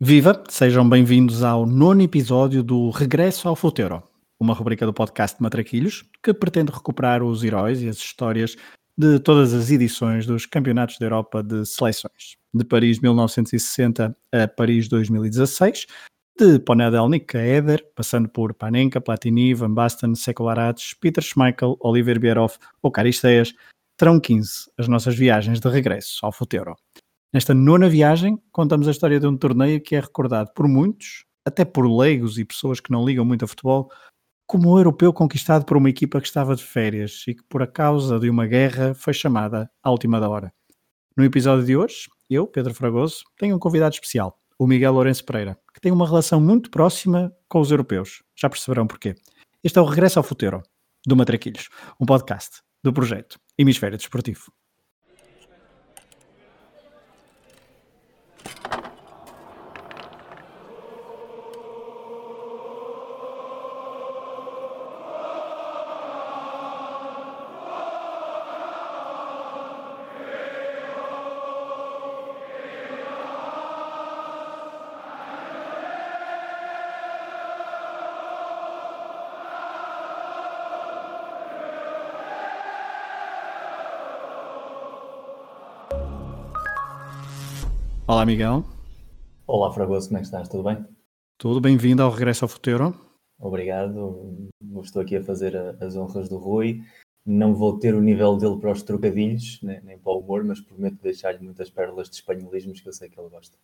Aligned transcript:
Viva! 0.00 0.44
Sejam 0.48 0.88
bem-vindos 0.88 1.42
ao 1.42 1.66
nono 1.66 2.02
episódio 2.02 2.62
do 2.62 2.88
Regresso 2.90 3.48
ao 3.48 3.56
Futeiro, 3.56 4.00
uma 4.38 4.54
rubrica 4.54 4.86
do 4.86 4.94
podcast 4.94 5.42
Matraquilhos 5.42 6.04
que 6.22 6.32
pretende 6.32 6.70
recuperar 6.70 7.20
os 7.20 7.42
heróis 7.42 7.82
e 7.82 7.88
as 7.88 7.96
histórias 7.96 8.54
de 8.96 9.18
todas 9.18 9.52
as 9.52 9.72
edições 9.72 10.24
dos 10.24 10.46
Campeonatos 10.46 10.98
da 11.00 11.06
Europa 11.06 11.42
de 11.42 11.66
Seleções, 11.66 12.36
de 12.54 12.64
Paris 12.64 13.00
1960 13.00 14.16
a 14.30 14.46
Paris 14.46 14.86
2016, 14.86 15.86
de 16.38 16.60
Ponedelnik 16.60 17.36
a 17.36 17.44
Eder, 17.44 17.84
passando 17.96 18.28
por 18.28 18.54
Panenka, 18.54 19.00
Platini, 19.00 19.52
Van 19.52 19.74
Basten, 19.74 20.14
Secolarates, 20.14 20.94
Peter 20.94 21.24
Schmeichel, 21.24 21.76
Oliver 21.80 22.20
Bierhoff 22.20 22.56
ou 22.80 22.92
Caristeias, 22.92 23.52
terão 23.96 24.20
15 24.20 24.70
as 24.78 24.86
nossas 24.86 25.16
viagens 25.16 25.58
de 25.58 25.68
regresso 25.68 26.24
ao 26.24 26.30
Futeiro. 26.30 26.76
Nesta 27.30 27.52
nona 27.52 27.90
viagem, 27.90 28.38
contamos 28.50 28.88
a 28.88 28.90
história 28.90 29.20
de 29.20 29.26
um 29.26 29.36
torneio 29.36 29.82
que 29.82 29.94
é 29.94 30.00
recordado 30.00 30.50
por 30.54 30.66
muitos, 30.66 31.26
até 31.46 31.62
por 31.62 31.86
leigos 31.86 32.38
e 32.38 32.44
pessoas 32.44 32.80
que 32.80 32.90
não 32.90 33.04
ligam 33.04 33.22
muito 33.22 33.44
a 33.44 33.48
futebol, 33.48 33.90
como 34.46 34.70
o 34.70 34.78
europeu 34.78 35.12
conquistado 35.12 35.66
por 35.66 35.76
uma 35.76 35.90
equipa 35.90 36.22
que 36.22 36.26
estava 36.26 36.56
de 36.56 36.64
férias 36.64 37.24
e 37.28 37.34
que, 37.34 37.42
por 37.46 37.66
causa 37.70 38.18
de 38.18 38.30
uma 38.30 38.46
guerra, 38.46 38.94
foi 38.94 39.12
chamada 39.12 39.70
à 39.82 39.90
última 39.90 40.18
da 40.18 40.26
hora. 40.26 40.50
No 41.14 41.22
episódio 41.22 41.66
de 41.66 41.76
hoje, 41.76 42.08
eu, 42.30 42.46
Pedro 42.46 42.72
Fragoso, 42.72 43.24
tenho 43.36 43.56
um 43.56 43.58
convidado 43.58 43.94
especial, 43.94 44.38
o 44.58 44.66
Miguel 44.66 44.94
Lourenço 44.94 45.26
Pereira, 45.26 45.58
que 45.74 45.82
tem 45.82 45.92
uma 45.92 46.06
relação 46.06 46.40
muito 46.40 46.70
próxima 46.70 47.30
com 47.46 47.60
os 47.60 47.70
europeus. 47.70 48.22
Já 48.34 48.48
perceberão 48.48 48.86
porquê. 48.86 49.14
Este 49.62 49.78
é 49.78 49.82
o 49.82 49.84
Regresso 49.84 50.18
ao 50.18 50.22
Futeiro, 50.22 50.62
do 51.06 51.14
Matraquilhos, 51.14 51.68
um 52.00 52.06
podcast 52.06 52.62
do 52.82 52.90
projeto 52.90 53.38
Hemisfério 53.58 53.98
Desportivo. 53.98 54.50
Miguel. 88.28 88.62
Olá, 89.46 89.72
Fragoso, 89.72 90.08
como 90.08 90.18
é 90.18 90.20
que 90.20 90.26
estás? 90.26 90.50
Tudo 90.50 90.64
bem? 90.64 90.84
Tudo 91.38 91.62
bem-vindo 91.62 92.02
ao 92.02 92.10
Regresso 92.10 92.44
ao 92.44 92.48
Futeiro. 92.50 92.94
Obrigado. 93.40 94.50
Estou 94.82 95.00
aqui 95.00 95.16
a 95.16 95.24
fazer 95.24 95.56
as 95.80 95.96
honras 95.96 96.28
do 96.28 96.36
Rui. 96.36 96.82
Não 97.24 97.54
vou 97.54 97.78
ter 97.78 97.94
o 97.94 98.02
nível 98.02 98.36
dele 98.36 98.58
para 98.60 98.72
os 98.72 98.82
trocadilhos, 98.82 99.58
nem, 99.62 99.80
nem 99.82 99.98
para 99.98 100.12
o 100.12 100.18
humor, 100.18 100.44
mas 100.44 100.60
prometo 100.60 101.00
deixar-lhe 101.02 101.42
muitas 101.42 101.70
pérolas 101.70 102.10
de 102.10 102.16
espanholismos 102.16 102.82
que 102.82 102.88
eu 102.90 102.92
sei 102.92 103.08
que 103.08 103.18
ele 103.18 103.30
gosta. 103.30 103.56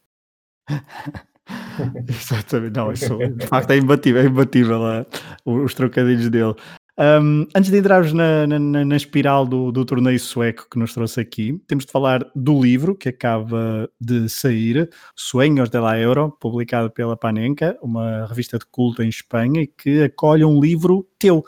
Exatamente, 2.09 2.75
não, 2.75 2.91
isso 2.91 3.19
de 3.19 3.47
facto 3.47 3.71
é 3.71 3.77
imbatível, 3.77 4.23
é 4.23 4.25
imbatível 4.25 4.81
uh, 4.81 5.63
os 5.63 5.75
trocadilhos 5.75 6.31
dele. 6.31 6.55
Um, 6.97 7.49
antes 7.53 7.73
de 7.73 7.79
entrarmos 7.79 8.13
na, 8.13 8.47
na, 8.47 8.85
na 8.85 8.97
espiral 8.97 9.45
do, 9.45 9.73
do, 9.73 9.85
torneio 9.85 10.21
sueco 10.21 10.69
que 10.71 10.79
nos 10.79 10.95
trouxe 10.95 11.21
aqui, 11.21 11.61
temos 11.67 11.85
de 11.85 11.91
falar 11.91 12.25
do 12.37 12.63
livro 12.63 12.95
que 12.95 13.09
acaba 13.09 13.91
de 14.01 14.29
sair, 14.29 14.89
Sueños 15.17 15.71
de 15.71 15.81
la 15.81 15.99
Euro, 15.99 16.31
publicado 16.39 16.89
pela 16.93 17.17
Panenka, 17.17 17.77
uma 17.83 18.27
revista 18.27 18.59
de 18.59 18.67
culto 18.67 19.03
em 19.03 19.09
Espanha, 19.09 19.63
e 19.63 19.67
que 19.67 20.05
acolhe 20.05 20.45
um 20.45 20.61
livro 20.61 21.05
teu. 21.19 21.45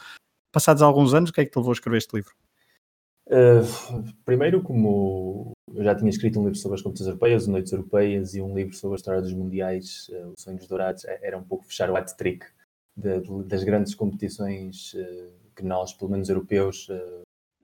Passados 0.51 0.83
alguns 0.83 1.15
anos, 1.15 1.31
o 1.31 1.33
que 1.33 1.41
é 1.41 1.45
que 1.45 1.53
te 1.53 1.57
levou 1.59 1.71
a 1.71 1.75
escrever 1.75 1.99
este 1.99 2.17
livro? 2.17 2.35
Uh, 3.29 4.03
primeiro, 4.25 4.61
como 4.63 5.53
eu 5.73 5.85
já 5.85 5.95
tinha 5.95 6.11
escrito 6.11 6.41
um 6.41 6.45
livro 6.45 6.59
sobre 6.59 6.75
as 6.75 6.83
competições 6.83 7.09
europeias, 7.09 7.47
Noites 7.47 7.71
Europeias, 7.73 8.35
e 8.35 8.41
um 8.41 8.53
livro 8.53 8.75
sobre 8.75 8.97
a 8.97 8.99
história 8.99 9.23
dos 9.23 9.33
Mundiais, 9.33 10.09
uh, 10.11 10.33
Os 10.37 10.43
Sonhos 10.43 10.67
Dourados, 10.67 11.05
é, 11.05 11.21
era 11.23 11.39
um 11.39 11.45
pouco 11.45 11.65
fechar 11.67 11.89
o 11.89 11.97
hat-trick 11.97 12.45
das 12.97 13.63
grandes 13.63 13.95
competições 13.95 14.95
uh, 14.95 15.46
que 15.57 15.65
nós, 15.65 15.93
pelo 15.93 16.11
menos 16.11 16.29
europeus, 16.29 16.89
uh, 16.89 17.23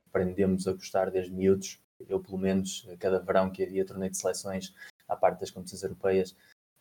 aprendemos 0.08 0.66
a 0.66 0.72
gostar 0.72 1.10
desde 1.10 1.32
miúdos. 1.32 1.80
Eu, 2.08 2.18
pelo 2.18 2.38
menos, 2.38 2.88
cada 2.98 3.20
verão 3.20 3.50
que 3.50 3.62
havia 3.62 3.84
torneio 3.84 4.10
de 4.10 4.18
seleções, 4.18 4.74
à 5.06 5.14
parte 5.14 5.40
das 5.40 5.50
competições 5.50 5.82
europeias, 5.82 6.30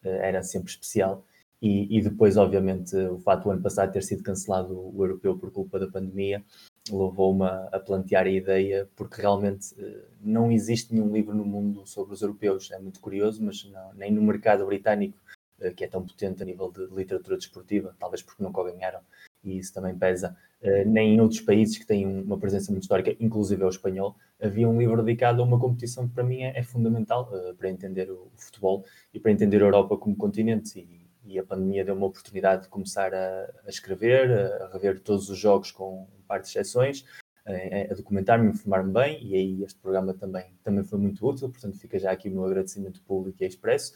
uh, 0.03 0.07
era 0.07 0.41
sempre 0.41 0.71
especial. 0.71 1.23
E, 1.61 1.95
e, 1.95 2.01
depois, 2.01 2.37
obviamente, 2.37 2.95
o 2.95 3.19
fato 3.19 3.43
do 3.43 3.51
ano 3.51 3.61
passado 3.61 3.91
ter 3.91 4.01
sido 4.01 4.23
cancelado 4.23 4.73
o 4.73 5.03
europeu 5.03 5.37
por 5.37 5.51
culpa 5.51 5.77
da 5.79 5.87
pandemia 5.87 6.43
levou-me 6.89 7.45
a 7.45 7.79
plantear 7.79 8.25
a 8.25 8.31
ideia, 8.31 8.89
porque 8.95 9.21
realmente 9.21 9.75
não 10.19 10.51
existe 10.51 10.91
nenhum 10.91 11.13
livro 11.13 11.35
no 11.35 11.45
mundo 11.45 11.85
sobre 11.85 12.15
os 12.15 12.23
europeus. 12.23 12.71
É 12.71 12.79
muito 12.79 12.99
curioso, 12.99 13.43
mas 13.43 13.63
não, 13.65 13.93
nem 13.93 14.11
no 14.11 14.23
mercado 14.23 14.65
britânico 14.65 15.15
eh, 15.61 15.71
que 15.71 15.83
é 15.83 15.87
tão 15.87 16.03
potente 16.03 16.41
a 16.41 16.45
nível 16.45 16.71
de 16.71 16.87
literatura 16.87 17.37
desportiva, 17.37 17.95
talvez 17.99 18.23
porque 18.23 18.43
nunca 18.43 18.59
o 18.61 18.63
ganharam, 18.63 18.99
e 19.43 19.57
isso 19.57 19.73
também 19.73 19.97
pesa, 19.97 20.35
eh, 20.61 20.85
nem 20.85 21.15
em 21.15 21.21
outros 21.21 21.41
países 21.41 21.77
que 21.77 21.85
têm 21.85 22.05
uma 22.05 22.37
presença 22.37 22.71
muito 22.71 22.83
histórica, 22.83 23.15
inclusive 23.19 23.63
é 23.63 23.65
o 23.65 23.69
espanhol, 23.69 24.15
havia 24.39 24.69
um 24.69 24.77
livro 24.77 25.01
dedicado 25.03 25.41
a 25.41 25.45
uma 25.45 25.59
competição 25.59 26.07
que 26.07 26.13
para 26.13 26.23
mim 26.23 26.43
é, 26.43 26.57
é 26.57 26.63
fundamental 26.63 27.31
uh, 27.33 27.55
para 27.55 27.69
entender 27.69 28.11
o, 28.11 28.27
o, 28.27 28.37
futebol 28.37 28.85
e 29.13 29.19
para 29.19 29.31
entender 29.31 29.61
a 29.61 29.65
Europa 29.65 29.97
como 29.97 30.15
continente. 30.15 30.79
E, 30.79 31.01
e 31.23 31.39
a 31.39 31.43
pandemia 31.43 31.85
deu 31.85 31.95
uma 31.95 32.07
oportunidade 32.07 32.63
de 32.63 32.69
começar 32.69 33.13
a, 33.13 33.51
a 33.65 33.69
escrever, 33.69 34.31
a, 34.31 34.65
a, 34.65 34.69
rever 34.71 34.99
todos 34.99 35.29
os 35.29 35.37
jogos 35.37 35.71
com 35.71 36.03
um 36.03 36.21
par 36.27 36.41
de 36.41 36.47
exceções, 36.47 37.05
a, 37.45 37.91
a 37.91 37.95
documentar-me, 37.95 38.49
informar-me 38.49 38.91
bem, 38.91 39.23
e 39.23 39.35
aí 39.35 39.63
este 39.63 39.79
programa 39.79 40.13
também, 40.13 40.53
também 40.63 40.83
foi 40.83 40.99
muito 40.99 41.27
útil, 41.27 41.49
portanto 41.49 41.77
fica 41.77 41.97
já 41.97 42.11
aqui 42.11 42.29
o 42.29 42.31
meu 42.31 42.45
agradecimento 42.45 43.01
público 43.01 43.43
e 43.43 43.47
expresso. 43.47 43.93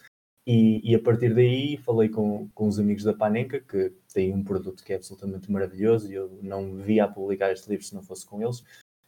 E, 0.48 0.92
e, 0.92 0.94
a 0.94 1.00
partir 1.02 1.34
daí 1.34 1.76
falei 1.78 2.08
com, 2.08 2.48
com 2.54 2.68
os 2.68 2.78
amigos 2.78 3.04
da 3.04 3.14
Panenka, 3.14 3.60
que 3.60 3.92
têm 4.14 4.32
um 4.32 4.44
produto 4.44 4.84
que 4.84 4.94
é 4.94 4.96
absolutamente 4.96 5.52
maravilhoso, 5.52 6.12
e 6.12 6.14
eu 6.14 6.38
não 6.44 6.76
via 6.76 7.06
a 7.06 7.08
publicar 7.08 7.52
este 7.52 7.68
livro 7.68 7.84
se 7.84 7.96
não 7.96 8.04
fosse 8.04 8.26
com 8.28 8.42
eles. 8.44 8.60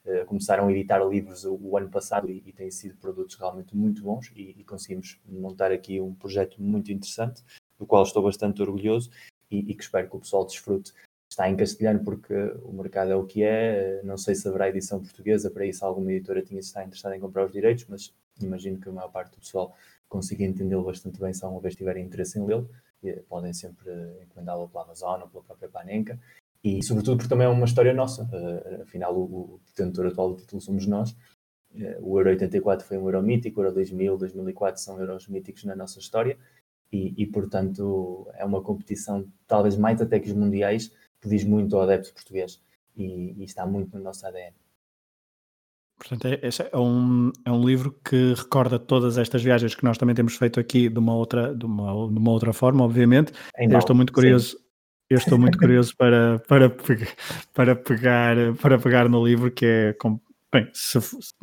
Uh, 0.03 0.25
começaram 0.25 0.67
a 0.67 0.71
editar 0.71 1.03
livros 1.03 1.43
o, 1.43 1.53
o 1.61 1.77
ano 1.77 1.89
passado 1.89 2.31
e, 2.31 2.41
e, 2.43 2.51
têm 2.53 2.71
sido 2.71 2.97
produtos 2.97 3.35
realmente 3.35 3.75
muito 3.75 4.01
bons 4.01 4.31
e, 4.35 4.55
e, 4.57 4.63
conseguimos 4.63 5.19
montar 5.27 5.71
aqui 5.71 5.99
um 5.99 6.15
projeto 6.15 6.59
muito 6.59 6.91
interessante, 6.91 7.43
do 7.77 7.85
qual 7.85 8.01
estou 8.01 8.23
bastante 8.23 8.61
orgulhoso 8.61 9.11
e, 9.51 9.75
que 9.75 9.83
espero 9.83 10.09
que 10.09 10.15
o 10.15 10.19
pessoal 10.19 10.45
desfrute. 10.45 10.91
Está 11.29 11.47
em 11.49 11.57
castelhano 11.57 12.03
porque 12.03 12.33
o 12.63 12.71
mercado 12.71 13.11
é 13.11 13.15
o 13.15 13.25
que 13.25 13.43
é, 13.43 14.01
não 14.03 14.17
sei 14.17 14.33
se 14.33 14.47
haverá 14.47 14.69
edição 14.69 15.01
portuguesa, 15.01 15.51
para 15.51 15.65
isso 15.65 15.85
alguma 15.85 16.11
editora 16.11 16.41
tinha 16.41 16.61
de 16.61 16.65
estar 16.65 16.83
interessada 16.83 17.15
em 17.15 17.19
comprar 17.19 17.45
os 17.45 17.51
direitos, 17.51 17.85
mas 17.87 18.13
imagino 18.41 18.79
que 18.79 18.89
a 18.89 18.91
maior 18.91 19.09
parte 19.09 19.31
do 19.31 19.39
pessoal 19.39 19.75
consigo 20.07 20.44
entendê-lo 20.44 20.84
bastante 20.84 21.19
bem 21.19 21.34
se 21.34 21.44
alguma 21.44 21.62
vez 21.62 21.75
tiverem 21.75 22.06
interesse 22.06 22.40
em 22.40 22.45
lê-lo. 22.45 22.69
Podem 23.29 23.53
sempre 23.53 23.90
encomendá-lo 24.23 24.68
pela 24.69 24.84
Amazon 24.84 25.22
ou 25.22 25.28
pela 25.28 25.44
própria 25.44 25.69
Panenka. 25.69 26.19
E, 26.63 26.84
sobretudo, 26.84 27.18
porque 27.18 27.29
também 27.29 27.45
é 27.45 27.50
uma 27.50 27.66
história 27.66 27.94
nossa. 27.94 28.23
Uh, 28.23 28.81
afinal, 28.81 29.16
o, 29.16 29.23
o 29.23 29.59
detentor 29.68 30.07
atual 30.07 30.34
do 30.34 30.38
título 30.38 30.62
somos 30.62 30.85
nós. 30.85 31.12
Uh, 31.72 32.01
o 32.01 32.19
Euro 32.19 32.29
84 32.29 32.85
foi 32.85 32.97
um 32.97 33.06
Euro 33.06 33.22
mítico, 33.22 33.62
o 33.62 33.63
Euro 33.63 33.75
2000, 33.75 34.18
2004 34.18 34.81
são 34.81 35.00
Euros 35.00 35.28
míticos 35.28 35.63
na 35.63 35.75
nossa 35.75 36.00
história. 36.00 36.38
E, 36.91 37.13
e, 37.22 37.25
portanto, 37.25 38.28
é 38.34 38.45
uma 38.45 38.62
competição, 38.62 39.25
talvez 39.45 39.78
mais 39.78 40.01
até 40.01 40.19
que 40.19 40.28
os 40.28 40.35
mundiais, 40.35 40.91
que 41.22 41.29
diz 41.29 41.44
muito 41.44 41.75
ao 41.75 41.84
adepto 41.84 42.13
português. 42.13 42.62
E, 42.95 43.34
e 43.38 43.44
está 43.44 43.66
muito 43.66 43.95
no 43.95 44.03
nosso 44.03 44.25
ADN. 44.25 44.53
Portanto, 45.97 46.25
é, 46.27 46.39
é, 46.71 46.77
um, 46.77 47.31
é 47.43 47.51
um 47.51 47.65
livro 47.65 47.95
que 48.05 48.33
recorda 48.35 48.77
todas 48.77 49.17
estas 49.17 49.43
viagens 49.43 49.73
que 49.73 49.83
nós 49.83 49.97
também 49.97 50.15
temos 50.15 50.35
feito 50.35 50.59
aqui 50.59 50.89
de 50.89 50.99
uma 50.99 51.15
outra, 51.15 51.55
de 51.55 51.65
uma, 51.65 51.91
de 52.11 52.19
uma 52.19 52.31
outra 52.31 52.53
forma, 52.53 52.83
obviamente. 52.83 53.31
Eu 53.57 53.77
estou 53.79 53.95
muito 53.95 54.13
curioso. 54.13 54.51
Sim. 54.51 54.67
Eu 55.09 55.17
estou 55.17 55.38
muito 55.38 55.57
curioso 55.57 55.95
para, 55.97 56.39
para, 56.47 56.69
para, 57.53 57.75
pegar, 57.75 58.35
para 58.61 58.77
pegar 58.77 59.09
no 59.09 59.25
livro, 59.25 59.49
que 59.49 59.65
é. 59.65 59.95
Bem, 60.53 60.69
se, 60.73 60.99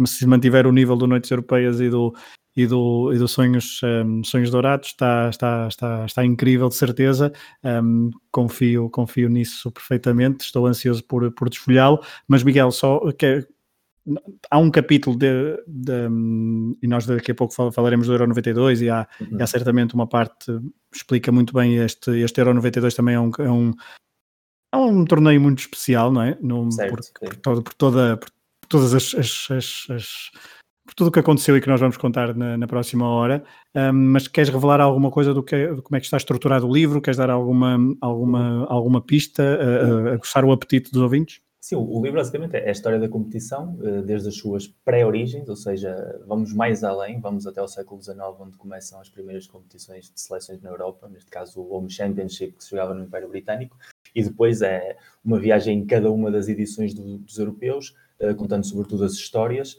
se 0.06 0.26
mantiver 0.26 0.66
o 0.66 0.72
nível 0.72 0.96
do 0.96 1.06
Noites 1.06 1.30
Europeias 1.30 1.80
e 1.80 1.90
do, 1.90 2.14
e 2.56 2.66
do, 2.66 3.12
e 3.12 3.18
do 3.18 3.26
Sonhos, 3.26 3.80
um, 3.82 4.22
Sonhos 4.22 4.50
Dourados 4.50 4.88
está, 4.88 5.28
está, 5.28 5.66
está, 5.68 6.04
está 6.04 6.24
incrível, 6.24 6.68
de 6.68 6.76
certeza. 6.76 7.32
Um, 7.62 8.10
confio, 8.30 8.88
confio 8.90 9.28
nisso 9.28 9.70
perfeitamente. 9.72 10.44
Estou 10.44 10.66
ansioso 10.66 11.02
por, 11.04 11.30
por 11.32 11.48
desfolhá-lo. 11.48 12.00
Mas, 12.28 12.42
Miguel, 12.42 12.70
só 12.70 13.00
quer, 13.12 13.46
há 14.50 14.58
um 14.58 14.70
capítulo 14.70 15.16
de, 15.16 15.56
de, 15.66 15.92
e 16.82 16.86
nós 16.86 17.06
daqui 17.06 17.30
a 17.30 17.34
pouco 17.34 17.54
falaremos 17.72 18.06
do 18.06 18.12
Euro 18.12 18.26
92 18.26 18.82
e 18.82 18.90
há, 18.90 19.08
uhum. 19.20 19.38
há 19.40 19.46
certamente 19.46 19.94
uma 19.94 20.06
parte 20.06 20.52
explica 20.94 21.32
muito 21.32 21.52
bem 21.54 21.76
este, 21.76 22.10
este 22.20 22.40
Euro 22.40 22.54
92 22.54 22.94
também 22.94 23.14
é 23.14 23.20
um, 23.20 23.30
é 23.38 23.50
um, 23.50 23.72
é 24.72 24.76
um 24.76 25.04
torneio 25.04 25.40
muito 25.40 25.60
especial, 25.60 26.12
não 26.12 26.22
é? 26.22 26.36
No, 26.40 26.70
certo, 26.70 26.90
por, 26.90 27.28
por, 27.28 27.36
todo, 27.36 27.62
por, 27.62 27.74
toda, 27.74 28.16
por 28.16 28.28
todas 28.68 28.94
as, 28.94 29.14
as, 29.14 29.48
as, 29.50 29.86
as 29.90 30.30
por 30.84 30.94
tudo 30.94 31.08
o 31.08 31.10
que 31.10 31.18
aconteceu 31.18 31.56
e 31.56 31.60
que 31.60 31.68
nós 31.68 31.80
vamos 31.80 31.96
contar 31.96 32.36
na, 32.36 32.58
na 32.58 32.66
próxima 32.66 33.08
hora, 33.08 33.42
um, 33.74 33.92
mas 33.92 34.28
queres 34.28 34.50
revelar 34.50 34.80
alguma 34.80 35.10
coisa 35.10 35.32
do 35.32 35.42
que 35.42 35.74
de 35.74 35.80
como 35.80 35.96
é 35.96 36.00
que 36.00 36.06
está 36.06 36.18
estruturado 36.18 36.68
o 36.68 36.72
livro? 36.72 37.00
Queres 37.00 37.16
dar 37.16 37.30
alguma, 37.30 37.78
alguma, 38.02 38.66
alguma 38.66 39.00
pista 39.00 39.42
a, 39.42 40.10
a, 40.10 40.14
aguçar 40.14 40.44
o 40.44 40.52
apetite 40.52 40.92
dos 40.92 41.00
ouvintes? 41.00 41.40
Sim, 41.64 41.76
o 41.76 42.02
livro 42.02 42.18
basicamente 42.18 42.56
é 42.56 42.68
a 42.68 42.72
história 42.72 43.00
da 43.00 43.08
competição, 43.08 43.78
eh, 43.82 44.02
desde 44.02 44.28
as 44.28 44.36
suas 44.36 44.66
pré-origens, 44.66 45.48
ou 45.48 45.56
seja, 45.56 46.20
vamos 46.26 46.52
mais 46.52 46.84
além, 46.84 47.18
vamos 47.18 47.46
até 47.46 47.58
ao 47.58 47.66
século 47.66 48.02
XIX, 48.02 48.18
onde 48.38 48.58
começam 48.58 49.00
as 49.00 49.08
primeiras 49.08 49.46
competições 49.46 50.12
de 50.12 50.20
seleções 50.20 50.60
na 50.60 50.68
Europa, 50.68 51.08
neste 51.08 51.30
caso 51.30 51.62
o 51.62 51.72
Home 51.72 51.90
Championship, 51.90 52.52
que 52.52 52.64
se 52.64 52.68
jogava 52.72 52.92
no 52.92 53.04
Império 53.04 53.30
Britânico, 53.30 53.78
e 54.14 54.22
depois 54.22 54.60
é 54.60 54.98
uma 55.24 55.38
viagem 55.38 55.78
em 55.78 55.86
cada 55.86 56.10
uma 56.12 56.30
das 56.30 56.48
edições 56.48 56.92
do, 56.92 57.16
dos 57.16 57.38
europeus, 57.38 57.96
eh, 58.20 58.34
contando 58.34 58.66
sobretudo 58.66 59.02
as 59.02 59.14
histórias, 59.14 59.78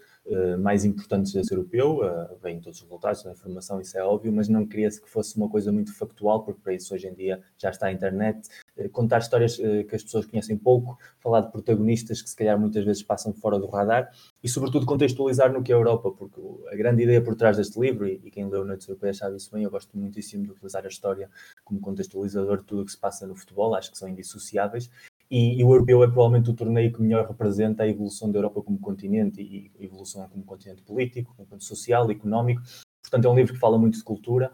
mais 0.59 0.83
importantes 0.83 1.31
desse 1.31 1.53
europeu, 1.53 1.99
uh, 1.99 2.35
vêm 2.41 2.59
todos 2.59 2.79
os 2.79 2.83
resultados 2.83 3.23
da 3.23 3.31
informação, 3.31 3.79
isso 3.79 3.97
é 3.97 4.03
óbvio, 4.03 4.33
mas 4.33 4.49
não 4.49 4.65
queria-se 4.65 4.99
que 4.99 5.07
fosse 5.07 5.37
uma 5.37 5.47
coisa 5.47 5.71
muito 5.71 5.93
factual, 5.93 6.43
porque 6.43 6.59
para 6.61 6.73
isso 6.73 6.93
hoje 6.95 7.07
em 7.07 7.13
dia 7.13 7.41
já 7.57 7.69
está 7.69 7.87
a 7.87 7.91
internet, 7.91 8.49
uh, 8.77 8.89
contar 8.89 9.19
histórias 9.19 9.57
que 9.57 9.95
as 9.95 10.03
pessoas 10.03 10.25
conhecem 10.25 10.57
pouco, 10.57 10.97
falar 11.19 11.41
de 11.41 11.51
protagonistas 11.51 12.21
que 12.21 12.29
se 12.29 12.35
calhar 12.35 12.59
muitas 12.59 12.83
vezes 12.83 13.03
passam 13.03 13.33
fora 13.33 13.59
do 13.59 13.67
radar 13.67 14.11
e 14.43 14.49
sobretudo 14.49 14.85
contextualizar 14.85 15.53
no 15.53 15.61
que 15.61 15.71
é 15.71 15.75
a 15.75 15.77
Europa, 15.77 16.11
porque 16.11 16.41
a 16.71 16.75
grande 16.75 17.03
ideia 17.03 17.21
por 17.21 17.35
trás 17.35 17.57
deste 17.57 17.79
livro, 17.79 18.07
e 18.07 18.31
quem 18.31 18.49
leu 18.49 18.65
Noites 18.65 18.87
Europeias 18.87 19.17
sabe 19.17 19.37
isso 19.37 19.51
bem, 19.51 19.63
eu 19.63 19.69
gosto 19.69 19.95
muitíssimo 19.97 20.43
de 20.43 20.51
utilizar 20.51 20.83
a 20.85 20.87
história 20.87 21.29
como 21.63 21.79
contextualizador 21.79 22.59
de 22.59 22.63
tudo 22.63 22.81
o 22.81 22.85
que 22.85 22.91
se 22.91 22.97
passa 22.97 23.27
no 23.27 23.35
futebol, 23.35 23.75
acho 23.75 23.91
que 23.91 23.97
são 23.97 24.09
indissociáveis, 24.09 24.89
e, 25.29 25.59
e, 25.59 25.63
o 25.63 25.71
europeu 25.71 26.03
é 26.03 26.07
provavelmente 26.07 26.49
o 26.49 26.53
torneio 26.53 26.93
que 26.93 27.01
melhor 27.01 27.27
representa 27.27 27.83
a 27.83 27.87
evolução 27.87 28.31
da 28.31 28.37
Europa 28.37 28.61
como 28.61 28.79
continente 28.79 29.41
e 29.41 29.71
a 29.79 29.83
evolução 29.83 30.27
como 30.29 30.43
continente 30.43 30.81
político, 30.83 31.33
como 31.35 31.47
continente 31.47 31.65
social, 31.65 32.09
económico. 32.11 32.61
Portanto, 33.01 33.25
é 33.25 33.29
um 33.29 33.35
livro 33.35 33.53
que 33.53 33.59
fala 33.59 33.77
muito 33.77 33.97
de 33.97 34.03
cultura, 34.03 34.51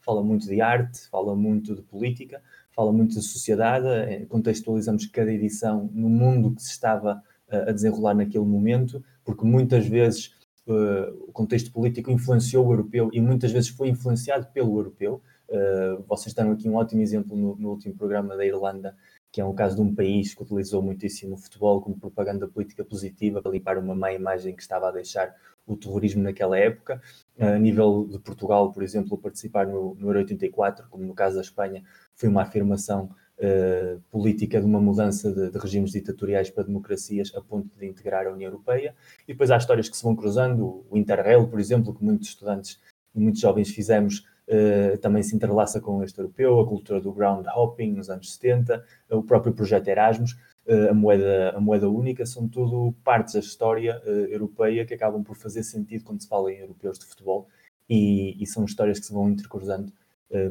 fala 0.00 0.22
muito 0.22 0.46
de 0.46 0.60
arte, 0.60 1.08
fala 1.08 1.34
muito 1.34 1.74
de 1.74 1.82
política, 1.82 2.42
fala 2.72 2.92
muito 2.92 3.14
de 3.14 3.22
sociedade. 3.22 3.86
Eh, 3.86 4.26
contextualizamos 4.26 5.06
cada 5.06 5.32
edição 5.32 5.90
no 5.92 6.08
mundo 6.08 6.54
que 6.54 6.62
se 6.62 6.70
estava 6.70 7.22
uh, 7.48 7.68
a 7.68 7.72
desenrolar 7.72 8.14
naquele 8.14 8.44
momento, 8.44 9.02
porque 9.24 9.44
muitas 9.44 9.86
vezes 9.86 10.34
uh, 10.66 11.28
o 11.28 11.32
contexto 11.32 11.72
político 11.72 12.10
influenciou 12.10 12.66
o 12.66 12.72
europeu 12.72 13.10
e 13.12 13.20
muitas 13.20 13.52
vezes 13.52 13.70
foi 13.70 13.88
influenciado 13.88 14.46
pelo 14.52 14.78
europeu. 14.78 15.22
Uh, 15.48 16.02
vocês 16.08 16.34
deram 16.34 16.52
aqui 16.52 16.68
um 16.68 16.74
ótimo 16.74 17.02
exemplo 17.02 17.36
no, 17.36 17.56
no 17.56 17.70
último 17.70 17.94
programa 17.94 18.36
da 18.36 18.44
Irlanda, 18.44 18.96
que 19.32 19.40
é 19.40 19.44
um 19.44 19.54
caso 19.54 19.76
de 19.76 19.80
um 19.80 19.94
país 19.94 20.34
que 20.34 20.42
utilizou 20.42 20.82
muitíssimo 20.82 21.34
o 21.34 21.38
futebol 21.38 21.80
como 21.80 21.98
propaganda 21.98 22.46
política 22.46 22.84
positiva 22.84 23.40
para 23.40 23.50
limpar 23.50 23.78
uma 23.78 23.94
má 23.94 24.12
imagem 24.12 24.54
que 24.54 24.60
estava 24.60 24.88
a 24.88 24.92
deixar 24.92 25.34
o 25.66 25.74
terrorismo 25.74 26.22
naquela 26.22 26.58
época. 26.58 27.00
A 27.38 27.58
nível 27.58 28.06
de 28.10 28.18
Portugal, 28.18 28.70
por 28.70 28.82
exemplo, 28.82 29.16
participar 29.16 29.66
no, 29.66 29.94
no 29.94 30.08
Euro 30.08 30.18
84, 30.18 30.86
como 30.90 31.04
no 31.04 31.14
caso 31.14 31.36
da 31.36 31.40
Espanha, 31.40 31.82
foi 32.14 32.28
uma 32.28 32.42
afirmação 32.42 33.10
uh, 33.38 33.98
política 34.10 34.60
de 34.60 34.66
uma 34.66 34.80
mudança 34.80 35.32
de, 35.32 35.50
de, 35.50 35.58
regimes 35.58 35.92
ditatoriais 35.92 36.50
para 36.50 36.64
democracias 36.64 37.32
a 37.34 37.40
ponto 37.40 37.74
de 37.78 37.86
integrar 37.86 38.26
a 38.26 38.32
União 38.32 38.50
Europeia. 38.50 38.94
E 39.26 39.32
depois 39.32 39.50
há 39.50 39.56
histórias 39.56 39.88
que 39.88 39.96
se 39.96 40.02
vão 40.02 40.14
cruzando, 40.14 40.84
o 40.90 40.98
Interrail, 40.98 41.48
por 41.48 41.58
exemplo, 41.58 41.94
que 41.94 42.04
muitos 42.04 42.28
estudantes 42.28 42.78
e 43.14 43.18
muitos 43.18 43.40
jovens 43.40 43.70
fizemos 43.70 44.26
Uh, 44.48 44.98
também 44.98 45.22
se 45.22 45.36
entrelaça 45.36 45.80
com 45.80 46.02
este 46.02 46.18
europeu, 46.18 46.58
a 46.58 46.66
cultura 46.66 47.00
do 47.00 47.12
ground 47.12 47.46
hopping 47.54 47.92
nos 47.92 48.10
anos 48.10 48.32
70, 48.34 48.84
o 49.10 49.22
próprio 49.22 49.52
projeto 49.52 49.86
Erasmus, 49.86 50.32
uh, 50.66 50.90
a, 50.90 50.94
moeda, 50.94 51.50
a 51.50 51.60
moeda 51.60 51.88
única, 51.88 52.26
são 52.26 52.48
tudo 52.48 52.92
partes 53.04 53.34
da 53.34 53.40
história 53.40 54.02
uh, 54.04 54.08
europeia 54.08 54.84
que 54.84 54.94
acabam 54.94 55.22
por 55.22 55.36
fazer 55.36 55.62
sentido 55.62 56.02
quando 56.02 56.20
se 56.22 56.28
fala 56.28 56.52
em 56.52 56.58
europeus 56.58 56.98
de 56.98 57.06
futebol 57.06 57.48
e, 57.88 58.42
e 58.42 58.44
são 58.46 58.64
histórias 58.64 58.98
que 58.98 59.06
se 59.06 59.12
vão 59.12 59.28
intercruzando 59.30 59.92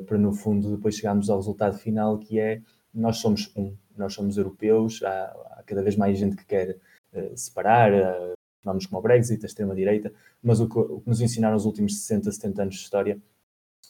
para, 0.05 0.17
no 0.17 0.31
fundo, 0.31 0.75
depois 0.75 0.95
chegarmos 0.95 1.27
ao 1.27 1.37
resultado 1.37 1.75
final 1.75 2.19
que 2.19 2.39
é 2.39 2.61
nós 2.93 3.17
somos 3.17 3.51
um, 3.57 3.75
nós 3.97 4.13
somos 4.13 4.37
europeus, 4.37 5.01
há, 5.01 5.23
há 5.57 5.63
cada 5.65 5.81
vez 5.81 5.95
mais 5.95 6.19
gente 6.19 6.35
que 6.35 6.45
quer 6.45 6.77
separar, 7.35 7.91
vamos 8.63 8.85
como 8.85 8.99
o 8.99 9.01
Brexit, 9.01 9.43
a 9.43 9.47
extrema-direita, 9.47 10.13
mas 10.41 10.59
o 10.59 10.69
que, 10.69 10.77
o 10.77 11.01
que 11.01 11.09
nos 11.09 11.19
ensinaram 11.19 11.57
os 11.57 11.65
últimos 11.65 11.99
60, 11.99 12.31
70 12.31 12.61
anos 12.61 12.75
de 12.75 12.81
história 12.81 13.19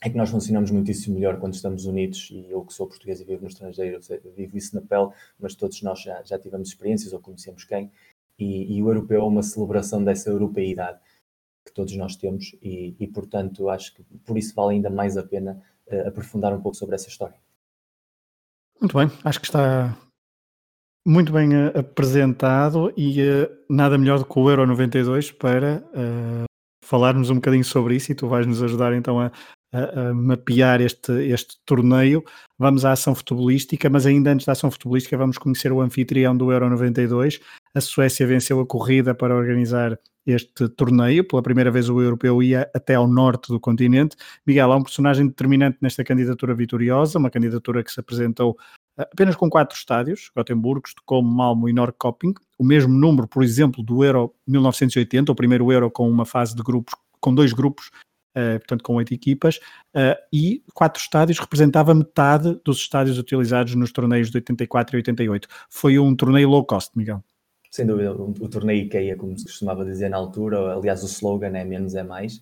é 0.01 0.09
que 0.09 0.17
nós 0.17 0.31
funcionamos 0.31 0.71
muitíssimo 0.71 1.15
melhor 1.15 1.39
quando 1.39 1.53
estamos 1.53 1.85
unidos 1.85 2.29
e 2.31 2.49
eu 2.49 2.65
que 2.65 2.73
sou 2.73 2.87
português 2.87 3.21
e 3.21 3.23
vivo 3.23 3.43
no 3.43 3.47
estrangeiro, 3.47 3.99
vivo 4.35 4.57
isso 4.57 4.75
na 4.75 4.81
pele, 4.81 5.09
mas 5.39 5.53
todos 5.53 5.79
nós 5.83 6.01
já, 6.01 6.23
já 6.23 6.39
tivemos 6.39 6.69
experiências 6.69 7.13
ou 7.13 7.19
conhecemos 7.19 7.63
quem 7.63 7.91
e, 8.37 8.75
e 8.75 8.81
o 8.81 8.89
europeu 8.89 9.21
é 9.21 9.23
uma 9.23 9.43
celebração 9.43 10.03
dessa 10.03 10.31
europeidade 10.31 10.99
que 11.63 11.71
todos 11.71 11.95
nós 11.95 12.15
temos 12.15 12.55
e, 12.63 12.95
e, 12.99 13.07
portanto 13.07 13.69
acho 13.69 13.93
que 13.93 14.03
por 14.25 14.35
isso 14.35 14.55
vale 14.55 14.75
ainda 14.75 14.89
mais 14.89 15.15
a 15.15 15.23
pena 15.23 15.61
uh, 15.85 16.07
aprofundar 16.07 16.51
um 16.51 16.61
pouco 16.61 16.75
sobre 16.75 16.95
essa 16.95 17.07
história. 17.07 17.35
Muito 18.79 18.97
bem, 18.97 19.11
acho 19.23 19.39
que 19.39 19.45
está 19.45 19.95
muito 21.05 21.31
bem 21.31 21.49
uh, 21.49 21.77
apresentado 21.77 22.91
e 22.97 23.21
uh, 23.21 23.47
nada 23.69 23.99
melhor 23.99 24.17
do 24.17 24.25
que 24.25 24.39
o 24.39 24.49
Euro 24.49 24.65
92 24.65 25.31
para 25.31 25.83
falarmos 26.91 27.29
um 27.29 27.35
bocadinho 27.35 27.63
sobre 27.63 27.95
isso 27.95 28.11
e 28.11 28.15
tu 28.15 28.27
vais 28.27 28.45
nos 28.45 28.61
ajudar 28.61 28.93
então 28.93 29.17
a, 29.17 29.31
a, 29.73 30.09
a, 30.09 30.13
mapear 30.13 30.81
este, 30.81 31.13
este 31.29 31.55
torneio. 31.65 32.21
Vamos 32.59 32.83
à 32.83 32.91
ação 32.91 33.15
futebolística, 33.15 33.89
mas 33.89 34.05
ainda 34.05 34.29
antes 34.29 34.45
da 34.45 34.51
ação 34.51 34.69
futebolística 34.69 35.17
vamos 35.17 35.37
conhecer 35.37 35.71
o 35.71 35.79
anfitrião 35.79 36.35
do 36.35 36.51
Euro 36.51 36.69
92. 36.69 37.39
A 37.73 37.79
Suécia 37.79 38.27
venceu 38.27 38.59
a 38.59 38.65
corrida 38.65 39.15
para 39.15 39.33
organizar 39.33 39.97
este 40.27 40.67
torneio. 40.67 41.25
Pela 41.25 41.41
primeira 41.41 41.71
vez 41.71 41.87
o 41.87 42.01
europeu 42.01 42.43
ia 42.43 42.69
até 42.75 42.95
ao 42.95 43.07
norte 43.07 43.47
do 43.47 43.59
continente. 43.59 44.17
Miguel, 44.45 44.73
há 44.73 44.75
um 44.75 44.83
personagem 44.83 45.27
determinante 45.27 45.77
nesta 45.79 46.03
candidatura 46.03 46.53
vitoriosa, 46.53 47.17
uma 47.17 47.29
candidatura 47.29 47.85
que 47.85 47.91
se 47.91 48.01
apresentou 48.01 48.57
apenas 48.97 49.35
com 49.35 49.49
quatro 49.49 49.77
estádios, 49.77 50.29
Gotemburgo, 50.35 50.87
Estocolmo, 50.87 51.29
Malmo 51.29 51.69
e 51.69 51.73
Norrköping, 51.73 52.33
o 52.57 52.63
mesmo 52.63 52.93
número, 52.93 53.27
por 53.27 53.43
exemplo, 53.43 53.83
do 53.83 54.03
Euro 54.03 54.33
1980, 54.47 55.31
o 55.31 55.35
primeiro 55.35 55.71
Euro 55.71 55.89
com 55.89 56.09
uma 56.09 56.25
fase 56.25 56.55
de 56.55 56.63
grupos, 56.63 56.95
com 57.19 57.33
dois 57.33 57.53
grupos 57.53 57.89
Uh, 58.31 58.55
portanto 58.59 58.81
com 58.81 58.95
oito 58.95 59.13
equipas, 59.13 59.57
uh, 59.93 60.15
e 60.31 60.63
quatro 60.73 61.01
estádios 61.01 61.37
representava 61.37 61.93
metade 61.93 62.57
dos 62.63 62.77
estádios 62.77 63.17
utilizados 63.17 63.75
nos 63.75 63.91
torneios 63.91 64.31
de 64.31 64.37
84 64.37 64.95
e 64.95 64.99
88. 64.99 65.49
Foi 65.69 65.99
um 65.99 66.15
torneio 66.15 66.47
low 66.47 66.63
cost, 66.63 66.97
Miguel. 66.97 67.21
Sem 67.69 67.85
dúvida, 67.85 68.13
o, 68.13 68.29
o 68.29 68.47
torneio 68.47 68.85
IKEA, 68.85 69.17
como 69.17 69.37
se 69.37 69.43
costumava 69.43 69.83
dizer 69.83 70.07
na 70.07 70.15
altura, 70.15 70.73
aliás 70.73 71.03
o 71.03 71.07
slogan 71.07 71.57
é 71.57 71.65
menos 71.65 71.93
é 71.93 72.03
mais, 72.03 72.41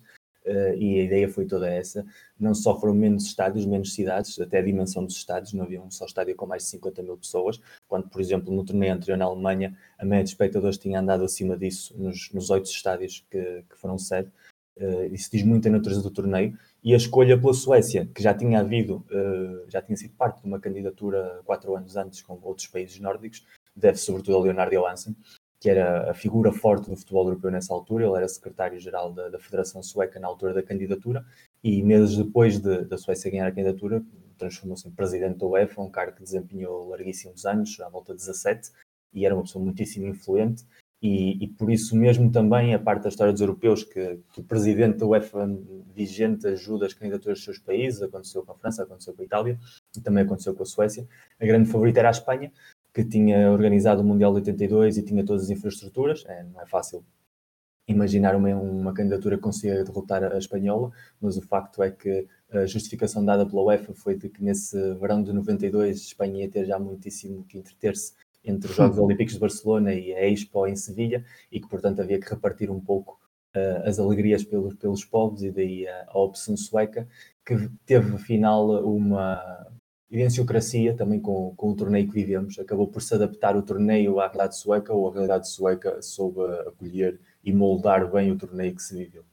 e 0.78 1.00
a 1.00 1.04
ideia 1.04 1.28
foi 1.28 1.46
toda 1.46 1.68
essa. 1.68 2.04
Não 2.38 2.54
só 2.54 2.78
foram 2.78 2.94
menos 2.94 3.24
estádios, 3.24 3.66
menos 3.66 3.94
cidades, 3.94 4.38
até 4.40 4.58
a 4.58 4.62
dimensão 4.62 5.04
dos 5.04 5.16
estádios, 5.16 5.52
não 5.52 5.64
havia 5.64 5.80
um 5.80 5.90
só 5.90 6.04
estádio 6.04 6.34
com 6.34 6.46
mais 6.46 6.64
de 6.64 6.70
50 6.70 7.02
mil 7.02 7.16
pessoas, 7.16 7.60
quando, 7.86 8.08
por 8.08 8.20
exemplo, 8.20 8.52
no 8.54 8.64
torneio 8.64 8.94
anterior 8.94 9.16
na 9.16 9.24
Alemanha, 9.24 9.76
a 9.98 10.04
média 10.04 10.24
de 10.24 10.30
espectadores 10.30 10.78
tinha 10.78 11.00
andado 11.00 11.24
acima 11.24 11.56
disso 11.56 11.94
nos 11.98 12.50
oito 12.50 12.66
estádios 12.66 13.24
que, 13.30 13.64
que 13.68 13.76
foram 13.76 13.98
sede. 13.98 14.30
Uh, 14.76 15.12
isso 15.12 15.30
diz 15.30 15.42
muito 15.42 15.68
a 15.68 15.70
natureza 15.70 16.02
do 16.02 16.10
torneio. 16.10 16.56
E 16.82 16.94
a 16.94 16.96
escolha 16.96 17.38
pela 17.38 17.52
Suécia, 17.52 18.08
que 18.14 18.22
já 18.22 18.32
tinha 18.32 18.60
havido, 18.60 19.04
uh, 19.10 19.70
já 19.70 19.82
tinha 19.82 19.96
sido 19.96 20.14
parte 20.14 20.40
de 20.40 20.46
uma 20.46 20.58
candidatura 20.58 21.42
quatro 21.44 21.76
anos 21.76 21.96
antes 21.96 22.22
com 22.22 22.38
outros 22.42 22.66
países 22.66 22.98
nórdicos, 22.98 23.44
deve 23.76 23.98
sobretudo 23.98 24.38
a 24.38 24.40
Leonardo 24.40 24.74
Johansson, 24.74 25.14
que 25.60 25.68
era 25.68 26.10
a 26.10 26.14
figura 26.14 26.52
forte 26.52 26.88
do 26.88 26.96
futebol 26.96 27.26
europeu 27.26 27.50
nessa 27.50 27.72
altura. 27.74 28.06
Ele 28.06 28.16
era 28.16 28.28
secretário-geral 28.28 29.12
da, 29.12 29.28
da, 29.28 29.38
Federação 29.38 29.82
Sueca 29.82 30.18
na 30.18 30.26
altura 30.26 30.54
da 30.54 30.62
candidatura 30.62 31.24
e 31.62 31.82
meses 31.82 32.16
depois 32.16 32.58
de, 32.58 32.84
da 32.86 32.96
Suécia 32.96 33.30
ganhar 33.30 33.46
a 33.46 33.52
candidatura, 33.52 34.02
transformou-se 34.38 34.88
em 34.88 34.90
presidente 34.90 35.38
da 35.38 35.46
UEFA, 35.46 35.82
um 35.82 35.90
cargo 35.90 36.16
que 36.16 36.22
desempenhou 36.22 36.88
larguíssimos 36.88 37.44
anos, 37.44 37.78
à 37.80 37.88
volta 37.88 38.12
de 38.12 38.20
17, 38.20 38.70
e 39.12 39.26
era 39.26 39.34
uma 39.34 39.42
pessoa 39.42 39.62
muitíssimo 39.62 40.06
influente 40.06 40.64
e, 41.02 41.42
e, 41.42 41.48
por 41.48 41.70
isso 41.70 41.96
mesmo 41.96 42.30
também 42.30 42.74
a 42.74 42.78
parte 42.78 43.04
da 43.04 43.08
história 43.08 43.32
dos 43.32 43.40
europeus 43.40 43.82
que, 43.82 44.18
que, 44.34 44.40
o 44.40 44.44
presidente 44.44 44.98
da 44.98 45.06
UEFA 45.06 45.48
vigente 45.94 46.46
ajuda 46.46 46.84
as 46.84 46.92
candidaturas 46.92 47.38
dos 47.38 47.44
seus 47.44 47.58
países, 47.58 48.02
aconteceu 48.02 48.44
com 48.44 48.52
a 48.52 48.54
França, 48.54 48.82
aconteceu 48.82 49.14
com 49.14 49.22
a 49.22 49.24
Itália 49.24 49.58
e 49.96 50.00
também 50.02 50.24
aconteceu 50.24 50.54
com 50.54 50.62
a 50.62 50.66
Suécia. 50.66 51.08
A 51.40 51.46
grande 51.46 51.70
favorita 51.70 52.00
era 52.00 52.08
a 52.08 52.10
Espanha, 52.10 52.52
que 52.92 53.04
tinha 53.04 53.50
organizado 53.50 54.02
o 54.02 54.04
Mundial 54.04 54.32
de 54.32 54.38
82 54.38 54.98
e 54.98 55.02
tinha 55.02 55.24
todas 55.24 55.44
as 55.44 55.50
infraestruturas. 55.50 56.24
É, 56.26 56.42
não 56.44 56.60
é 56.60 56.66
fácil 56.66 57.04
imaginar 57.86 58.36
uma, 58.36 58.48
uma 58.54 58.94
candidatura 58.94 59.36
que 59.36 59.42
consiga 59.42 59.84
derrotar 59.84 60.22
a 60.24 60.38
espanhola, 60.38 60.90
mas 61.20 61.36
o 61.36 61.42
facto 61.42 61.82
é 61.82 61.90
que 61.90 62.26
a 62.52 62.66
justificação 62.66 63.24
dada 63.24 63.46
pela 63.46 63.62
UEFA 63.62 63.94
foi 63.94 64.16
de 64.16 64.28
que 64.28 64.42
nesse 64.42 64.76
verão 64.94 65.22
de 65.22 65.32
92 65.32 65.88
a 65.88 66.00
Espanha 66.00 66.44
ia 66.44 66.50
ter 66.50 66.64
já 66.64 66.78
muitíssimo 66.78 67.44
que 67.44 67.58
entreter-se 67.58 68.12
entre 68.44 68.70
os 68.70 68.76
Jogos 68.76 68.98
uhum. 68.98 69.04
Olímpicos 69.04 69.34
de 69.34 69.40
Barcelona 69.40 69.92
e 69.92 70.14
a 70.14 70.26
Expo 70.26 70.66
em 70.66 70.76
Sevilha 70.76 71.24
e 71.50 71.60
que, 71.60 71.68
portanto, 71.68 72.00
havia 72.00 72.18
que 72.18 72.28
repartir 72.28 72.70
um 72.70 72.80
pouco 72.80 73.20
uh, 73.54 73.88
as 73.88 73.98
alegrias 73.98 74.44
pelos, 74.44 74.74
pelos 74.74 75.04
povos 75.04 75.42
e 75.42 75.50
daí 75.50 75.86
a, 75.86 76.06
a, 76.08 76.18
opção 76.18 76.56
sueca, 76.56 77.06
que 77.44 77.68
teve, 77.84 78.14
afinal, 78.14 78.66
uma 78.84 79.66
idiosincrasia 80.10 80.94
também 80.94 81.20
com, 81.20 81.54
com 81.56 81.70
o 81.70 81.76
torneio 81.76 82.06
que 82.06 82.14
vivemos. 82.14 82.58
Acabou 82.58 82.88
por 82.88 83.00
se 83.00 83.14
adaptar 83.14 83.56
o 83.56 83.62
torneio 83.62 84.18
à 84.18 84.24
realidade 84.24 84.58
sueca 84.58 84.92
ou 84.92 85.08
a 85.08 85.12
realidade 85.12 85.48
sueca 85.48 86.02
soube 86.02 86.40
acolher 86.66 87.20
e 87.44 87.52
moldar 87.52 88.10
bem 88.10 88.32
o 88.32 88.36
torneio 88.36 88.74
que 88.74 88.82
se 88.82 88.96
viveu. 88.96 89.24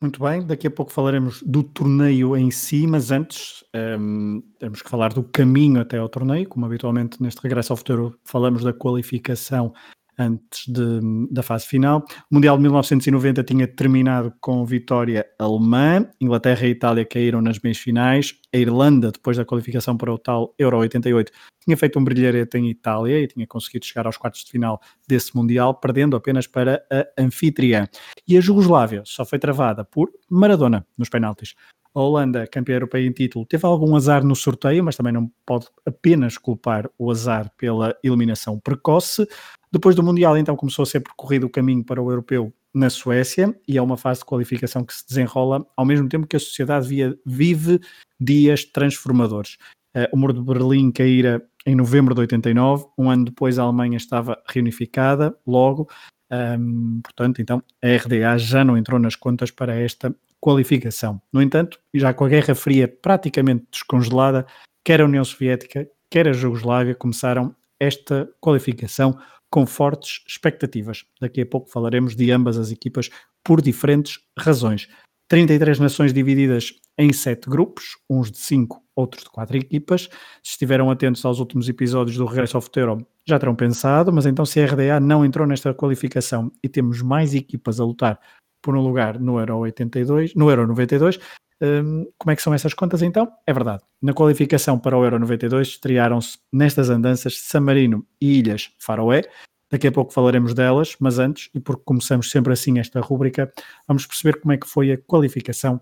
Muito 0.00 0.18
bem, 0.18 0.46
daqui 0.46 0.66
a 0.66 0.70
pouco 0.70 0.90
falaremos 0.90 1.42
do 1.42 1.62
torneio 1.62 2.34
em 2.34 2.50
si, 2.50 2.86
mas 2.86 3.10
antes 3.10 3.62
um, 3.74 4.36
ehm, 4.36 4.40
temos 4.58 4.80
que 4.80 4.88
falar 4.88 5.12
do 5.12 5.22
caminho 5.22 5.78
até 5.78 5.98
ao 5.98 6.08
torneio, 6.08 6.48
como 6.48 6.64
habitualmente 6.64 7.22
neste 7.22 7.42
regresso 7.42 7.74
ao 7.74 7.76
futuro 7.76 8.18
falamos 8.24 8.64
da 8.64 8.72
qualificação 8.72 9.74
antes 10.20 10.66
de, 10.68 11.00
da 11.30 11.42
fase 11.42 11.66
final. 11.66 12.04
O 12.30 12.34
Mundial 12.34 12.56
de 12.56 12.62
1990 12.62 13.42
tinha 13.42 13.66
terminado 13.66 14.32
com 14.40 14.64
vitória 14.66 15.26
alemã, 15.38 16.06
Inglaterra 16.20 16.66
e 16.66 16.70
Itália 16.70 17.04
caíram 17.06 17.40
nas 17.40 17.58
meias 17.58 17.78
finais, 17.78 18.34
a 18.52 18.58
Irlanda, 18.58 19.10
depois 19.10 19.36
da 19.36 19.44
qualificação 19.44 19.96
para 19.96 20.12
o 20.12 20.18
tal 20.18 20.54
Euro 20.58 20.78
88, 20.78 21.32
tinha 21.64 21.76
feito 21.76 21.98
um 21.98 22.04
brilharete 22.04 22.58
em 22.58 22.68
Itália 22.68 23.20
e 23.20 23.26
tinha 23.26 23.46
conseguido 23.46 23.86
chegar 23.86 24.06
aos 24.06 24.16
quartos 24.16 24.44
de 24.44 24.50
final 24.50 24.80
desse 25.08 25.34
Mundial, 25.34 25.74
perdendo 25.74 26.16
apenas 26.16 26.46
para 26.46 26.84
a 26.90 27.22
anfitriã. 27.22 27.88
E 28.28 28.36
a 28.36 28.40
Jugoslávia 28.40 29.02
só 29.06 29.24
foi 29.24 29.38
travada 29.38 29.84
por 29.84 30.10
Maradona 30.28 30.86
nos 30.98 31.08
penaltis. 31.08 31.54
A 31.92 32.00
Holanda, 32.00 32.46
campeã 32.46 32.74
europeia 32.74 33.04
em 33.04 33.10
título, 33.10 33.44
teve 33.44 33.66
algum 33.66 33.96
azar 33.96 34.24
no 34.24 34.36
sorteio, 34.36 34.84
mas 34.84 34.96
também 34.96 35.12
não 35.12 35.28
pode 35.44 35.66
apenas 35.84 36.38
culpar 36.38 36.88
o 36.96 37.10
azar 37.10 37.50
pela 37.56 37.96
eliminação 38.04 38.60
precoce. 38.60 39.26
Depois 39.72 39.94
do 39.94 40.02
Mundial, 40.02 40.36
então, 40.36 40.56
começou 40.56 40.82
a 40.82 40.86
ser 40.86 41.00
percorrido 41.00 41.46
o 41.46 41.50
caminho 41.50 41.84
para 41.84 42.02
o 42.02 42.10
europeu 42.10 42.52
na 42.74 42.90
Suécia 42.90 43.54
e 43.66 43.78
é 43.78 43.82
uma 43.82 43.96
fase 43.96 44.20
de 44.20 44.26
qualificação 44.26 44.84
que 44.84 44.94
se 44.94 45.06
desenrola 45.06 45.66
ao 45.76 45.84
mesmo 45.84 46.08
tempo 46.08 46.26
que 46.26 46.36
a 46.36 46.40
sociedade 46.40 46.88
via, 46.88 47.16
vive 47.24 47.80
dias 48.18 48.64
transformadores. 48.64 49.56
Uh, 49.96 50.06
o 50.12 50.16
muro 50.16 50.32
de 50.32 50.40
Berlim 50.40 50.90
caíra 50.90 51.42
em 51.66 51.74
novembro 51.74 52.14
de 52.14 52.20
89, 52.20 52.86
um 52.96 53.10
ano 53.10 53.24
depois 53.26 53.58
a 53.58 53.62
Alemanha 53.62 53.96
estava 53.96 54.40
reunificada, 54.48 55.36
logo, 55.46 55.88
um, 56.32 57.00
portanto, 57.02 57.42
então 57.42 57.62
a 57.82 57.88
RDA 57.88 58.38
já 58.38 58.64
não 58.64 58.76
entrou 58.76 58.98
nas 58.98 59.16
contas 59.16 59.50
para 59.50 59.74
esta 59.74 60.14
qualificação. 60.40 61.20
No 61.32 61.42
entanto, 61.42 61.78
já 61.94 62.14
com 62.14 62.24
a 62.24 62.28
Guerra 62.28 62.54
Fria 62.54 62.88
praticamente 62.88 63.66
descongelada, 63.70 64.46
quer 64.84 65.00
a 65.00 65.04
União 65.04 65.24
Soviética, 65.24 65.88
quer 66.10 66.28
a 66.28 66.32
Jugoslávia 66.32 66.94
começaram 66.94 67.54
esta 67.78 68.28
qualificação 68.40 69.18
com 69.50 69.66
fortes 69.66 70.22
expectativas. 70.26 71.04
Daqui 71.20 71.40
a 71.40 71.46
pouco 71.46 71.68
falaremos 71.68 72.14
de 72.14 72.30
ambas 72.30 72.56
as 72.56 72.70
equipas 72.70 73.10
por 73.44 73.60
diferentes 73.60 74.18
razões. 74.38 74.88
33 75.28 75.78
nações 75.78 76.12
divididas 76.12 76.74
em 76.98 77.12
sete 77.12 77.48
grupos, 77.48 77.96
uns 78.08 78.30
de 78.30 78.38
cinco, 78.38 78.82
outros 78.96 79.24
de 79.24 79.30
quatro 79.30 79.56
equipas. 79.56 80.08
Se 80.42 80.52
estiveram 80.52 80.90
atentos 80.90 81.24
aos 81.24 81.38
últimos 81.38 81.68
episódios 81.68 82.16
do 82.16 82.26
Regresso 82.26 82.56
ao 82.56 82.60
Futuro, 82.60 83.06
já 83.26 83.38
terão 83.38 83.54
pensado, 83.54 84.12
mas 84.12 84.26
então 84.26 84.44
se 84.44 84.60
a 84.60 84.66
RDA 84.66 85.00
não 85.00 85.24
entrou 85.24 85.46
nesta 85.46 85.72
qualificação 85.72 86.50
e 86.62 86.68
temos 86.68 87.00
mais 87.00 87.34
equipas 87.34 87.80
a 87.80 87.84
lutar 87.84 88.20
por 88.60 88.76
um 88.76 88.80
lugar 88.80 89.18
no 89.18 89.38
Euro 89.38 89.58
82, 89.58 90.34
no 90.34 90.50
Euro 90.50 90.66
92. 90.66 91.18
Um, 91.62 92.06
como 92.16 92.30
é 92.32 92.36
que 92.36 92.42
são 92.42 92.54
essas 92.54 92.72
contas 92.72 93.02
então? 93.02 93.30
É 93.46 93.52
verdade. 93.52 93.82
Na 94.00 94.14
qualificação 94.14 94.78
para 94.78 94.96
o 94.96 95.04
Euro 95.04 95.18
92 95.18 95.68
estrearam-se 95.68 96.38
nestas 96.50 96.88
andanças 96.88 97.38
San 97.38 97.60
Marino 97.60 98.06
e 98.20 98.38
Ilhas 98.38 98.70
Faroé. 98.78 99.22
Daqui 99.70 99.86
a 99.86 99.92
pouco 99.92 100.12
falaremos 100.12 100.54
delas, 100.54 100.96
mas 100.98 101.18
antes, 101.18 101.50
e 101.54 101.60
porque 101.60 101.82
começamos 101.84 102.30
sempre 102.30 102.52
assim 102.52 102.78
esta 102.78 103.00
rúbrica, 103.00 103.52
vamos 103.86 104.04
perceber 104.06 104.40
como 104.40 104.52
é 104.52 104.56
que 104.56 104.66
foi 104.66 104.90
a 104.90 104.98
qualificação 104.98 105.80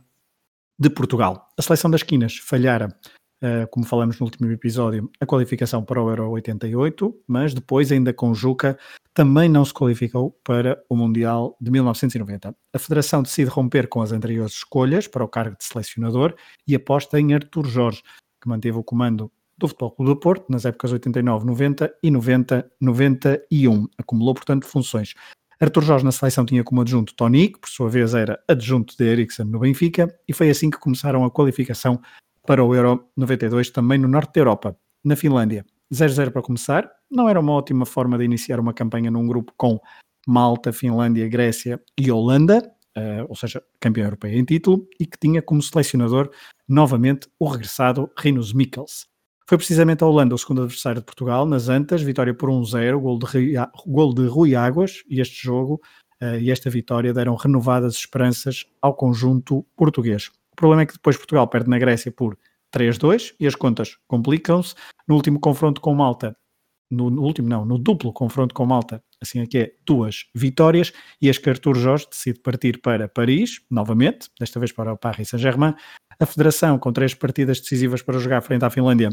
de 0.78 0.90
Portugal. 0.90 1.48
A 1.56 1.62
seleção 1.62 1.90
das 1.90 2.02
quinas 2.02 2.36
falhara 2.36 2.88
como 3.70 3.86
falamos 3.86 4.18
no 4.18 4.26
último 4.26 4.50
episódio, 4.50 5.10
a 5.20 5.26
qualificação 5.26 5.84
para 5.84 6.02
o 6.02 6.08
Euro 6.08 6.30
88, 6.30 7.14
mas 7.26 7.54
depois, 7.54 7.92
ainda 7.92 8.12
com 8.12 8.34
Juca, 8.34 8.78
também 9.14 9.48
não 9.48 9.64
se 9.64 9.72
qualificou 9.72 10.32
para 10.44 10.82
o 10.88 10.96
Mundial 10.96 11.56
de 11.60 11.70
1990. 11.70 12.54
A 12.72 12.78
Federação 12.78 13.22
decide 13.22 13.50
romper 13.50 13.88
com 13.88 14.00
as 14.00 14.12
anteriores 14.12 14.54
escolhas 14.54 15.06
para 15.06 15.24
o 15.24 15.28
cargo 15.28 15.56
de 15.56 15.64
selecionador 15.64 16.34
e 16.66 16.74
aposta 16.74 17.18
em 17.18 17.34
Artur 17.34 17.66
Jorge, 17.66 18.02
que 18.40 18.48
manteve 18.48 18.78
o 18.78 18.84
comando 18.84 19.30
do 19.56 19.66
Futebol 19.66 19.90
Clube 19.90 20.10
do 20.12 20.20
Porto 20.20 20.46
nas 20.48 20.64
épocas 20.64 20.92
89-90 20.92 21.90
e 22.02 22.10
90-91. 22.10 23.86
Acumulou, 23.98 24.34
portanto, 24.34 24.66
funções. 24.66 25.14
Artur 25.60 25.82
Jorge 25.82 26.04
na 26.04 26.12
seleção 26.12 26.46
tinha 26.46 26.62
como 26.62 26.80
adjunto 26.80 27.12
Tony, 27.14 27.48
que 27.48 27.58
por 27.58 27.68
sua 27.68 27.90
vez 27.90 28.14
era 28.14 28.38
adjunto 28.46 28.96
de 28.96 29.04
Eriksen 29.04 29.46
no 29.46 29.58
Benfica, 29.58 30.08
e 30.28 30.32
foi 30.32 30.48
assim 30.48 30.70
que 30.70 30.78
começaram 30.78 31.24
a 31.24 31.30
qualificação 31.30 32.00
para 32.48 32.64
o 32.64 32.74
Euro 32.74 33.10
92 33.14 33.68
também 33.68 33.98
no 33.98 34.08
norte 34.08 34.32
da 34.32 34.40
Europa, 34.40 34.74
na 35.04 35.14
Finlândia. 35.14 35.66
0-0 35.92 36.30
para 36.30 36.40
começar, 36.40 36.90
não 37.10 37.28
era 37.28 37.38
uma 37.38 37.52
ótima 37.52 37.84
forma 37.84 38.16
de 38.16 38.24
iniciar 38.24 38.58
uma 38.58 38.72
campanha 38.72 39.10
num 39.10 39.26
grupo 39.26 39.52
com 39.54 39.78
Malta, 40.26 40.72
Finlândia, 40.72 41.28
Grécia 41.28 41.78
e 42.00 42.10
Holanda, 42.10 42.62
uh, 42.96 43.26
ou 43.28 43.36
seja, 43.36 43.62
campeão 43.78 44.06
europeu 44.06 44.32
em 44.32 44.42
título, 44.46 44.88
e 44.98 45.04
que 45.04 45.18
tinha 45.18 45.42
como 45.42 45.60
selecionador 45.60 46.30
novamente 46.66 47.28
o 47.38 47.46
regressado 47.46 48.10
Rinus 48.18 48.54
Mikkels. 48.54 49.06
Foi 49.46 49.58
precisamente 49.58 50.02
a 50.02 50.06
Holanda 50.06 50.34
o 50.34 50.38
segundo 50.38 50.62
adversário 50.62 51.02
de 51.02 51.04
Portugal, 51.04 51.44
nas 51.44 51.68
Antas, 51.68 52.00
vitória 52.00 52.32
por 52.32 52.48
1-0, 52.48 52.98
gol, 52.98 53.18
gol 53.86 54.14
de 54.14 54.26
Rui 54.26 54.54
Águas, 54.54 55.02
e 55.06 55.20
este 55.20 55.42
jogo 55.42 55.82
uh, 56.22 56.38
e 56.40 56.50
esta 56.50 56.70
vitória 56.70 57.12
deram 57.12 57.34
renovadas 57.34 57.94
esperanças 57.96 58.64
ao 58.80 58.94
conjunto 58.94 59.66
português. 59.76 60.30
Problema 60.58 60.82
é 60.82 60.86
que 60.86 60.94
depois 60.94 61.16
Portugal 61.16 61.46
perde 61.46 61.70
na 61.70 61.78
Grécia 61.78 62.10
por 62.10 62.36
3-2 62.74 63.32
e 63.38 63.46
as 63.46 63.54
contas 63.54 63.96
complicam-se. 64.08 64.74
No 65.06 65.14
último 65.14 65.38
confronto 65.38 65.80
com 65.80 65.94
Malta, 65.94 66.36
no, 66.90 67.08
no, 67.10 67.22
último 67.22 67.48
não, 67.48 67.64
no 67.64 67.78
duplo 67.78 68.12
confronto 68.12 68.52
com 68.52 68.66
Malta, 68.66 69.00
assim 69.22 69.40
aqui 69.40 69.58
é 69.58 69.72
duas 69.86 70.24
vitórias 70.34 70.92
e 71.22 71.30
as 71.30 71.38
que 71.38 71.48
Artur 71.48 71.76
Jorge 71.76 72.08
decide 72.10 72.40
partir 72.40 72.80
para 72.80 73.08
Paris, 73.08 73.60
novamente, 73.70 74.28
desta 74.40 74.58
vez 74.58 74.72
para 74.72 74.92
o 74.92 74.98
Paris 74.98 75.28
Saint-Germain. 75.28 75.74
A 76.18 76.26
Federação, 76.26 76.76
com 76.76 76.92
três 76.92 77.14
partidas 77.14 77.60
decisivas 77.60 78.02
para 78.02 78.18
jogar 78.18 78.40
frente 78.40 78.64
à 78.64 78.70
Finlândia, 78.70 79.10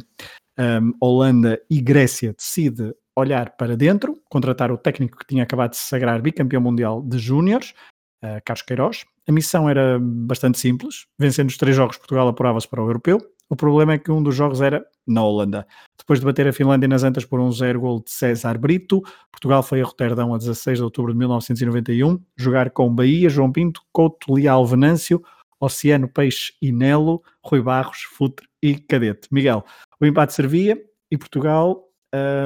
um, 0.58 0.94
Holanda 1.00 1.62
e 1.70 1.80
Grécia, 1.80 2.34
decide 2.34 2.92
olhar 3.16 3.56
para 3.56 3.78
dentro, 3.78 4.20
contratar 4.32 4.72
o 4.72 4.80
técnico 4.80 5.20
que 5.20 5.28
tinha 5.28 5.44
acabado 5.44 5.72
de 5.72 5.78
se 5.78 5.88
sagrar 5.88 6.24
bicampeão 6.24 6.62
mundial 6.62 7.04
de 7.04 7.20
júniores, 7.20 7.76
uh, 8.24 8.42
Carlos 8.44 8.64
Queiroz. 8.64 9.06
A 9.28 9.32
missão 9.32 9.70
era 9.70 10.00
bastante 10.00 10.60
simples: 10.60 11.06
vencendo 11.18 11.50
os 11.50 11.58
três 11.58 11.76
jogos, 11.76 11.98
Portugal 11.98 12.28
apurava-se 12.28 12.68
para 12.68 12.84
o 12.84 12.88
europeu. 12.88 13.20
O 13.50 13.56
problema 13.56 13.94
é 13.94 14.00
que 14.00 14.12
um 14.12 14.24
dos 14.24 14.36
jogos 14.36 14.60
era 14.60 14.84
na 15.06 15.24
Holanda. 15.24 15.68
Depois 15.98 16.20
de 16.20 16.26
bater 16.26 16.48
a 16.48 16.54
Finlândia 16.54 16.88
nas 16.88 17.04
Antas 17.04 17.26
por 17.26 17.40
um 17.40 17.52
0 17.52 17.80
gol 17.80 18.04
de 18.04 18.10
César 18.10 18.58
Brito, 18.58 19.02
Portugal 19.32 19.62
foi 19.62 19.82
a 19.82 19.86
Roterdão 19.86 20.34
a 20.34 20.38
16 20.38 20.80
de 20.80 20.84
outubro 20.84 21.12
de 21.12 21.20
1991 21.20 22.20
jogar 22.36 22.72
com 22.72 22.94
Bahia, 22.94 23.30
João 23.30 23.52
Pinto, 23.52 23.82
Couto, 23.92 24.34
Leal, 24.34 24.66
Venâncio, 24.66 25.22
Oceano, 25.60 26.08
Peixe 26.08 26.54
e 26.60 26.72
Nelo, 26.72 27.22
Rui 27.44 27.62
Barros, 27.62 28.02
Futre 28.02 28.48
e 28.62 28.76
Cadete. 28.76 29.28
Miguel, 29.32 29.64
o 30.00 30.06
empate 30.06 30.34
servia 30.34 30.80
e 31.12 31.18
Portugal. 31.18 31.84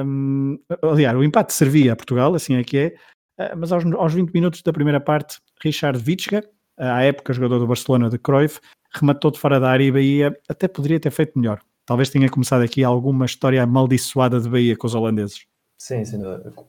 Um, 0.04 0.58
aliás, 0.82 1.16
o 1.16 1.24
empate 1.24 1.52
servia 1.54 1.94
a 1.94 1.96
Portugal, 1.96 2.34
assim 2.34 2.56
é 2.56 2.64
que 2.64 2.76
é, 2.76 2.94
ah, 3.38 3.56
mas 3.56 3.72
aos, 3.72 3.84
aos 3.86 4.12
20 4.12 4.32
minutos 4.32 4.62
da 4.62 4.72
primeira 4.72 5.00
parte, 5.00 5.38
Richard 5.62 6.02
Witschga, 6.06 6.44
à 6.80 7.02
época 7.02 7.32
jogador 7.32 7.58
do 7.58 7.66
Barcelona 7.66 8.08
de 8.08 8.18
Cruyff, 8.18 8.60
rematou 8.92 9.30
de 9.30 9.38
fora 9.38 9.60
da 9.60 9.70
área 9.70 9.84
e 9.84 9.92
Bahia 9.92 10.40
até 10.48 10.66
poderia 10.66 10.98
ter 10.98 11.10
feito 11.10 11.38
melhor. 11.38 11.60
Talvez 11.84 12.08
tenha 12.08 12.28
começado 12.28 12.62
aqui 12.62 12.82
alguma 12.84 13.26
história 13.26 13.62
amaldiçoada 13.62 14.40
de 14.40 14.48
Bahia 14.48 14.76
com 14.76 14.86
os 14.86 14.94
holandeses. 14.94 15.44
Sim, 15.76 16.04
sim. 16.04 16.18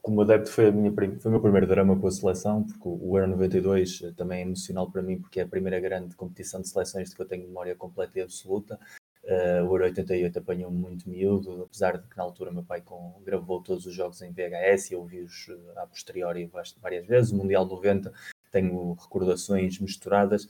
Como 0.01 0.21
adepto 0.21 0.49
foi, 0.49 0.67
a 0.67 0.71
minha, 0.71 0.91
foi 0.91 1.17
o 1.25 1.29
meu 1.31 1.41
primeiro 1.41 1.67
drama 1.67 1.99
com 1.99 2.07
a 2.07 2.11
seleção, 2.11 2.63
porque 2.63 2.79
o 2.83 3.17
Euro 3.17 3.31
92 3.31 4.13
também 4.15 4.39
é 4.39 4.41
emocional 4.43 4.89
para 4.89 5.01
mim, 5.01 5.19
porque 5.19 5.41
é 5.41 5.43
a 5.43 5.47
primeira 5.47 5.81
grande 5.81 6.15
competição 6.15 6.61
de 6.61 6.69
seleções 6.69 7.09
de 7.09 7.15
que 7.15 7.21
eu 7.21 7.27
tenho 7.27 7.45
memória 7.45 7.75
completa 7.75 8.19
e 8.19 8.21
absoluta. 8.21 8.79
Uh, 9.23 9.67
o 9.67 9.73
Euro 9.73 9.83
88 9.83 10.39
apanhou-me 10.39 10.77
muito 10.77 11.09
miúdo, 11.09 11.63
apesar 11.63 11.97
de 11.97 12.07
que 12.07 12.17
na 12.17 12.23
altura 12.23 12.51
meu 12.51 12.63
pai 12.63 12.81
com, 12.81 13.21
gravou 13.23 13.61
todos 13.61 13.85
os 13.85 13.93
jogos 13.93 14.21
em 14.21 14.31
VHS 14.31 14.91
e 14.91 14.93
eu 14.93 15.05
vi-os 15.05 15.49
uh, 15.49 15.79
a 15.79 15.85
posteriori 15.87 16.49
várias 16.81 17.05
vezes. 17.05 17.31
O 17.31 17.35
Mundial 17.35 17.65
90 17.65 18.13
tenho 18.51 18.93
recordações 18.93 19.79
misturadas 19.79 20.47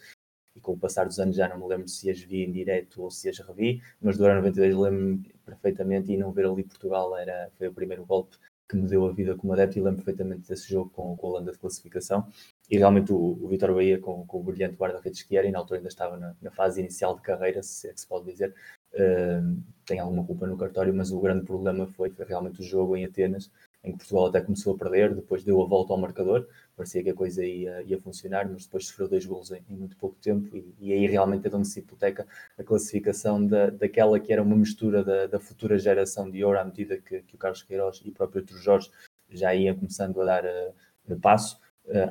e 0.56 0.60
com 0.60 0.74
o 0.74 0.78
passar 0.78 1.06
dos 1.06 1.20
anos 1.20 1.36
já 1.36 1.48
não 1.48 1.58
me 1.58 1.68
lembro 1.68 1.88
se 1.88 2.10
as 2.10 2.20
vi 2.20 2.44
em 2.44 2.52
direto 2.52 3.04
ou 3.04 3.10
se 3.10 3.30
as 3.30 3.40
revi, 3.40 3.82
mas 4.02 4.18
do 4.18 4.26
Euro 4.26 4.36
92 4.36 4.76
lembro-me 4.76 5.34
perfeitamente 5.46 6.12
e 6.12 6.18
não 6.18 6.32
ver 6.32 6.46
ali 6.46 6.64
Portugal 6.64 7.16
era, 7.18 7.50
foi 7.58 7.68
o 7.68 7.74
primeiro 7.74 8.06
golpe 8.06 8.38
que 8.72 8.78
me 8.78 8.88
deu 8.88 9.06
a 9.06 9.12
vida 9.12 9.36
como 9.36 9.52
adepto 9.52 9.78
e 9.78 9.82
lembro 9.82 9.98
perfeitamente 9.98 10.48
desse 10.48 10.70
jogo 10.70 10.90
com, 10.92 11.16
com 11.18 11.28
a 11.28 11.30
Holanda 11.30 11.52
de 11.52 11.58
classificação 11.58 12.26
e 12.70 12.78
realmente 12.78 13.12
o, 13.12 13.18
o 13.18 13.48
Vitor 13.50 13.74
Bahia 13.74 14.00
com, 14.00 14.26
com 14.26 14.40
o 14.40 14.44
brilhante 14.44 14.78
guarda-redes 14.78 15.24
que 15.24 15.36
era 15.36 15.46
e 15.46 15.52
na 15.52 15.60
altura 15.60 15.80
ainda 15.80 15.90
estava 15.90 16.16
na, 16.18 16.34
na, 16.42 16.52
fase 16.52 16.80
inicial 16.80 17.16
de 17.16 17.22
carreira, 17.22 17.62
se 17.62 17.90
é 17.90 17.94
que 17.94 18.00
se 18.00 18.08
pode 18.08 18.26
dizer, 18.32 18.56
uh, 18.94 19.62
tem 19.86 20.00
alguma 20.00 20.26
culpa 20.26 20.48
no 20.48 20.58
cartório, 20.58 20.94
mas 20.94 21.12
o 21.12 21.20
grande 21.20 21.46
problema 21.46 21.86
foi, 21.86 22.12
foi 22.12 22.26
realmente 22.26 22.62
o 22.62 22.64
jogo 22.64 22.96
em 22.96 23.04
Atenas, 23.04 23.52
em 23.84 23.92
que 23.92 23.98
Portugal 23.98 24.28
até 24.28 24.42
começou 24.42 24.76
a 24.76 24.78
perder, 24.78 25.16
depois 25.16 25.44
deu 25.44 25.62
a 25.62 25.66
volta 25.66 25.94
ao 25.94 26.00
marcador, 26.00 26.48
parecia 26.76 27.04
que 27.04 27.10
a 27.10 27.16
coisa 27.16 27.44
ia, 27.44 27.82
ia 27.84 28.00
funcionar, 28.00 28.48
mas 28.48 28.66
depois 28.66 28.88
sofreu 28.88 29.08
dois 29.08 29.26
gols 29.26 29.52
em, 29.52 29.64
em 29.70 29.76
muito 29.76 29.98
pouco 29.98 30.16
tempo 30.22 30.56
e, 30.56 30.76
e, 30.80 30.94
aí 30.94 31.08
realmente 31.08 31.48
é 31.48 31.56
onde 31.56 31.68
se 31.68 31.80
hipoteca 31.80 32.28
a 32.58 32.64
classificação 32.64 33.46
da, 33.46 33.70
daquela 33.70 34.20
que 34.20 34.32
era 34.32 34.44
uma 34.44 34.56
mistura 34.56 35.04
da, 35.04 35.28
da 35.28 35.40
futura 35.40 35.80
geração 35.80 36.30
de 36.30 36.44
ouro 36.44 36.60
à 36.60 36.64
medida 36.64 36.98
que, 36.98 37.22
que 37.22 37.36
o 37.36 37.38
Carlos 37.38 37.64
Queiroz 37.64 38.02
e 38.06 38.10
o 38.10 38.14
próprio 38.14 38.42
Artur 38.42 38.58
Jorge 38.58 38.92
já 39.30 39.56
iam 39.56 39.76
começando 39.76 40.22
a 40.22 40.26
dar 40.26 40.46
uh, 40.46 41.20
passo, 41.20 41.60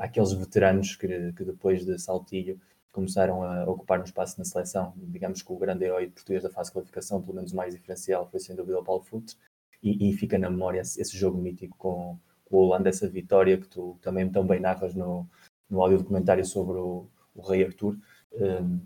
aqueles 0.00 0.32
veteranos 0.32 0.96
que, 0.96 1.32
que 1.32 1.44
depois 1.44 1.84
de 1.84 1.98
Saltilho 1.98 2.60
começaram 2.92 3.42
a 3.42 3.64
ocupar 3.64 4.00
um 4.00 4.04
espaço 4.04 4.38
na 4.38 4.44
seleção. 4.44 4.92
Digamos 4.96 5.42
que 5.42 5.52
o 5.52 5.56
grande 5.56 5.84
herói 5.84 6.08
português 6.08 6.42
da 6.42 6.50
fase 6.50 6.70
de 6.70 6.74
qualificação, 6.74 7.22
pelo 7.22 7.34
menos 7.34 7.52
o 7.52 7.56
mais 7.56 7.74
diferencial, 7.74 8.28
foi 8.28 8.40
sem 8.40 8.56
dúvida 8.56 8.78
o 8.78 8.84
Paulo 8.84 9.02
Futre. 9.02 9.36
E, 9.82 10.10
e, 10.10 10.12
fica 10.12 10.38
na 10.38 10.50
memória 10.50 10.80
esse, 10.80 11.16
jogo 11.16 11.38
mítico 11.38 11.76
com, 11.78 12.18
com, 12.44 12.56
o 12.56 12.60
Holanda, 12.60 12.88
essa 12.88 13.08
vitória 13.08 13.56
que 13.58 13.66
tu 13.66 13.98
também 14.02 14.30
tão 14.30 14.46
bem 14.46 14.60
narras 14.60 14.94
no, 14.94 15.26
no 15.70 15.80
áudio 15.80 15.98
documentário 15.98 16.44
sobre 16.44 16.78
o, 16.78 17.06
o 17.34 17.42
Rei 17.42 17.64
Arthur. 17.64 17.96
Um, 18.32 18.80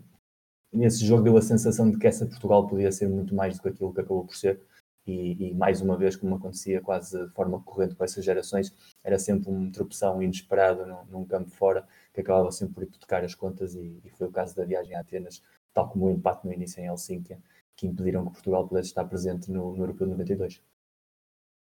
nesse 0.71 1.05
jogo 1.05 1.23
deu 1.23 1.37
a 1.37 1.41
sensação 1.41 1.89
de 1.89 1.97
que 1.97 2.07
essa 2.07 2.25
Portugal 2.25 2.67
podia 2.67 2.91
ser 2.91 3.09
muito 3.09 3.35
mais 3.35 3.55
do 3.55 3.61
que 3.61 3.69
aquilo 3.69 3.93
que 3.93 4.01
acabou 4.01 4.25
por 4.25 4.35
ser. 4.35 4.61
E, 5.07 5.49
e, 5.49 5.53
mais 5.53 5.81
uma 5.81 5.95
vez, 5.95 6.15
como 6.15 6.35
acontecia 6.35 6.81
quase 6.81 7.27
de 7.27 7.31
forma 7.33 7.61
corrente 7.61 7.95
com 7.95 8.03
essas 8.03 8.25
gerações, 8.25 8.73
era 9.03 9.19
sempre 9.19 9.51
um 9.51 9.71
tropeção 9.71 10.21
inesperado 10.21 10.85
num, 10.85 11.05
num 11.05 11.25
campo 11.25 11.51
fora 11.51 11.87
que 12.11 12.21
acabava 12.21 12.51
sempre 12.51 12.73
por 12.73 12.83
hipotecar 12.83 13.23
as 13.23 13.35
contas 13.35 13.75
e, 13.75 14.01
e, 14.03 14.09
foi 14.09 14.27
o 14.27 14.31
caso 14.31 14.55
da 14.55 14.65
viagem 14.65 14.95
a 14.95 15.01
Atenas, 15.01 15.43
tal 15.73 15.89
como 15.89 16.05
o 16.07 16.09
empate 16.09 16.45
no 16.45 16.53
início 16.53 16.81
em 16.81 16.87
Helsínquia, 16.87 17.39
que 17.75 17.85
impediram 17.85 18.25
que 18.25 18.31
Portugal 18.31 18.67
pudesse 18.67 18.89
estar 18.89 19.05
presente 19.05 19.51
no, 19.51 19.75
no 19.75 19.83
Europeu 19.83 20.07
92. 20.07 20.61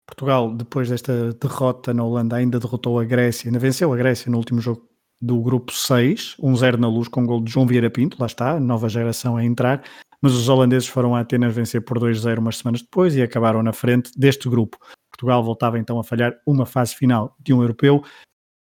Portugal, 0.08 0.54
depois 0.54 0.90
desta 0.90 1.34
derrota 1.34 1.94
na 1.94 2.04
Holanda, 2.04 2.36
ainda 2.36 2.60
derrotou 2.60 3.00
a 3.00 3.04
Grécia, 3.04 3.48
ainda 3.48 3.60
venceu 3.60 3.92
a 3.92 3.98
Grécia 3.98 4.32
no 4.32 4.38
último 4.38 4.62
jogo 4.62 4.88
do 5.22 5.42
grupo 5.42 5.72
6, 5.72 6.38
1-0 6.40 6.78
na 6.78 6.88
luz 6.88 7.08
com 7.08 7.24
o 7.24 7.26
gol 7.26 7.44
de 7.44 7.52
João 7.52 7.66
Vieira 7.66 7.90
Pinto, 7.90 8.18
lá 8.20 8.28
está, 8.28 8.60
nova 8.60 8.88
geração 8.88 9.38
a 9.38 9.44
entrar, 9.44 9.84
mas 10.22 10.34
os 10.34 10.48
holandeses 10.48 10.88
foram 10.88 11.16
a 11.16 11.22
Atenas 11.22 11.56
vencer 11.56 11.84
por 11.84 12.00
2-0 12.00 12.38
umas 12.38 12.58
semanas 12.58 12.82
depois 12.82 13.16
e 13.16 13.22
acabaram 13.22 13.64
na 13.64 13.74
frente 13.74 14.12
deste 14.18 14.48
grupo. 14.50 14.78
Portugal 15.10 15.44
voltava 15.44 15.80
então 15.80 15.98
a 15.98 16.04
falhar 16.04 16.36
uma 16.46 16.66
fase 16.66 16.96
final 16.96 17.36
de 17.40 17.54
um 17.54 17.62
europeu 17.62 18.04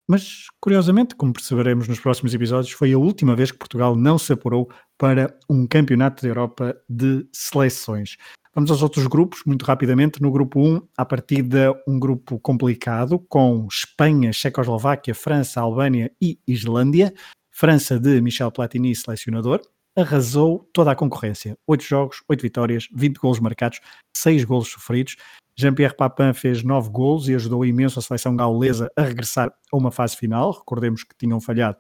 mas, 0.06 0.46
curiosamente, 0.60 1.14
como 1.14 1.32
perceberemos 1.32 1.88
nos 1.88 1.98
próximos 1.98 2.34
episódios, 2.34 2.72
foi 2.72 2.92
a 2.92 2.98
última 2.98 3.34
vez 3.34 3.50
que 3.50 3.58
Portugal 3.58 3.96
não 3.96 4.18
se 4.18 4.32
apurou 4.32 4.70
para 4.98 5.34
um 5.48 5.66
campeonato 5.66 6.22
da 6.22 6.28
Europa 6.28 6.76
de 6.88 7.26
seleções. 7.32 8.16
Vamos 8.54 8.70
aos 8.70 8.82
outros 8.82 9.06
grupos, 9.08 9.42
muito 9.44 9.64
rapidamente. 9.64 10.22
No 10.22 10.30
grupo 10.30 10.60
1, 10.60 10.80
a 10.96 11.04
partida 11.04 11.72
um 11.88 11.98
grupo 11.98 12.38
complicado, 12.38 13.18
com 13.18 13.66
Espanha, 13.68 14.32
Checoslováquia, 14.32 15.12
França, 15.12 15.60
Albânia 15.60 16.12
e 16.22 16.38
Islândia. 16.46 17.12
França 17.50 17.98
de 17.98 18.20
Michel 18.20 18.52
Platini, 18.52 18.94
selecionador, 18.94 19.60
arrasou 19.96 20.70
toda 20.72 20.92
a 20.92 20.94
concorrência. 20.94 21.58
Oito 21.66 21.82
jogos, 21.82 22.22
oito 22.28 22.42
vitórias, 22.42 22.86
20 22.94 23.16
golos 23.16 23.40
marcados, 23.40 23.80
seis 24.16 24.44
golos 24.44 24.68
sofridos. 24.68 25.16
Jean-Pierre 25.56 25.96
Papin 25.96 26.32
fez 26.32 26.62
nove 26.62 26.90
golos 26.90 27.28
e 27.28 27.34
ajudou 27.34 27.64
imenso 27.64 27.98
a 27.98 28.02
seleção 28.02 28.36
gaulesa 28.36 28.88
a 28.96 29.02
regressar 29.02 29.52
a 29.72 29.76
uma 29.76 29.90
fase 29.90 30.16
final. 30.16 30.52
Recordemos 30.52 31.02
que 31.02 31.16
tinham 31.18 31.40
falhado 31.40 31.78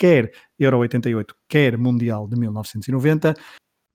quer 0.00 0.32
Euro 0.58 0.78
88, 0.78 1.36
quer 1.46 1.76
Mundial 1.76 2.26
de 2.26 2.34
1990. 2.38 3.34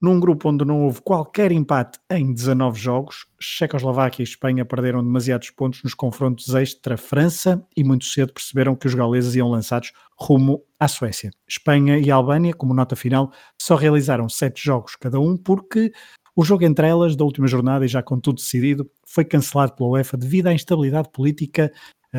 Num 0.06 0.20
grupo 0.20 0.50
onde 0.50 0.64
não 0.64 0.84
houve 0.84 1.02
qualquer 1.02 1.50
empate 1.50 1.98
em 2.08 2.32
19 2.32 2.78
jogos, 2.78 3.26
Checoslováquia 3.40 4.22
e 4.22 4.24
Espanha 4.24 4.64
perderam 4.64 5.02
demasiados 5.02 5.50
pontos 5.50 5.82
nos 5.82 5.94
confrontos 5.94 6.54
extra-França 6.54 7.66
e 7.76 7.82
muito 7.82 8.04
cedo 8.04 8.32
perceberam 8.32 8.76
que 8.76 8.86
os 8.86 8.94
gauleses 8.94 9.34
iam 9.34 9.50
lançados 9.50 9.90
rumo 10.16 10.62
à 10.78 10.86
Suécia. 10.86 11.32
Espanha 11.48 11.98
e 11.98 12.08
Albânia, 12.08 12.54
como 12.54 12.72
nota 12.72 12.94
final, 12.94 13.32
só 13.60 13.74
realizaram 13.74 14.28
sete 14.28 14.62
jogos 14.62 14.94
cada 14.94 15.18
um 15.18 15.36
porque 15.36 15.90
o 16.36 16.44
jogo 16.44 16.64
entre 16.64 16.86
elas, 16.86 17.16
da 17.16 17.24
última 17.24 17.48
jornada 17.48 17.84
e 17.84 17.88
já 17.88 18.00
com 18.00 18.20
tudo 18.20 18.36
decidido, 18.36 18.88
foi 19.04 19.24
cancelado 19.24 19.72
pela 19.72 19.88
UEFA 19.88 20.16
devido 20.16 20.46
à 20.46 20.52
instabilidade 20.52 21.08
política 21.10 21.72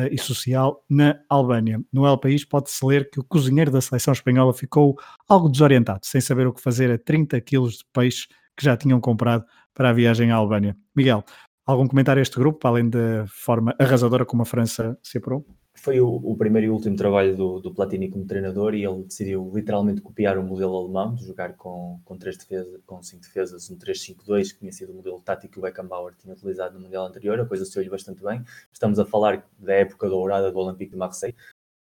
e 0.06 0.18
social 0.18 0.84
na 0.88 1.18
Albânia. 1.28 1.80
No 1.92 2.06
El 2.06 2.18
País 2.18 2.44
pode-se 2.44 2.84
ler 2.84 3.10
que 3.10 3.18
o 3.18 3.24
cozinheiro 3.24 3.70
da 3.70 3.80
seleção 3.80 4.12
espanhola 4.12 4.54
ficou 4.54 4.96
algo 5.28 5.48
desorientado, 5.48 6.00
sem 6.04 6.20
saber 6.20 6.46
o 6.46 6.52
que 6.52 6.60
fazer 6.60 6.90
a 6.90 6.98
30 6.98 7.40
quilos 7.40 7.78
de 7.78 7.84
peixe 7.92 8.28
que 8.56 8.64
já 8.64 8.76
tinham 8.76 9.00
comprado 9.00 9.44
para 9.74 9.90
a 9.90 9.92
viagem 9.92 10.30
à 10.30 10.36
Albânia. 10.36 10.76
Miguel, 10.94 11.24
algum 11.66 11.86
comentário 11.86 12.20
a 12.20 12.22
este 12.22 12.38
grupo, 12.38 12.66
além 12.66 12.88
da 12.88 13.26
forma 13.28 13.74
arrasadora 13.78 14.24
como 14.24 14.42
a 14.42 14.46
França 14.46 14.98
se 15.02 15.18
apurou? 15.18 15.46
Foi 15.78 16.00
o, 16.00 16.08
o, 16.08 16.36
primeiro 16.36 16.66
e 16.66 16.70
último 16.70 16.96
trabalho 16.96 17.36
do, 17.36 17.60
do, 17.60 17.72
Platini 17.72 18.10
como 18.10 18.26
treinador 18.26 18.74
e 18.74 18.84
ele 18.84 19.04
decidiu 19.04 19.50
literalmente 19.54 20.00
copiar 20.00 20.36
o 20.36 20.42
modelo 20.42 20.76
alemão, 20.76 21.14
de 21.14 21.24
jogar 21.24 21.54
com, 21.54 22.00
com, 22.04 22.18
três 22.18 22.36
defesas, 22.36 22.80
com 22.86 23.02
cinco 23.02 23.22
defesas, 23.22 23.70
um 23.70 23.76
3-5-2, 23.76 24.52
que 24.52 24.58
tinha 24.58 24.72
sido 24.72 24.92
o 24.92 24.96
modelo 24.96 25.20
tático 25.20 25.52
que 25.54 25.58
o 25.58 25.62
Beckenbauer 25.62 26.14
tinha 26.16 26.34
utilizado 26.34 26.74
no 26.74 26.80
Mundial 26.80 27.06
anterior, 27.06 27.40
a 27.40 27.46
coisa 27.46 27.64
saiu-lhe 27.64 27.90
bastante 27.90 28.22
bem. 28.22 28.44
Estamos 28.72 28.98
a 28.98 29.06
falar 29.06 29.46
da 29.58 29.74
época 29.74 30.08
dourada 30.08 30.50
do 30.50 30.58
Olympique 30.58 30.92
de 30.92 30.98
Marseille, 30.98 31.36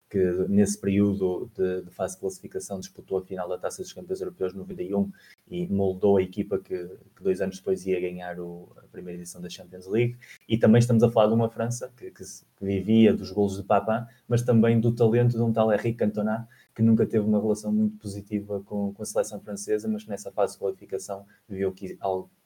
que 0.10 0.20
nesse 0.48 0.80
período 0.80 1.52
de, 1.56 1.84
de, 1.84 1.92
fase 1.92 2.16
de 2.16 2.22
classificação 2.22 2.80
disputou 2.80 3.18
a 3.18 3.26
final 3.26 3.48
da 3.50 3.58
Taça 3.58 3.82
dos 3.82 3.94
Campeões 3.94 4.22
Europeus 4.22 4.54
91 4.54 5.12
e 5.50 5.66
moldou 5.68 6.18
a 6.18 6.22
equipa 6.22 6.60
que, 6.60 6.78
que 7.16 7.24
dois 7.24 7.42
anos 7.42 7.58
depois 7.58 7.86
ia 7.86 8.00
ganhar 8.00 8.40
o, 8.40 8.70
a 8.78 8.88
primeira 8.88 9.20
edição 9.20 9.42
da 9.42 9.50
Champions 9.50 9.88
League. 9.88 10.18
E 10.48 10.58
também 10.58 10.80
estamos 10.80 11.04
a 11.04 11.10
falar 11.10 11.28
de 11.28 11.34
uma 11.34 11.50
França 11.50 11.92
que, 11.96 12.12
que, 12.12 12.24
que 12.24 12.66
vivia 12.66 13.14
dos 13.14 13.32
golos 13.32 13.56
de 13.56 13.64
Papin, 13.64 14.06
mas 14.28 14.42
também 14.42 14.80
do 14.80 14.94
talento 14.94 15.32
de 15.38 15.42
um 15.42 15.54
tal 15.54 15.72
Henrique 15.72 16.00
Cantona, 16.00 16.48
que 16.76 16.82
nunca 16.82 17.06
teve 17.06 17.26
uma 17.26 17.40
relação 17.40 17.72
muito 17.72 17.98
positiva 17.98 18.62
com, 18.64 18.94
com 18.94 19.02
a 19.02 19.06
seleção 19.06 19.40
francesa, 19.40 19.88
mas 19.88 20.06
nessa 20.06 20.32
fase 20.32 20.54
de 20.54 20.60
qualificação 20.60 21.26
viveu 21.48 21.72
que, 21.72 21.98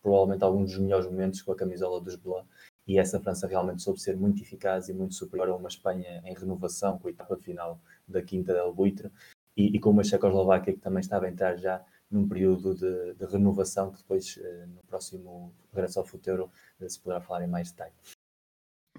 provavelmente 0.02 0.44
alguns 0.44 0.72
dos 0.72 0.80
melhores 0.80 1.06
momentos 1.06 1.42
com 1.42 1.52
a 1.52 1.56
camisola 1.56 2.00
dos 2.00 2.16
Blancs 2.16 2.48
e 2.88 2.98
essa 2.98 3.20
França 3.20 3.48
realmente 3.48 3.82
soube 3.82 4.02
ser 4.02 4.18
muito 4.18 4.42
eficaz 4.42 4.90
e 4.90 4.94
muito 4.94 5.14
superior 5.14 5.50
a 5.50 5.56
uma 5.56 5.68
Espanha 5.68 6.22
em 6.26 6.34
renovação 6.34 6.98
com 6.98 7.08
a 7.08 7.12
etapa 7.12 7.38
final 7.38 7.80
da 8.08 8.22
Quinta 8.22 8.54
del 8.54 8.74
Buitre 8.74 9.10
e, 9.56 9.76
e 9.76 9.80
com 9.80 9.92
uma 9.92 10.04
Checoslováquia 10.04 10.74
que 10.74 10.80
também 10.80 11.02
estava 11.02 11.26
a 11.26 11.30
entrar 11.30 11.56
já 11.58 11.84
num 12.12 12.28
período 12.28 12.76
de, 12.76 13.14
de 13.16 13.26
renovação 13.26 13.92
que 13.92 13.98
depois 14.00 14.38
eh, 14.42 14.66
no 14.68 14.82
próximo 14.84 15.54
regresso 15.74 16.00
ao 16.00 16.06
futuro 16.06 16.52
eh, 16.80 16.90
se 16.90 17.00
poderá 17.00 17.22
falar 17.22 17.44
em 17.44 17.48
mais 17.48 17.72
detalhe. 17.72 17.94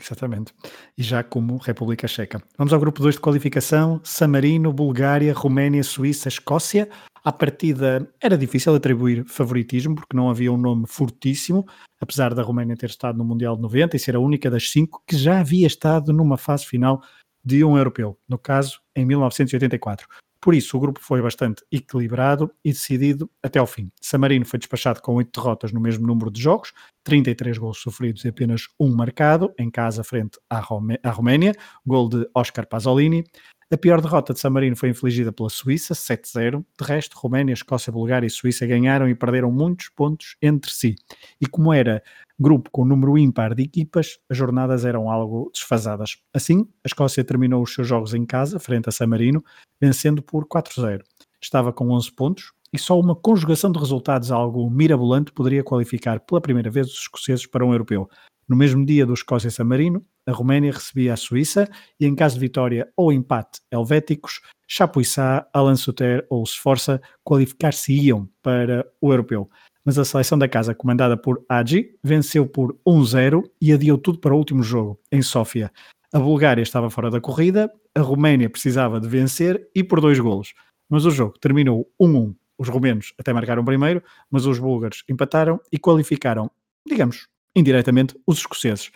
Exatamente. 0.01 0.55
E 0.96 1.03
já 1.03 1.22
como 1.22 1.59
República 1.59 2.09
Checa. 2.09 2.42
Vamos 2.57 2.72
ao 2.72 2.81
grupo 2.81 3.03
2 3.03 3.16
de 3.16 3.20
qualificação: 3.20 4.01
San 4.03 4.29
Marino, 4.29 4.72
Bulgária, 4.72 5.35
Roménia, 5.35 5.85
Suíça, 5.85 6.29
Escócia. 6.29 6.88
À 7.22 7.31
partida 7.31 8.11
era 8.20 8.37
difícil 8.37 8.75
atribuir 8.75 9.25
favoritismo 9.27 9.94
porque 9.94 10.16
não 10.16 10.29
havia 10.29 10.51
um 10.51 10.57
nome 10.57 10.87
fortíssimo, 10.88 11.64
apesar 12.01 12.35
da 12.35 12.42
Roménia 12.42 12.77
ter 12.77 12.90
estado 12.90 13.16
no 13.16 13.25
Mundial 13.25 13.55
de 13.55 13.62
90 13.62 13.94
e 13.94 14.01
ser 14.01 14.16
a 14.16 14.20
única 14.20 14.51
das 14.51 14.70
cinco 14.70 15.03
que 15.07 15.16
já 15.16 15.38
havia 15.38 15.66
estado 15.66 16.12
numa 16.12 16.37
fase 16.37 16.66
final 16.66 17.01
de 17.44 17.64
um 17.64 17.77
europeu, 17.77 18.18
no 18.29 18.38
caso 18.38 18.81
em 18.96 19.05
1984. 19.05 20.09
Por 20.42 20.55
isso, 20.57 20.76
o 20.76 20.81
grupo 20.81 20.98
foi 21.00 21.22
bastante 21.22 21.62
equilibrado 21.70 22.50
e 22.64 22.72
decidido 22.72 23.31
até 23.40 23.61
ao 23.61 23.66
fim. 23.66 23.92
Samarino 24.00 24.44
foi 24.44 24.59
despachado 24.59 25.00
com 25.00 25.14
oito 25.14 25.40
derrotas 25.40 25.70
no 25.72 25.81
mesmo 25.81 26.05
número 26.05 26.33
de 26.33 26.42
jogos, 26.42 26.72
33 27.05 27.59
gols 27.59 27.78
sofridos 27.78 28.24
e 28.24 28.28
apenas 28.28 28.66
um 28.78 28.92
marcado, 28.92 29.55
em 29.57 29.70
casa 29.70 30.02
frente 30.02 30.40
à, 30.50 30.59
Romé 30.59 30.98
à 31.00 31.11
Roménia, 31.11 31.55
gol 31.87 32.09
de 32.09 32.28
Oscar 32.35 32.66
Pasolini. 32.66 33.24
A 33.72 33.78
pior 33.78 34.02
derrota 34.02 34.35
de 34.35 34.38
San 34.38 34.50
Marino 34.50 34.76
foi 34.76 34.90
infligida 34.90 35.32
pela 35.32 35.48
Suíça, 35.48 35.94
7-0. 35.94 36.62
De 36.78 36.87
resto, 36.87 37.18
Roménia, 37.18 37.54
Escócia, 37.54 37.90
Bulgária 37.90 38.26
e 38.26 38.30
Suíça 38.30 38.66
ganharam 38.66 39.08
e 39.08 39.14
perderam 39.14 39.50
muitos 39.50 39.88
pontos 39.88 40.37
entre 40.42 40.70
si. 40.70 40.94
E 41.40 41.46
como 41.46 41.72
era 41.72 42.02
grupo 42.38 42.68
com 42.70 42.85
número 42.85 43.16
ímpar 43.16 43.54
de 43.54 43.62
equipas, 43.62 44.18
as 44.28 44.37
jornadas 44.37 44.85
eram 44.85 45.11
algo 45.11 45.50
desfasadas. 45.54 46.18
Assim, 46.35 46.68
a 46.85 46.87
Escócia 46.87 47.24
terminou 47.24 47.62
os 47.62 47.72
seus 47.72 47.88
jogos 47.88 48.12
em 48.12 48.26
casa, 48.26 48.58
frente 48.58 48.90
a 48.90 48.92
San 48.92 49.06
Marino, 49.06 49.42
vencendo 49.80 50.22
por 50.22 50.46
4-0. 50.46 51.00
Estava 51.40 51.72
com 51.72 51.88
11 51.92 52.12
pontos 52.12 52.52
e 52.74 52.78
só 52.78 53.00
uma 53.00 53.16
conjugação 53.16 53.72
de 53.72 53.78
resultados 53.78 54.30
algo 54.30 54.68
mirabolante 54.68 55.32
poderia 55.32 55.64
qualificar 55.64 56.20
pela 56.20 56.42
primeira 56.42 56.70
vez 56.70 56.88
os 56.88 56.98
escoceses 56.98 57.46
para 57.46 57.64
um 57.64 57.72
europeu. 57.72 58.06
No 58.46 58.54
mesmo 58.54 58.85
dia 58.85 59.06
do 59.06 59.14
Escócia-San 59.14 59.64
Marino, 59.64 60.04
a 60.26 60.32
Roménia 60.32 60.72
recebia 60.72 61.14
a 61.14 61.16
Suíça 61.16 61.68
e, 61.98 62.06
em 62.06 62.14
caso 62.14 62.35
de 62.35 62.40
vitória 62.40 62.88
ou 62.96 63.12
empate 63.12 63.61
helvéticos, 63.70 64.40
Chapuissat, 64.68 65.46
Alan 65.52 65.76
Suter 65.76 66.26
ou 66.30 66.44
Sforza 66.46 67.00
qualificar-se-iam 67.24 68.28
para 68.42 68.87
o 69.00 69.12
europeu 69.12 69.50
mas 69.85 69.98
a 69.98 70.04
seleção 70.04 70.38
da 70.38 70.48
casa, 70.48 70.74
comandada 70.74 71.16
por 71.16 71.44
Agi, 71.48 71.96
venceu 72.02 72.46
por 72.46 72.78
1-0 72.87 73.42
e 73.61 73.72
adiou 73.72 73.98
tudo 73.98 74.18
para 74.18 74.35
o 74.35 74.38
último 74.38 74.62
jogo, 74.62 74.98
em 75.11 75.22
Sófia. 75.22 75.72
A 76.12 76.18
Bulgária 76.18 76.62
estava 76.62 76.90
fora 76.90 77.11
da 77.11 77.20
corrida, 77.20 77.72
a 77.94 78.00
Roménia 78.00 78.48
precisava 78.48 79.00
de 79.00 79.08
vencer 79.08 79.68
e 79.74 79.82
por 79.82 80.00
dois 80.00 80.18
golos. 80.18 80.54
Mas 80.88 81.04
o 81.04 81.11
jogo 81.11 81.38
terminou 81.38 81.90
1-1. 82.00 82.35
Os 82.58 82.68
romenos 82.68 83.12
até 83.18 83.32
marcaram 83.32 83.64
primeiro, 83.64 84.02
mas 84.30 84.46
os 84.46 84.58
búlgaros 84.58 85.02
empataram 85.08 85.58
e 85.72 85.78
qualificaram, 85.78 86.50
digamos, 86.87 87.26
indiretamente, 87.56 88.14
os 88.26 88.38
escoceses 88.38 88.90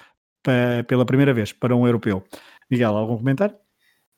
pela 0.87 1.05
primeira 1.05 1.35
vez 1.35 1.53
para 1.53 1.75
um 1.75 1.87
europeu. 1.87 2.23
Miguel, 2.71 2.97
algum 2.97 3.17
comentário? 3.17 3.57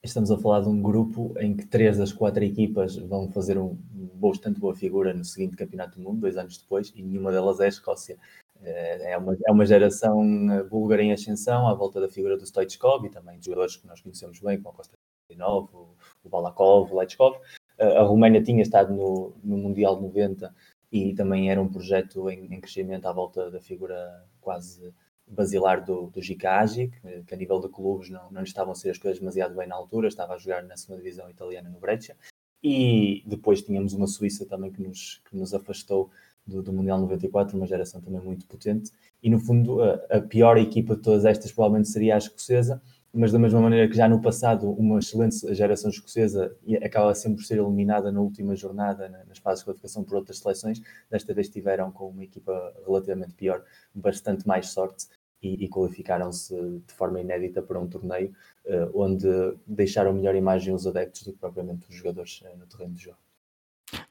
Estamos 0.02 0.30
a 0.30 0.38
falar 0.38 0.60
de 0.60 0.68
um 0.68 0.80
grupo 0.80 1.34
em 1.38 1.56
que 1.56 1.66
três 1.66 1.98
das 1.98 2.12
quatro 2.12 2.44
equipas 2.44 2.96
vão 2.96 3.30
fazer 3.30 3.58
um 3.58 3.76
bastante 4.14 4.60
boa 4.60 4.74
figura 4.74 5.12
no 5.12 5.24
seguinte 5.24 5.56
Campeonato 5.56 5.98
do 5.98 6.04
Mundo, 6.04 6.20
dois 6.20 6.36
anos 6.36 6.56
depois, 6.56 6.92
e 6.94 7.02
nenhuma 7.02 7.32
delas 7.32 7.58
é 7.60 7.64
a 7.64 7.68
Escócia. 7.68 8.16
É 8.62 9.16
uma, 9.16 9.36
é 9.46 9.52
uma 9.52 9.66
geração 9.66 10.24
búlgara 10.68 11.02
em 11.02 11.12
ascensão 11.12 11.68
à 11.68 11.74
volta 11.74 12.00
da 12.00 12.08
figura 12.08 12.36
do 12.36 12.46
Stoichkov 12.46 13.04
e 13.06 13.10
também 13.10 13.38
de 13.38 13.46
jogadores 13.46 13.76
que 13.76 13.86
nós 13.86 14.00
conhecemos 14.00 14.40
bem, 14.40 14.56
como 14.60 14.74
o 14.74 14.76
Costa 14.76 14.94
o, 15.30 15.88
o 16.24 16.28
Balakov, 16.28 16.92
o 16.92 16.98
Lechkov. 16.98 17.36
A 17.78 18.02
Roménia 18.02 18.42
tinha 18.42 18.62
estado 18.62 18.92
no, 18.92 19.34
no 19.44 19.56
Mundial 19.56 19.96
de 19.96 20.02
90 20.02 20.54
e 20.90 21.14
também 21.14 21.50
era 21.50 21.60
um 21.60 21.68
projeto 21.68 22.28
em, 22.30 22.52
em 22.52 22.60
crescimento 22.60 23.06
à 23.06 23.12
volta 23.12 23.50
da 23.50 23.60
figura 23.60 24.24
quase 24.40 24.92
basilar 25.30 25.84
do, 25.84 26.08
do 26.08 26.22
Gicagi, 26.22 26.88
que, 26.88 27.22
que, 27.24 27.34
a 27.34 27.36
nível 27.36 27.60
de 27.60 27.68
clubes 27.68 28.10
não, 28.10 28.30
não 28.30 28.42
estavam 28.42 28.72
a 28.72 28.74
ser 28.74 28.90
as 28.90 28.98
coisas 28.98 29.18
demasiado 29.18 29.54
bem 29.54 29.66
na 29.66 29.74
altura, 29.74 30.08
estava 30.08 30.34
a 30.34 30.38
jogar 30.38 30.62
na 30.62 30.76
segunda 30.76 31.02
divisão 31.02 31.28
italiana 31.28 31.68
no 31.68 31.78
Breccia. 31.78 32.16
E 32.62 33.22
depois 33.26 33.62
tínhamos 33.62 33.92
uma 33.92 34.06
Suíça 34.06 34.44
também 34.44 34.72
que 34.72 34.82
nos, 34.82 35.20
que 35.28 35.36
nos 35.36 35.54
afastou 35.54 36.10
do, 36.46 36.62
do 36.62 36.72
Mundial 36.72 36.98
94, 36.98 37.56
uma 37.56 37.66
geração 37.66 38.00
também 38.00 38.20
muito 38.20 38.46
potente. 38.46 38.90
E 39.22 39.30
no 39.30 39.38
fundo, 39.38 39.82
a, 39.82 39.94
a 40.10 40.20
pior 40.20 40.56
equipa 40.56 40.96
de 40.96 41.02
todas 41.02 41.24
estas 41.24 41.52
provavelmente 41.52 41.88
seria 41.88 42.14
a 42.14 42.18
escocesa, 42.18 42.82
mas 43.12 43.32
da 43.32 43.38
mesma 43.38 43.60
maneira 43.60 43.88
que 43.88 43.96
já 43.96 44.08
no 44.08 44.20
passado 44.20 44.70
uma 44.70 44.98
excelente 44.98 45.54
geração 45.54 45.90
escocesa 45.90 46.54
acaba 46.82 47.14
sempre 47.14 47.38
por 47.38 47.44
ser 47.44 47.58
eliminada 47.58 48.12
na 48.12 48.20
última 48.20 48.54
jornada 48.54 49.08
nas 49.26 49.38
fases 49.38 49.60
de 49.60 49.66
qualificação 49.66 50.04
por 50.04 50.16
outras 50.16 50.38
seleções, 50.38 50.80
desta 51.10 51.32
vez 51.32 51.48
tiveram 51.48 51.90
com 51.90 52.08
uma 52.08 52.24
equipa 52.24 52.74
relativamente 52.86 53.34
pior 53.34 53.64
bastante 53.94 54.46
mais 54.46 54.68
sorte 54.68 55.06
e, 55.42 55.64
e 55.64 55.68
qualificaram-se 55.68 56.54
de 56.86 56.92
forma 56.94 57.20
inédita 57.20 57.62
para 57.62 57.78
um 57.78 57.86
torneio 57.86 58.32
uh, 58.66 58.90
onde 58.94 59.28
deixaram 59.66 60.12
melhor 60.12 60.34
imagem 60.34 60.74
os 60.74 60.86
adeptos 60.86 61.22
do 61.22 61.32
que 61.32 61.38
propriamente 61.38 61.88
os 61.88 61.94
jogadores 61.94 62.40
uh, 62.40 62.56
no 62.58 62.66
terreno 62.66 62.94
de 62.94 63.04
jogo. 63.04 63.18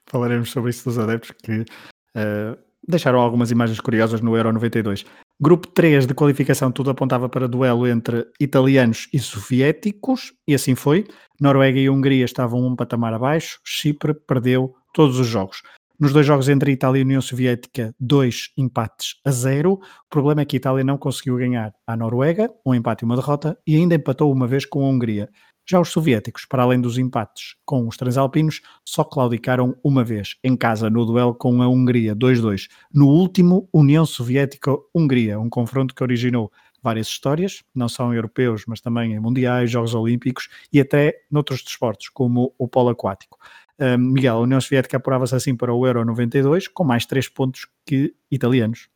Falaremos 0.06 0.52
sobre 0.52 0.70
isso 0.70 0.86
dos 0.86 0.98
adeptos 0.98 1.32
que 1.32 1.62
uh, 1.62 2.58
deixaram 2.88 3.20
algumas 3.20 3.52
imagens 3.52 3.80
curiosas 3.80 4.22
no 4.22 4.36
Euro 4.36 4.54
92. 4.54 5.06
Grupo 5.40 5.68
3 5.68 6.08
de 6.08 6.16
qualificação, 6.16 6.72
tudo 6.72 6.90
apontava 6.90 7.30
para 7.30 7.48
duelo 7.48 7.88
entre 7.88 8.28
italianos 8.40 9.08
e 9.14 9.20
soviéticos, 9.20 10.34
e 10.48 10.56
assim 10.56 10.74
foi. 10.74 11.06
Noruega 11.40 11.80
e 11.80 11.90
Hungria 11.90 12.26
estavam 12.26 12.66
um 12.66 12.76
patamar 12.76 13.14
abaixo, 13.14 13.60
Chipre 13.64 14.16
perdeu 14.16 14.74
todos 14.94 15.20
os 15.20 15.28
jogos. 15.28 15.62
Nos 16.00 16.14
dois 16.14 16.28
jogos 16.28 16.48
entre 16.48 16.72
Itália 16.72 17.00
e 17.00 17.04
União 17.04 17.20
Soviética, 17.20 17.92
dois 18.00 18.52
empates 18.56 19.16
a 19.26 19.32
zero. 19.32 19.74
O 19.74 20.10
problema 20.12 20.42
é 20.42 20.46
que 20.46 20.56
a 20.56 20.60
Itália 20.60 20.84
não 20.84 20.96
conseguiu 20.96 21.38
ganhar 21.38 21.74
à 21.88 21.98
Noruega, 21.98 22.52
um 22.64 22.76
empate 22.76 23.04
e 23.04 23.06
uma 23.06 23.16
derrota, 23.16 23.58
e 23.66 23.76
ainda 23.76 23.96
empatou 23.96 24.32
uma 24.32 24.46
vez 24.46 24.64
com 24.64 24.86
a 24.86 24.90
Hungria. 24.90 25.28
Já 25.68 25.82
os 25.82 25.90
soviéticos, 25.90 26.46
para 26.46 26.62
além 26.62 26.80
dos 26.80 27.00
empates 27.00 27.56
com 27.66 27.88
os 27.88 27.98
transalpinos, 27.98 28.62
só 28.86 29.04
claudicaram 29.04 29.76
uma 29.84 30.04
vez, 30.04 30.36
em 30.44 30.56
casa, 30.56 30.88
no 30.88 31.04
duelo 31.04 31.34
com 31.34 31.64
a 31.64 31.68
Hungria, 31.68 32.16
2-2. 32.16 32.68
No 32.94 33.08
último, 33.08 33.68
União 33.74 34.06
Soviética-Hungria, 34.06 35.40
um 35.40 35.50
confronto 35.50 35.96
que 35.96 36.04
originou 36.04 36.52
várias 36.82 37.08
histórias, 37.08 37.64
não 37.74 37.90
só 37.90 38.14
em 38.14 38.16
europeus, 38.16 38.66
mas 38.68 38.80
também 38.80 39.14
em 39.14 39.20
mundiais, 39.20 39.72
Jogos 39.72 39.96
Olímpicos 39.96 40.48
e 40.72 40.80
até 40.80 41.16
noutros 41.30 41.64
desportos, 41.64 42.08
como 42.08 42.54
o 42.58 42.68
polo 42.68 42.90
aquático. 42.90 43.40
Um, 43.80 43.98
Miguel, 43.98 44.38
a 44.38 44.42
União 44.42 44.60
Soviética 44.60 44.98
apurava-se 44.98 45.36
assim 45.36 45.56
para 45.56 45.74
o 45.74 45.86
Euro 45.86 46.04
92, 46.04 46.68
com 46.68 46.84
mais 46.84 47.06
três 47.06 47.30
pontos 47.30 47.68
que 47.86 48.16
italianos. 48.32 48.90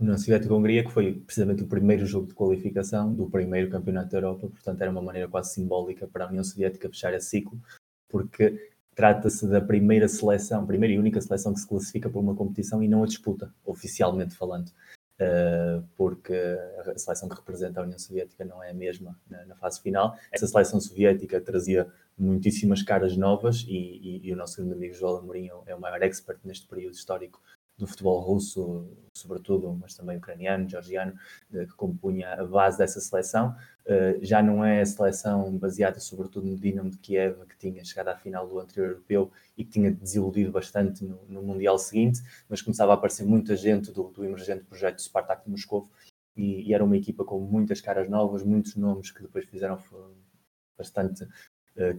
União 0.00 0.16
Soviética-Hungria, 0.18 0.84
que 0.84 0.90
foi 0.90 1.12
precisamente 1.12 1.62
o 1.62 1.66
primeiro 1.66 2.04
jogo 2.06 2.26
de 2.26 2.34
qualificação 2.34 3.12
do 3.12 3.28
primeiro 3.28 3.70
campeonato 3.70 4.10
da 4.10 4.18
Europa, 4.18 4.48
portanto 4.48 4.80
era 4.80 4.90
uma 4.90 5.02
maneira 5.02 5.28
quase 5.28 5.54
simbólica 5.54 6.08
para 6.08 6.24
a 6.24 6.28
União 6.28 6.42
Soviética 6.42 6.88
fechar 6.88 7.14
esse 7.14 7.28
ciclo, 7.28 7.60
porque 8.08 8.70
trata-se 8.94 9.46
da 9.46 9.60
primeira 9.60 10.08
seleção, 10.08 10.66
primeira 10.66 10.94
e 10.94 10.98
única 10.98 11.20
seleção 11.20 11.52
que 11.54 11.60
se 11.60 11.68
classifica 11.68 12.10
para 12.10 12.20
uma 12.20 12.34
competição 12.34 12.82
e 12.82 12.88
não 12.88 13.02
a 13.02 13.06
disputa, 13.06 13.52
oficialmente 13.64 14.34
falando, 14.34 14.68
uh, 14.68 15.84
porque 15.96 16.34
a 16.34 16.98
seleção 16.98 17.28
que 17.28 17.36
representa 17.36 17.80
a 17.80 17.84
União 17.84 17.98
Soviética 17.98 18.44
não 18.44 18.62
é 18.62 18.70
a 18.70 18.74
mesma 18.74 19.16
na, 19.30 19.44
na 19.46 19.56
fase 19.56 19.80
final. 19.80 20.16
Essa 20.32 20.46
seleção 20.46 20.80
soviética 20.80 21.40
trazia 21.40 21.86
muitíssimas 22.18 22.82
caras 22.82 23.16
novas 23.16 23.64
e, 23.66 23.72
e, 23.72 24.28
e 24.28 24.32
o 24.32 24.36
nosso 24.36 24.56
grande 24.56 24.74
amigo 24.74 24.94
João 24.94 25.18
Amorim 25.18 25.50
é 25.66 25.74
o 25.74 25.80
maior 25.80 26.02
expert 26.02 26.38
neste 26.44 26.66
período 26.66 26.94
histórico 26.94 27.40
do 27.78 27.86
futebol 27.86 28.20
russo, 28.20 28.86
sobretudo, 29.16 29.72
mas 29.80 29.94
também 29.94 30.16
ucraniano, 30.16 30.68
georgiano, 30.68 31.14
que 31.50 31.74
compunha 31.74 32.34
a 32.34 32.44
base 32.44 32.78
dessa 32.78 33.00
seleção. 33.00 33.56
Eh, 33.84 34.18
já 34.22 34.42
não 34.42 34.64
é 34.64 34.82
a 34.82 34.86
seleção 34.86 35.56
baseada 35.58 35.98
sobretudo 35.98 36.46
no 36.46 36.56
Dinamo 36.56 36.90
de 36.90 36.98
Kiev, 36.98 37.44
que 37.46 37.58
tinha 37.58 37.84
chegado 37.84 38.08
à 38.08 38.16
final 38.16 38.46
do 38.46 38.60
anterior 38.60 38.90
europeu 38.90 39.32
e 39.56 39.64
que 39.64 39.72
tinha 39.72 39.90
desiludido 39.90 40.52
bastante 40.52 41.04
no, 41.04 41.24
no 41.28 41.42
Mundial 41.42 41.78
seguinte, 41.78 42.20
mas 42.48 42.62
começava 42.62 42.92
a 42.92 42.94
aparecer 42.94 43.24
muita 43.24 43.56
gente 43.56 43.90
do, 43.90 44.04
do 44.10 44.24
emergente 44.24 44.64
projeto 44.64 45.02
Spartak 45.02 45.44
de 45.44 45.50
Moscou 45.50 45.90
e, 46.36 46.68
e, 46.68 46.74
era 46.74 46.84
uma 46.84 46.96
equipa 46.96 47.24
com 47.24 47.40
muitas 47.40 47.80
caras 47.80 48.08
novas, 48.08 48.42
muitos 48.44 48.76
nomes 48.76 49.10
que 49.10 49.22
depois 49.22 49.44
fizeram 49.44 49.82
bastante 50.78 51.26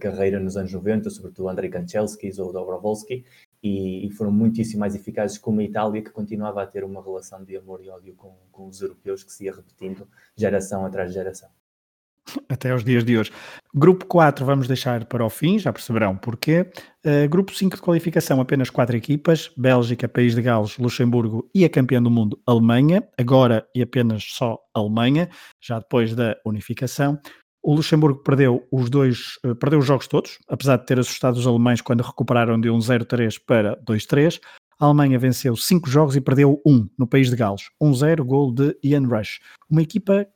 carreira 0.00 0.38
nos 0.38 0.56
anos 0.56 0.72
90, 0.72 1.10
sobretudo 1.10 1.48
Andrei 1.48 1.70
Kanchelski 1.70 2.30
ou 2.38 2.52
Dobrovolski, 2.52 3.24
e, 3.62 4.06
e, 4.06 4.10
foram 4.10 4.30
muitíssimo 4.30 4.80
mais 4.80 4.94
eficazes 4.94 5.38
como 5.38 5.60
a 5.60 5.64
Itália, 5.64 6.02
que 6.02 6.10
continuava 6.10 6.62
a 6.62 6.66
ter 6.66 6.84
uma 6.84 7.02
relação 7.02 7.42
de 7.42 7.56
amor 7.56 7.82
e 7.82 7.88
ódio 7.88 8.14
com, 8.14 8.36
com 8.52 8.68
os 8.68 8.80
europeus 8.80 9.24
que 9.24 9.32
se 9.32 9.44
ia 9.44 9.54
repetindo 9.54 10.06
geração 10.36 10.84
atrás 10.84 11.08
de 11.08 11.14
geração. 11.14 11.48
Até 12.48 12.70
aos 12.70 12.82
dias 12.84 13.04
de 13.04 13.18
hoje. 13.18 13.30
Grupo 13.74 14.06
4 14.06 14.44
vamos 14.44 14.66
deixar 14.66 15.04
para 15.04 15.24
o 15.24 15.30
fim, 15.30 15.58
já 15.58 15.72
perceberão 15.72 16.16
porquê. 16.16 16.66
Uh, 17.04 17.28
grupo 17.28 17.54
5 17.54 17.76
de 17.76 17.82
qualificação, 17.82 18.40
apenas 18.40 18.70
4 18.70 18.96
equipas: 18.96 19.50
Bélgica, 19.56 20.08
País 20.08 20.34
de 20.34 20.42
Gales, 20.42 20.78
Luxemburgo 20.78 21.48
e 21.54 21.64
a 21.64 21.70
campeã 21.70 22.02
do 22.02 22.10
mundo, 22.10 22.40
Alemanha. 22.46 23.06
Agora 23.18 23.66
e 23.74 23.82
apenas 23.82 24.24
só 24.24 24.58
Alemanha, 24.74 25.28
já 25.60 25.78
depois 25.78 26.14
da 26.14 26.36
unificação. 26.46 27.18
O 27.66 27.74
Luxemburgo 27.74 28.22
perdeu 28.22 28.62
os 28.70 28.90
dois, 28.90 29.38
eh, 29.42 29.54
perdeu 29.54 29.78
os 29.78 29.86
jogos 29.86 30.06
todos, 30.06 30.38
apesar 30.46 30.76
de 30.76 30.84
ter 30.84 31.00
assustado 31.00 31.36
os 31.36 31.46
alemães 31.46 31.80
quando 31.80 32.02
recuperaram 32.02 32.60
de 32.60 32.68
um 32.68 32.78
0-3 32.78 33.38
para 33.38 33.74
2-3. 33.82 34.38
A 34.78 34.84
Alemanha 34.84 35.18
venceu 35.18 35.56
5 35.56 35.88
jogos 35.88 36.14
e 36.14 36.20
perdeu 36.20 36.60
1 36.66 36.70
um, 36.70 36.86
no 36.98 37.06
país 37.06 37.30
de 37.30 37.36
Gales. 37.36 37.70
1-0, 37.82 38.20
um 38.20 38.26
gol 38.26 38.52
de 38.52 38.76
Ian 38.84 39.06
Rush. 39.06 39.40
Uma 39.70 39.80
equipa, 39.80 40.26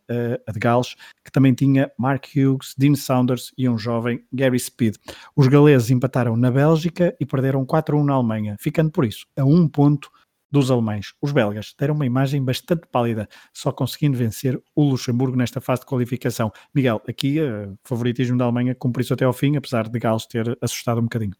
a 0.47 0.53
de 0.53 0.59
Gales, 0.59 0.95
que 1.23 1.31
também 1.31 1.53
tinha 1.53 1.91
Mark 1.99 2.25
Hughes, 2.35 2.75
Dean 2.79 2.95
Saunders 2.95 3.53
e 3.59 3.69
um 3.69 3.77
jovem 3.77 4.25
Gary 4.33 4.59
Speed. 4.59 4.95
Os 5.37 5.49
galeses 5.49 5.91
empataram 5.91 6.35
na 6.35 6.51
Bélgica 6.51 7.14
e 7.21 7.27
perderam 7.27 7.67
4-1 7.67 8.05
na 8.05 8.14
Alemanha, 8.14 8.57
ficando 8.59 8.91
por 8.91 9.05
isso 9.05 9.27
a 9.37 9.45
um 9.45 9.69
ponto 9.69 10.09
dos 10.51 10.71
alemães. 10.71 11.13
Os 11.21 11.33
belgas 11.33 11.75
deram 11.79 11.95
uma 11.95 12.07
imagem 12.07 12.43
bastante 12.45 12.87
pálida, 12.91 13.29
só 13.53 13.73
conseguindo 13.73 14.17
vencer 14.17 14.61
o 14.75 14.83
Luxemburgo 14.85 15.37
nesta 15.37 15.61
fase 15.61 15.81
de 15.81 15.87
qualificação. 15.87 16.51
Miguel, 16.75 17.01
aqui 17.09 17.41
o 17.41 17.73
uh, 17.73 17.79
favoritismo 17.85 18.39
da 18.39 18.45
Alemanha 18.45 18.75
cumpriu-se 18.75 19.13
até 19.13 19.25
ao 19.25 19.33
fim, 19.33 19.57
apesar 19.57 19.89
de 19.89 19.99
Gales 19.99 20.27
ter 20.27 20.57
assustado 20.61 20.99
um 20.99 21.05
bocadinho. 21.05 21.35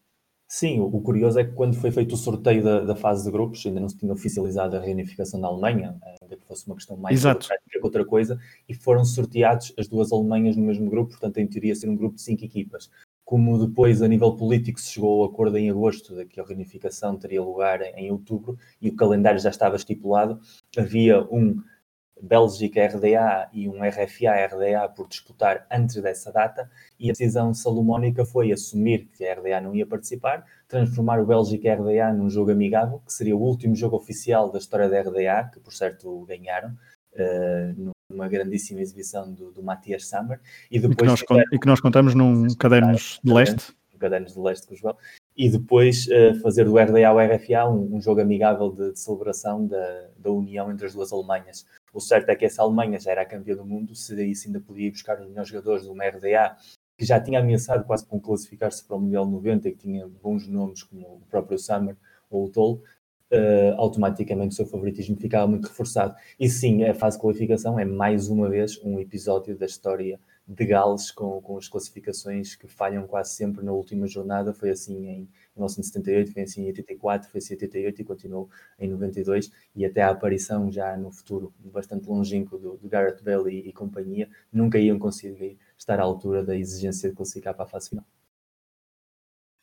Sim, 0.51 0.79
o 0.79 0.99
curioso 0.99 1.37
é 1.37 1.43
que 1.43 1.51
quando 1.51 1.75
foi 1.75 1.91
feito 1.91 2.13
o 2.13 2.17
sorteio 2.17 2.63
da, 2.63 2.79
da 2.79 2.95
fase 2.95 3.23
de 3.23 3.29
grupos, 3.29 3.63
ainda 3.67 3.79
não 3.79 3.87
se 3.87 3.95
tinha 3.95 4.11
oficializado 4.11 4.75
a 4.75 4.79
reunificação 4.79 5.39
da 5.39 5.47
Alemanha, 5.47 5.95
ainda 6.19 6.35
que 6.35 6.43
fosse 6.47 6.65
uma 6.65 6.75
questão 6.75 6.97
mais 6.97 7.21
que 7.21 7.79
outra 7.83 8.03
coisa, 8.03 8.39
e 8.67 8.73
foram 8.73 9.05
sorteados 9.05 9.71
as 9.77 9.87
duas 9.87 10.11
Alemanhas 10.11 10.55
no 10.55 10.63
mesmo 10.63 10.89
grupo, 10.89 11.11
portanto, 11.11 11.37
em 11.37 11.45
teoria, 11.45 11.75
ser 11.75 11.87
um 11.87 11.95
grupo 11.95 12.15
de 12.15 12.23
cinco 12.23 12.43
equipas 12.43 12.89
como 13.29 13.63
depois 13.63 14.01
a 14.01 14.07
nível 14.07 14.35
político 14.35 14.79
se 14.79 14.91
chegou 14.91 15.21
ao 15.21 15.29
acordo 15.29 15.55
em 15.55 15.69
agosto 15.69 16.15
de 16.15 16.25
que 16.25 16.39
a 16.39 16.43
reunificação 16.43 17.15
teria 17.15 17.43
lugar 17.43 17.79
em 17.95 18.09
outubro 18.09 18.57
e 18.81 18.89
o 18.89 18.95
calendário 18.95 19.39
já 19.39 19.51
estava 19.51 19.75
estipulado, 19.75 20.39
havia 20.75 21.21
um 21.31 21.61
Bélgica 22.19 22.83
RDA 22.87 23.47
e 23.53 23.69
um 23.69 23.83
RFA 23.83 24.33
RDA 24.47 24.89
por 24.89 25.07
disputar 25.07 25.67
antes 25.71 26.01
dessa 26.01 26.31
data 26.31 26.71
e 26.99 27.07
a 27.07 27.13
decisão 27.13 27.53
salomónica 27.53 28.25
foi 28.25 28.51
assumir 28.51 29.07
que 29.15 29.23
a 29.23 29.35
RDA 29.35 29.61
não 29.61 29.75
ia 29.75 29.85
participar, 29.85 30.43
transformar 30.67 31.21
o 31.21 31.27
Bélgica 31.27 31.75
RDA 31.75 32.11
num 32.11 32.31
jogo 32.31 32.49
amigável, 32.49 32.99
que 33.05 33.13
seria 33.13 33.37
o 33.37 33.41
último 33.43 33.75
jogo 33.75 33.95
oficial 33.95 34.51
da 34.51 34.57
história 34.57 34.89
da 34.89 35.01
RDA, 35.01 35.51
que 35.53 35.59
por 35.59 35.71
certo 35.71 36.25
ganharam, 36.25 36.75
uh, 37.13 37.91
uma 38.11 38.27
grandíssima 38.27 38.81
exibição 38.81 39.31
do, 39.31 39.51
do 39.51 39.63
Matias 39.63 40.07
Sammer. 40.07 40.39
E, 40.69 40.79
depois, 40.79 41.21
e, 41.21 41.25
que 41.25 41.33
nós, 41.33 41.43
e 41.53 41.59
que 41.59 41.67
nós 41.67 41.79
contamos 41.79 42.15
num 42.15 42.47
Cadernos 42.55 43.19
de 43.23 43.33
Leste. 43.33 43.73
Cadernos 43.99 44.33
de 44.33 44.39
Leste 44.39 44.67
com 44.67 44.73
o 44.73 44.77
João. 44.77 44.97
E 45.35 45.49
depois 45.49 46.07
uh, 46.07 46.39
fazer 46.41 46.65
do 46.65 46.77
RDA 46.77 47.07
ao 47.07 47.17
RFA 47.19 47.69
um, 47.69 47.97
um 47.97 48.01
jogo 48.01 48.21
amigável 48.21 48.71
de, 48.71 48.93
de, 48.93 48.99
celebração 48.99 49.67
da, 49.67 50.07
da 50.17 50.31
união 50.31 50.71
entre 50.71 50.85
as 50.85 50.93
duas 50.93 51.11
Alemanhas. 51.11 51.65
O 51.93 51.99
certo 51.99 52.29
é 52.29 52.35
que 52.35 52.45
essa 52.45 52.61
Alemanha 52.61 52.99
já 52.99 53.11
era 53.11 53.21
a 53.21 53.25
campeã 53.25 53.55
do 53.55 53.65
mundo, 53.65 53.93
se 53.95 54.15
isso 54.23 54.47
ainda 54.47 54.59
podia 54.59 54.87
ir 54.87 54.91
buscar 54.91 55.19
os 55.19 55.27
melhores 55.27 55.49
jogadores 55.49 55.83
de 55.83 55.89
uma 55.89 56.05
RDA 56.05 56.55
que 56.97 57.05
já 57.05 57.19
tinha 57.19 57.39
ameaçado 57.39 57.85
quase 57.85 58.05
com 58.05 58.19
classificar-se 58.19 58.83
para 58.83 58.97
o 58.97 58.99
Mundial 58.99 59.25
90 59.25 59.69
e 59.69 59.71
que 59.71 59.77
tinha 59.77 60.07
bons 60.07 60.47
nomes 60.47 60.83
como 60.83 61.01
o 61.01 61.21
próprio 61.29 61.57
Summer 61.57 61.95
ou 62.29 62.45
o 62.45 62.49
Toll, 62.49 62.83
uh, 63.31 63.75
automaticamente 63.77 64.53
o 64.53 64.55
seu 64.55 64.65
favoritismo 64.65 65.15
ficava 65.17 65.47
muito 65.47 65.67
reforçado. 65.67 66.15
E 66.39 66.49
sim, 66.49 66.83
a 66.83 66.93
fase 66.93 67.17
de 67.17 67.21
qualificação 67.21 67.79
é 67.79 67.85
mais 67.85 68.29
uma 68.29 68.49
vez 68.49 68.79
um 68.83 68.99
episódio 68.99 69.57
da 69.57 69.65
história 69.65 70.19
de 70.47 70.65
Gales 70.65 71.11
com, 71.11 71.39
com 71.41 71.57
as 71.57 71.67
classificações 71.67 72.55
que 72.55 72.67
falham 72.67 73.05
quase 73.05 73.33
sempre 73.33 73.63
na 73.63 73.71
última 73.71 74.07
jornada. 74.07 74.53
Foi 74.53 74.71
assim 74.71 75.07
em 75.07 75.29
em 75.55 75.59
1978, 75.59 76.31
foi 76.31 76.43
assim 76.43 76.63
em 76.63 76.67
84, 76.67 77.29
foi 77.29 77.39
assim 77.39 77.53
em 77.53 77.57
88 77.57 78.01
e 78.01 78.05
continuou 78.05 78.49
em 78.79 78.87
92 78.87 79.51
e 79.75 79.85
até 79.85 80.01
a 80.01 80.09
aparição 80.09 80.71
já 80.71 80.95
no 80.97 81.11
futuro 81.11 81.53
bastante 81.59 82.07
longínquo 82.07 82.57
do, 82.57 82.77
do 82.77 82.87
Garrett 82.87 83.23
Bale 83.23 83.51
e, 83.51 83.69
e 83.69 83.73
companhia, 83.73 84.29
nunca 84.51 84.79
iam 84.79 84.97
conseguir 84.97 85.57
estar 85.77 85.99
à 85.99 86.03
altura 86.03 86.43
da 86.43 86.55
exigência 86.55 87.09
de 87.09 87.15
classificar 87.15 87.53
para 87.53 87.65
a 87.65 87.67
fase 87.67 87.89
final. 87.89 88.05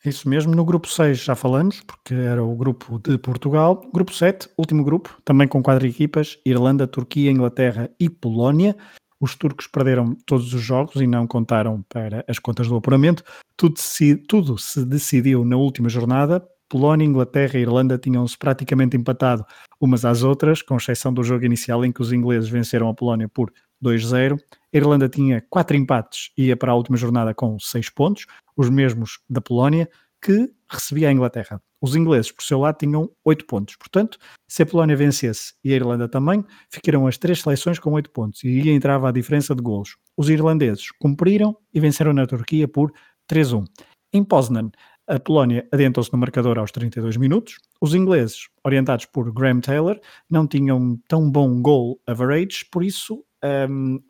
Isso 0.07 0.29
mesmo, 0.29 0.55
no 0.55 0.65
grupo 0.65 0.87
6 0.87 1.19
já 1.19 1.35
falamos, 1.35 1.81
porque 1.81 2.15
era 2.15 2.43
o 2.43 2.55
grupo 2.55 2.97
de 3.01 3.19
Portugal. 3.19 3.83
Grupo 3.93 4.15
7, 4.15 4.49
último 4.57 4.85
grupo, 4.85 5.21
também 5.25 5.49
com 5.49 5.61
quatro 5.61 5.85
equipas: 5.85 6.39
Irlanda, 6.47 6.87
Turquia, 6.87 7.29
Inglaterra 7.29 7.91
e 7.99 8.09
Polónia. 8.09 8.77
Os 9.19 9.35
turcos 9.35 9.67
perderam 9.67 10.15
todos 10.25 10.55
os 10.55 10.61
jogos 10.61 10.97
e 10.97 11.09
não 11.09 11.27
contaram 11.27 11.83
para 11.89 12.25
as 12.29 12.39
contas 12.39 12.69
do 12.69 12.77
apuramento. 12.77 13.25
Tudo 13.57 13.81
se, 13.81 14.15
tudo 14.15 14.57
se 14.57 14.85
decidiu 14.85 15.45
na 15.45 15.57
última 15.57 15.89
jornada. 15.89 16.47
Polónia, 16.69 17.05
Inglaterra 17.05 17.59
e 17.59 17.63
Irlanda 17.63 17.99
tinham-se 17.99 18.39
praticamente 18.39 18.97
empatado 18.97 19.45
umas 19.81 20.05
às 20.05 20.23
outras, 20.23 20.63
com 20.63 20.77
exceção 20.77 21.13
do 21.13 21.25
jogo 21.25 21.45
inicial 21.45 21.85
em 21.85 21.91
que 21.91 22.03
os 22.03 22.13
ingleses 22.13 22.49
venceram 22.49 22.89
a 22.89 22.95
Polónia 22.95 23.29
por 23.29 23.53
2-0. 23.83 24.35
A 24.37 24.77
Irlanda 24.77 25.09
tinha 25.09 25.43
quatro 25.49 25.77
empates 25.77 26.31
e 26.37 26.47
ia 26.47 26.57
para 26.57 26.73
a 26.73 26.75
última 26.75 26.97
jornada 26.97 27.35
com 27.35 27.59
seis 27.59 27.89
pontos, 27.89 28.27
os 28.57 28.71
mesmos 28.71 29.19
da 29.29 29.41
Polónia, 29.41 29.89
que 30.21 30.51
recebia 30.69 31.09
a 31.09 31.13
Inglaterra. 31.13 31.61
Os 31.81 31.95
ingleses, 31.95 32.33
por 32.33 32.43
seu 32.43 32.59
lado, 32.59 32.79
tinham 32.79 33.11
oito 33.25 33.47
pontos. 33.47 33.77
Portanto, 33.77 34.19
se 34.49 34.63
a 34.63 34.67
Polónia 34.67 34.97
vencesse 34.97 35.55
e 35.63 35.73
a 35.73 35.77
Irlanda 35.77 36.09
também, 36.09 36.45
ficariam 36.71 37.07
as 37.07 37.19
três 37.19 37.41
seleções 37.41 37.79
com 37.79 37.93
oito 37.93 38.11
pontos 38.11 38.43
e 38.43 38.49
aí 38.49 38.71
entrava 38.71 39.09
a 39.09 39.13
diferença 39.13 39.55
de 39.55 39.63
golos. 39.63 39.97
Os 40.17 40.29
irlandeses 40.31 40.91
cumpriram 40.99 41.57
e 41.73 41.79
venceram 41.79 42.13
na 42.13 42.27
Turquia 42.27 42.67
por 42.67 42.93
3-1. 43.31 43.65
Em 44.13 44.25
Poznan, 44.25 44.71
a 45.07 45.21
Polónia 45.21 45.69
adiantou-se 45.71 46.13
no 46.13 46.19
marcador 46.19 46.59
aos 46.59 46.73
32 46.73 47.17
minutos. 47.17 47.59
Os 47.81 47.95
ingleses, 47.95 48.49
orientados 48.65 49.05
por 49.05 49.33
Graham 49.33 49.61
Taylor, 49.61 50.01
não 50.29 50.47
tinham 50.47 50.99
tão 51.07 51.31
bom 51.31 51.61
goal 51.63 52.01
average, 52.07 52.65
por 52.73 52.83
isso 52.83 53.25
um, 53.71 54.01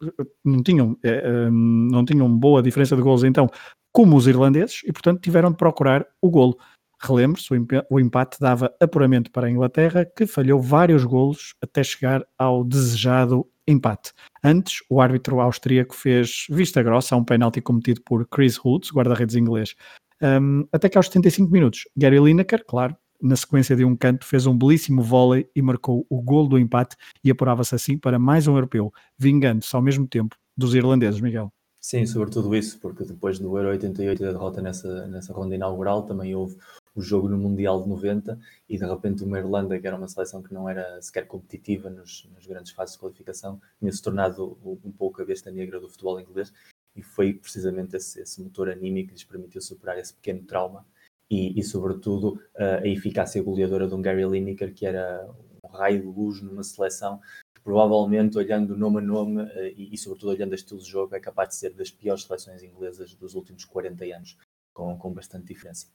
não, 0.45 0.63
tinham, 0.63 0.91
um, 0.91 0.97
eh, 1.03 1.51
não 1.51 2.05
tinham 2.05 2.39
boa 2.39 2.63
diferença 2.63 2.97
de 2.97 3.03
gols 3.03 3.25
então 3.25 3.51
como 3.97 4.15
os 4.15 4.27
irlandeses 4.27 4.83
e 4.85 4.93
portanto 4.93 5.23
tiveram 5.23 5.51
de 5.51 5.57
procurar 5.57 6.07
o 6.21 6.29
golo. 6.29 6.59
Relembre-se, 7.01 7.49
o 7.89 7.99
empate 7.99 8.39
dava 8.39 8.71
apuramento 8.79 9.31
para 9.31 9.47
a 9.47 9.51
Inglaterra, 9.51 10.05
que 10.05 10.27
falhou 10.27 10.61
vários 10.61 11.03
golos 11.03 11.55
até 11.63 11.83
chegar 11.83 12.23
ao 12.39 12.63
desejado 12.63 13.47
empate. 13.67 14.13
Antes, 14.45 14.81
o 14.91 15.01
árbitro 15.01 15.41
austríaco 15.41 15.95
fez 15.95 16.45
vista 16.51 16.83
grossa 16.83 17.15
a 17.15 17.19
um 17.19 17.25
penalti 17.25 17.63
cometido 17.63 18.03
por 18.03 18.27
Chris 18.29 18.59
Hoods, 18.63 18.91
guarda-redes 18.91 19.35
inglês. 19.35 19.75
Um, 20.21 20.69
até 20.71 20.91
que 20.91 20.99
aos 20.99 21.07
75 21.07 21.51
minutos, 21.51 21.89
Gary 21.97 22.21
Lineker, 22.21 22.67
claro, 22.67 22.95
na 23.23 23.35
sequência 23.35 23.75
de 23.75 23.83
um 23.87 23.97
canto, 23.97 24.27
fez 24.27 24.47
um 24.47 24.57
belíssimo 24.57 25.03
vôlei 25.03 25.49
e 25.57 25.63
marcou 25.63 26.07
o 26.11 26.21
gol 26.21 26.47
do 26.47 26.59
empate 26.59 26.97
e 27.25 27.31
apurava-se 27.31 27.75
assim 27.75 27.97
para 27.97 28.19
mais 28.19 28.47
um 28.47 28.57
europeu, 28.57 28.93
vingando-se 29.19 29.75
ao 29.75 29.81
mesmo 29.81 30.07
tempo 30.07 30.37
dos 30.55 30.75
irlandeses, 30.75 31.19
Miguel. 31.19 31.51
Sim, 31.87 32.05
sobretudo 32.05 32.53
isso, 32.53 32.81
porque 32.81 33.05
depois 33.05 33.39
do 33.39 33.57
Euro 33.57 33.69
88 33.69 34.21
e 34.21 34.27
da 34.27 34.33
derrota 34.33 34.61
nessa, 34.61 35.07
nessa 35.07 35.33
ronda 35.33 35.55
inaugural, 35.55 36.03
também 36.03 36.35
houve 36.35 36.57
o 36.97 37.01
jogo 37.01 37.29
no 37.29 37.39
Mundial 37.39 37.81
de 37.81 37.89
90 37.89 38.41
e 38.69 38.77
de 38.77 38.85
repente 38.85 39.23
uma 39.23 39.39
Irlanda, 39.39 39.79
que 39.79 39.87
era 39.87 39.95
uma 39.95 40.09
seleção 40.09 40.43
que 40.43 40.53
não 40.53 40.69
era 40.69 41.01
sequer 41.01 41.29
competitiva 41.29 41.89
nos, 41.89 42.29
grandes 42.45 42.73
fases 42.73 42.97
de 42.97 43.01
qualificação, 43.01 43.61
tinha-se 43.79 44.03
tornado 44.03 44.59
um 44.65 44.91
pouco 44.91 45.23
a 45.23 45.25
besta 45.25 45.49
negra 45.49 45.79
do 45.79 45.89
futebol 45.89 46.21
inglês 46.21 46.53
e 46.97 47.03
foi 47.05 47.35
precisamente 47.35 47.95
esse, 47.95 48.21
esse 48.21 48.43
motor 48.43 48.69
anímico 48.69 49.11
que 49.11 49.15
lhes 49.15 49.23
permitiu 49.23 49.61
superar 49.61 49.97
esse 49.97 50.13
pequeno 50.13 50.43
trauma 50.43 50.85
e, 51.31 51.57
e 51.57 51.63
sobretudo, 51.63 52.43
a 52.57 52.85
eficácia 52.85 53.41
goleadora 53.41 53.87
de 53.87 53.95
um 53.95 54.03
Gary 54.03 54.27
Lineker, 54.27 54.75
que 54.75 54.87
era 54.87 55.25
raio 55.67 56.01
de 56.01 56.07
luz 56.07 56.41
numa 56.41 56.63
seleção 56.63 57.21
que 57.55 57.61
provavelmente, 57.63 58.39
olhando 58.39 58.77
nome 58.77 58.99
a 58.99 59.03
nome 59.03 59.43
eh, 59.43 59.75
e, 59.77 59.95
e, 59.95 59.99
sobretudo 59.99 60.31
olhando 60.31 60.53
a 60.53 60.57
estilo 60.57 60.81
de 60.81 60.89
jogo, 60.89 61.15
é 61.15 61.21
capaz 61.21 61.51
de 61.51 61.57
ser 61.57 61.75
das 61.75 61.91
piores 61.91 62.25
seleções 62.25 62.63
inglesas 62.63 63.15
dos 63.15 63.35
últimos 63.35 63.65
40 63.65 64.05
anos, 64.05 64.37
com, 64.73 64.97
com 64.97 65.13
bastante 65.13 65.47
diferença. 65.47 65.87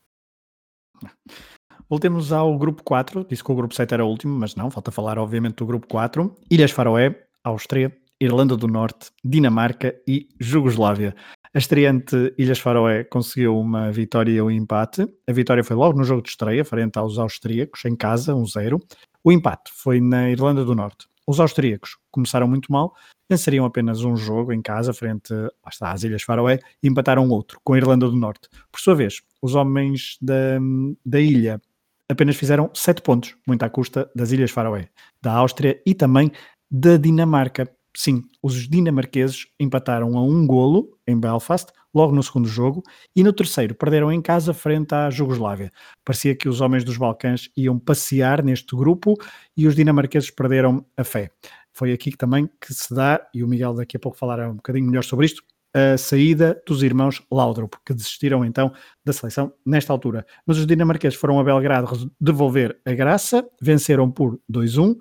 Voltemos 1.89 2.31
ao 2.31 2.57
grupo 2.57 2.83
4. 2.83 3.25
Disse 3.25 3.43
que 3.43 3.51
o 3.51 3.55
grupo 3.55 3.73
7 3.73 3.93
era 3.93 4.05
o 4.05 4.09
último, 4.09 4.37
mas 4.37 4.55
não, 4.55 4.69
falta 4.71 4.91
falar, 4.91 5.17
obviamente, 5.17 5.55
do 5.55 5.65
grupo 5.65 5.87
4. 5.87 6.35
Ilhas 6.49 6.71
Faroé, 6.71 7.27
Áustria, 7.43 7.95
Irlanda 8.19 8.55
do 8.55 8.67
Norte, 8.67 9.11
Dinamarca 9.23 9.99
e 10.07 10.29
Jugoslávia. 10.39 11.15
A 11.53 11.57
estreante 11.57 12.33
Ilhas 12.37 12.59
Faroé 12.59 13.03
conseguiu 13.03 13.57
uma 13.57 13.91
vitória 13.91 14.31
e 14.31 14.41
um 14.41 14.49
empate. 14.49 15.05
A 15.27 15.33
vitória 15.33 15.63
foi 15.63 15.75
logo 15.75 15.97
no 15.97 16.03
jogo 16.03 16.21
de 16.21 16.29
estreia, 16.29 16.63
frente 16.63 16.97
aos 16.97 17.17
austríacos, 17.17 17.83
em 17.83 17.95
casa, 17.95 18.33
1-0. 18.33 18.75
Um 18.75 18.79
o 19.23 19.31
empate 19.31 19.71
foi 19.73 19.99
na 19.99 20.29
Irlanda 20.29 20.65
do 20.65 20.75
Norte. 20.75 21.07
Os 21.27 21.39
austríacos 21.39 21.97
começaram 22.09 22.47
muito 22.47 22.71
mal, 22.71 22.93
venceriam 23.29 23.65
apenas 23.65 24.03
um 24.03 24.15
jogo 24.15 24.51
em 24.51 24.61
casa, 24.61 24.93
frente 24.93 25.33
está, 25.69 25.91
às 25.91 26.03
Ilhas 26.03 26.23
Faroé, 26.23 26.59
e 26.81 26.87
empataram 26.87 27.29
outro, 27.29 27.59
com 27.63 27.73
a 27.73 27.77
Irlanda 27.77 28.09
do 28.09 28.15
Norte. 28.15 28.49
Por 28.71 28.81
sua 28.81 28.95
vez, 28.95 29.21
os 29.41 29.55
homens 29.55 30.17
da, 30.21 30.59
da 31.05 31.19
ilha 31.19 31.61
apenas 32.09 32.35
fizeram 32.35 32.69
sete 32.73 33.01
pontos, 33.01 33.35
muito 33.47 33.63
à 33.63 33.69
custa 33.69 34.11
das 34.15 34.31
Ilhas 34.31 34.51
Faroé, 34.51 34.89
da 35.21 35.33
Áustria 35.33 35.81
e 35.85 35.93
também 35.93 36.31
da 36.69 36.97
Dinamarca. 36.97 37.71
Sim, 37.95 38.23
os 38.41 38.67
dinamarqueses 38.67 39.47
empataram 39.59 40.17
a 40.17 40.23
um 40.23 40.45
golo 40.45 40.97
em 41.07 41.17
Belfast, 41.17 41.71
logo 41.93 42.13
no 42.13 42.23
segundo 42.23 42.47
jogo, 42.47 42.83
e 43.15 43.23
no 43.23 43.33
terceiro 43.33 43.75
perderam 43.75 44.11
em 44.11 44.21
casa 44.21 44.53
frente 44.53 44.93
à 44.93 45.09
Jugoslávia. 45.09 45.71
Parecia 46.05 46.35
que 46.35 46.47
os 46.47 46.61
homens 46.61 46.83
dos 46.83 46.97
Balcãs 46.97 47.49
iam 47.55 47.77
passear 47.77 48.43
neste 48.43 48.75
grupo 48.75 49.15
e 49.55 49.67
os 49.67 49.75
dinamarqueses 49.75 50.31
perderam 50.31 50.85
a 50.97 51.03
fé. 51.03 51.31
Foi 51.73 51.91
aqui 51.91 52.15
também 52.15 52.49
que 52.59 52.73
se 52.73 52.93
dá, 52.93 53.25
e 53.33 53.43
o 53.43 53.47
Miguel 53.47 53.73
daqui 53.73 53.97
a 53.97 53.99
pouco 53.99 54.17
falará 54.17 54.49
um 54.49 54.55
bocadinho 54.55 54.87
melhor 54.87 55.03
sobre 55.03 55.25
isto, 55.25 55.41
a 55.73 55.97
saída 55.97 56.61
dos 56.67 56.83
irmãos 56.83 57.21
Laudrup, 57.31 57.75
que 57.85 57.93
desistiram 57.93 58.43
então 58.43 58.73
da 59.05 59.13
seleção 59.13 59.53
nesta 59.65 59.93
altura. 59.93 60.25
Mas 60.45 60.57
os 60.57 60.67
dinamarqueses 60.67 61.17
foram 61.17 61.39
a 61.39 61.43
Belgrado 61.43 62.11
devolver 62.19 62.77
a 62.85 62.93
graça, 62.93 63.47
venceram 63.61 64.11
por 64.11 64.39
2-1 64.51 64.97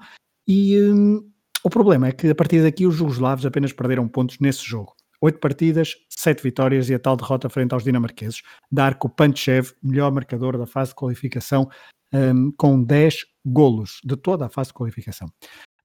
e 0.47 0.81
hum, 0.81 1.29
o 1.65 1.69
problema 1.69 2.09
é 2.09 2.13
que 2.13 2.29
a 2.29 2.35
partir 2.35 2.63
daqui 2.63 2.87
os 2.87 2.95
jugoslavos 2.95 3.45
apenas 3.45 3.73
perderam 3.73 4.09
pontos 4.09 4.39
nesse 4.39 4.65
jogo. 4.65 4.95
Oito 5.23 5.39
partidas, 5.39 5.97
sete 6.09 6.43
vitórias 6.43 6.89
e 6.89 6.95
a 6.95 6.99
tal 6.99 7.17
derrota 7.17 7.49
frente 7.49 7.75
aos 7.75 7.85
dinamarqueses. 7.85 8.43
Darko 8.73 9.09
Panchev, 9.09 9.73
melhor 9.83 10.11
marcador 10.11 10.57
da 10.57 10.67
fase 10.67 10.91
de 10.91 10.97
qualificação, 10.97 11.69
um, 12.13 12.51
com 12.57 12.83
10 12.83 13.17
golos 13.45 14.01
de 14.05 14.17
toda 14.17 14.47
a 14.47 14.49
fase 14.49 14.69
de 14.69 14.75
qualificação. 14.75 15.29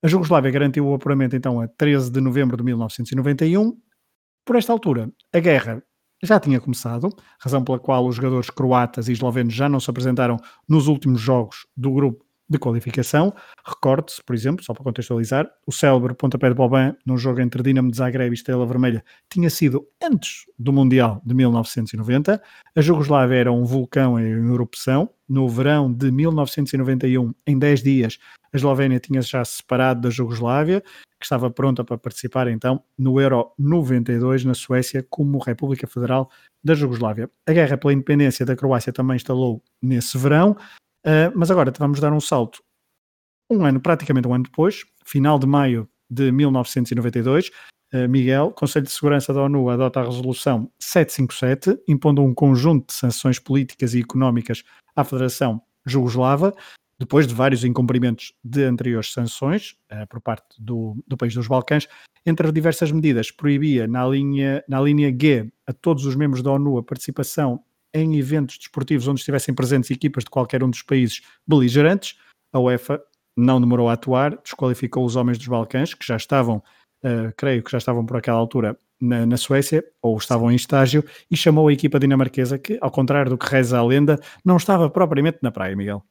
A 0.02 0.08
Jugoslávia 0.08 0.52
garantiu 0.52 0.88
o 0.88 0.94
apuramento 0.94 1.36
então 1.36 1.60
a 1.60 1.68
13 1.68 2.12
de 2.12 2.22
novembro 2.22 2.56
de 2.56 2.64
1991 2.64 3.78
por 4.46 4.56
esta 4.56 4.72
altura, 4.72 5.12
a 5.34 5.40
guerra 5.40 5.84
já 6.24 6.40
tinha 6.40 6.60
começado, 6.60 7.10
razão 7.40 7.64
pela 7.64 7.80
qual 7.80 8.06
os 8.06 8.16
jogadores 8.16 8.50
croatas 8.50 9.08
e 9.08 9.12
eslovenos 9.12 9.54
já 9.54 9.68
não 9.68 9.80
se 9.80 9.90
apresentaram 9.90 10.38
nos 10.70 10.88
últimos 10.88 11.20
jogos 11.20 11.68
do 11.76 11.92
grupo 11.92 12.25
de 12.50 12.60
qualificação. 12.60 13.34
Recorde-se, 13.66 14.24
por 14.24 14.36
exemplo, 14.36 14.64
só 14.64 14.74
para 14.74 14.84
contextualizar, 14.84 15.50
o 15.66 15.72
célebre 15.72 16.14
pontapé 16.14 16.50
de 16.50 16.56
Boban 16.56 16.96
num 17.06 17.18
jogo 17.18 17.42
entre 17.42 17.64
Dinamo 17.64 17.92
de 17.92 17.98
Zagreb 17.98 18.32
e 18.32 18.34
Estrela 18.34 18.66
Vermelha 18.66 19.04
tinha 19.30 19.50
sido 19.50 19.88
antes 20.02 20.46
do 20.58 20.72
Mundial 20.72 21.22
de 21.26 21.34
1990. 21.34 22.42
A 22.76 22.82
Jugoslávia 22.82 23.36
era 23.36 23.52
um 23.52 23.66
vulcão 23.66 24.20
em 24.20 24.54
erupção. 24.54 25.10
No 25.28 25.50
verão 25.50 25.92
de 25.92 26.12
1991, 26.12 27.34
em 27.48 27.58
10 27.58 27.82
dias, 27.82 28.20
a 28.54 28.58
Eslovénia 28.58 29.00
tinha 29.00 29.22
já 29.24 29.44
se 29.44 29.58
separado 29.58 30.02
da 30.02 30.10
Jugoslávia, 30.12 30.82
que 31.20 31.26
estava 31.26 31.50
pronta 31.50 31.84
para 31.84 31.98
participar 31.98 32.48
então 32.48 32.84
no 32.98 33.20
Euro 33.20 33.52
92 33.58 34.46
na 34.46 34.54
Suécia 34.54 35.06
como 35.10 35.40
República 35.40 35.88
Federal 35.88 36.30
da 36.64 36.74
Jugoslávia. 36.74 37.30
A 37.48 37.52
guerra 37.52 37.78
pela 37.78 37.94
independência 37.94 38.46
da 38.46 38.56
Croácia 38.56 38.94
também 38.94 39.16
instalou 39.16 39.64
nesse 39.82 40.18
verão. 40.18 40.56
Uh, 41.06 41.32
mas 41.36 41.52
agora 41.52 41.72
vamos 41.78 42.00
dar 42.00 42.12
um 42.12 42.20
salto 42.20 42.64
um 43.50 43.64
ano, 43.64 43.80
praticamente 43.80 44.28
um 44.28 44.34
ano 44.34 44.46
depois, 44.46 44.84
final 45.06 45.38
de 45.38 45.46
maio 45.46 45.88
de 46.10 46.32
1992, 46.32 47.52
uh, 47.94 48.10
Miguel, 48.10 48.52
Conselho 48.52 48.86
de 48.86 48.92
Segurança 48.92 49.32
da 49.34 49.44
ONU 49.44 49.70
adota 49.70 50.00
a 50.00 50.04
resolução 50.04 50.72
757, 50.80 51.80
impondo 51.88 52.24
um 52.24 52.34
conjunto 52.34 52.88
de 52.88 52.94
sanções 52.94 53.38
políticas 53.38 53.94
e 53.94 54.00
económicas 54.00 54.64
à 54.96 55.04
Federação 55.04 55.62
Jugoslava, 55.86 56.56
depois 56.98 57.28
de 57.28 57.36
vários 57.36 57.64
incumprimentos 57.64 58.34
de 58.44 58.64
anteriores 58.64 59.12
sanções 59.12 59.76
uh, 59.92 60.08
por 60.10 60.20
parte 60.22 60.56
do, 60.58 60.96
do 61.08 61.16
país 61.16 61.34
dos 61.34 61.48
Balcãs. 61.48 61.88
Entre 62.26 62.52
diversas 62.52 62.92
medidas, 62.92 63.30
proibia 63.30 63.86
na 63.86 64.08
linha, 64.08 64.64
na 64.68 64.82
linha 64.82 65.16
G 65.16 65.52
a 65.68 65.74
todos 65.74 66.06
os 66.08 66.16
membros 66.16 66.42
da 66.42 66.52
ONU 66.52 66.80
a 66.80 66.84
participação 66.84 67.64
em 67.96 68.18
eventos 68.18 68.58
desportivos 68.58 69.08
onde 69.08 69.22
estivessem 69.22 69.56
presentes 69.56 69.90
equipas 69.90 70.26
de 70.26 70.30
qualquer 70.30 70.64
um 70.64 70.70
dos 70.70 70.82
países 70.82 71.22
beligerantes. 71.48 72.20
A 72.52 72.60
UEFA 72.60 73.02
não 73.36 73.60
demorou 73.60 73.90
a 73.90 73.94
atuar, 73.94 74.38
desqualificou 74.44 75.06
os 75.06 75.16
homens 75.16 75.38
dos 75.38 75.48
Balcãs, 75.48 75.94
que 75.94 76.06
já 76.06 76.18
estavam 76.18 76.58
uh, 76.58 77.34
creio 77.38 77.64
que 77.64 77.72
já 77.72 77.78
estavam 77.78 78.06
por 78.06 78.18
aquela 78.18 78.38
altura 78.38 78.78
na, 79.00 79.26
na, 79.26 79.38
Suécia, 79.38 79.84
ou 80.02 80.18
estavam 80.18 80.52
em 80.52 80.56
estágio, 80.56 81.04
e 81.32 81.38
chamou 81.38 81.68
a 81.68 81.74
equipa 81.74 82.00
dinamarquesa, 82.00 82.60
que, 82.60 82.78
ao 82.82 82.92
contrário 82.92 83.30
do 83.30 83.38
que 83.38 83.48
reza 83.48 83.78
a 83.78 83.84
lenda, 83.84 84.20
não 84.44 84.58
estava 84.58 84.90
propriamente 84.90 85.40
na 85.42 85.52
praia, 85.52 85.76
Miguel. 85.76 86.04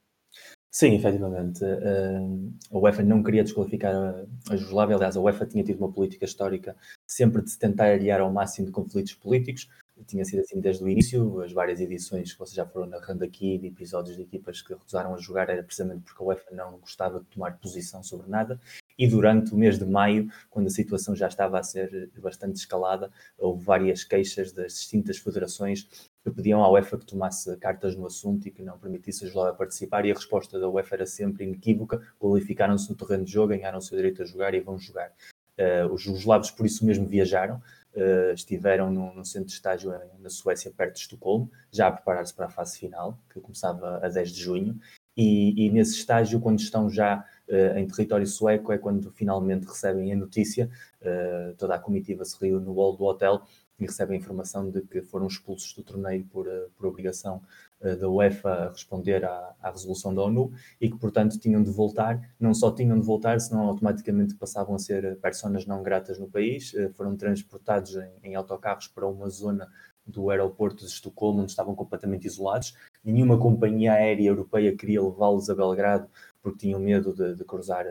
Sim, 0.71 0.95
efetivamente. 0.95 1.63
Uh, 1.65 2.53
a 2.73 2.79
UEFA 2.79 3.03
não 3.03 3.23
queria 3.23 3.45
desqualificar 3.45 3.95
a, 3.95 4.25
a 4.53 4.57
Jugoslávia. 4.57 4.97
Aliás, 4.97 5.17
a 5.17 5.21
UEFA 5.21 5.47
tinha 5.47 5.63
tido 5.63 5.79
uma 5.79 5.93
política 5.93 6.25
histórica 6.25 6.77
sempre 7.07 7.43
de 7.43 7.51
se 7.51 7.59
tentar 7.59 7.93
aliar 7.93 8.21
ao 8.21 8.33
máximo 8.33 8.67
de 8.67 8.73
conflitos 8.73 9.15
políticos. 9.15 9.69
Tinha 10.07 10.25
sido 10.25 10.41
assim 10.41 10.61
desde 10.61 10.85
o 10.85 10.89
início. 10.89 11.41
As 11.41 11.53
várias 11.53 11.81
edições 11.81 12.33
que 12.33 12.39
vocês 12.39 12.55
já 12.55 12.67
foram 12.67 12.87
narrando 12.87 13.25
aqui, 13.25 13.59
de 13.59 13.69
episódios 13.69 14.17
de 14.17 14.23
equipas 14.23 14.63
que 14.63 14.73
recusaram 14.73 15.15
a 15.15 15.19
jogar, 15.19 15.49
era 15.49 15.63
precisamente 15.63 16.03
porque 16.03 16.23
a 16.23 16.27
UEFA 16.27 16.55
não 16.55 16.79
gostava 16.79 17.21
de 17.21 17.27
tomar 17.27 17.59
posição 17.59 18.03
sobre 18.03 18.29
nada. 18.29 18.61
E 18.97 19.09
durante 19.09 19.53
o 19.53 19.57
mês 19.57 19.79
de 19.79 19.85
maio, 19.85 20.31
quando 20.49 20.69
a 20.69 20.71
situação 20.71 21.17
já 21.17 21.27
estava 21.27 21.59
a 21.59 21.63
ser 21.63 22.11
bastante 22.19 22.57
escalada, 22.57 23.11
houve 23.37 23.65
várias 23.65 24.05
queixas 24.05 24.53
das 24.53 24.75
distintas 24.75 25.19
federações 25.19 25.89
que 26.23 26.31
pediam 26.31 26.63
à 26.63 26.71
UEFA 26.71 26.99
que 26.99 27.07
tomasse 27.07 27.55
cartas 27.57 27.97
no 27.97 28.07
assunto 28.07 28.47
e 28.47 28.51
que 28.51 28.63
não 28.63 28.79
permitisse 28.79 29.25
a 29.25 29.27
Jugoslávia 29.27 29.59
participar, 29.59 30.07
e 30.07 30.13
a 30.13 30.15
resposta 30.15 30.59
da 30.59 30.69
UEFA 30.69 30.95
era 30.97 31.07
sempre 31.07 31.45
inequívoca: 31.45 32.01
qualificaram-se 32.19 32.89
no 32.89 32.97
terreno 32.97 33.25
de 33.25 33.33
jogo, 33.33 33.49
ganharam 33.49 33.79
o 33.79 33.83
seu 33.83 33.97
direito 33.97 34.23
a 34.23 34.25
jogar 34.25 34.55
e 34.55 34.61
vão 34.61 34.79
jogar. 34.79 35.13
Uh, 35.59 35.93
os 35.93 36.03
jugoslavos, 36.03 36.51
por 36.51 36.67
isso 36.67 36.85
mesmo, 36.85 37.07
viajaram, 37.07 37.63
uh, 37.97 38.33
estiveram 38.35 38.91
no, 38.91 39.25
centro 39.25 39.49
de 39.49 39.55
estágio 39.55 39.93
na 40.19 40.31
Suécia, 40.31 40.71
perto 40.71 40.95
de 40.95 41.01
Estocolmo, 41.01 41.51
já 41.71 41.89
a 41.89 41.93
preparar-se 41.93 42.35
para 42.35 42.47
a 42.47 42.51
fase 42.51 42.79
final, 42.79 43.19
que 43.33 43.41
começava 43.41 43.99
a 44.05 44.09
10 44.09 44.31
de 44.33 44.43
junho, 44.43 44.81
e, 45.17 45.67
e 45.67 45.71
nesse 45.71 45.97
estágio, 45.97 46.41
quando 46.41 46.59
estão 46.59 46.91
já 46.91 47.25
uh, 47.49 47.79
em 47.79 47.87
território 47.87 48.27
sueco, 48.27 48.73
é 48.73 48.79
quando 48.79 49.11
finalmente 49.13 49.67
recebem 49.67 50.13
a 50.13 50.17
notícia. 50.17 50.69
toda 51.59 51.75
a 51.75 51.79
comitiva 51.79 52.25
se 52.25 52.37
reúne 52.41 52.65
no 52.65 52.73
hall 52.73 52.97
do 52.97 53.05
hotel 53.05 53.43
e 53.79 53.85
recebem 53.85 54.17
a 54.17 54.21
informação 54.21 54.71
de 54.71 54.81
que 54.83 55.03
foram 55.03 55.27
expulsos 55.27 55.75
do 55.75 55.83
torneio 55.83 56.25
por, 56.25 56.47
por 56.77 56.87
obrigação 56.87 57.43
da 57.97 58.09
UEFA 58.09 58.51
a 58.51 58.69
responder 58.71 59.25
à, 59.25 59.55
à, 59.61 59.71
resolução 59.71 60.15
da 60.15 60.23
ONU 60.23 60.53
e 60.81 60.91
que, 60.91 60.97
portanto, 60.97 61.39
tinham 61.39 61.63
de 61.63 61.71
voltar. 61.71 62.21
Não 62.41 62.55
só 62.55 62.71
tinham 62.71 62.99
de 62.99 63.05
voltar, 63.05 63.41
senão 63.41 63.63
automaticamente 63.63 64.35
passavam 64.35 64.75
a 64.75 64.79
ser 64.79 65.19
personas 65.21 65.67
não 65.67 65.83
gratas 65.83 66.19
no 66.19 66.29
país. 66.29 66.73
Eh, 66.75 66.89
foram 66.91 67.17
transportados 67.17 67.95
em, 67.97 68.31
em 68.31 68.35
autocarros 68.35 68.89
para 68.89 69.07
uma 69.07 69.29
zona 69.29 69.69
do 70.07 70.31
aeroporto 70.31 70.85
de 70.85 70.91
Estocolmo, 70.91 71.43
onde 71.43 71.51
estavam 71.51 71.75
completamente 71.75 72.27
isolados. 72.27 72.75
Nenhuma 73.05 73.39
companhia 73.39 73.93
aérea 73.93 74.29
europeia 74.29 74.77
queria 74.77 75.03
levá-los 75.03 75.49
a 75.51 75.55
Belgrado 75.55 76.09
porque 76.43 76.59
tinham 76.59 76.81
medo 76.81 77.13
de, 77.15 77.35
de 77.35 77.45
cruzar 77.45 77.87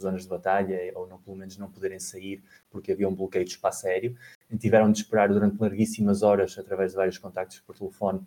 zonas 0.00 0.22
de 0.22 0.28
batalha 0.28 0.78
ou 0.94 1.06
não, 1.06 1.18
pelo 1.18 1.36
menos 1.36 1.56
não 1.56 1.70
poderem 1.70 1.98
sair 1.98 2.42
porque 2.70 2.92
havia 2.92 3.08
um 3.08 3.14
bloqueio 3.14 3.44
de 3.44 3.52
espaço 3.52 3.86
aéreo. 3.86 4.16
E 4.50 4.56
tiveram 4.56 4.92
de 4.92 4.98
esperar 4.98 5.28
durante 5.28 5.60
larguíssimas 5.60 6.22
horas, 6.22 6.56
através 6.58 6.92
de 6.92 6.96
vários 6.96 7.18
contactos 7.18 7.60
por 7.60 7.76
telefone, 7.76 8.20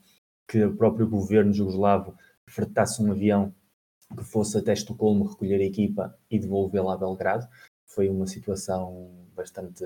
que 0.50 0.64
o 0.66 0.76
próprio 0.76 1.08
governo 1.08 1.54
jugoslavo 1.54 2.16
fretasse 2.48 3.02
um 3.02 3.12
avião 3.12 3.54
que 4.18 4.24
fosse 4.24 4.58
até 4.58 4.74
Estocolmo 4.74 5.26
recolher 5.26 5.62
a 5.62 5.66
equipa 5.66 6.18
e 6.30 6.40
devolvê-la 6.40 6.96
a 6.96 6.98
Belgrado. 6.98 7.48
Foi 7.86 8.10
uma 8.10 8.26
situação 8.26 9.12
bastante 9.36 9.86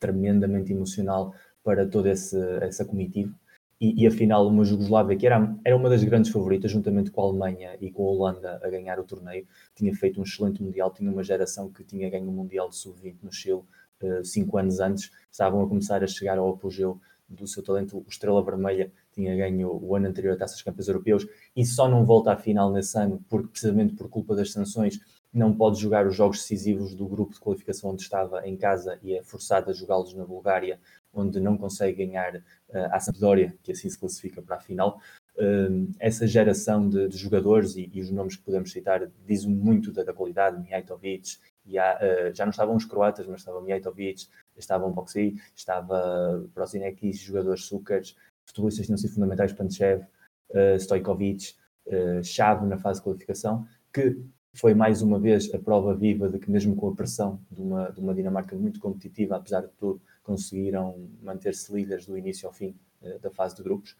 tremendamente 0.00 0.72
emocional 0.72 1.32
para 1.62 1.88
toda 1.88 2.10
essa 2.10 2.84
comitiva 2.84 3.32
e, 3.80 4.02
e 4.02 4.06
afinal 4.06 4.46
uma 4.46 4.64
Jugoslávia 4.64 5.16
que 5.16 5.26
era, 5.26 5.54
era 5.64 5.76
uma 5.76 5.88
das 5.88 6.02
grandes 6.02 6.30
favoritas, 6.30 6.70
juntamente 6.70 7.10
com 7.10 7.20
a 7.20 7.24
Alemanha 7.24 7.76
e 7.80 7.90
com 7.90 8.04
a 8.04 8.10
Holanda, 8.10 8.60
a 8.62 8.70
ganhar 8.70 8.98
o 8.98 9.04
torneio, 9.04 9.46
tinha 9.74 9.94
feito 9.94 10.20
um 10.20 10.24
excelente 10.24 10.62
Mundial, 10.62 10.92
tinha 10.92 11.10
uma 11.10 11.22
geração 11.22 11.70
que 11.70 11.84
tinha 11.84 12.08
ganho 12.08 12.28
o 12.28 12.32
Mundial 12.32 12.68
de 12.68 12.76
Sub-20 12.76 13.16
no 13.22 13.32
Chile 13.32 13.62
uh, 14.02 14.24
cinco 14.24 14.56
anos 14.56 14.80
antes, 14.80 15.10
estavam 15.30 15.62
a 15.62 15.68
começar 15.68 16.02
a 16.02 16.06
chegar 16.06 16.38
ao 16.38 16.50
apogeu 16.50 17.00
do 17.28 17.46
seu 17.46 17.62
talento. 17.62 17.98
O 17.98 18.06
Estrela 18.08 18.42
Vermelha 18.42 18.90
tinha 19.16 19.34
ganho 19.34 19.80
o 19.82 19.96
ano 19.96 20.06
anterior 20.06 20.34
a 20.34 20.36
Taças 20.36 20.62
Campeões 20.62 20.88
Europeus 20.88 21.26
e 21.56 21.64
só 21.64 21.88
não 21.88 22.04
volta 22.04 22.32
à 22.32 22.36
final 22.36 22.70
nesse 22.70 22.96
ano, 22.98 23.24
porque 23.28 23.48
precisamente 23.48 23.94
por 23.94 24.08
culpa 24.08 24.36
das 24.36 24.52
sanções 24.52 25.00
não 25.32 25.54
pode 25.54 25.80
jogar 25.80 26.06
os 26.06 26.14
jogos 26.14 26.38
decisivos 26.38 26.94
do 26.94 27.06
grupo 27.06 27.34
de 27.34 27.40
qualificação 27.40 27.90
onde 27.90 28.02
estava 28.02 28.46
em 28.46 28.56
casa 28.56 28.98
e 29.02 29.14
é 29.14 29.22
forçado 29.22 29.70
a 29.70 29.74
jogá-los 29.74 30.14
na 30.14 30.24
Bulgária 30.24 30.78
onde 31.12 31.40
não 31.40 31.56
consegue 31.56 32.04
ganhar 32.04 32.36
uh, 32.36 32.42
à 32.90 33.00
Sampdoria, 33.00 33.54
que 33.62 33.72
assim 33.72 33.88
se 33.88 33.98
classifica 33.98 34.42
para 34.42 34.56
a 34.56 34.60
final. 34.60 35.00
Uh, 35.34 35.90
essa 35.98 36.26
geração 36.26 36.88
de, 36.88 37.08
de 37.08 37.16
jogadores 37.16 37.76
e, 37.76 37.90
e, 37.92 38.00
os 38.00 38.10
nomes 38.10 38.36
que 38.36 38.42
podemos 38.42 38.70
citar 38.70 39.08
dizem 39.26 39.50
muito 39.50 39.92
da, 39.92 40.02
da 40.02 40.12
qualidade, 40.12 40.60
Mijatovic, 40.60 41.38
e 41.64 41.78
há, 41.78 41.98
uh, 41.98 42.34
já 42.34 42.44
não 42.44 42.50
estavam 42.50 42.76
os 42.76 42.84
croatas, 42.84 43.26
mas 43.26 43.40
estava 43.40 43.60
Mijatovic, 43.60 44.26
estava 44.56 44.86
um 44.86 44.92
Boxy, 44.92 45.36
estava 45.54 46.46
Prosinekis, 46.54 47.18
jogadores 47.18 47.64
Sukars, 47.64 48.14
futebolistas 48.46 48.86
tinham 48.86 48.96
sido 48.96 49.14
fundamentais, 49.14 49.52
Panchev, 49.52 50.04
uh, 50.50 50.78
Stojkovic, 50.78 51.54
uh, 51.86 52.24
chave 52.24 52.66
na 52.66 52.78
fase 52.78 53.00
de 53.00 53.04
qualificação, 53.04 53.66
que 53.92 54.16
foi 54.54 54.74
mais 54.74 55.02
uma 55.02 55.18
vez 55.18 55.52
a 55.52 55.58
prova 55.58 55.94
viva 55.94 56.28
de 56.28 56.38
que 56.38 56.50
mesmo 56.50 56.74
com 56.74 56.88
a 56.88 56.94
pressão 56.94 57.40
de 57.50 57.60
uma, 57.60 57.90
de 57.90 58.00
uma 58.00 58.14
Dinamarca 58.14 58.56
muito 58.56 58.80
competitiva, 58.80 59.36
apesar 59.36 59.62
de 59.62 59.72
tudo, 59.78 60.00
conseguiram 60.22 61.08
manter-se 61.22 61.72
líderes 61.72 62.06
do 62.06 62.16
início 62.16 62.46
ao 62.46 62.54
fim 62.54 62.74
uh, 63.02 63.18
da 63.20 63.30
fase 63.30 63.56
de 63.56 63.62
grupos. 63.62 63.96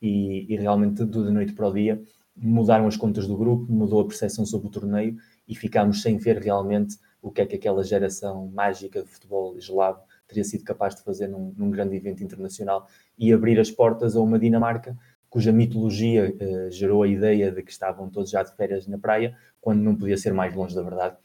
E, 0.00 0.46
e, 0.52 0.56
realmente 0.56 1.04
do 1.04 1.24
da 1.24 1.30
noite 1.32 1.52
para 1.52 1.66
o 1.66 1.72
dia 1.72 2.00
mudaram 2.36 2.86
as 2.86 2.96
contas 2.96 3.26
do 3.26 3.36
grupo, 3.36 3.70
mudou 3.72 4.00
a 4.00 4.06
percepção 4.06 4.46
sobre 4.46 4.68
o 4.68 4.70
torneio 4.70 5.16
e 5.48 5.56
ficámos 5.56 6.02
sem 6.02 6.16
ver 6.16 6.38
realmente 6.38 6.96
o 7.20 7.32
que 7.32 7.40
é 7.40 7.46
que 7.46 7.56
aquela 7.56 7.82
geração 7.82 8.46
mágica 8.46 9.02
de 9.02 9.08
futebol 9.08 9.56
eslavo 9.56 10.00
teria 10.28 10.44
sido 10.44 10.62
capaz 10.62 10.94
de 10.94 11.02
fazer 11.02 11.26
num, 11.26 11.52
num 11.56 11.70
grande 11.70 11.96
evento 11.96 12.22
internacional 12.22 12.86
e 13.18 13.32
abrir 13.32 13.58
as 13.58 13.70
portas 13.70 14.14
a 14.14 14.20
uma 14.20 14.38
Dinamarca 14.38 14.96
cuja 15.28 15.52
mitologia 15.52 16.34
uh, 16.34 16.70
gerou 16.70 17.02
a 17.02 17.08
ideia 17.08 17.50
de 17.52 17.62
que 17.62 17.70
estavam 17.70 18.08
todos 18.08 18.30
já 18.30 18.42
de 18.42 18.54
férias 18.54 18.86
na 18.86 18.98
praia, 18.98 19.36
quando 19.60 19.80
não 19.80 19.94
podia 19.94 20.16
ser 20.16 20.32
mais 20.32 20.54
longe 20.54 20.74
da 20.74 20.82
verdade. 20.82 21.16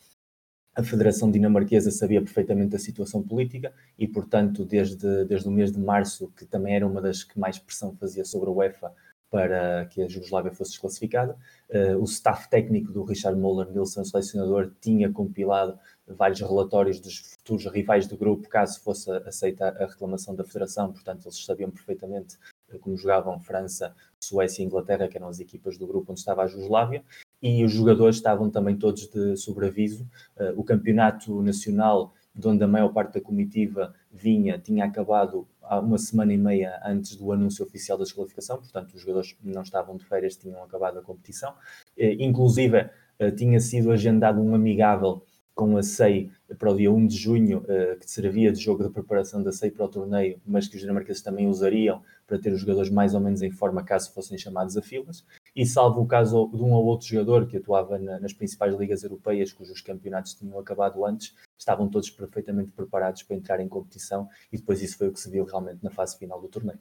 A 0.76 0.84
Federação 0.84 1.30
Dinamarquesa 1.30 1.92
sabia 1.92 2.22
perfeitamente 2.22 2.76
a 2.76 2.80
situação 2.80 3.22
política 3.22 3.72
e, 3.98 4.08
portanto, 4.08 4.66
desde, 4.66 5.24
desde 5.26 5.48
o 5.48 5.52
mês 5.52 5.72
de 5.72 5.80
março, 5.80 6.32
que 6.36 6.46
também 6.46 6.76
era 6.76 6.88
uma 6.88 7.00
das 7.00 7.24
que 7.24 7.40
mais 7.40 7.60
pressão 7.60 7.96
fazia 7.96 8.26
sobre 8.26 8.50
a 8.50 8.54
UEFA 8.54 8.92
para 9.30 9.86
que 9.86 10.02
a 10.02 10.08
Jugoslávia 10.08 10.52
fosse 10.52 10.72
desclassificada, 10.72 11.36
uh, 11.70 11.98
o 11.98 12.04
staff 12.04 12.48
técnico 12.50 12.92
do 12.92 13.04
Richard 13.04 13.40
Moller 13.40 13.72
Nilsson, 13.72 14.04
selecionador, 14.04 14.72
tinha 14.80 15.12
compilado 15.12 15.80
vários 16.08 16.42
relatórios 16.42 17.00
dos 17.00 17.34
futuros 17.34 17.66
rivais 17.66 18.08
do 18.08 18.18
grupo, 18.18 18.50
caso 18.50 18.82
fosse 18.82 19.10
aceita 19.26 19.70
a 19.70 19.86
reclamação 19.86 20.36
da 20.36 20.44
Federação, 20.44 20.92
portanto, 20.92 21.26
eles 21.26 21.44
sabiam 21.46 21.72
perfeitamente 21.72 22.38
eh, 22.70 22.78
como 22.78 22.98
jogavam 22.98 23.40
França, 23.40 23.96
Suécia 24.20 24.64
e 24.64 24.66
Inglaterra, 24.66 25.08
que 25.08 25.18
eram 25.18 25.28
as 25.28 25.40
equipas 25.40 25.78
do 25.78 25.88
grupo 25.88 26.12
onde 26.12 26.20
estava 26.20 26.44
a 26.44 26.48
Jugoslávia, 26.48 27.04
e 27.42 27.64
os 27.64 27.72
jogadores 27.72 28.18
estavam 28.18 28.50
também 28.50 28.78
todos 28.78 29.08
de 29.08 29.36
sobreaviso. 29.36 30.08
Uh, 30.38 30.60
o 30.60 30.64
campeonato 30.64 31.42
nacional, 31.42 32.14
de 32.34 32.48
onde 32.48 32.64
a 32.64 32.68
maior 32.68 32.90
parte 32.90 33.16
da 33.16 33.22
comitiva 33.22 33.94
vinha, 34.12 34.58
tinha 34.58 34.86
acabado 34.86 35.48
há 35.62 35.80
uma 35.80 35.98
semana 35.98 36.34
e 36.34 36.38
meia 36.38 36.80
antes 36.86 37.16
do 37.16 37.32
anúncio 37.32 37.66
oficial 37.66 37.98
da 37.98 38.06
desqualificação, 38.06 38.58
portanto, 38.58 38.94
os 38.94 39.02
jogadores 39.02 39.36
não 39.44 39.62
estavam 39.62 39.98
de 39.98 40.06
férias, 40.06 40.38
tinham 40.38 40.64
acabado 40.64 41.00
a 41.00 41.02
competição. 41.02 41.52
Uh, 41.98 42.16
inclusive, 42.20 42.90
tinha 43.38 43.60
sido 43.60 43.92
agendado 43.92 44.42
um 44.42 44.56
amigável 44.56 45.24
com 45.56 45.78
a 45.78 45.84
SEI 45.84 46.32
para 46.58 46.72
o 46.72 46.76
dia 46.76 46.92
1 46.92 47.08
de 47.08 47.18
junho, 47.18 47.60
uh, 47.60 48.00
que 48.00 48.10
servia 48.10 48.52
de 48.52 48.60
jogo 48.60 48.84
de 48.84 48.90
preparação 48.90 49.42
da 49.44 49.52
SEI 49.52 49.72
para 49.72 49.86
o 49.86 49.88
torneio, 49.88 50.42
mas 50.46 50.68
que 50.68 50.76
os 50.76 50.82
dinamarqueses 50.82 51.22
também 51.22 51.48
usariam 51.48 52.02
para 52.26 52.40
ter 52.40 52.52
os 52.52 52.62
jogadores 52.62 52.90
mais 52.90 53.14
ou 53.14 53.20
menos 53.20 53.42
em 53.42 53.52
forma 53.52 53.84
caso 53.84 54.12
fossem 54.14 54.38
chamados 54.38 54.76
a 54.78 54.82
filas. 54.82 55.26
E 55.56 55.66
salvo 55.66 56.02
o 56.02 56.08
caso 56.08 56.50
de 56.54 56.62
um 56.62 56.72
ou 56.72 56.86
outro 56.86 57.08
jogador 57.08 57.48
que 57.48 57.58
atuava 57.58 57.98
na, 58.00 58.20
nas 58.20 58.34
principais 58.34 58.76
ligas 58.76 59.04
europeias, 59.04 59.54
cujos 59.54 59.82
campeonatos 59.82 60.34
tinham 60.34 60.58
acabado 60.60 61.06
antes, 61.06 61.36
estavam 61.58 61.88
todos 61.88 62.10
perfeitamente 62.10 62.72
preparados 62.72 63.24
para 63.24 63.36
entrar 63.36 63.60
em 63.60 63.68
competição 63.68 64.28
e 64.52 64.58
depois 64.58 64.82
isso 64.82 64.98
foi 64.98 65.08
o 65.10 65.14
que 65.14 65.20
se 65.20 65.30
viu 65.30 65.46
realmente 65.46 65.84
na 65.84 65.90
fase 65.90 66.18
final 66.18 66.42
do 66.42 66.48
torneio. 66.48 66.80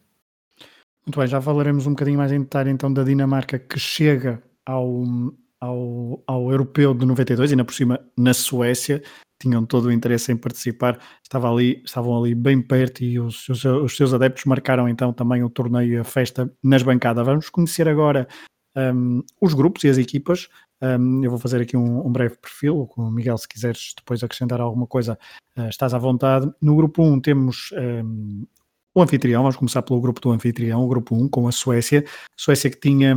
Muito 1.06 1.18
bem, 1.18 1.26
já 1.26 1.40
falaremos 1.40 1.86
um 1.86 1.90
bocadinho 1.90 2.18
mais 2.18 2.30
em 2.30 2.40
detalhe 2.40 2.70
então 2.70 2.92
da 2.92 3.02
Dinamarca 3.02 3.58
que 3.58 3.78
chega 3.78 4.42
ao, 4.64 5.02
ao, 5.62 6.20
ao 6.26 6.50
europeu 6.50 6.92
de 6.92 7.06
92, 7.06 7.52
ainda 7.52 7.64
por 7.64 7.72
cima 7.72 8.00
na 8.18 8.34
Suécia, 8.34 9.00
tinham 9.40 9.64
todo 9.64 9.86
o 9.86 9.92
interesse 9.92 10.32
em 10.32 10.36
participar, 10.36 10.98
Estava 11.22 11.50
ali, 11.50 11.82
estavam 11.84 12.18
ali 12.18 12.34
bem 12.34 12.60
perto 12.60 13.02
e 13.02 13.18
os, 13.18 13.48
os, 13.48 13.64
os 13.64 13.96
seus 13.96 14.12
adeptos 14.12 14.44
marcaram 14.44 14.88
então 14.88 15.12
também 15.12 15.42
o 15.42 15.48
torneio 15.48 15.94
e 15.94 15.96
a 15.98 16.04
festa 16.04 16.52
nas 16.62 16.82
bancadas. 16.82 17.24
Vamos 17.24 17.48
conhecer 17.48 17.88
agora 17.88 18.28
um, 18.76 19.22
os 19.40 19.54
grupos 19.54 19.84
e 19.84 19.88
as 19.88 19.98
equipas. 19.98 20.48
Um, 20.82 21.24
eu 21.24 21.30
vou 21.30 21.38
fazer 21.38 21.62
aqui 21.62 21.76
um, 21.76 22.06
um, 22.06 22.12
breve 22.12 22.36
perfil, 22.36 22.86
com 22.88 23.02
o 23.02 23.10
Miguel, 23.10 23.38
se 23.38 23.48
quiseres 23.48 23.94
depois 23.96 24.22
acrescentar 24.22 24.60
alguma 24.60 24.86
coisa, 24.86 25.16
uh, 25.56 25.68
estás 25.68 25.94
à 25.94 25.98
vontade. 25.98 26.50
No 26.60 26.76
grupo 26.76 27.02
1 27.02 27.20
temos 27.20 27.72
o 28.94 29.00
anfitrião, 29.00 29.42
vamos 29.42 29.56
começar 29.56 29.82
pelo 29.82 30.00
grupo 30.00 30.20
do 30.20 30.30
anfitrião, 30.32 30.84
o 30.84 30.88
grupo 30.88 31.14
1, 31.16 31.28
com 31.28 31.48
a 31.48 31.52
Suécia. 31.52 32.04
Suécia 32.36 32.68
que 32.68 32.78
tinha 32.78 33.16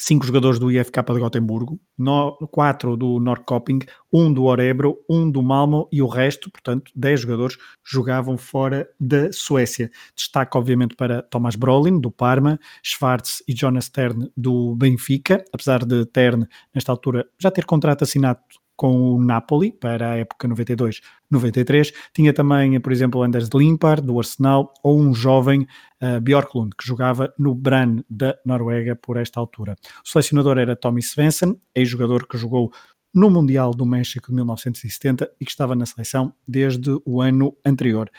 cinco 0.00 0.26
jogadores 0.26 0.58
do 0.58 0.70
IFK 0.70 1.02
de 1.12 1.20
Gotemburgo, 1.20 1.78
no, 1.96 2.32
quatro 2.50 2.96
do 2.96 3.20
Norrköping, 3.20 3.80
um 4.10 4.32
do 4.32 4.44
Orebro, 4.44 4.98
um 5.08 5.30
do 5.30 5.42
Malmo 5.42 5.88
e 5.92 6.00
o 6.00 6.06
resto, 6.06 6.50
portanto, 6.50 6.90
dez 6.96 7.20
jogadores 7.20 7.58
jogavam 7.84 8.38
fora 8.38 8.88
da 8.98 9.30
Suécia. 9.30 9.90
Destaque, 10.16 10.56
obviamente, 10.56 10.96
para 10.96 11.22
Thomas 11.22 11.54
Brolin, 11.54 12.00
do 12.00 12.10
Parma, 12.10 12.58
Schwartz 12.82 13.42
e 13.46 13.54
Jonas 13.54 13.90
Tern, 13.90 14.28
do 14.34 14.74
Benfica, 14.74 15.44
apesar 15.52 15.84
de 15.84 16.06
Tern, 16.06 16.46
nesta 16.74 16.90
altura, 16.90 17.26
já 17.38 17.50
ter 17.50 17.66
contrato 17.66 18.02
assinado 18.02 18.40
com 18.80 18.98
o 18.98 19.22
Napoli 19.22 19.70
para 19.70 20.12
a 20.12 20.16
época 20.16 20.48
92-93. 20.48 21.92
Tinha 22.14 22.32
também, 22.32 22.80
por 22.80 22.90
exemplo, 22.90 23.22
Anders 23.22 23.50
Limpar, 23.52 24.00
do 24.00 24.18
Arsenal, 24.18 24.72
ou 24.82 24.98
um 24.98 25.12
jovem 25.12 25.66
uh, 26.02 26.70
que 26.78 26.86
jogava 26.86 27.30
no 27.38 27.54
Brann 27.54 28.02
da 28.08 28.38
Noruega 28.42 28.96
por 28.96 29.18
esta 29.18 29.38
altura. 29.38 29.76
O 30.02 30.08
selecionador 30.08 30.56
era 30.56 30.74
Tommy 30.74 31.02
Svensson, 31.02 31.58
ex-jogador 31.74 32.26
que 32.26 32.38
jogou 32.38 32.72
no 33.12 33.28
Mundial 33.28 33.72
do 33.72 33.84
México 33.84 34.28
de 34.28 34.36
1970 34.36 35.30
e 35.38 35.44
que 35.44 35.50
estava 35.50 35.74
na 35.74 35.84
seleção 35.84 36.32
desde 36.48 36.98
o 37.04 37.20
ano 37.20 37.54
anterior. 37.62 38.10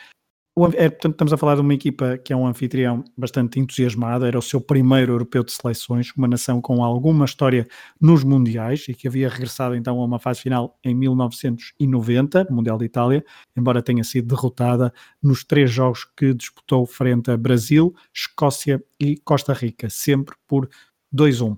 É, 0.76 0.90
portanto, 0.90 1.14
estamos 1.14 1.34
a 1.34 1.38
falar 1.38 1.56
de 1.56 1.62
uma 1.62 1.74
equipa 1.74 2.20
que 2.20 2.32
é 2.32 2.36
um 2.36 2.46
anfitrião 2.46 3.04
bastante 3.18 3.60
entusiasmado, 3.60 4.26
era 4.26 4.38
o 4.38 4.42
seu 4.42 4.62
primeiro 4.62 5.14
europeu 5.14 5.44
de 5.44 5.52
seleções, 5.52 6.12
uma 6.16 6.28
nação 6.28 6.62
com 6.62 6.84
alguma 6.84 7.26
história 7.26 7.68
nos 8.00 8.24
mundiais 8.24 8.86
e 8.88 8.94
que 8.94 9.08
havia 9.08 9.28
regressado 9.28 9.76
então 9.76 10.00
a 10.00 10.06
uma 10.06 10.20
fase 10.20 10.42
final 10.42 10.78
em 10.84 10.94
1990, 10.94 12.44
no 12.50 12.58
Mundial 12.58 12.78
de 12.78 12.86
Itália, 12.86 13.26
embora 13.58 13.82
tenha 13.82 14.04
sido 14.04 14.28
derrotada 14.36 14.94
nos 15.22 15.44
três 15.44 15.72
jogos 15.72 16.06
que 16.16 16.32
disputou 16.32 16.86
frente 16.86 17.32
a 17.32 17.38
Brasil, 17.38 17.96
Escócia 18.14 18.84
e 19.00 19.18
Costa 19.18 19.54
Rica, 19.54 19.90
sempre 19.90 20.36
por 20.48 20.70
2-1. 21.16 21.58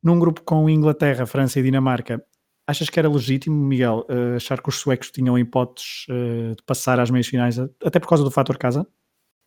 Num 0.00 0.18
grupo 0.18 0.42
com 0.42 0.70
Inglaterra, 0.70 1.26
França 1.26 1.58
e 1.58 1.62
Dinamarca, 1.62 2.24
Achas 2.66 2.88
que 2.88 2.98
era 2.98 3.08
legítimo, 3.08 3.54
Miguel, 3.54 4.06
uh, 4.08 4.36
achar 4.36 4.62
que 4.62 4.68
os 4.70 4.76
suecos 4.76 5.10
tinham 5.10 5.38
hipóteses 5.38 6.06
uh, 6.08 6.56
de 6.56 6.62
passar 6.62 6.98
às 6.98 7.10
meias 7.10 7.26
finais, 7.26 7.58
até 7.58 8.00
por 8.00 8.08
causa 8.08 8.24
do 8.24 8.30
fator 8.30 8.56
casa? 8.56 8.86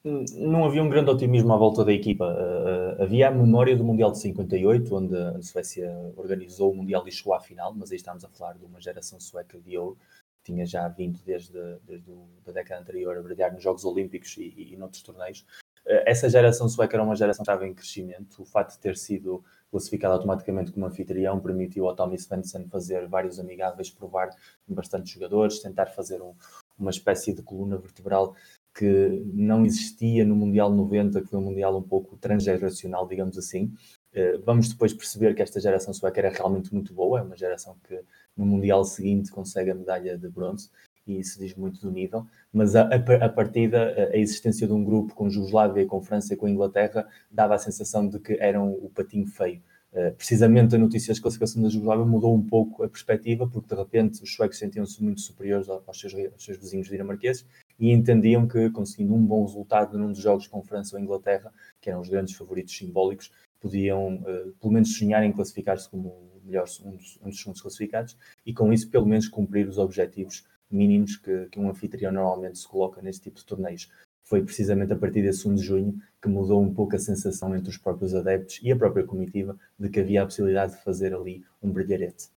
Não 0.03 0.63
havia 0.63 0.83
um 0.83 0.89
grande 0.89 1.09
otimismo 1.09 1.51
à 1.51 1.57
volta 1.57 1.83
da 1.83 1.91
equipa. 1.91 2.25
Uh, 2.25 3.01
havia 3.01 3.27
a 3.27 3.31
memória 3.31 3.75
do 3.75 3.83
Mundial 3.83 4.11
de 4.11 4.19
58, 4.19 4.95
onde 4.95 5.17
a 5.17 5.41
Suécia 5.41 5.91
organizou 6.15 6.71
o 6.71 6.75
Mundial 6.75 7.07
e 7.07 7.11
chegou 7.11 7.33
à 7.33 7.39
final, 7.39 7.73
mas 7.73 7.91
aí 7.91 7.97
estamos 7.97 8.23
a 8.23 8.29
falar 8.29 8.53
de 8.53 8.65
uma 8.65 8.79
geração 8.79 9.19
sueca 9.19 9.59
de 9.59 9.75
ouro, 9.75 9.97
que 10.43 10.51
tinha 10.51 10.65
já 10.65 10.87
vindo 10.87 11.19
desde, 11.25 11.59
desde 11.87 12.11
a 12.47 12.51
década 12.51 12.81
anterior 12.81 13.17
a 13.17 13.21
brilhar 13.23 13.51
nos 13.51 13.63
Jogos 13.63 13.83
Olímpicos 13.83 14.37
e, 14.37 14.53
e, 14.55 14.73
e 14.73 14.77
noutros 14.77 15.01
torneios. 15.01 15.43
essa 15.85 16.29
geração 16.29 16.69
sueca 16.69 16.95
era 16.95 17.03
uma 17.03 17.15
geração 17.15 17.43
que 17.43 17.51
estava 17.51 17.67
em 17.67 17.73
crescimento. 17.73 18.43
O 18.43 18.45
facto 18.45 18.73
de 18.73 18.79
ter 18.79 18.95
sido 18.95 19.43
classificado 19.69 20.13
automaticamente 20.13 20.71
como 20.71 20.85
anfitrião, 20.85 21.39
permitiu 21.39 21.87
ao 21.87 21.95
Tommy 21.95 22.17
Svensson 22.17 22.67
fazer 22.69 23.07
vários 23.07 23.39
amigáveis, 23.39 23.89
provar 23.89 24.29
bastantes 24.67 25.11
jogadores, 25.11 25.59
tentar 25.59 25.87
fazer 25.87 26.21
um, 26.21 26.33
uma 26.77 26.91
espécie 26.91 27.33
de 27.33 27.41
coluna 27.41 27.77
vertebral 27.77 28.35
que 28.73 29.23
não 29.33 29.65
existia 29.65 30.23
no 30.23 30.35
Mundial 30.35 30.71
90, 30.71 31.21
que 31.21 31.27
foi 31.27 31.39
um 31.39 31.43
Mundial 31.43 31.75
um 31.75 31.81
pouco 31.81 32.15
transgeracional, 32.17 33.07
digamos 33.07 33.37
assim. 33.37 33.73
Eh, 34.13 34.37
vamos 34.45 34.69
depois 34.69 34.93
perceber 34.93 35.33
que 35.33 35.41
esta 35.41 35.59
geração 35.59 35.93
sueca 35.93 36.19
era 36.19 36.29
realmente 36.29 36.71
muito 36.73 36.93
boa, 36.93 37.19
é 37.19 37.23
uma 37.23 37.35
geração 37.35 37.75
que 37.87 37.99
no 38.35 38.45
Mundial 38.45 38.83
seguinte 38.85 39.31
consegue 39.31 39.71
a 39.71 39.75
medalha 39.75 40.17
de 40.17 40.29
bronze 40.29 40.69
e 41.07 41.19
isso 41.19 41.39
diz 41.39 41.55
muito 41.55 41.79
do 41.79 41.89
nível, 41.89 42.25
mas 42.51 42.75
a, 42.75 42.81
a, 42.81 43.29
partida, 43.29 44.09
a 44.13 44.17
existência 44.17 44.67
de 44.67 44.73
um 44.73 44.83
grupo 44.83 45.15
com 45.15 45.29
Jugoslávia, 45.29 45.85
com 45.85 46.01
França 46.01 46.33
e 46.33 46.37
com 46.37 46.47
Inglaterra, 46.47 47.07
dava 47.31 47.55
a 47.55 47.57
sensação 47.57 48.07
de 48.07 48.19
que 48.19 48.37
eram 48.39 48.71
o 48.71 48.89
patinho 48.89 49.25
feio. 49.25 49.61
Uh, 49.93 50.13
precisamente 50.15 50.75
a 50.75 50.77
notícia 50.77 51.13
de 51.13 51.21
classificação 51.21 51.63
da 51.63 51.69
Jugoslávia 51.69 52.05
mudou 52.05 52.35
um 52.35 52.45
pouco 52.45 52.83
a 52.83 52.89
perspectiva, 52.89 53.47
porque 53.47 53.73
de 53.73 53.81
repente 53.81 54.21
os 54.21 54.33
suecos 54.33 54.59
sentiam-se 54.59 55.01
muito 55.01 55.21
superiores 55.21 55.69
aos 55.69 55.99
seus, 55.99 56.13
aos 56.13 56.43
seus 56.43 56.57
vizinhos 56.57 56.87
dinamarqueses 56.87 57.45
e 57.79 57.91
entendiam 57.91 58.47
que, 58.47 58.69
conseguindo 58.69 59.15
um 59.15 59.25
bom 59.25 59.45
resultado 59.45 59.97
num 59.97 60.11
dos 60.11 60.19
jogos 60.21 60.45
com 60.45 60.61
França 60.61 60.97
ou 60.97 61.01
Inglaterra, 61.01 61.53
que 61.79 61.89
eram 61.89 62.01
os 62.01 62.09
grandes 62.09 62.35
favoritos 62.35 62.75
simbólicos, 62.75 63.31
podiam 63.61 64.15
uh, 64.15 64.51
pelo 64.59 64.73
menos 64.73 64.95
sonhar 64.95 65.23
em 65.23 65.31
classificar-se 65.31 65.89
como 65.89 66.27
melhor, 66.43 66.65
um, 66.83 66.95
dos, 66.95 67.19
um 67.21 67.29
dos 67.29 67.39
segundos 67.39 67.61
classificados 67.61 68.17
e 68.45 68.53
com 68.53 68.71
isso 68.71 68.89
pelo 68.89 69.05
menos 69.05 69.27
cumprir 69.27 69.67
os 69.67 69.77
objetivos 69.77 70.45
mínimos 70.69 71.15
que, 71.17 71.47
que 71.47 71.59
um 71.59 71.69
anfitrião 71.69 72.11
normalmente 72.11 72.59
se 72.59 72.67
coloca 72.67 73.01
neste 73.01 73.23
tipo 73.23 73.37
de 73.37 73.45
torneios. 73.45 73.89
Foi 74.23 74.43
precisamente 74.43 74.91
a 74.91 74.97
partir 74.97 75.21
desse 75.21 75.47
1 75.47 75.55
de 75.55 75.63
junho 75.63 76.01
que 76.21 76.27
mudou 76.27 76.61
um 76.61 76.73
pouco 76.73 76.95
a 76.95 76.99
sensação 76.99 77.55
entre 77.55 77.69
os 77.69 77.77
próprios 77.77 78.13
adeptos 78.13 78.59
e 78.61 78.71
a 78.71 78.75
própria 78.75 79.05
comitiva 79.05 79.57
de 79.79 79.89
que 79.89 79.99
havia 79.99 80.23
a 80.23 80.25
possibilidade 80.25 80.73
de 80.73 80.83
fazer 80.83 81.13
ali 81.13 81.45
um 81.63 81.71
brilharete. 81.71 82.29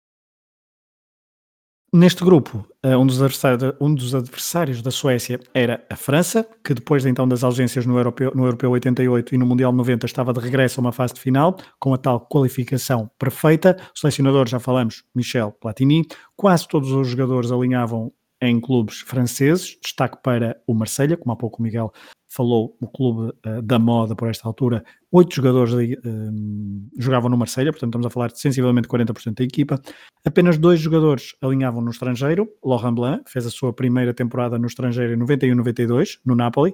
Neste 1.92 2.24
grupo, 2.24 2.64
eh, 2.84 2.96
um 2.96 3.04
dos, 3.04 3.18
um 3.80 3.92
dos, 3.92 4.14
adversários 4.14 4.80
da 4.80 4.92
Suécia 4.92 5.40
era 5.52 5.84
a 5.90 5.96
França, 5.96 6.46
que 6.64 6.72
depois 6.72 7.04
então 7.04 7.26
das 7.26 7.42
ausências 7.42 7.84
no 7.84 7.96
Europeu, 7.98 8.30
no 8.32 8.44
Europeu 8.44 8.70
88 8.70 9.34
e 9.34 9.38
no 9.38 9.44
Mundial 9.44 9.72
90 9.72 10.06
estava 10.06 10.32
de 10.32 10.38
regresso 10.38 10.78
a 10.78 10.82
uma 10.82 10.92
fase 10.92 11.14
de 11.14 11.20
final, 11.20 11.56
com 11.80 11.92
a 11.92 11.98
tal 11.98 12.20
qualificação 12.20 13.10
perfeita. 13.18 13.76
O 13.92 13.98
selecionador, 13.98 14.46
já 14.46 14.60
falamos, 14.60 15.02
Michel 15.12 15.50
Platini. 15.60 16.06
Quase 16.36 16.68
todos 16.68 16.92
os 16.92 17.08
jogadores 17.08 17.50
alinhavam 17.50 18.12
em 18.40 18.60
clubes 18.60 19.00
franceses, 19.00 19.78
destaque 19.82 20.18
para 20.22 20.60
o 20.66 20.74
Marselha, 20.74 21.16
como 21.16 21.32
há 21.32 21.36
pouco 21.36 21.60
o 21.60 21.62
Miguel 21.62 21.92
falou, 22.32 22.76
o 22.80 22.86
clube 22.86 23.32
uh, 23.44 23.60
da 23.60 23.78
moda 23.78 24.14
por 24.14 24.28
esta 24.28 24.46
altura, 24.46 24.84
oito 25.10 25.34
jogadores 25.34 25.74
uh, 25.74 25.78
jogavam 26.96 27.28
no 27.28 27.36
Marselha, 27.36 27.72
portanto 27.72 27.90
estamos 27.90 28.06
a 28.06 28.10
falar 28.10 28.28
de 28.28 28.38
sensivelmente 28.38 28.86
40% 28.86 29.34
da 29.34 29.44
equipa, 29.44 29.82
apenas 30.24 30.56
dois 30.56 30.80
jogadores 30.80 31.34
alinhavam 31.42 31.82
no 31.82 31.90
estrangeiro, 31.90 32.48
Laurent 32.64 32.94
Blanc 32.94 33.28
fez 33.28 33.44
a 33.46 33.50
sua 33.50 33.72
primeira 33.72 34.14
temporada 34.14 34.58
no 34.58 34.68
estrangeiro 34.68 35.12
em 35.12 35.18
91-92, 35.18 36.20
no 36.24 36.36
Napoli, 36.36 36.72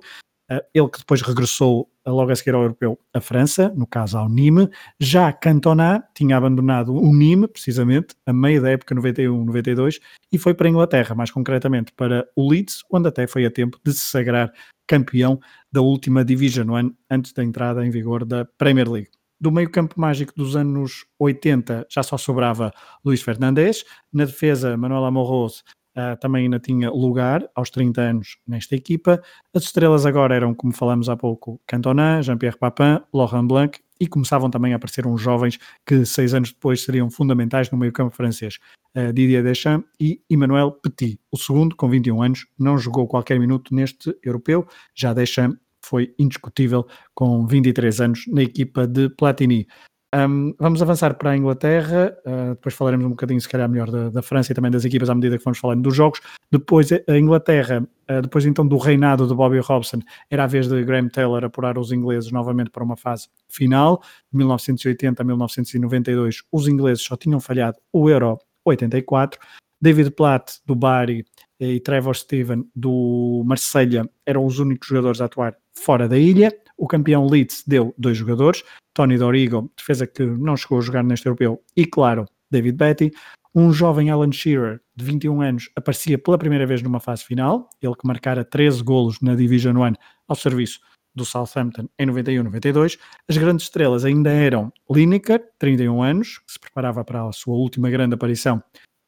ele 0.49 0.88
que 0.88 0.99
depois 0.99 1.22
regressou 1.22 1.90
logo 2.07 2.30
a 2.30 2.36
seguir 2.36 2.55
ao 2.55 2.62
europeu 2.62 2.99
a 3.12 3.20
França, 3.20 3.72
no 3.76 3.86
caso 3.86 4.16
ao 4.16 4.28
Nîmes. 4.28 4.68
Já 5.01 5.32
Cantona 5.32 6.05
tinha 6.14 6.36
abandonado 6.36 6.94
o 6.94 7.14
Nîmes, 7.14 7.51
precisamente, 7.51 8.14
a 8.24 8.32
meio 8.32 8.62
da 8.62 8.70
época 8.70 8.94
91-92, 8.94 10.01
e 10.32 10.38
foi 10.38 10.55
para 10.55 10.68
a 10.68 10.70
Inglaterra, 10.70 11.14
mais 11.14 11.30
concretamente 11.30 11.92
para 11.92 12.26
o 12.36 12.49
Leeds, 12.49 12.82
onde 12.90 13.09
até 13.09 13.26
foi 13.26 13.44
a 13.44 13.51
tempo 13.51 13.78
de 13.84 13.92
se 13.92 14.07
sagrar 14.07 14.53
campeão 14.86 15.40
da 15.70 15.80
última 15.80 16.24
Division 16.24 16.70
One, 16.70 16.94
antes 17.11 17.32
da 17.32 17.42
entrada 17.42 17.84
em 17.84 17.90
vigor 17.90 18.24
da 18.24 18.44
Premier 18.44 18.88
League. 18.88 19.11
Do 19.38 19.53
meio 19.53 19.70
campo 19.70 20.01
mágico 20.01 20.32
dos 20.34 20.57
anos 20.57 21.05
80 21.18 21.86
já 21.90 22.03
só 22.03 22.16
sobrava 22.16 22.72
Luís 23.05 23.20
Fernandes, 23.20 23.84
na 24.12 24.24
defesa 24.24 24.76
Manuel 24.76 25.05
Amorroso 25.05 25.62
Uh, 25.97 26.14
também 26.20 26.44
ainda 26.44 26.61
tinha 26.61 26.90
lugar 26.90 27.49
aos 27.55 27.70
30 27.70 28.01
anos 28.03 28.36
nesta 28.47 28.76
equipa. 28.76 29.22
As 29.55 29.64
estrelas 29.64 30.05
agora 30.05 30.34
eram, 30.34 30.55
como 30.55 30.74
falamos 30.74 31.09
há 31.09 31.16
pouco, 31.16 31.59
Cantona, 31.66 32.20
Jean-Pierre 32.20 32.59
Papin, 32.59 33.01
Laurent 33.14 33.47
Blanc 33.47 33.80
e 33.99 34.07
começavam 34.07 34.51
também 34.51 34.74
a 34.74 34.76
aparecer 34.76 35.07
uns 35.07 35.22
jovens 35.22 35.59
que 35.86 36.05
seis 36.05 36.34
anos 36.34 36.53
depois 36.53 36.82
seriam 36.82 37.09
fundamentais 37.09 37.70
no 37.70 37.78
meio-campo 37.78 38.14
francês. 38.14 38.59
Uh, 38.94 39.11
Didier 39.11 39.42
Deschamps 39.42 39.88
e 39.99 40.20
Emmanuel 40.28 40.72
Petit. 40.72 41.18
O 41.32 41.38
segundo, 41.38 41.74
com 41.74 41.88
21 41.88 42.22
anos, 42.22 42.47
não 42.59 42.76
jogou 42.76 43.07
qualquer 43.07 43.40
minuto 43.40 43.74
neste 43.74 44.14
europeu. 44.22 44.66
Já 44.94 45.14
Deschamps 45.14 45.59
foi 45.82 46.14
indiscutível 46.18 46.86
com 47.14 47.47
23 47.47 48.01
anos 48.03 48.24
na 48.28 48.42
equipa 48.42 48.86
de 48.86 49.09
Platini. 49.09 49.66
Um, 50.14 50.54
vamos 50.59 50.80
avançar 50.80 51.14
para 51.14 51.30
a 51.30 51.36
Inglaterra, 51.36 52.16
uh, 52.24 52.54
depois 52.54 52.74
falaremos 52.74 53.04
um 53.04 53.11
bocadinho, 53.11 53.40
se 53.40 53.48
calhar, 53.48 53.68
melhor 53.68 53.90
da, 53.90 54.09
da, 54.09 54.22
França 54.22 54.52
e 54.52 54.54
também 54.54 54.70
das 54.70 54.84
equipas 54.84 55.11
à 55.11 55.14
medida 55.14 55.36
que 55.36 55.44
vamos 55.44 55.59
falando 55.59 55.82
dos 55.82 55.94
jogos. 55.94 56.20
Depois, 56.50 56.90
a 56.92 57.18
Inglaterra, 57.18 57.86
uh, 58.11 58.22
depois 58.22 58.46
então 58.46 58.66
do 58.66 58.78
reinado 58.78 59.26
de 59.26 59.34
Bobby 59.34 59.59
Robson, 59.59 60.00
era 60.30 60.44
a 60.44 60.46
vez 60.46 60.68
de 60.68 60.84
Graham 60.84 61.09
Taylor 61.09 61.44
apurar 61.44 61.76
os 61.76 61.90
ingleses 61.90 62.30
novamente 62.30 62.70
para 62.70 62.84
uma 62.84 62.96
fase 62.96 63.28
final. 63.48 64.00
De 64.30 64.38
1980 64.38 65.22
a 65.22 65.24
1992, 65.24 66.42
os 66.52 66.68
ingleses 66.68 67.02
só 67.02 67.16
tinham 67.16 67.40
falhado 67.40 67.78
o 67.92 68.09
Euro 68.09 68.38
84. 68.64 69.40
David 69.80 70.12
Platt, 70.12 70.61
do 70.64 70.74
Bari, 70.74 71.26
e 71.59 71.80
Trevor 71.80 72.14
Steven, 72.14 72.64
do 72.74 73.42
Marselha 73.46 74.09
eram 74.24 74.44
os 74.44 74.59
únicos 74.59 74.88
jogadores 74.88 75.20
a 75.20 75.24
atuar 75.24 75.57
fora 75.74 76.09
da 76.09 76.18
ilha. 76.18 76.52
O 76.77 76.87
campeão 76.87 77.27
Leeds 77.27 77.64
deu 77.66 77.95
dois 77.97 78.16
jogadores, 78.16 78.62
Tony 78.95 79.16
Dorigo, 79.16 79.70
defesa 79.77 80.07
que 80.07 80.24
não 80.24 80.57
chegou 80.57 80.79
a 80.79 80.83
jogar 80.83 81.03
neste 81.03 81.27
europeu, 81.27 81.62
e 81.77 81.87
claro, 81.87 82.27
David 82.51 82.77
Betty. 82.77 83.12
Um 83.55 83.72
jovem 83.72 84.11
Alan 84.11 84.31
Shearer, 84.31 84.83
de 84.95 85.05
21 85.05 85.41
anos, 85.41 85.70
aparecia 85.74 86.18
pela 86.18 86.37
primeira 86.37 86.66
vez 86.66 86.83
numa 86.83 87.01
fase 87.01 87.24
final, 87.24 87.70
ele 87.81 87.95
que 87.95 88.07
marcara 88.07 88.45
13 88.45 88.83
golos 88.83 89.18
na 89.22 89.35
Division 89.35 89.79
1 89.79 89.95
ao 90.29 90.37
serviço 90.37 90.79
do 91.14 91.24
Southampton 91.24 91.89
em 91.99 92.07
91-92. 92.07 92.99
As 93.27 93.37
grandes 93.39 93.64
estrelas 93.64 94.05
ainda 94.05 94.31
eram 94.31 94.70
Lineker, 94.91 95.43
31 95.59 96.03
anos, 96.03 96.39
que 96.39 96.53
se 96.53 96.61
preparava 96.61 97.03
para 97.03 97.27
a 97.27 97.33
sua 97.33 97.55
última 97.55 97.89
grande 97.89 98.14
aparição 98.14 98.62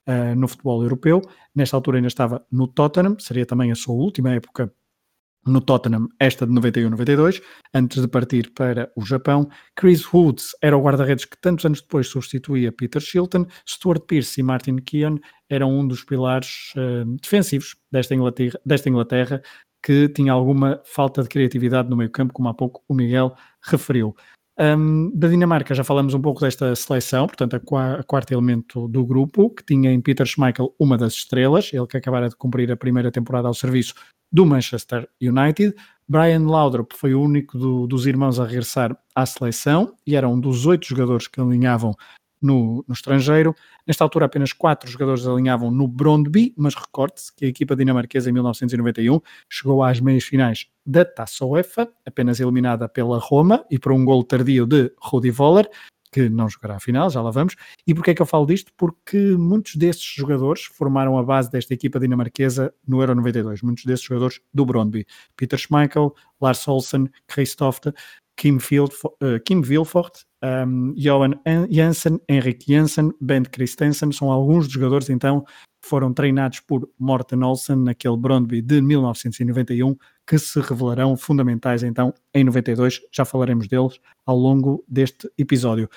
uh, 0.09 0.35
no 0.35 0.49
futebol 0.49 0.83
europeu. 0.83 1.21
Nesta 1.55 1.77
altura 1.77 1.99
ainda 1.99 2.09
estava 2.09 2.45
no 2.51 2.67
Tottenham, 2.67 3.19
seria 3.19 3.45
também 3.45 3.71
a 3.71 3.75
sua 3.75 3.95
última 3.95 4.33
época 4.33 4.73
no 5.47 5.61
Tottenham, 5.61 6.09
esta 6.19 6.47
de 6.47 6.53
91-92, 6.53 7.43
antes 7.75 8.03
de 8.03 8.09
partir 8.09 8.53
para 8.55 8.91
o 8.97 9.05
Japão. 9.05 9.49
Chris 9.77 10.13
Woods 10.13 10.51
era 10.63 10.77
o 10.77 10.83
guarda-redes 10.83 11.25
que 11.25 11.41
tantos 11.41 11.65
anos 11.65 11.81
depois 11.81 12.07
substituía 12.09 12.73
Peter 12.73 13.01
Shilton. 13.01 13.47
Stuart 13.67 14.03
Pearce 14.07 14.41
e 14.41 14.45
Martin 14.45 14.77
Keown 14.77 15.19
eram 15.49 15.71
um 15.71 15.87
dos 15.87 16.05
pilares 16.05 16.73
uh, 16.77 17.05
defensivos 17.21 17.77
desta 17.91 18.15
Inglaterra, 18.15 18.61
desta 18.65 18.89
Inglaterra, 18.89 19.43
que 19.83 20.09
tinha 20.09 20.33
alguma 20.33 20.81
falta 20.85 21.23
de 21.23 21.29
criatividade 21.29 21.89
no 21.89 21.97
meio 21.97 22.11
campo, 22.11 22.33
como 22.33 22.49
há 22.49 22.55
pouco 22.55 22.83
o 22.89 22.95
Miguel 22.95 23.35
referiu. 23.63 24.15
Um, 24.61 25.13
da 25.15 25.29
Dinamarca 25.29 25.73
já 25.73 25.85
falamos 25.85 26.15
um 26.15 26.21
pouco 26.21 26.41
desta 26.41 26.75
seleção, 26.75 27.29
portanto 27.29 27.55
a, 27.55 27.95
a 27.95 28.03
quarto 28.03 28.33
elemento 28.33 28.89
do 28.89 29.07
grupo, 29.07 29.51
que 29.51 29.65
tinha 29.65 29.93
em 29.93 30.01
Peter 30.01 30.27
Schmeichel 30.27 30.75
uma 30.81 30.99
das 30.99 31.13
estrelas, 31.13 31.73
ele 31.73 31.87
que 31.87 31.97
acabara 31.97 32.29
de 32.29 32.35
cumprir 32.35 32.73
a 32.73 32.77
primeira 32.77 33.13
temporada 33.13 33.47
ao 33.47 33.55
serviço 33.55 33.95
do 34.31 34.47
Manchester 34.47 35.09
United. 35.21 35.75
Brian 36.09 36.47
Laudrup 36.47 36.95
foi 36.95 37.15
o 37.15 37.21
único 37.21 37.59
do, 37.59 37.87
dos 37.87 38.07
irmãos 38.07 38.41
a 38.41 38.45
regressar 38.45 38.97
à 39.15 39.27
seleção 39.27 39.95
e 40.07 40.17
era 40.17 40.29
um 40.29 40.41
dos 40.41 40.65
oito 40.67 40.87
jogadores 40.87 41.27
que 41.27 41.41
alinhavam 41.41 41.95
no, 42.41 42.85
no, 42.87 42.95
estrangeiro. 42.95 43.55
Nesta 43.87 44.05
altura, 44.05 44.27
apenas 44.27 44.53
quatro 44.53 44.91
jogadores 44.91 45.27
alinhavam 45.27 45.71
no 45.71 45.87
Brondby, 45.87 46.55
mas 46.57 46.75
recorde-se 46.75 47.35
que 47.35 47.45
a 47.45 47.49
equipa 47.49 47.77
dinamarquesa 47.77 48.31
em 48.31 48.33
1991 48.33 49.21
chegou 49.49 49.83
às 49.83 50.01
meias 50.01 50.25
finais 50.25 50.67
da 50.87 51.05
Taça 51.05 51.45
UEFA, 51.45 51.89
apenas 52.07 52.41
eliminada 52.41 52.89
pela 52.89 53.19
Roma 53.19 53.65
e 53.71 53.79
por 53.79 53.93
um 53.93 54.05
gol 54.05 54.25
tardio 54.25 54.67
de 54.67 54.93
Rudi 54.99 55.31
Voller, 55.31 55.69
que 56.11 56.29
não 56.29 56.49
jogará 56.49 56.77
a 56.77 56.81
final, 56.81 57.11
já 57.11 57.21
lá 57.21 57.31
vamos. 57.31 57.55
E 57.87 57.95
porquê 57.95 58.13
é 58.13 58.15
que 58.15 58.23
eu 58.23 58.27
falo 58.27 58.47
disto? 58.47 58.73
Porque 58.77 59.19
muitos 59.37 59.77
desses 59.77 60.03
jogadores 60.03 60.65
formaram 60.65 61.19
a 61.19 61.23
base 61.23 61.51
desta 61.51 61.75
equipa 61.75 62.01
dinamarquesa 62.01 62.73
no 62.87 63.01
Euro 63.01 63.15
92, 63.15 63.63
muitos 63.63 63.85
desses 63.85 64.05
jogadores 64.05 64.41
do 64.53 64.65
Brondby. 64.65 65.07
Peter 65.37 65.59
Schmeichel, 65.59 66.15
Lars 66.41 66.67
Olsen, 66.67 67.09
Christophe, 67.27 67.93
Kim, 68.37 68.59
Field, 68.61 68.95
uh, 69.05 69.41
Kim 69.45 69.61
Vilfort, 69.63 70.25
um, 70.43 70.95
Johan 70.97 71.35
Janssen, 71.69 72.21
Henrik 72.29 72.65
Janssen, 72.73 73.13
Bent 73.21 73.49
Christensen, 73.51 74.13
são 74.13 74.31
alguns 74.31 74.67
dos 74.67 74.75
jogadores 74.75 75.11
então 75.11 75.43
que 75.83 75.89
foram 75.89 76.15
treinados 76.15 76.61
por 76.61 76.89
Morten 76.99 77.43
Olsen 77.43 77.77
naquele 77.77 78.17
Brondby 78.17 78.63
de 78.63 78.81
1991 78.81 79.97
que 80.29 80.39
se 80.39 80.61
revelarão 80.61 81.17
fundamentais 81.17 81.83
então 81.83 82.13
em 82.35 82.45
92, 82.45 83.01
já 83.11 83.25
falaremos 83.25 83.67
deles 83.67 83.99
ao 84.27 84.37
longo 84.37 84.85
deste 84.87 85.27
episódio. 85.39 85.89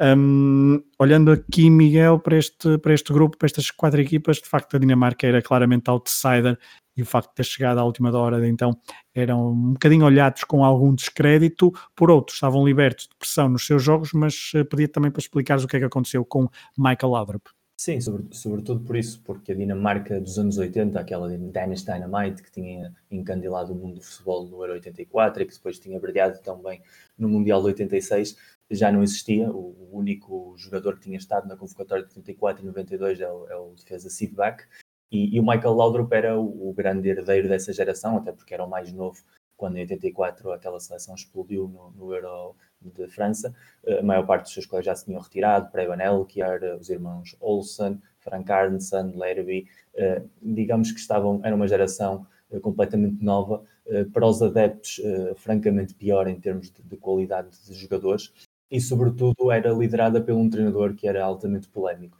Um, 0.00 0.80
olhando 0.98 1.32
aqui, 1.32 1.68
Miguel, 1.68 2.20
para 2.20 2.38
este, 2.38 2.78
para 2.78 2.94
este 2.94 3.12
grupo, 3.12 3.36
para 3.36 3.46
estas 3.46 3.70
quatro 3.70 4.00
equipas, 4.00 4.36
de 4.36 4.48
facto 4.48 4.76
a 4.76 4.78
Dinamarca 4.78 5.26
era 5.26 5.42
claramente 5.42 5.90
outsider 5.90 6.56
e 6.96 7.02
o 7.02 7.06
facto 7.06 7.30
de 7.30 7.34
ter 7.34 7.44
chegado 7.44 7.78
à 7.78 7.84
última 7.84 8.16
hora, 8.16 8.46
então, 8.48 8.78
eram 9.14 9.50
um 9.50 9.72
bocadinho 9.72 10.06
olhados 10.06 10.44
com 10.44 10.64
algum 10.64 10.94
descrédito, 10.94 11.72
por 11.94 12.10
outros 12.10 12.36
estavam 12.36 12.64
libertos 12.64 13.08
de 13.08 13.16
pressão 13.16 13.48
nos 13.48 13.66
seus 13.66 13.82
jogos, 13.82 14.12
mas 14.12 14.52
uh, 14.54 14.64
pedia 14.64 14.88
também 14.88 15.10
para 15.10 15.20
explicares 15.20 15.64
o 15.64 15.68
que 15.68 15.76
é 15.76 15.80
que 15.80 15.86
aconteceu 15.86 16.24
com 16.24 16.48
Michael 16.78 17.10
Laudrup. 17.10 17.48
Sim, 17.80 17.98
sobre, 17.98 18.26
sobretudo 18.34 18.84
por 18.84 18.94
isso, 18.94 19.22
porque 19.24 19.52
a 19.52 19.54
Dinamarca 19.54 20.20
dos 20.20 20.38
anos 20.38 20.58
80, 20.58 21.00
aquela 21.00 21.30
Danish 21.30 21.82
Dynamite, 21.82 22.42
que 22.42 22.50
tinha 22.50 22.94
encandilado 23.10 23.72
o 23.72 23.74
mundo 23.74 23.94
do 23.94 24.02
futebol 24.02 24.46
no 24.46 24.60
Euro 24.60 24.74
84 24.74 25.42
e 25.42 25.46
que 25.46 25.54
depois 25.54 25.78
tinha 25.78 25.98
brilhado 25.98 26.38
também 26.42 26.82
no 27.16 27.26
Mundial 27.26 27.62
de 27.62 27.68
86, 27.68 28.36
já 28.70 28.92
não 28.92 29.02
existia. 29.02 29.50
O, 29.50 29.88
único 29.92 30.54
jogador 30.58 30.96
que 30.96 31.04
tinha 31.04 31.16
estado 31.16 31.48
na 31.48 31.56
convocatória 31.56 32.04
de 32.04 32.10
84 32.10 32.62
e 32.62 32.66
92 32.66 33.18
é 33.18 33.32
o, 33.32 33.48
é 33.48 33.56
o 33.56 33.74
defesa 33.74 34.10
Sidback. 34.10 34.62
E, 35.10 35.34
e, 35.34 35.40
o 35.40 35.42
Michael 35.42 35.72
Laudrup 35.72 36.12
era 36.12 36.38
o, 36.38 36.68
o, 36.68 36.74
grande 36.74 37.08
herdeiro 37.08 37.48
dessa 37.48 37.72
geração, 37.72 38.18
até 38.18 38.30
porque 38.30 38.52
era 38.52 38.62
o 38.62 38.68
mais 38.68 38.92
novo 38.92 39.24
quando 39.56 39.78
em 39.78 39.80
84 39.80 40.52
aquela 40.52 40.78
seleção 40.80 41.14
explodiu 41.14 41.66
no, 41.66 41.90
no 41.92 42.14
Euro 42.14 42.54
de 42.82 43.06
França, 43.08 43.54
eh, 43.84 44.00
a 44.00 44.02
maior 44.02 44.26
parte 44.26 44.44
dos 44.44 44.52
seus 44.52 44.66
colegas 44.66 44.86
já 44.86 44.94
se 44.94 45.04
tinham 45.04 45.20
retirado, 45.20 45.70
Preben 45.70 46.00
Elkiar, 46.00 46.60
os 46.80 46.88
irmãos 46.88 47.36
Olsen, 47.40 48.00
Frank 48.18 48.50
Arnson, 48.50 49.12
Lerby, 49.16 49.66
eh, 49.94 50.22
digamos 50.40 50.92
que 50.92 51.00
estavam, 51.00 51.40
era 51.44 51.54
uma 51.54 51.68
geração 51.68 52.26
eh, 52.50 52.58
completamente 52.60 53.22
nova, 53.22 53.62
para 54.12 54.24
os 54.24 54.40
adeptos 54.40 55.00
francamente 55.34 55.94
pior 55.94 56.28
em 56.28 56.38
termos 56.38 56.70
de, 56.70 56.80
de 56.80 56.96
qualidade 56.96 57.48
de 57.66 57.74
jogadores, 57.74 58.32
e 58.70 58.80
sobretudo 58.80 59.50
era 59.50 59.72
liderada 59.72 60.20
por 60.20 60.32
um 60.32 60.48
treinador 60.48 60.94
que 60.94 61.08
era 61.08 61.24
altamente 61.24 61.68
polémico. 61.68 62.16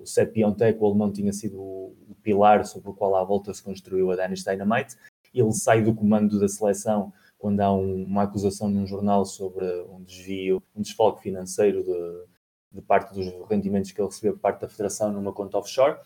O 0.00 0.04
Sepp 0.04 0.32
Piontek, 0.32 0.80
o 0.80 0.86
alemão, 0.86 1.12
tinha 1.12 1.32
sido 1.32 1.60
o, 1.60 1.94
pilar 2.24 2.66
sobre 2.66 2.90
o 2.90 2.92
qual 2.92 3.14
à 3.14 3.22
volta 3.22 3.54
se 3.54 3.62
construiu 3.62 4.10
a 4.10 4.16
Danish 4.16 4.42
Dynamite. 4.42 4.96
Ele 5.32 5.52
sai 5.52 5.80
do 5.80 5.94
comando 5.94 6.40
da 6.40 6.48
seleção 6.48 7.12
quando 7.38 7.60
há 7.60 7.72
um, 7.72 8.04
uma 8.04 8.22
acusação 8.22 8.68
num 8.68 8.86
jornal 8.86 9.24
sobre 9.24 9.64
um 9.82 10.02
desvio, 10.02 10.62
um 10.74 10.82
desfoque 10.82 11.22
financeiro 11.22 11.82
de, 11.82 12.26
de, 12.72 12.82
parte 12.82 13.14
dos 13.14 13.26
rendimentos 13.48 13.92
que 13.92 14.00
ele 14.00 14.08
recebeu 14.08 14.34
por 14.34 14.40
parte 14.40 14.60
da 14.60 14.68
Federação 14.68 15.12
numa 15.12 15.32
conta 15.32 15.58
offshore. 15.58 15.98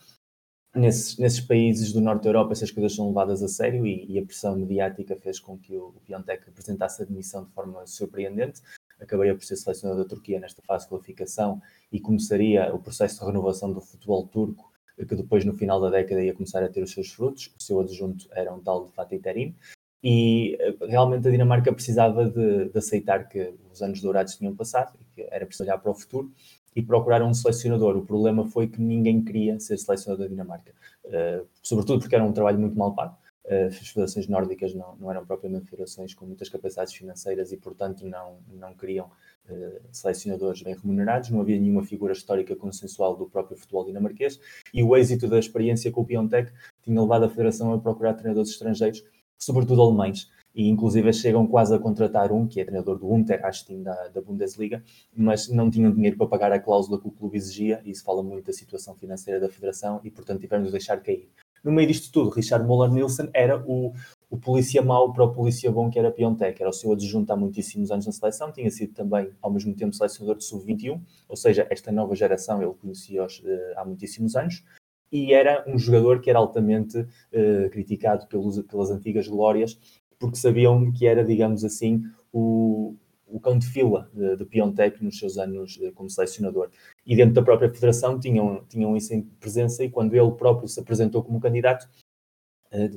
Nesses, 0.73 1.17
nesses 1.17 1.41
países 1.41 1.91
do 1.91 1.99
norte 1.99 2.23
da 2.23 2.29
Europa 2.29 2.53
essas 2.53 2.71
coisas 2.71 2.95
são 2.95 3.07
levadas 3.07 3.43
a 3.43 3.47
sério 3.47 3.85
e, 3.85 4.05
e 4.09 4.17
a 4.17 4.25
pressão 4.25 4.55
mediática 4.55 5.17
fez 5.17 5.37
com 5.37 5.57
que 5.57 5.75
o, 5.75 5.89
o 5.89 6.01
Piontek 6.05 6.49
apresentasse 6.49 7.01
a 7.01 7.05
admissão 7.05 7.43
de 7.43 7.51
forma 7.51 7.85
surpreendente. 7.85 8.61
Acabaria 8.99 9.35
por 9.35 9.43
ser 9.43 9.57
selecionador 9.57 10.03
da 10.03 10.09
Turquia 10.09 10.39
nesta 10.39 10.61
fase 10.61 10.85
de 10.85 10.91
qualificação 10.91 11.61
e 11.91 11.99
começaria 11.99 12.73
o 12.73 12.79
processo 12.79 13.19
de 13.19 13.25
renovação 13.25 13.73
do 13.73 13.81
futebol 13.81 14.27
turco 14.27 14.71
que 14.97 15.15
depois 15.15 15.43
no 15.43 15.53
final 15.53 15.81
da 15.81 15.89
década 15.89 16.23
ia 16.23 16.33
começar 16.33 16.63
a 16.63 16.69
ter 16.69 16.83
os 16.83 16.91
seus 16.91 17.11
frutos. 17.11 17.51
O 17.57 17.63
seu 17.63 17.79
adjunto 17.79 18.27
era 18.31 18.53
um 18.53 18.61
tal 18.61 18.85
de 18.85 18.91
Fatih 18.91 19.19
Terim 19.19 19.55
e 20.03 20.57
eh, 20.59 20.75
realmente 20.87 21.27
a 21.27 21.31
Dinamarca 21.31 21.71
precisava 21.71 22.25
de, 22.25 22.69
de, 22.69 22.77
aceitar 22.77 23.27
que 23.27 23.53
os 23.71 23.81
anos 23.81 24.01
dourados 24.01 24.35
tinham 24.35 24.55
passado 24.55 24.97
e 24.99 25.05
que 25.13 25.27
era 25.31 25.45
preciso 25.45 25.63
olhar 25.63 25.77
para 25.77 25.91
o 25.91 25.93
futuro 25.93 26.31
e 26.75 26.81
procurar 26.81 27.21
um 27.21 27.33
selecionador. 27.33 27.97
O 27.97 28.05
problema 28.05 28.45
foi 28.47 28.67
que 28.67 28.81
ninguém 28.81 29.23
queria 29.23 29.59
ser 29.59 29.77
selecionador 29.77 30.25
da 30.25 30.29
Dinamarca, 30.29 30.71
uh, 31.05 31.45
sobretudo 31.61 31.99
porque 31.99 32.15
era 32.15 32.23
um 32.23 32.31
trabalho 32.31 32.59
muito 32.59 32.77
mal 32.77 32.95
pago. 32.95 33.17
Uh, 33.43 33.67
as 33.67 33.89
federações 33.89 34.27
nórdicas 34.27 34.73
não, 34.73 34.95
não, 34.95 35.11
eram 35.11 35.25
propriamente 35.25 35.69
federações 35.69 36.13
com 36.13 36.25
muitas 36.25 36.47
capacidades 36.47 36.93
financeiras 36.93 37.51
e, 37.51 37.57
portanto, 37.57 38.05
não, 38.05 38.37
não 38.47 38.73
queriam 38.73 39.07
uh, 39.49 39.79
selecionadores 39.91 40.61
bem 40.61 40.75
remunerados. 40.75 41.29
Não 41.29 41.41
havia 41.41 41.59
nenhuma 41.59 41.83
figura 41.83 42.13
histórica 42.13 42.55
consensual 42.55 43.17
do 43.17 43.25
próprio 43.25 43.57
futebol 43.57 43.83
dinamarquês 43.83 44.39
e 44.73 44.81
o 44.81 44.95
êxito 44.95 45.27
da 45.27 45.37
experiência 45.37 45.91
com 45.91 46.01
o 46.01 46.05
Piontek 46.05 46.51
tinha 46.81 47.01
levado 47.01 47.25
a 47.25 47.29
federação 47.29 47.73
a 47.73 47.79
procurar 47.79 48.13
treinadores 48.13 48.51
estrangeiros 48.51 49.03
sobretudo 49.41 49.81
alemães, 49.81 50.29
e 50.53 50.67
inclusive 50.69 51.11
chegam 51.13 51.47
quase 51.47 51.73
a 51.73 51.79
contratar 51.79 52.31
um, 52.31 52.47
que 52.47 52.59
é 52.59 52.65
treinador 52.65 52.97
do 52.97 53.09
Unterhaching 53.09 53.83
da, 53.83 54.09
da 54.09 54.21
Bundesliga, 54.21 54.83
mas 55.15 55.47
não 55.49 55.69
tinham 55.69 55.91
dinheiro 55.91 56.17
para 56.17 56.27
pagar 56.27 56.51
a 56.51 56.59
cláusula 56.59 56.99
que 56.99 57.07
o 57.07 57.11
clube 57.11 57.37
exigia, 57.37 57.81
e 57.85 57.91
isso 57.91 58.03
fala 58.03 58.21
muito 58.21 58.45
da 58.45 58.53
situação 58.53 58.95
financeira 58.95 59.39
da 59.39 59.49
federação, 59.49 60.01
e 60.03 60.11
portanto 60.11 60.41
tiveram 60.41 60.63
de 60.63 60.71
deixar 60.71 61.01
cair. 61.01 61.29
No 61.63 61.71
meio 61.71 61.87
disto 61.87 62.11
tudo, 62.11 62.31
Richard 62.31 62.65
Müller-Nielsen 62.67 63.29
era 63.33 63.63
o, 63.67 63.93
o 64.29 64.37
polícia 64.37 64.81
mau 64.81 65.13
para 65.13 65.23
o 65.23 65.31
polícia 65.31 65.71
bom 65.71 65.91
que 65.91 65.99
era 65.99 66.11
Piontek, 66.11 66.59
era 66.59 66.69
o 66.69 66.73
seu 66.73 66.91
adjunto 66.91 67.31
há 67.31 67.35
muitíssimos 67.35 67.91
anos 67.91 68.07
na 68.07 68.11
seleção, 68.11 68.51
tinha 68.51 68.69
sido 68.71 68.93
também 68.93 69.29
ao 69.41 69.51
mesmo 69.51 69.73
tempo 69.75 69.93
selecionador 69.93 70.37
de 70.37 70.43
sub-21, 70.43 70.99
ou 71.29 71.35
seja, 71.35 71.67
esta 71.69 71.91
nova 71.91 72.15
geração 72.15 72.61
ele 72.63 72.73
conhecia-os 72.73 73.39
uh, 73.39 73.77
há 73.77 73.85
muitíssimos 73.85 74.35
anos, 74.35 74.63
e 75.11 75.33
era 75.33 75.63
um 75.67 75.77
jogador 75.77 76.21
que 76.21 76.29
era 76.29 76.39
altamente 76.39 76.99
uh, 76.99 77.69
criticado 77.71 78.27
pelos, 78.27 78.61
pelas 78.63 78.89
antigas 78.89 79.27
glórias, 79.27 79.79
porque 80.17 80.37
sabiam 80.37 80.91
que 80.91 81.05
era, 81.05 81.23
digamos 81.23 81.63
assim, 81.65 82.03
o, 82.31 82.95
o 83.27 83.39
cão 83.39 83.57
de 83.57 83.67
fila 83.67 84.09
de, 84.13 84.37
de 84.37 84.45
Piontek 84.45 85.03
nos 85.03 85.19
seus 85.19 85.37
anos 85.37 85.77
uh, 85.77 85.91
como 85.93 86.09
selecionador. 86.09 86.69
E 87.05 87.15
dentro 87.15 87.33
da 87.33 87.41
própria 87.41 87.69
federação 87.69 88.19
tinham, 88.19 88.63
tinham 88.69 88.95
isso 88.95 89.13
em 89.13 89.21
presença, 89.21 89.83
e 89.83 89.89
quando 89.89 90.13
ele 90.15 90.31
próprio 90.31 90.67
se 90.67 90.79
apresentou 90.79 91.23
como 91.23 91.39
candidato, 91.39 91.89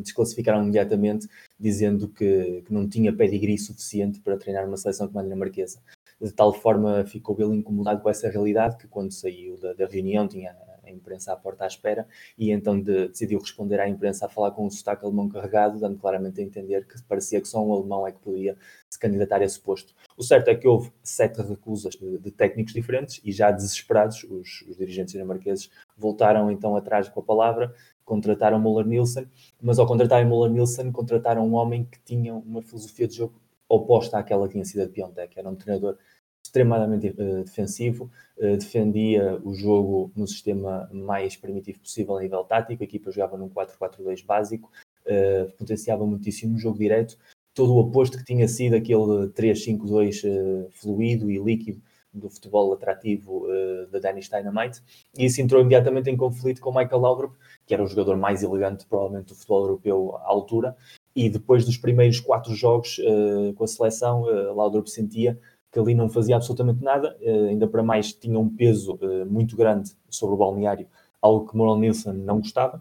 desclassificaram 0.01 0.63
imediatamente, 0.63 1.27
dizendo 1.59 2.09
que, 2.09 2.63
que 2.65 2.73
não 2.73 2.89
tinha 2.89 3.13
pedigree 3.13 3.59
suficiente 3.59 4.21
para 4.21 4.37
treinar 4.37 4.67
uma 4.69 4.77
seleção 4.77 5.09
como 5.09 5.19
a 5.19 5.23
dinamarquesa. 5.25 5.81
De 6.21 6.33
tal 6.33 6.53
forma 6.53 7.05
ficou 7.05 7.37
ele 7.41 7.57
incomodado 7.57 8.01
com 8.01 8.09
essa 8.09 8.31
realidade 8.31 8.77
que, 8.77 8.87
quando 8.87 9.13
saiu 9.13 9.59
da, 9.59 9.73
da 9.73 9.87
reunião, 9.87 10.29
tinha 10.29 10.55
imprensa 10.95 11.33
à 11.33 11.37
porta 11.37 11.65
à 11.65 11.67
espera, 11.67 12.07
e 12.39 12.51
então 12.51 12.81
de, 12.81 13.09
decidiu 13.09 13.39
responder 13.39 13.81
à 13.81 13.89
imprensa 13.89 14.27
a 14.27 14.29
falar 14.29 14.53
com 14.53 14.67
um 14.67 14.71
sotaque 14.71 15.05
alemão 15.05 15.29
carregado, 15.29 15.79
dando 15.79 15.99
claramente 15.99 16.41
a 16.41 16.45
entender 16.45 16.87
que 16.87 17.01
parecia 17.03 17.41
que 17.41 17.49
só 17.49 17.65
um 17.65 17.73
alemão 17.73 18.07
é 18.07 18.13
que 18.13 18.19
podia 18.19 18.57
se 18.89 18.99
candidatar 18.99 19.41
a 19.41 19.45
esse 19.45 19.61
posto. 19.61 19.95
O 20.17 20.23
certo 20.23 20.49
é 20.49 20.55
que 20.55 20.69
houve 20.69 20.93
sete 21.03 21.43
recusas 21.43 21.95
de, 21.95 22.19
de 22.19 22.31
técnicos 22.31 22.73
diferentes 22.73 23.21
e 23.25 23.33
já 23.33 23.51
desesperados, 23.51 24.25
os, 24.25 24.63
os 24.69 24.77
dirigentes 24.77 25.13
dinamarqueses 25.13 25.71
voltaram 25.97 26.51
então 26.51 26.77
atrás 26.77 27.09
com 27.09 27.21
a 27.21 27.23
palavra, 27.23 27.75
contrataram 28.05 28.59
Muller 28.59 28.87
Nielsen, 28.87 29.29
mas 29.61 29.79
ao 29.79 29.87
contratarem 29.87 30.27
Muller 30.27 30.51
Nielsen, 30.51 30.93
contrataram 30.93 31.47
um 31.47 31.55
homem 31.55 31.85
que 31.85 31.99
tinha 32.05 32.35
uma 32.35 32.63
filosofia 32.63 33.09
de 33.09 33.17
jogo 33.17 33.41
oposta 33.69 34.19
àquela 34.19 34.47
que 34.47 34.53
tinha 34.53 34.65
sido 34.65 34.83
a 34.83 34.87
de 34.87 35.01
era 35.37 35.49
um 35.49 35.57
treinador 35.57 35.97
extremadamente 36.55 37.09
uh, 37.09 37.43
defensivo, 37.43 38.09
uh, 38.39 38.57
defendia 38.57 39.41
o 39.43 39.53
jogo 39.55 40.13
no 40.15 40.27
sistema 40.27 40.89
mais 40.93 41.37
primitivo 41.37 41.81
possível 41.81 42.17
a 42.17 42.23
nível 42.23 42.45
tático, 42.45 42.83
a 42.83 42.87
equipa 42.87 43.11
jogava 43.11 43.37
num 43.37 43.49
4-4-2 43.49 44.25
básico, 44.25 44.71
uh, 45.05 45.51
potenciava 45.59 46.07
muitíssimo 46.07 46.53
no 46.53 46.59
jogo 46.59 46.79
direto. 46.79 47.19
Todo 47.53 47.75
o 47.75 47.79
oposto 47.79 48.19
que 48.19 48.25
tinha 48.25 48.47
sido 48.47 48.75
aquele 48.77 49.29
3-5-2 49.29 50.23
uh, 50.25 50.71
fluido 50.71 51.29
e 51.29 51.39
líquido 51.39 51.83
do 52.13 52.31
futebol 52.31 52.73
atrativo 52.73 53.47
uh, 53.47 53.91
da 53.91 53.99
Danish 53.99 54.29
Dynamite, 54.29 54.81
e 55.19 55.25
isso 55.25 55.41
entrou 55.41 55.61
imediatamente 55.61 56.09
em 56.09 56.17
conflito 56.17 56.61
com 56.61 56.71
Michael 56.71 57.01
Laudrup, 57.01 57.35
que 57.67 57.75
era 57.75 57.83
o 57.83 57.89
jogador 57.89 58.17
mais 58.17 58.45
elegante, 58.45 58.87
provavelmente, 58.87 59.29
do 59.29 59.35
futebol 59.35 59.63
europeu 59.63 60.17
à 60.19 60.29
altura, 60.29 60.77
e 61.17 61.29
depois 61.29 61.65
dos 61.65 61.77
primeiros 61.77 62.21
quatro 62.21 62.55
jogos 62.55 62.99
uh, 62.99 63.53
com 63.55 63.65
a 63.65 63.67
seleção, 63.67 64.23
uh, 64.23 64.55
Laudrup 64.55 64.89
sentia 64.89 65.39
que 65.75 65.81
ali 65.81 65.93
não 65.95 66.09
fazia 66.09 66.37
absolutamente 66.37 66.83
nada, 66.83 67.17
uh, 67.21 67.49
ainda 67.49 67.67
para 67.67 67.83
mais 67.83 68.13
tinha 68.13 68.39
um 68.39 68.49
peso 68.49 68.97
muito 69.29 69.57
grande 69.57 69.91
sobre 70.09 70.37
o 70.37 70.39
balneário, 70.39 70.87
algo 71.21 71.51
que 71.51 71.57
Moral 71.57 71.77
Nielsen 71.79 72.15
não 72.15 72.39
gostava, 72.39 72.81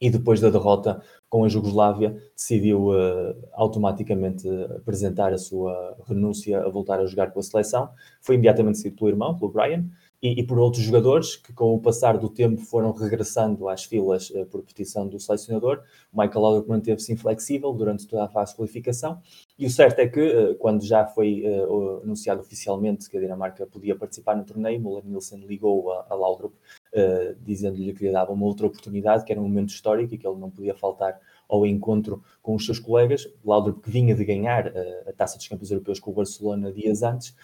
e 0.00 0.08
depois 0.10 0.40
da 0.40 0.50
derrota 0.50 1.02
com 1.28 1.44
a 1.44 1.48
Jugoslávia 1.48 2.16
decidiu 2.36 2.90
uh, 2.90 3.34
automaticamente 3.52 4.48
apresentar 4.76 5.32
a 5.32 5.38
sua 5.38 5.96
renúncia 6.06 6.62
a 6.62 6.68
voltar 6.68 7.00
a 7.00 7.06
jogar 7.06 7.32
com 7.32 7.40
a 7.40 7.42
seleção. 7.42 7.90
Foi 8.20 8.36
imediatamente 8.36 8.78
seguido 8.78 8.96
pelo 8.96 9.10
irmão, 9.10 9.36
pelo 9.36 9.50
Brian, 9.50 9.86
e, 10.24 10.40
e, 10.40 10.42
por 10.42 10.58
outros 10.58 10.82
jogadores 10.82 11.36
que, 11.36 11.52
com 11.52 11.74
o 11.74 11.78
passar 11.78 12.16
do 12.16 12.30
tempo, 12.30 12.62
foram 12.62 12.92
regressando 12.92 13.68
às 13.68 13.84
filas 13.84 14.30
uh, 14.30 14.46
por 14.46 14.62
petição 14.62 15.06
do 15.06 15.20
selecionador. 15.20 15.82
O 16.10 16.18
Michael 16.18 16.40
Laudrup 16.40 16.66
manteve-se 16.70 17.12
inflexível 17.12 17.70
durante 17.74 18.06
toda 18.06 18.24
a 18.24 18.28
fase 18.28 18.52
de 18.52 18.56
qualificação. 18.56 19.20
E 19.58 19.66
o 19.66 19.70
certo 19.70 19.98
é 19.98 20.08
que, 20.08 20.20
uh, 20.20 20.54
quando 20.54 20.82
já 20.82 21.04
foi 21.04 21.44
anunciado 22.02 22.40
oficialmente 22.40 23.10
que 23.10 23.18
a 23.18 23.20
Dinamarca 23.20 23.66
podia 23.66 23.94
participar 23.94 24.34
no 24.34 24.44
torneio, 24.44 24.80
Muller 24.80 25.04
Nielsen 25.04 25.40
ligou 25.40 25.92
a, 25.92 26.06
a 26.08 26.14
Laudrup 26.14 26.54
uh, 26.54 27.36
dizendo-lhe 27.42 27.92
que 27.92 28.06
lhe 28.06 28.10
dava 28.10 28.32
uma 28.32 28.46
outra 28.46 28.66
oportunidade, 28.66 29.26
que 29.26 29.32
era 29.32 29.38
um 29.38 29.44
momento 29.44 29.74
histórico 29.74 30.14
e 30.14 30.16
que 30.16 30.26
ele 30.26 30.38
não 30.38 30.50
podia 30.50 30.74
faltar 30.74 31.20
ao 31.46 31.66
encontro 31.66 32.24
com 32.40 32.54
os 32.54 32.64
seus 32.64 32.78
colegas. 32.78 33.28
Laudrup, 33.44 33.82
que 33.82 33.90
vinha 33.90 34.14
de 34.14 34.24
ganhar 34.24 34.68
uh, 34.68 35.08
a 35.10 35.12
Taça 35.12 35.36
dos 35.36 35.46
Campeões 35.46 35.70
Europeus 35.70 36.00
com 36.00 36.12
o 36.12 36.14
Barcelona 36.14 36.72
dias 36.72 37.02
antes, 37.02 37.36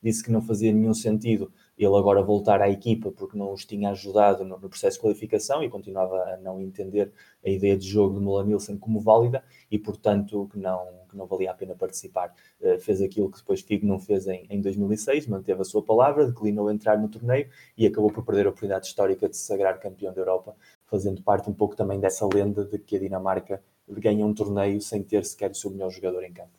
disse 0.00 0.22
que 0.22 0.30
não 0.30 0.40
fazia 0.40 0.72
nenhum 0.72 0.94
sentido 0.94 1.50
ele 1.78 1.96
agora 1.96 2.22
voltar 2.22 2.60
à 2.60 2.68
equipa 2.68 3.12
porque 3.12 3.38
não 3.38 3.52
os 3.52 3.64
tinha 3.64 3.90
ajudado 3.90 4.44
no, 4.44 4.58
no, 4.58 4.68
processo 4.68 4.96
de 4.96 5.02
qualificação 5.02 5.62
e 5.62 5.68
continuava 5.68 6.16
a 6.34 6.36
não 6.38 6.60
entender 6.60 7.12
a 7.44 7.48
ideia 7.48 7.76
de 7.76 7.86
jogo 7.86 8.18
de 8.18 8.24
Mulan 8.24 8.44
Nielsen 8.44 8.76
como 8.76 9.00
válida 9.00 9.44
e, 9.70 9.78
portanto, 9.78 10.48
que 10.50 10.58
não, 10.58 10.86
que 11.08 11.16
não 11.16 11.26
valia 11.26 11.52
a 11.52 11.54
pena 11.54 11.74
participar. 11.74 12.34
Uh, 12.60 12.78
fez 12.80 13.00
aquilo 13.00 13.30
que 13.30 13.38
depois 13.38 13.60
Figo 13.60 13.86
não 13.86 14.00
fez 14.00 14.26
em, 14.26 14.44
em 14.50 14.60
2006, 14.60 15.28
manteve 15.28 15.60
a 15.60 15.64
sua 15.64 15.82
palavra, 15.82 16.26
declinou 16.26 16.70
entrar 16.70 16.98
no 16.98 17.08
torneio 17.08 17.48
e 17.76 17.86
acabou 17.86 18.10
por 18.10 18.24
perder 18.24 18.46
a 18.46 18.48
oportunidade 18.50 18.86
histórica 18.86 19.28
de 19.28 19.36
se 19.36 19.44
sagrar 19.44 19.78
campeão 19.78 20.12
da 20.12 20.20
Europa, 20.20 20.56
fazendo 20.86 21.22
parte 21.22 21.48
um 21.48 21.54
pouco 21.54 21.76
também 21.76 22.00
dessa 22.00 22.26
lenda 22.26 22.64
de 22.64 22.78
que 22.78 22.96
a 22.96 22.98
Dinamarca 22.98 23.62
ganha 23.88 24.26
um 24.26 24.34
torneio 24.34 24.80
sem 24.80 25.02
ter 25.02 25.24
sequer 25.24 25.50
o 25.50 25.54
seu 25.54 25.70
melhor 25.70 25.90
jogador 25.90 26.24
em 26.24 26.32
campo. 26.32 26.58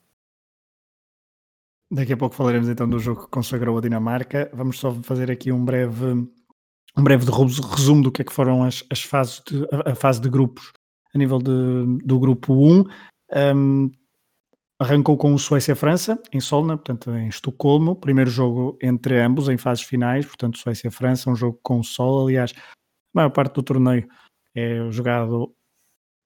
Daqui 1.91 2.13
a 2.13 2.17
pouco 2.17 2.35
falaremos 2.35 2.69
então 2.69 2.87
do 2.87 2.99
jogo 2.99 3.23
que 3.25 3.31
consagrou 3.31 3.77
a 3.77 3.81
Dinamarca. 3.81 4.49
Vamos 4.53 4.77
só 4.77 4.93
fazer 5.01 5.31
aqui 5.31 5.51
um 5.51 5.65
breve, 5.65 6.05
um 6.95 7.03
breve 7.03 7.25
resumo 7.75 8.03
do 8.03 8.11
que 8.11 8.21
é 8.21 8.25
que 8.25 8.33
foram 8.33 8.63
as, 8.63 8.83
as 8.91 9.01
fases 9.01 9.41
de, 9.47 9.65
a, 9.85 9.95
fase 9.95 10.21
de 10.21 10.29
grupos 10.29 10.71
a 11.15 11.17
nível 11.17 11.39
de, 11.39 12.05
do 12.05 12.19
grupo 12.19 12.53
1. 12.53 12.83
Um, 13.55 13.91
arrancou 14.79 15.17
com 15.17 15.33
o 15.33 15.39
Suécia-França 15.39 16.21
em 16.31 16.39
Solna, 16.39 16.77
portanto 16.77 17.09
em 17.09 17.27
Estocolmo. 17.27 17.95
Primeiro 17.95 18.29
jogo 18.29 18.77
entre 18.81 19.19
ambos 19.19 19.49
em 19.49 19.57
fases 19.57 19.83
finais, 19.83 20.27
portanto 20.27 20.59
Suécia-França, 20.59 21.31
um 21.31 21.35
jogo 21.35 21.59
com 21.63 21.81
sol. 21.81 22.27
Aliás, 22.27 22.53
a 22.55 22.61
maior 23.15 23.31
parte 23.31 23.55
do 23.55 23.63
torneio 23.63 24.07
é 24.55 24.91
jogado 24.91 25.55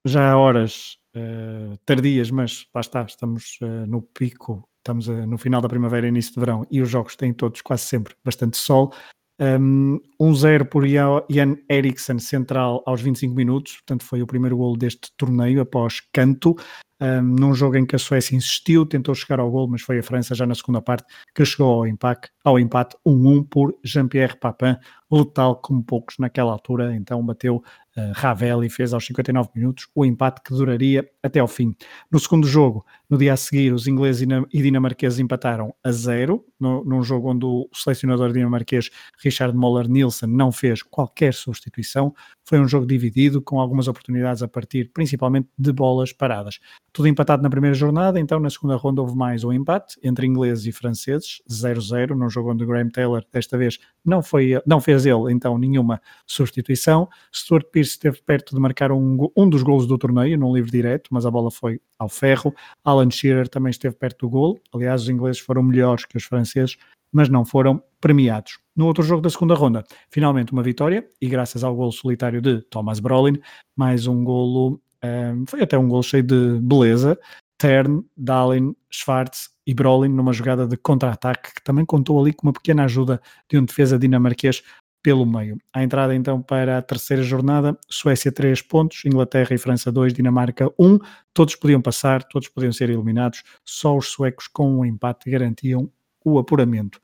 já 0.05 0.31
a 0.31 0.37
horas 0.37 0.97
uh, 1.15 1.77
tardias, 1.85 2.29
mas 2.29 2.67
lá 2.75 2.81
está, 2.81 3.03
estamos 3.03 3.57
uh, 3.61 3.87
no 3.87 4.01
pico 4.01 4.67
estamos 4.83 5.09
a, 5.09 5.25
no 5.25 5.37
final 5.37 5.61
da 5.61 5.69
primavera, 5.69 6.07
início 6.07 6.33
de 6.33 6.39
verão, 6.39 6.67
e 6.69 6.81
os 6.81 6.89
jogos 6.89 7.15
têm 7.15 7.33
todos 7.33 7.61
quase 7.61 7.83
sempre 7.83 8.13
bastante 8.23 8.57
sol. 8.57 8.93
Um, 9.39 9.99
1-0 10.21 10.65
por 10.65 10.85
Ian 10.85 11.57
Eriksen, 11.67 12.19
central, 12.19 12.83
aos 12.85 13.01
25 13.01 13.33
minutos, 13.33 13.73
portanto 13.77 14.03
foi 14.03 14.21
o 14.21 14.27
primeiro 14.27 14.55
golo 14.55 14.77
deste 14.77 15.11
torneio 15.17 15.59
após 15.59 16.01
canto 16.13 16.55
um, 17.03 17.21
num 17.21 17.53
jogo 17.53 17.75
em 17.75 17.85
que 17.85 17.95
a 17.95 17.99
Suécia 17.99 18.35
insistiu, 18.35 18.85
tentou 18.85 19.13
chegar 19.13 19.39
ao 19.39 19.51
gol, 19.51 19.67
mas 19.67 19.81
foi 19.81 19.99
a 19.99 20.03
França 20.03 20.33
já 20.33 20.45
na 20.45 20.55
segunda 20.55 20.81
parte 20.81 21.03
que 21.35 21.43
chegou 21.43 21.73
ao 21.73 21.87
empate, 21.87 22.29
ao 22.43 22.57
empate 22.57 22.95
1-1 23.05 23.47
por 23.49 23.77
Jean-Pierre 23.83 24.37
Papin, 24.39 24.77
letal 25.17 25.55
como 25.57 25.83
poucos 25.83 26.17
naquela 26.17 26.51
altura, 26.51 26.95
então 26.95 27.23
bateu 27.25 27.63
uh, 27.97 28.11
Ravel 28.13 28.63
e 28.63 28.69
fez 28.69 28.93
aos 28.93 29.05
59 29.05 29.49
minutos 29.55 29.87
o 29.93 30.05
empate 30.05 30.41
que 30.41 30.53
duraria 30.53 31.07
até 31.21 31.39
ao 31.39 31.47
fim. 31.47 31.75
No 32.11 32.19
segundo 32.19 32.47
jogo, 32.47 32.85
no 33.09 33.17
dia 33.17 33.33
a 33.33 33.37
seguir, 33.37 33.73
os 33.73 33.87
ingleses 33.87 34.27
e 34.51 34.61
dinamarqueses 34.61 35.19
empataram 35.19 35.73
a 35.83 35.91
zero, 35.91 36.45
no, 36.59 36.83
num 36.83 37.03
jogo 37.03 37.31
onde 37.31 37.45
o 37.45 37.69
selecionador 37.73 38.31
dinamarquês 38.31 38.89
Richard 39.21 39.55
Moller 39.55 39.87
Nielsen 39.87 40.29
não 40.29 40.51
fez 40.51 40.81
qualquer 40.81 41.33
substituição. 41.33 42.13
Foi 42.45 42.59
um 42.59 42.67
jogo 42.67 42.85
dividido, 42.85 43.41
com 43.41 43.59
algumas 43.59 43.87
oportunidades 43.87 44.43
a 44.43 44.47
partir 44.47 44.91
principalmente 44.93 45.47
de 45.57 45.71
bolas 45.71 46.11
paradas. 46.11 46.59
Tudo 46.91 47.07
empatado 47.07 47.41
na 47.41 47.49
primeira 47.49 47.73
jornada, 47.73 48.19
então 48.19 48.39
na 48.39 48.49
segunda 48.49 48.75
ronda 48.75 49.01
houve 49.01 49.15
mais 49.15 49.43
um 49.43 49.51
empate 49.51 49.97
entre 50.03 50.27
ingleses 50.27 50.65
e 50.65 50.71
franceses, 50.71 51.41
0-0, 51.49 52.09
num 52.15 52.29
jogo 52.29 52.51
onde 52.51 52.65
Graham 52.65 52.89
Taylor 52.89 53.23
desta 53.31 53.57
vez 53.57 53.79
não, 54.05 54.21
foi, 54.21 54.61
não 54.65 54.81
fez 54.81 55.05
ele 55.05 55.31
então 55.31 55.57
nenhuma 55.57 56.01
substituição. 56.25 57.07
Stuart 57.33 57.65
Pearce 57.71 57.91
esteve 57.91 58.21
perto 58.21 58.55
de 58.55 58.61
marcar 58.61 58.91
um, 58.91 59.29
um 59.35 59.49
dos 59.49 59.63
golos 59.63 59.87
do 59.87 59.97
torneio, 59.97 60.37
num 60.37 60.53
livre 60.53 60.71
direto, 60.71 61.09
mas 61.11 61.25
a 61.25 61.31
bola 61.31 61.49
foi 61.49 61.79
ao 61.97 62.09
ferro. 62.09 62.53
Alan 62.83 63.09
Shearer 63.09 63.47
também 63.47 63.71
esteve 63.71 63.95
perto 63.95 64.25
do 64.25 64.29
gol. 64.29 64.59
Aliás, 64.73 65.03
os 65.03 65.09
ingleses 65.09 65.39
foram 65.39 65.63
melhores 65.63 66.05
que 66.05 66.17
os 66.17 66.23
franceses, 66.23 66.77
mas 67.11 67.29
não 67.29 67.45
foram 67.45 67.81
premiados. 68.01 68.59
No 68.75 68.87
outro 68.87 69.03
jogo 69.03 69.21
da 69.21 69.29
segunda 69.29 69.53
ronda, 69.53 69.83
finalmente 70.09 70.51
uma 70.51 70.63
vitória, 70.63 71.07
e 71.21 71.27
graças 71.27 71.63
ao 71.63 71.75
golo 71.75 71.91
solitário 71.91 72.41
de 72.41 72.61
Thomas 72.63 72.99
Brolin, 72.99 73.39
mais 73.75 74.07
um 74.07 74.23
golo 74.23 74.81
um, 75.03 75.45
foi 75.45 75.61
até 75.61 75.77
um 75.77 75.87
gol 75.87 76.01
cheio 76.01 76.23
de 76.23 76.59
beleza. 76.61 77.19
Tern, 77.63 78.03
Dalin, 78.17 78.75
Schwartz 78.91 79.49
e 79.65 79.73
Brolin 79.73 80.09
numa 80.09 80.33
jogada 80.33 80.67
de 80.67 80.75
contra-ataque 80.75 81.53
que 81.53 81.63
também 81.63 81.85
contou 81.85 82.19
ali 82.19 82.33
com 82.33 82.45
uma 82.45 82.51
pequena 82.51 82.83
ajuda 82.83 83.21
de 83.49 83.57
um 83.57 83.63
defesa 83.63 83.97
dinamarquês 83.97 84.61
pelo 85.01 85.25
meio. 85.25 85.57
A 85.71 85.81
entrada 85.81 86.13
então 86.13 86.41
para 86.41 86.79
a 86.79 86.81
terceira 86.81 87.23
jornada, 87.23 87.77
Suécia 87.89 88.33
3 88.33 88.61
pontos, 88.63 89.05
Inglaterra 89.05 89.55
e 89.55 89.57
França 89.57 89.93
2, 89.93 90.13
Dinamarca 90.13 90.69
1. 90.77 90.99
Todos 91.33 91.55
podiam 91.55 91.81
passar, 91.81 92.25
todos 92.25 92.49
podiam 92.49 92.73
ser 92.73 92.89
eliminados, 92.89 93.43
só 93.63 93.95
os 93.95 94.07
suecos 94.07 94.49
com 94.49 94.79
um 94.79 94.85
empate 94.85 95.31
garantiam 95.31 95.89
o 96.25 96.37
apuramento. 96.37 96.99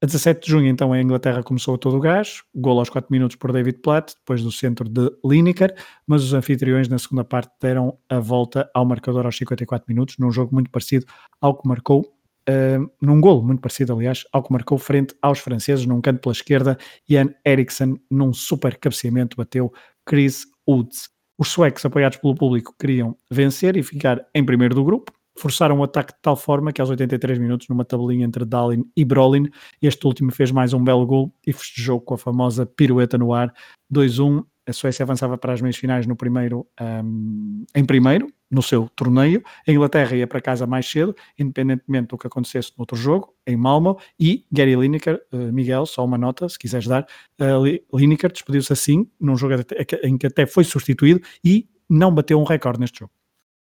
A 0.00 0.06
17 0.06 0.46
de 0.46 0.52
junho, 0.52 0.68
então, 0.68 0.92
a 0.92 1.02
Inglaterra 1.02 1.42
começou 1.42 1.74
a 1.74 1.78
todo 1.78 1.96
o 1.96 2.00
gás, 2.00 2.44
gol 2.54 2.78
aos 2.78 2.88
4 2.88 3.10
minutos 3.10 3.34
por 3.34 3.52
David 3.52 3.78
Platt, 3.78 4.14
depois 4.14 4.40
do 4.44 4.52
centro 4.52 4.88
de 4.88 5.10
Lineker, 5.24 5.74
mas 6.06 6.22
os 6.22 6.32
anfitriões 6.32 6.88
na 6.88 7.00
segunda 7.00 7.24
parte 7.24 7.50
deram 7.60 7.98
a 8.08 8.20
volta 8.20 8.70
ao 8.72 8.86
marcador 8.86 9.26
aos 9.26 9.36
54 9.36 9.86
minutos, 9.88 10.14
num 10.16 10.30
jogo 10.30 10.54
muito 10.54 10.70
parecido 10.70 11.04
ao 11.40 11.60
que 11.60 11.66
marcou, 11.66 12.14
uh, 12.48 12.90
num 13.02 13.20
golo 13.20 13.42
muito 13.42 13.60
parecido, 13.60 13.92
aliás, 13.92 14.24
ao 14.32 14.40
que 14.40 14.52
marcou 14.52 14.78
frente 14.78 15.16
aos 15.20 15.40
franceses, 15.40 15.84
num 15.84 16.00
canto 16.00 16.20
pela 16.20 16.32
esquerda, 16.32 16.78
Ian 17.10 17.34
Eriksen, 17.44 18.00
num 18.08 18.32
super 18.32 18.78
cabeceamento, 18.78 19.36
bateu 19.36 19.72
Chris 20.06 20.46
Woods. 20.68 21.08
Os 21.36 21.48
suecos, 21.48 21.84
apoiados 21.84 22.18
pelo 22.18 22.36
público, 22.36 22.72
queriam 22.78 23.16
vencer 23.28 23.76
e 23.76 23.82
ficar 23.82 24.24
em 24.32 24.44
primeiro 24.44 24.76
do 24.76 24.84
grupo, 24.84 25.12
forçaram 25.38 25.78
o 25.78 25.82
ataque 25.82 26.12
de 26.12 26.18
tal 26.20 26.36
forma 26.36 26.72
que 26.72 26.80
aos 26.80 26.90
83 26.90 27.38
minutos, 27.38 27.68
numa 27.68 27.84
tabelinha 27.84 28.26
entre 28.26 28.44
Dalin 28.44 28.84
e 28.96 29.04
Brolin, 29.04 29.48
este 29.80 30.06
último 30.06 30.32
fez 30.32 30.50
mais 30.50 30.72
um 30.72 30.82
belo 30.82 31.06
gol 31.06 31.32
e 31.46 31.52
festejou 31.52 32.00
com 32.00 32.14
a 32.14 32.18
famosa 32.18 32.66
pirueta 32.66 33.16
no 33.16 33.32
ar, 33.32 33.52
2-1. 33.92 34.44
A 34.66 34.72
Suécia 34.72 35.02
avançava 35.02 35.38
para 35.38 35.54
as 35.54 35.62
meias 35.62 35.76
finais 35.76 36.06
no 36.06 36.14
primeiro, 36.14 36.66
um, 36.78 37.64
em 37.74 37.84
primeiro, 37.86 38.26
no 38.50 38.62
seu 38.62 38.86
torneio. 38.94 39.42
A 39.66 39.72
Inglaterra 39.72 40.14
ia 40.14 40.26
para 40.26 40.42
casa 40.42 40.66
mais 40.66 40.86
cedo, 40.86 41.14
independentemente 41.38 42.08
do 42.08 42.18
que 42.18 42.26
acontecesse 42.26 42.72
no 42.76 42.82
outro 42.82 42.94
jogo, 42.94 43.32
em 43.46 43.56
Malmo. 43.56 43.98
E 44.20 44.44
Gary 44.52 44.76
Lineker, 44.76 45.22
uh, 45.32 45.52
Miguel, 45.52 45.86
só 45.86 46.04
uma 46.04 46.18
nota, 46.18 46.46
se 46.50 46.58
quiseres 46.58 46.86
dar, 46.86 47.06
uh, 47.40 47.96
Lineker 47.96 48.30
despediu-se 48.30 48.70
assim, 48.70 49.08
num 49.18 49.36
jogo 49.36 49.54
em 50.02 50.18
que 50.18 50.26
até 50.26 50.44
foi 50.44 50.64
substituído 50.64 51.22
e 51.42 51.66
não 51.88 52.14
bateu 52.14 52.38
um 52.38 52.44
recorde 52.44 52.80
neste 52.80 52.98
jogo. 52.98 53.12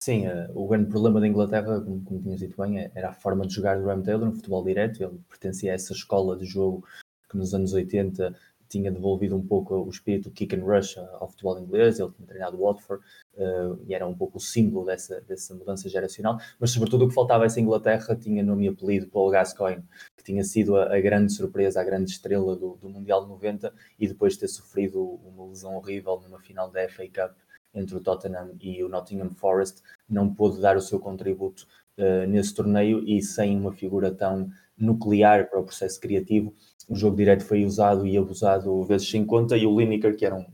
Sim, 0.02 0.28
uh, 0.28 0.50
o 0.56 0.66
grande 0.66 0.90
problema 0.90 1.20
da 1.20 1.28
Inglaterra, 1.28 1.82
como, 1.82 2.02
como 2.06 2.22
tinhas 2.22 2.40
dito 2.40 2.56
bem, 2.62 2.90
era 2.96 3.10
a 3.10 3.14
forma 3.14 3.46
de 3.46 3.54
jogar 3.54 3.78
do 3.78 3.84
Graham 3.84 4.02
Taylor 4.02 4.26
no 4.28 4.36
futebol 4.36 4.64
direto. 4.64 5.04
Ele 5.04 5.20
pertencia 5.28 5.74
a 5.74 5.76
essa 5.76 5.92
escola 5.92 6.38
de 6.38 6.46
jogo 6.46 6.86
que 7.30 7.38
nos 7.38 7.54
anos 7.54 7.74
80 7.74 8.34
tinha 8.70 8.92
devolvido 8.92 9.36
um 9.36 9.46
pouco 9.46 9.76
o 9.76 9.90
espírito 9.90 10.32
kick 10.32 10.56
and 10.56 10.64
rush 10.64 10.98
ao 10.98 11.28
futebol 11.28 11.60
inglês. 11.60 12.00
Ele 12.00 12.12
tinha 12.12 12.28
treinado 12.28 12.56
o 12.56 12.62
Watford 12.66 13.04
uh, 13.36 13.78
e 13.86 13.94
era 13.94 14.08
um 14.08 14.16
pouco 14.16 14.38
o 14.38 14.42
símbolo 14.42 14.86
dessa, 14.86 15.20
dessa 15.20 15.54
mudança 15.54 15.90
geracional. 15.90 16.40
Mas, 16.58 16.72
sobretudo, 16.72 17.04
o 17.04 17.10
que 17.10 17.14
faltava 17.14 17.46
essa 17.46 17.60
Inglaterra 17.60 18.16
tinha 18.16 18.42
nome 18.42 18.66
e 18.66 18.70
apelido 18.70 19.08
Paul 19.08 19.30
Gascoigne, 19.32 19.84
que 20.16 20.24
tinha 20.24 20.46
sido 20.46 20.78
a, 20.78 20.96
a 20.96 21.02
grande 21.02 21.34
surpresa, 21.34 21.82
a 21.82 21.84
grande 21.84 22.12
estrela 22.12 22.56
do, 22.56 22.78
do 22.78 22.88
Mundial 22.88 23.24
de 23.24 23.28
90 23.28 23.74
e 24.00 24.08
depois 24.08 24.34
de 24.34 24.40
ter 24.40 24.48
sofrido 24.48 25.04
uma 25.26 25.46
lesão 25.48 25.76
horrível 25.76 26.22
numa 26.24 26.40
final 26.40 26.72
da 26.72 26.88
FA 26.88 27.04
Cup 27.04 27.36
entre 27.74 27.96
o 27.96 28.00
Tottenham 28.00 28.56
e 28.60 28.84
o 28.84 28.90
Nottingham 28.90 29.32
Forest, 29.32 29.82
não 30.10 30.34
pôde 30.34 30.60
dar 30.60 30.78
o 30.78 30.82
seu 30.82 31.00
contributo 31.00 31.68
uh, 31.98 32.28
nesse 32.28 32.54
torneio 32.54 33.04
e 33.08 33.22
sem 33.22 33.58
uma 33.58 33.72
figura 33.72 34.12
tão 34.12 34.50
nuclear 34.78 35.50
para 35.50 35.60
o 35.60 35.64
processo 35.64 36.00
criativo, 36.00 36.54
o 36.88 36.96
jogo 36.96 37.18
direto 37.18 37.44
foi 37.44 37.66
usado 37.66 38.08
e 38.08 38.18
abusado 38.18 38.84
vezes 38.84 39.10
sem 39.10 39.26
conta 39.26 39.56
e 39.56 39.66
o 39.66 39.80
Lineker, 39.80 40.16
que 40.16 40.26
era 40.26 40.36
um, 40.36 40.46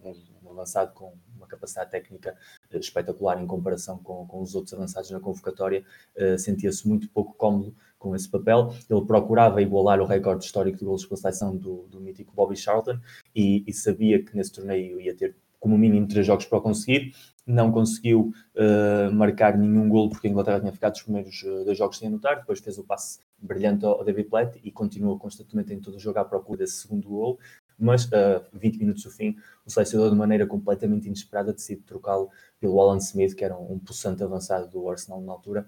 um 0.43 0.51
avançado 0.51 0.91
com 0.93 1.13
uma 1.35 1.47
capacidade 1.47 1.91
técnica 1.91 2.35
uh, 2.73 2.77
espetacular 2.77 3.41
em 3.41 3.47
comparação 3.47 3.97
com, 3.99 4.27
com, 4.27 4.41
os 4.41 4.55
outros 4.55 4.73
avançados 4.73 5.11
na 5.11 5.19
convocatória, 5.19 5.85
uh, 6.17 6.37
sentia-se 6.37 6.87
muito 6.87 7.09
pouco 7.09 7.33
cómodo 7.35 7.73
com 7.97 8.15
esse 8.15 8.29
papel. 8.29 8.73
Ele 8.89 9.05
procurava 9.05 9.61
igualar 9.61 10.01
o 10.01 10.05
recorde 10.05 10.43
histórico 10.43 10.77
de 10.77 10.85
golos 10.85 11.05
pela 11.05 11.17
seleção 11.17 11.55
do, 11.55 11.87
do 11.87 12.01
mítico 12.01 12.33
Bobby 12.35 12.57
Charlton 12.57 12.99
e, 13.33 13.63
e, 13.65 13.73
sabia 13.73 14.23
que 14.23 14.35
nesse 14.35 14.51
torneio 14.51 14.99
ia 14.99 15.15
ter 15.15 15.35
como 15.65 15.79
mínimo 15.79 16.07
três 16.07 16.27
jogos 16.27 16.45
para 16.45 16.61
conseguir. 16.61 17.15
Não 17.43 17.71
conseguiu 17.71 18.31
uh, 18.55 19.11
marcar 19.11 19.57
nenhum 19.57 19.89
gol 19.89 20.09
porque 20.09 20.27
a 20.27 20.29
Inglaterra 20.29 20.59
tinha 20.59 20.71
ficado 20.71 20.93
os 20.93 21.01
primeiros 21.01 21.41
uh, 21.41 21.65
dois 21.65 21.75
jogos 21.75 21.97
sem 21.97 22.07
anotar. 22.07 22.37
Depois 22.37 22.59
fez 22.59 22.77
o 22.77 22.83
passe 22.83 23.19
brilhante 23.39 23.83
ao 23.83 24.03
David 24.03 24.29
Platt 24.29 24.59
e 24.63 24.71
continua 24.71 25.17
constantemente 25.17 25.73
em 25.73 25.79
todo 25.79 25.95
o 25.95 25.99
jogo 25.99 26.19
à 26.19 26.25
procura 26.25 26.59
desse 26.59 26.81
segundo 26.81 27.09
gol. 27.09 27.39
Mas, 27.79 28.05
uh, 28.05 28.45
20 28.53 28.77
minutos 28.77 29.01
do 29.01 29.09
fim, 29.09 29.35
o 29.65 29.71
selecionador, 29.71 30.11
de 30.11 30.17
maneira 30.19 30.45
completamente 30.45 31.07
inesperada, 31.07 31.51
decide 31.51 31.81
trocá-lo 31.81 32.29
pelo 32.59 32.79
Alan 32.79 32.97
Smith, 32.97 33.33
que 33.33 33.43
era 33.43 33.57
um, 33.57 33.73
um 33.73 33.79
possante 33.79 34.23
avançado 34.23 34.69
do 34.69 34.87
Arsenal 34.87 35.19
na 35.19 35.31
altura, 35.31 35.67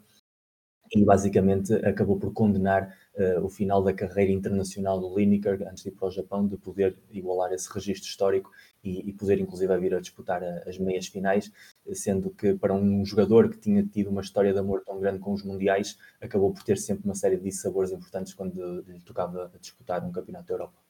e 0.96 1.04
basicamente 1.04 1.74
acabou 1.74 2.18
por 2.18 2.32
condenar 2.32 2.96
uh, 3.16 3.44
o 3.44 3.50
final 3.50 3.84
da 3.84 3.94
carreira 3.94 4.32
internacional 4.32 5.00
do 5.00 5.18
Lineker 5.18 5.68
antes 5.68 5.84
de 5.84 5.90
ir 5.90 5.94
para 5.94 6.08
o 6.08 6.12
Japão, 6.12 6.48
de 6.48 6.56
poder 6.56 6.98
igualar 7.12 7.52
esse 7.52 7.72
registro 7.74 8.08
histórico 8.08 8.52
e, 8.88 9.10
e 9.10 9.14
poder 9.14 9.40
inclusive 9.40 9.78
vir 9.78 9.94
a 9.96 10.00
disputar 10.00 10.42
a, 10.44 10.64
as 10.70 10.78
meias 10.78 11.08
finais, 11.08 11.52
sendo 11.94 12.30
que 12.32 12.54
para 12.56 12.74
um 12.74 13.06
jogador 13.06 13.50
que 13.50 13.58
tinha 13.58 13.84
tido 13.84 14.10
uma 14.10 14.22
história 14.22 14.54
de 14.54 14.60
amor 14.60 14.84
tão 14.86 15.00
grande 15.00 15.20
com 15.20 15.34
os 15.34 15.44
mundiais, 15.44 15.98
acabou 16.22 16.54
por 16.54 16.64
ter 16.64 16.78
sempre 16.78 17.06
uma 17.06 17.16
série 17.16 17.38
de 17.38 17.52
sabores 17.52 17.92
importantes 17.92 18.34
quando 18.34 18.82
lhe 18.88 19.02
tocava 19.02 19.52
disputar 19.60 20.04
um 20.04 20.12
campeonato 20.12 20.48
da 20.48 20.54
Europa. 20.54 20.88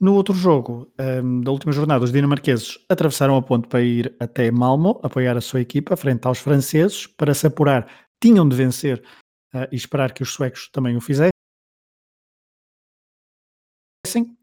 No 0.00 0.14
outro 0.14 0.32
jogo 0.32 0.92
um, 0.98 1.40
da 1.40 1.50
última 1.50 1.72
jornada, 1.72 2.04
os 2.04 2.12
dinamarqueses 2.12 2.78
atravessaram 2.88 3.36
a 3.36 3.42
ponte 3.42 3.66
para 3.66 3.82
ir 3.82 4.14
até 4.20 4.48
Malmo, 4.48 5.00
apoiar 5.02 5.36
a 5.36 5.40
sua 5.40 5.60
equipa 5.60 5.96
frente 5.96 6.24
aos 6.26 6.38
franceses, 6.38 7.06
para 7.06 7.34
se 7.34 7.48
apurar, 7.48 7.90
tinham 8.22 8.48
de 8.48 8.54
vencer 8.54 9.02
uh, 9.52 9.66
e 9.72 9.76
esperar 9.76 10.12
que 10.12 10.22
os 10.22 10.32
suecos 10.32 10.70
também 10.72 10.96
o 10.96 11.00
fizessem. 11.00 11.37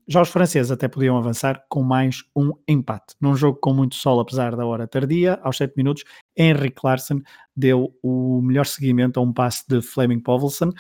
Já 0.08 0.22
os 0.22 0.30
franceses 0.30 0.72
até 0.72 0.88
podiam 0.88 1.18
avançar 1.18 1.66
com 1.68 1.82
mais 1.82 2.24
um 2.36 2.51
empate. 2.68 3.16
Num 3.20 3.36
jogo 3.36 3.58
com 3.60 3.74
muito 3.74 3.95
sol, 3.95 4.20
apesar 4.20 4.56
da 4.56 4.66
hora 4.66 4.88
tardia, 4.88 5.39
aos 5.41 5.58
7 5.58 5.74
minutos, 5.76 6.03
Henrik 6.38 6.80
Larsson 6.84 7.22
deu 7.56 7.95
o 8.03 8.39
melhor 8.41 8.66
seguimento 8.66 9.20
a 9.20 9.24
um 9.24 9.34
passe 9.34 9.64
de 9.68 9.82
Fleming 9.82 10.20
Povelsen, 10.20 10.72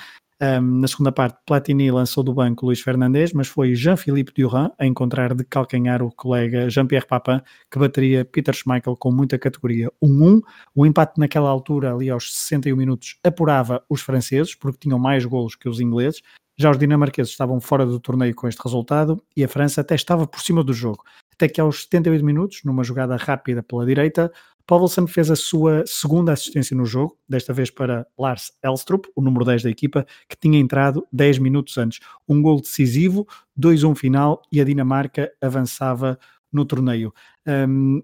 um, 0.41 0.81
na 0.81 0.87
segunda 0.87 1.13
parte, 1.13 1.37
Platini 1.45 1.89
lançou 1.89 2.21
do 2.21 2.33
banco 2.33 2.65
Luís 2.65 2.81
Fernandes, 2.81 3.31
mas 3.31 3.47
foi 3.47 3.73
Jean-Philippe 3.73 4.33
Durand 4.35 4.69
a 4.77 4.85
encontrar 4.85 5.33
de 5.33 5.45
calcanhar 5.45 6.03
o 6.03 6.11
colega 6.11 6.69
Jean-Pierre 6.69 7.07
Papin, 7.07 7.39
que 7.71 7.79
bateria 7.79 8.25
Peter 8.25 8.53
Schmeichel 8.53 8.97
com 8.97 9.11
muita 9.13 9.39
categoria 9.39 9.89
1-1. 10.03 10.41
O 10.75 10.85
empate 10.85 11.19
naquela 11.19 11.49
altura, 11.49 11.93
ali 11.93 12.09
aos 12.09 12.33
61 12.35 12.75
minutos, 12.75 13.17
apurava 13.23 13.81
os 13.89 14.01
franceses, 14.01 14.53
porque 14.53 14.79
tinham 14.79 14.99
mais 14.99 15.23
golos 15.23 15.55
que 15.55 15.69
os 15.69 15.79
ingleses. 15.79 16.21
Já 16.57 16.71
os 16.71 16.77
dinamarqueses 16.77 17.31
estavam 17.31 17.59
fora 17.59 17.85
do 17.85 17.99
torneio 17.99 18.33
com 18.33 18.47
este 18.47 18.61
resultado 18.63 19.21
e 19.35 19.43
a 19.43 19.47
França 19.47 19.81
até 19.81 19.95
estava 19.95 20.25
por 20.25 20.39
cima 20.39 20.63
do 20.63 20.73
jogo. 20.73 21.03
Até 21.33 21.49
que 21.49 21.59
aos 21.59 21.83
78 21.83 22.23
minutos, 22.23 22.61
numa 22.63 22.83
jogada 22.83 23.17
rápida 23.17 23.61
pela 23.61 23.85
direita, 23.85 24.31
Paulson 24.65 25.05
fez 25.05 25.29
a 25.29 25.35
sua 25.35 25.83
segunda 25.85 26.31
assistência 26.31 26.75
no 26.75 26.85
jogo, 26.85 27.17
desta 27.27 27.53
vez 27.53 27.69
para 27.69 28.07
Lars 28.17 28.51
Elstrup, 28.63 29.05
o 29.15 29.21
número 29.21 29.45
10 29.45 29.63
da 29.63 29.69
equipa, 29.69 30.05
que 30.27 30.37
tinha 30.37 30.57
entrado 30.57 31.05
10 31.11 31.39
minutos 31.39 31.77
antes. 31.77 31.99
Um 32.27 32.41
gol 32.41 32.61
decisivo, 32.61 33.27
2-1 33.59 33.95
final 33.95 34.41
e 34.51 34.59
a 34.59 34.63
Dinamarca 34.63 35.31
avançava 35.41 36.17
no 36.51 36.65
torneio. 36.65 37.13
Um, 37.45 38.01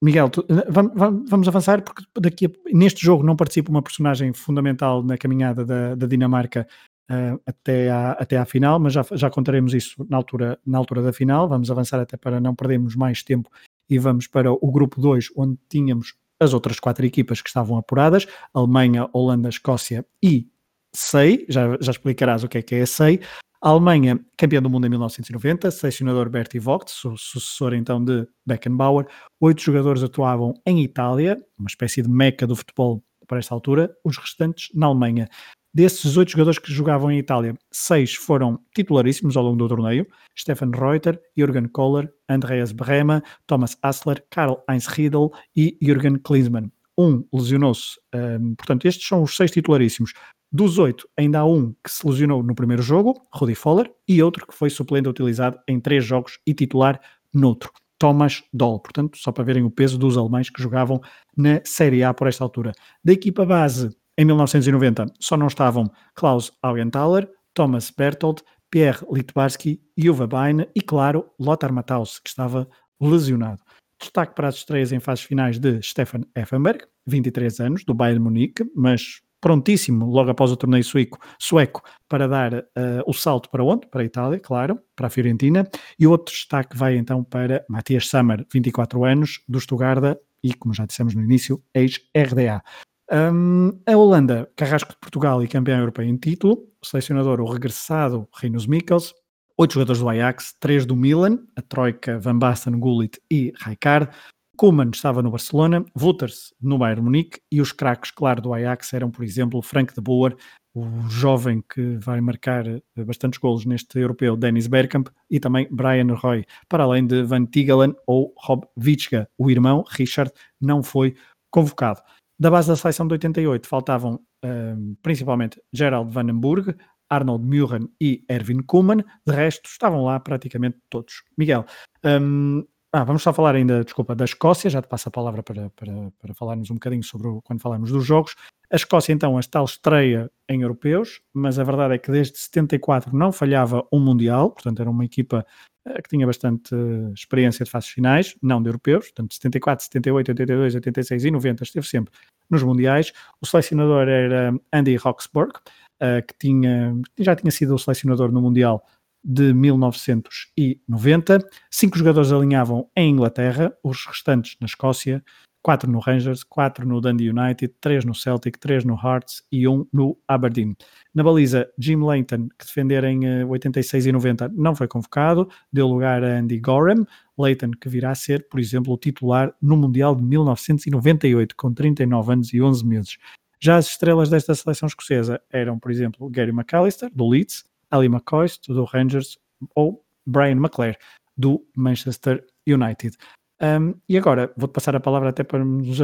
Miguel, 0.00 0.28
tu, 0.28 0.46
vamos 0.68 1.48
avançar 1.48 1.80
porque 1.80 2.04
daqui 2.20 2.46
a, 2.46 2.50
neste 2.70 3.02
jogo 3.02 3.22
não 3.22 3.34
participa 3.34 3.70
uma 3.70 3.80
personagem 3.80 4.34
fundamental 4.34 5.02
na 5.02 5.16
caminhada 5.16 5.64
da, 5.64 5.94
da 5.94 6.06
Dinamarca 6.06 6.68
uh, 7.10 7.40
até, 7.46 7.90
à, 7.90 8.12
até 8.12 8.36
à 8.36 8.44
final, 8.44 8.78
mas 8.78 8.92
já, 8.92 9.04
já 9.12 9.30
contaremos 9.30 9.74
isso 9.74 10.06
na 10.08 10.16
altura, 10.16 10.58
na 10.66 10.78
altura 10.78 11.02
da 11.02 11.12
final. 11.12 11.48
Vamos 11.48 11.70
avançar 11.70 12.00
até 12.00 12.16
para 12.16 12.40
não 12.40 12.54
perdermos 12.54 12.94
mais 12.96 13.22
tempo 13.22 13.50
e 13.88 13.98
vamos 13.98 14.26
para 14.26 14.52
o 14.52 14.72
grupo 14.72 15.00
2, 15.00 15.28
onde 15.36 15.58
tínhamos 15.68 16.14
as 16.40 16.52
outras 16.52 16.80
quatro 16.80 17.04
equipas 17.04 17.40
que 17.40 17.48
estavam 17.48 17.76
apuradas: 17.76 18.26
Alemanha, 18.52 19.08
Holanda, 19.12 19.48
Escócia 19.48 20.04
e 20.22 20.48
SEI. 20.94 21.46
Já, 21.48 21.76
já 21.80 21.90
explicarás 21.90 22.44
o 22.44 22.48
que 22.48 22.58
é 22.58 22.62
que 22.62 22.74
é 22.74 22.86
SEI. 22.86 23.20
A 23.64 23.70
Alemanha, 23.70 24.20
campeã 24.36 24.60
do 24.60 24.68
mundo 24.68 24.86
em 24.86 24.90
1990, 24.90 25.70
selecionador 25.70 26.28
Bertie 26.28 26.60
Vogt, 26.60 26.90
sucessor 26.90 27.72
então 27.72 28.04
de 28.04 28.28
Beckenbauer. 28.44 29.06
Oito 29.40 29.62
jogadores 29.62 30.02
atuavam 30.02 30.52
em 30.66 30.84
Itália, 30.84 31.42
uma 31.58 31.68
espécie 31.68 32.02
de 32.02 32.08
meca 32.10 32.46
do 32.46 32.54
futebol 32.54 33.02
para 33.26 33.38
esta 33.38 33.54
altura, 33.54 33.90
os 34.04 34.18
restantes 34.18 34.68
na 34.74 34.84
Alemanha. 34.84 35.30
Desses 35.74 36.16
oito 36.16 36.30
jogadores 36.30 36.60
que 36.60 36.72
jogavam 36.72 37.10
em 37.10 37.18
Itália, 37.18 37.52
seis 37.72 38.14
foram 38.14 38.60
titularíssimos 38.76 39.36
ao 39.36 39.42
longo 39.42 39.56
do 39.56 39.66
torneio: 39.66 40.06
Stefan 40.38 40.70
Reuter, 40.70 41.20
Jürgen 41.36 41.66
Kohler, 41.66 42.08
Andreas 42.28 42.70
Brema, 42.70 43.20
Thomas 43.44 43.76
Assler, 43.82 44.24
Karl-Heinz 44.30 44.86
Riedel 44.86 45.32
e 45.56 45.76
Jürgen 45.82 46.16
Klinsmann. 46.18 46.70
Um 46.96 47.24
lesionou-se, 47.32 47.98
um, 48.14 48.54
portanto, 48.54 48.86
estes 48.86 49.08
são 49.08 49.24
os 49.24 49.34
seis 49.34 49.50
titularíssimos. 49.50 50.12
Dos 50.52 50.78
oito, 50.78 51.08
ainda 51.18 51.40
há 51.40 51.44
um 51.44 51.74
que 51.82 51.90
se 51.90 52.06
lesionou 52.06 52.40
no 52.40 52.54
primeiro 52.54 52.80
jogo, 52.80 53.20
Rudi 53.32 53.56
Foller, 53.56 53.90
e 54.06 54.22
outro 54.22 54.46
que 54.46 54.54
foi 54.54 54.70
suplente 54.70 55.08
utilizado 55.08 55.58
em 55.66 55.80
três 55.80 56.04
jogos 56.04 56.38
e 56.46 56.54
titular 56.54 57.00
noutro. 57.34 57.72
Thomas 57.98 58.44
Doll. 58.52 58.78
Portanto, 58.78 59.18
só 59.18 59.32
para 59.32 59.42
verem 59.42 59.64
o 59.64 59.70
peso 59.70 59.98
dos 59.98 60.16
alemães 60.16 60.50
que 60.50 60.62
jogavam 60.62 61.00
na 61.36 61.60
Série 61.64 62.04
A 62.04 62.14
por 62.14 62.28
esta 62.28 62.44
altura. 62.44 62.70
Da 63.02 63.12
equipa 63.12 63.44
base, 63.44 63.90
em 64.16 64.24
1990 64.24 65.06
só 65.20 65.36
não 65.36 65.46
estavam 65.46 65.90
Klaus 66.14 66.52
Augenthaler, 66.62 67.28
Thomas 67.52 67.90
Berthold, 67.90 68.42
Pierre 68.70 69.06
Litbarski, 69.10 69.80
Juva 69.96 70.26
Bain 70.26 70.66
e, 70.74 70.80
claro, 70.80 71.30
Lothar 71.38 71.72
Matthaus, 71.72 72.18
que 72.18 72.28
estava 72.28 72.68
lesionado. 73.00 73.62
Destaque 74.00 74.34
para 74.34 74.48
as 74.48 74.56
estreias 74.56 74.92
em 74.92 75.00
fases 75.00 75.24
finais 75.24 75.58
de 75.58 75.80
Stefan 75.80 76.22
Effenberg, 76.36 76.84
23 77.06 77.60
anos, 77.60 77.84
do 77.84 77.94
Bayern 77.94 78.20
Munique, 78.20 78.64
mas 78.74 79.22
prontíssimo 79.40 80.06
logo 80.06 80.30
após 80.30 80.50
o 80.50 80.56
torneio 80.56 80.82
sueco, 80.82 81.18
sueco 81.38 81.82
para 82.08 82.26
dar 82.26 82.54
uh, 82.54 82.64
o 83.06 83.12
salto 83.12 83.50
para 83.50 83.62
onde? 83.62 83.86
Para 83.86 84.02
a 84.02 84.04
Itália, 84.04 84.40
claro, 84.40 84.80
para 84.96 85.06
a 85.06 85.10
Fiorentina. 85.10 85.68
E 85.98 86.06
outro 86.06 86.34
destaque 86.34 86.76
vai 86.76 86.96
então 86.96 87.22
para 87.22 87.64
Matias 87.68 88.08
Sammer, 88.08 88.46
24 88.52 89.04
anos, 89.04 89.40
do 89.46 89.60
Stuttgart 89.60 90.18
e, 90.42 90.54
como 90.54 90.74
já 90.74 90.86
dissemos 90.86 91.14
no 91.14 91.22
início, 91.22 91.62
ex-RDA. 91.74 92.62
Um, 93.10 93.78
a 93.86 93.96
Holanda, 93.96 94.50
Carrasco 94.56 94.92
de 94.92 94.98
Portugal 94.98 95.42
e 95.42 95.48
campeão 95.48 95.78
europeu 95.78 96.04
em 96.04 96.16
título. 96.16 96.66
O 96.82 96.86
selecionador, 96.86 97.40
o 97.40 97.50
regressado 97.50 98.28
Rinus 98.34 98.66
Mikkels. 98.66 99.14
Oito 99.56 99.74
jogadores 99.74 100.00
do 100.00 100.08
Ajax, 100.08 100.54
três 100.58 100.84
do 100.84 100.96
Milan, 100.96 101.38
a 101.54 101.62
Troika, 101.62 102.18
Van 102.18 102.38
Basten, 102.38 102.78
Gullit 102.78 103.20
e 103.30 103.52
Rijkaard. 103.56 104.08
Koeman 104.56 104.90
estava 104.92 105.22
no 105.22 105.30
Barcelona, 105.30 105.84
Wouters 106.00 106.54
no 106.60 106.78
Bayern 106.78 107.02
Munique 107.02 107.40
e 107.50 107.60
os 107.60 107.72
craques, 107.72 108.10
claro, 108.10 108.40
do 108.40 108.54
Ajax 108.54 108.92
eram, 108.92 109.10
por 109.10 109.24
exemplo, 109.24 109.60
Frank 109.62 109.94
de 109.94 110.00
Boer, 110.00 110.36
o 110.74 111.08
jovem 111.08 111.62
que 111.72 111.96
vai 111.98 112.20
marcar 112.20 112.66
eh, 112.66 112.82
bastantes 113.04 113.38
golos 113.38 113.64
neste 113.64 113.98
europeu, 113.98 114.36
Dennis 114.36 114.66
Bergkamp, 114.66 115.08
e 115.30 115.38
também 115.38 115.68
Brian 115.70 116.12
Roy, 116.14 116.44
para 116.68 116.84
além 116.84 117.06
de 117.06 117.22
Van 117.22 117.46
Tigelen 117.46 117.94
ou 118.06 118.32
Rob 118.36 118.66
Witschga. 118.76 119.28
O 119.38 119.50
irmão, 119.50 119.84
Richard, 119.88 120.32
não 120.60 120.82
foi 120.82 121.14
convocado. 121.50 122.00
Da 122.44 122.50
base 122.50 122.68
da 122.68 122.76
seleção 122.76 123.06
de 123.06 123.14
88 123.14 123.66
faltavam 123.66 124.20
um, 124.44 124.94
principalmente 125.02 125.58
Gerald 125.72 126.12
Vandenburg, 126.12 126.76
Arnold 127.08 127.42
Muren 127.42 127.88
e 127.98 128.22
Erwin 128.28 128.60
Koeman, 128.60 129.02
de 129.26 129.34
resto 129.34 129.66
estavam 129.66 130.04
lá 130.04 130.20
praticamente 130.20 130.76
todos. 130.90 131.22
Miguel, 131.38 131.64
um, 132.04 132.62
ah, 132.92 133.02
vamos 133.02 133.22
só 133.22 133.32
falar 133.32 133.54
ainda, 133.54 133.82
desculpa, 133.82 134.14
da 134.14 134.26
Escócia, 134.26 134.68
já 134.68 134.82
te 134.82 134.88
passo 134.88 135.08
a 135.08 135.10
palavra 135.10 135.42
para, 135.42 135.70
para, 135.70 136.12
para 136.20 136.34
falarmos 136.34 136.70
um 136.70 136.74
bocadinho 136.74 137.02
sobre 137.02 137.28
o, 137.28 137.40
quando 137.40 137.62
falarmos 137.62 137.90
dos 137.90 138.04
jogos. 138.04 138.36
A 138.70 138.76
Escócia, 138.76 139.14
então, 139.14 139.38
a 139.38 139.42
tal 139.42 139.64
estreia 139.64 140.30
em 140.46 140.60
europeus, 140.60 141.22
mas 141.32 141.58
a 141.58 141.64
verdade 141.64 141.94
é 141.94 141.98
que 141.98 142.12
desde 142.12 142.36
74 142.36 143.16
não 143.16 143.32
falhava 143.32 143.88
um 143.90 143.98
Mundial, 143.98 144.50
portanto 144.50 144.82
era 144.82 144.90
uma 144.90 145.06
equipa 145.06 145.46
eh, 145.86 146.02
que 146.02 146.10
tinha 146.10 146.26
bastante 146.26 146.74
experiência 147.14 147.64
de 147.64 147.70
fases 147.70 147.88
finais, 147.88 148.36
não 148.42 148.62
de 148.62 148.68
europeus, 148.68 149.06
portanto 149.06 149.32
74, 149.32 149.86
78, 149.86 150.28
82, 150.28 150.74
86 150.74 151.24
e 151.24 151.30
90 151.30 151.62
esteve 151.62 151.86
sempre 151.86 152.12
nos 152.50 152.62
mundiais. 152.62 153.12
O 153.40 153.46
selecionador 153.46 154.08
era 154.08 154.54
Andy 154.72 154.96
Roxburgh, 154.96 155.52
uh, 155.56 156.24
que 156.26 156.34
tinha, 156.38 156.94
já 157.18 157.34
tinha 157.36 157.50
sido 157.50 157.74
o 157.74 157.78
selecionador 157.78 158.30
no 158.32 158.40
Mundial 158.40 158.84
de 159.22 159.54
1990. 159.54 161.38
Cinco 161.70 161.98
jogadores 161.98 162.30
alinhavam 162.30 162.88
em 162.94 163.10
Inglaterra, 163.10 163.74
os 163.82 164.04
restantes 164.06 164.56
na 164.60 164.66
Escócia, 164.66 165.24
4 165.64 165.90
no 165.90 165.98
Rangers, 165.98 166.44
4 166.44 166.86
no 166.86 167.00
Dundee 167.00 167.30
United, 167.30 167.74
3 167.80 168.04
no 168.04 168.14
Celtic, 168.14 168.58
3 168.58 168.84
no 168.84 168.94
Hearts 169.02 169.42
e 169.50 169.66
1 169.66 169.86
no 169.90 170.18
Aberdeen. 170.28 170.76
Na 171.14 171.22
baliza, 171.22 171.66
Jim 171.78 172.04
Leighton, 172.04 172.48
que 172.58 172.66
defender 172.66 173.02
em 173.04 173.44
86 173.46 174.04
eh, 174.04 174.08
e 174.10 174.12
90, 174.12 174.50
não 174.54 174.74
foi 174.74 174.86
convocado, 174.86 175.48
deu 175.72 175.88
lugar 175.88 176.22
a 176.22 176.38
Andy 176.38 176.60
Gorham. 176.60 177.06
Leighton, 177.38 177.70
que 177.72 177.88
virá 177.88 178.10
a 178.10 178.14
ser, 178.14 178.48
por 178.48 178.60
exemplo, 178.60 178.92
o 178.92 178.98
titular 178.98 179.54
no 179.60 179.76
Mundial 179.76 180.14
de 180.14 180.22
1998, 180.22 181.56
com 181.56 181.72
39 181.72 182.32
anos 182.32 182.52
e 182.52 182.60
11 182.60 182.86
meses. 182.86 183.18
Já 183.60 183.76
as 183.76 183.88
estrelas 183.88 184.28
desta 184.28 184.54
seleção 184.54 184.86
escocesa 184.86 185.40
eram, 185.50 185.78
por 185.78 185.90
exemplo, 185.90 186.28
Gary 186.28 186.52
McAllister, 186.52 187.10
do 187.14 187.28
Leeds, 187.28 187.64
Ali 187.90 188.06
McCoist, 188.06 188.68
do 188.68 188.84
Rangers, 188.84 189.38
ou 189.74 190.04
Brian 190.26 190.56
McClare, 190.56 190.98
do 191.36 191.64
Manchester 191.76 192.44
United. 192.66 193.16
Um, 193.62 193.94
e 194.08 194.18
agora 194.18 194.52
vou-te 194.56 194.72
passar 194.72 194.94
a 194.96 195.00
palavra 195.00 195.30
até 195.30 195.44
para 195.44 195.64
nos 195.64 196.00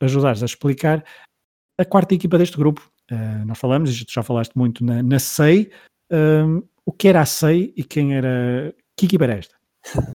ajudares 0.00 0.42
a 0.42 0.46
explicar 0.46 1.04
a 1.78 1.84
quarta 1.84 2.14
equipa 2.14 2.38
deste 2.38 2.56
grupo. 2.56 2.90
Uh, 3.10 3.44
nós 3.46 3.58
falamos, 3.58 4.00
e 4.00 4.04
tu 4.04 4.12
já 4.12 4.22
falaste 4.22 4.54
muito 4.54 4.84
na, 4.84 5.02
na 5.02 5.18
SEI, 5.18 5.70
um, 6.10 6.62
o 6.86 6.92
que 6.92 7.08
era 7.08 7.20
a 7.20 7.26
SEI 7.26 7.72
e 7.76 7.84
quem 7.84 8.14
era. 8.14 8.74
Que 8.96 9.06
equipa 9.06 9.24
era 9.24 9.34
esta? 9.34 9.54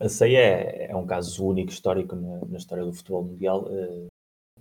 A 0.00 0.08
SEI 0.08 0.36
é, 0.36 0.86
é 0.90 0.96
um 0.96 1.06
caso 1.06 1.46
único 1.46 1.70
histórico 1.70 2.16
na, 2.16 2.44
na 2.46 2.58
história 2.58 2.84
do 2.84 2.92
futebol 2.92 3.24
mundial, 3.24 3.64
uh, 3.64 4.06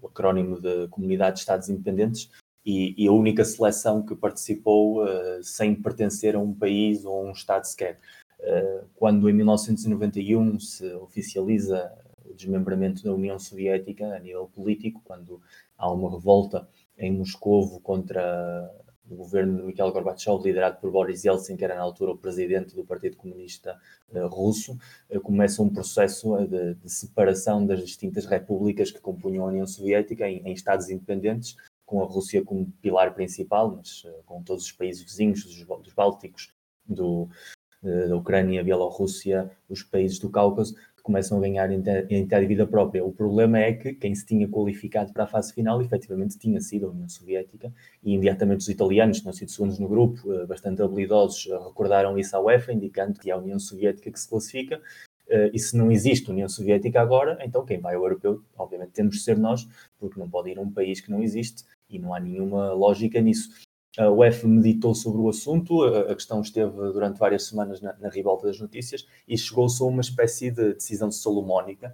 o 0.02 0.08
acrónimo 0.08 0.60
de 0.60 0.88
Comunidade 0.90 1.36
de 1.36 1.40
Estados 1.42 1.70
Independentes, 1.70 2.30
e, 2.66 2.96
e 2.98 3.08
a 3.08 3.12
única 3.12 3.44
seleção 3.44 4.06
que 4.06 4.16
participou 4.16 5.04
uh, 5.04 5.44
sem 5.44 5.76
pertencer 5.76 6.36
a 6.36 6.40
um 6.40 6.54
país 6.54 7.04
ou 7.04 7.20
a 7.20 7.30
um 7.30 7.32
Estado 7.32 7.66
sequer. 7.66 8.00
Eh, 8.44 8.84
quando 8.96 9.30
em 9.30 9.34
1991 9.34 10.60
se 10.60 10.94
oficializa 10.96 11.90
o 12.26 12.34
desmembramento 12.34 13.02
da 13.02 13.14
União 13.14 13.40
Soviética 13.40 14.06
a 14.14 14.20
nível 14.20 14.50
político, 14.54 15.02
quando 15.06 15.42
há 15.78 15.90
uma 15.90 16.12
revolta 16.12 16.68
em 16.98 17.12
Moscovo 17.12 17.80
contra 17.80 18.70
o 19.10 19.16
governo 19.16 19.58
de 19.58 19.64
Mikhail 19.64 19.92
Gorbachev, 19.92 20.42
liderado 20.44 20.80
por 20.80 20.92
Boris 20.92 21.24
Yeltsin, 21.24 21.58
que 21.58 21.64
era 21.64 21.76
na 21.76 21.82
altura 21.82 22.12
o 22.12 22.18
presidente 22.18 22.76
do 22.76 22.86
Partido 22.86 23.18
Comunista 23.18 23.78
uh, 24.10 24.28
Russo, 24.28 24.78
uh, 25.10 25.20
começa 25.20 25.62
um 25.62 25.70
processo 25.70 26.38
de, 26.48 26.76
de, 26.76 26.90
separação 26.90 27.66
das 27.66 27.80
distintas 27.82 28.26
repúblicas 28.26 28.92
que 28.92 29.00
compunham 29.00 29.46
a 29.46 29.50
União 29.50 29.68
Soviética 29.68 30.28
em, 30.28 30.42
em 30.48 30.54
Estados 30.54 30.90
independentes, 30.90 31.56
com 31.86 32.02
a 32.02 32.06
Rússia 32.06 32.44
como 32.44 32.72
pilar 32.82 33.14
principal, 33.14 33.76
mas 33.76 34.04
uh, 34.06 34.24
com 34.26 34.42
todos 34.42 34.66
os 34.66 34.72
países 34.72 35.04
vizinhos, 35.04 35.44
dos, 35.44 35.66
dos 35.84 35.94
Bálticos, 35.94 36.54
do, 36.86 37.30
eh, 37.84 38.08
da 38.08 38.16
Ucrânia, 38.16 38.64
Bielorrússia, 38.64 39.52
os 39.68 39.84
países 39.84 40.18
do 40.18 40.30
Cáucaso, 40.30 40.76
começam 41.04 41.38
a 41.38 41.42
ganhar 41.42 41.70
identidade 41.70 42.42
de 42.44 42.48
vida 42.48 42.66
própria. 42.66 43.04
O 43.04 43.12
problema 43.12 43.60
é 43.60 43.74
que 43.74 43.94
quem 43.94 44.16
se 44.16 44.26
tinha 44.26 44.48
qualificado 44.48 45.12
para 45.12 45.26
a 45.26 45.28
fase 45.28 45.54
final 45.54 45.82
efetivamente 45.82 46.40
tinha 46.40 46.62
sido 46.62 46.88
a 46.88 46.90
União 46.90 47.10
Soviética 47.10 47.72
e 48.02 48.14
imediatamente 48.14 48.62
os 48.62 48.70
italianos, 48.70 49.18
que 49.18 49.24
tinham 49.24 49.34
sido 49.34 49.52
segundos 49.52 49.78
no 49.78 49.88
grupo, 49.90 50.34
eh, 50.34 50.46
bastante 50.46 50.82
habilidosos, 50.82 51.48
eh, 51.52 51.58
recordaram 51.58 52.18
isso 52.18 52.36
à 52.38 52.40
UEFA, 52.40 52.72
indicando 52.72 53.20
que 53.20 53.30
é 53.30 53.34
a 53.34 53.38
União 53.38 53.60
Soviética 53.60 54.10
que 54.10 54.20
se 54.20 54.28
classifica. 54.30 54.82
E 55.52 55.58
se 55.58 55.76
não 55.76 55.92
existe 55.92 56.30
União 56.30 56.48
Soviética 56.48 57.02
agora, 57.02 57.40
então 57.42 57.66
quem 57.66 57.80
vai 57.80 57.96
ao 57.96 58.04
europeu, 58.04 58.44
obviamente 58.56 58.92
temos 58.92 59.16
de 59.16 59.22
ser 59.24 59.38
nós, 59.38 59.68
porque 59.98 60.20
não 60.20 60.30
pode 60.30 60.52
ir 60.52 60.60
a 60.60 60.62
um 60.62 60.70
país 60.70 61.02
que 61.02 61.10
não 61.10 61.24
existe 61.24 61.64
e 61.90 61.98
não 61.98 62.14
há 62.14 62.20
nenhuma 62.20 62.74
lógica 62.74 63.20
nisso. 63.20 63.50
A 63.96 64.10
UEFA 64.10 64.48
meditou 64.48 64.96
sobre 64.96 65.22
o 65.22 65.30
assunto, 65.30 65.84
a 65.84 66.16
questão 66.16 66.42
esteve 66.42 66.72
durante 66.72 67.20
várias 67.20 67.44
semanas 67.44 67.80
na, 67.80 67.96
na 68.00 68.10
ribalta 68.10 68.48
das 68.48 68.60
notícias 68.60 69.06
e 69.28 69.38
chegou-se 69.38 69.84
a 69.84 69.86
uma 69.86 70.02
espécie 70.02 70.50
de 70.50 70.74
decisão 70.74 71.12
salomónica. 71.12 71.94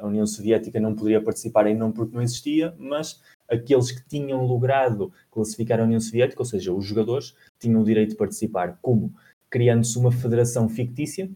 a 0.00 0.06
União 0.06 0.24
Soviética 0.24 0.78
não 0.78 0.94
poderia 0.94 1.20
participar 1.20 1.66
em 1.66 1.76
não 1.76 1.90
porque 1.90 2.14
não 2.14 2.22
existia, 2.22 2.72
mas 2.78 3.20
aqueles 3.48 3.90
que 3.90 4.06
tinham 4.08 4.46
logrado 4.46 5.12
classificar 5.32 5.80
a 5.80 5.84
União 5.84 6.00
Soviética, 6.00 6.42
ou 6.42 6.46
seja, 6.46 6.72
os 6.72 6.84
jogadores, 6.84 7.34
tinham 7.58 7.80
o 7.80 7.84
direito 7.84 8.10
de 8.10 8.16
participar. 8.16 8.78
Como? 8.80 9.12
Criando-se 9.50 9.98
uma 9.98 10.12
federação 10.12 10.68
fictícia 10.68 11.28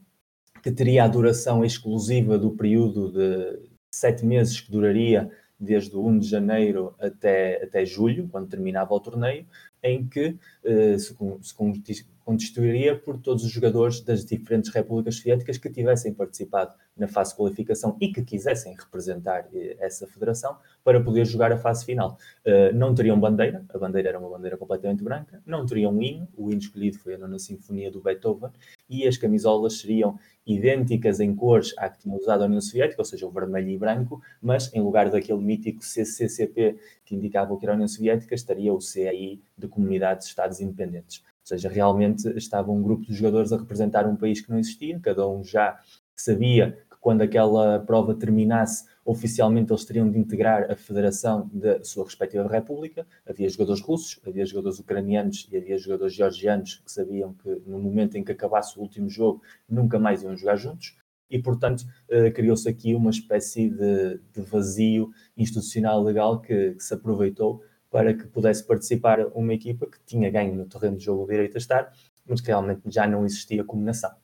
que 0.62 0.70
teria 0.70 1.02
a 1.02 1.08
duração 1.08 1.64
exclusiva 1.64 2.38
do 2.38 2.52
período 2.52 3.12
de 3.12 3.58
sete 3.92 4.24
meses 4.24 4.60
que 4.60 4.70
duraria 4.70 5.30
desde 5.58 5.96
o 5.96 6.06
1 6.06 6.18
de 6.18 6.28
janeiro 6.28 6.94
até, 6.98 7.62
até 7.62 7.84
julho, 7.84 8.28
quando 8.30 8.48
terminava 8.48 8.92
o 8.94 9.00
torneio, 9.00 9.46
em 9.82 10.06
que 10.06 10.36
uh, 10.64 10.98
se, 10.98 11.14
se 11.42 11.54
constituiria 12.24 12.98
por 12.98 13.18
todos 13.18 13.44
os 13.44 13.50
jogadores 13.50 14.00
das 14.00 14.24
diferentes 14.24 14.72
repúblicas 14.72 15.16
soviéticas 15.16 15.58
que 15.58 15.68
tivessem 15.68 16.14
participado 16.14 16.74
na 16.96 17.06
fase 17.06 17.32
de 17.32 17.36
qualificação 17.36 17.96
e 18.00 18.10
que 18.10 18.22
quisessem 18.22 18.74
representar 18.74 19.44
uh, 19.44 19.76
essa 19.78 20.06
federação 20.06 20.56
para 20.82 21.02
poder 21.02 21.26
jogar 21.26 21.52
a 21.52 21.58
fase 21.58 21.84
final. 21.84 22.16
Uh, 22.46 22.74
não 22.74 22.94
teriam 22.94 23.20
bandeira, 23.20 23.64
a 23.68 23.78
bandeira 23.78 24.08
era 24.08 24.18
uma 24.18 24.30
bandeira 24.30 24.56
completamente 24.56 25.04
branca, 25.04 25.42
não 25.44 25.66
teriam 25.66 26.00
hino, 26.02 26.26
o 26.36 26.50
hino 26.50 26.60
escolhido 26.60 26.98
foi 26.98 27.14
a 27.14 27.18
nona 27.18 27.38
sinfonia 27.38 27.90
do 27.90 28.00
Beethoven, 28.00 28.50
e 28.88 29.06
as 29.06 29.16
camisolas 29.16 29.80
seriam 29.80 30.18
idênticas 30.46 31.20
em 31.20 31.34
cores 31.34 31.72
à 31.78 31.88
que 31.88 32.00
tinha 32.00 32.14
usado 32.14 32.42
a 32.42 32.46
União 32.46 32.60
Soviética, 32.60 33.00
ou 33.00 33.04
seja, 33.04 33.26
o 33.26 33.30
vermelho 33.30 33.70
e 33.70 33.78
branco, 33.78 34.20
mas 34.42 34.72
em 34.74 34.80
lugar 34.80 35.10
daquele 35.10 35.40
mítico 35.40 35.84
CCCP 35.84 36.76
que 37.04 37.14
indicava 37.14 37.56
que 37.56 37.64
era 37.64 37.72
a 37.72 37.76
União 37.76 37.88
Soviética, 37.88 38.34
estaria 38.34 38.72
o 38.72 38.78
CAI 38.78 39.40
de 39.56 39.68
Comunidades 39.68 40.26
de 40.26 40.30
Estados 40.30 40.60
Independentes. 40.60 41.22
Ou 41.24 41.46
seja, 41.48 41.68
realmente 41.68 42.26
estava 42.36 42.70
um 42.70 42.82
grupo 42.82 43.06
de 43.06 43.14
jogadores 43.14 43.52
a 43.52 43.58
representar 43.58 44.06
um 44.06 44.16
país 44.16 44.40
que 44.40 44.50
não 44.50 44.58
existia, 44.58 44.98
cada 45.00 45.28
um 45.28 45.42
já 45.42 45.78
sabia 46.16 46.78
quando 47.04 47.20
aquela 47.20 47.80
prova 47.80 48.14
terminasse, 48.14 48.86
oficialmente 49.04 49.70
eles 49.70 49.84
teriam 49.84 50.10
de 50.10 50.18
integrar 50.18 50.72
a 50.72 50.74
federação 50.74 51.50
da 51.52 51.84
sua 51.84 52.02
respectiva 52.06 52.48
república. 52.48 53.06
Havia 53.28 53.46
jogadores 53.46 53.82
russos, 53.82 54.18
havia 54.26 54.46
jogadores 54.46 54.78
ucranianos 54.78 55.46
e 55.52 55.54
havia 55.58 55.76
jogadores 55.76 56.14
georgianos 56.14 56.76
que 56.82 56.90
sabiam 56.90 57.34
que 57.34 57.60
no 57.66 57.78
momento 57.78 58.16
em 58.16 58.24
que 58.24 58.32
acabasse 58.32 58.78
o 58.78 58.80
último 58.80 59.10
jogo 59.10 59.42
nunca 59.68 59.98
mais 59.98 60.22
iam 60.22 60.34
jogar 60.34 60.56
juntos. 60.56 60.96
E, 61.28 61.38
portanto, 61.38 61.82
uh, 61.82 62.32
criou-se 62.32 62.66
aqui 62.66 62.94
uma 62.94 63.10
espécie 63.10 63.68
de, 63.68 64.18
de 64.32 64.40
vazio 64.40 65.10
institucional 65.36 66.02
legal 66.02 66.40
que, 66.40 66.72
que 66.72 66.82
se 66.82 66.94
aproveitou 66.94 67.62
para 67.90 68.14
que 68.14 68.26
pudesse 68.28 68.66
participar 68.66 69.26
uma 69.34 69.52
equipa 69.52 69.86
que 69.86 69.98
tinha 70.06 70.30
ganho 70.30 70.54
no 70.54 70.64
terreno 70.64 70.96
de 70.96 71.04
jogo 71.04 71.24
o 71.24 71.26
direito 71.26 71.56
a 71.56 71.58
estar, 71.58 71.92
mas 72.26 72.40
que 72.40 72.46
realmente 72.46 72.80
já 72.86 73.06
não 73.06 73.26
existia 73.26 73.62
como 73.62 73.84
nação. 73.84 74.10
O 74.10 74.23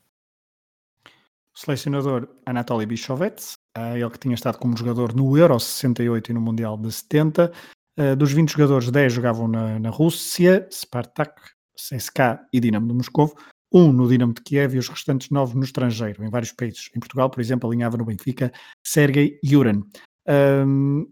selecionador 1.61 2.29
Anatoly 2.47 2.87
Bichovets, 2.87 3.53
eh, 3.77 3.99
ele 3.99 4.11
que 4.11 4.19
tinha 4.19 4.35
estado 4.35 4.59
como 4.59 4.77
jogador 4.77 5.15
no 5.15 5.37
Euro 5.37 5.61
68 5.61 6.31
e 6.31 6.35
no 6.35 6.41
Mundial 6.41 6.79
de 6.79 6.91
70, 6.91 7.53
eh, 7.99 8.17
dos 8.17 8.33
20 8.33 8.51
jogadores, 8.51 8.91
10 8.91 9.13
jogavam 9.13 9.47
na, 9.47 9.79
na 9.79 9.91
Rússia, 9.91 10.67
Spartak, 10.73 11.35
CSKA 11.77 12.41
e 12.53 12.61
Dinamo 12.61 12.89
de 12.89 12.95
Moscou, 12.95 13.37
um 13.73 13.93
no 13.93 14.09
Dinamo 14.09 14.33
de 14.33 14.41
Kiev 14.41 14.75
e 14.75 14.79
os 14.79 14.89
restantes 14.89 15.29
nove 15.29 15.55
no 15.55 15.65
estrangeiro, 15.65 16.25
em 16.25 16.31
vários 16.31 16.53
países. 16.53 16.89
Em 16.97 16.99
Portugal, 16.99 17.29
por 17.29 17.41
exemplo, 17.41 17.69
alinhava 17.69 17.99
no 17.99 18.07
Benfica 18.07 18.51
Sergei 18.85 19.39
Yuran. 19.45 19.83
Um, 20.67 21.07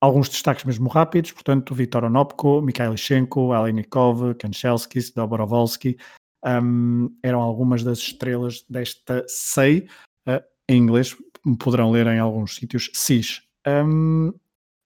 alguns 0.00 0.28
destaques 0.28 0.64
mesmo 0.64 0.88
rápidos, 0.88 1.32
portanto, 1.32 1.74
Vitor 1.74 2.04
Onopko, 2.04 2.62
Mikhail 2.62 2.96
Shenko, 2.96 3.52
Alenikov, 3.52 4.34
Kanchelskis, 4.36 5.10
Dobrovolsky, 5.10 5.96
um, 6.44 7.10
eram 7.22 7.40
algumas 7.40 7.82
das 7.82 7.98
estrelas 7.98 8.64
desta 8.68 9.24
SEI, 9.28 9.86
uh, 10.28 10.42
em 10.68 10.78
inglês, 10.78 11.16
poderão 11.58 11.90
ler 11.90 12.06
em 12.06 12.18
alguns 12.18 12.56
sítios, 12.56 12.90
SIS. 12.92 13.42
Um, 13.66 14.32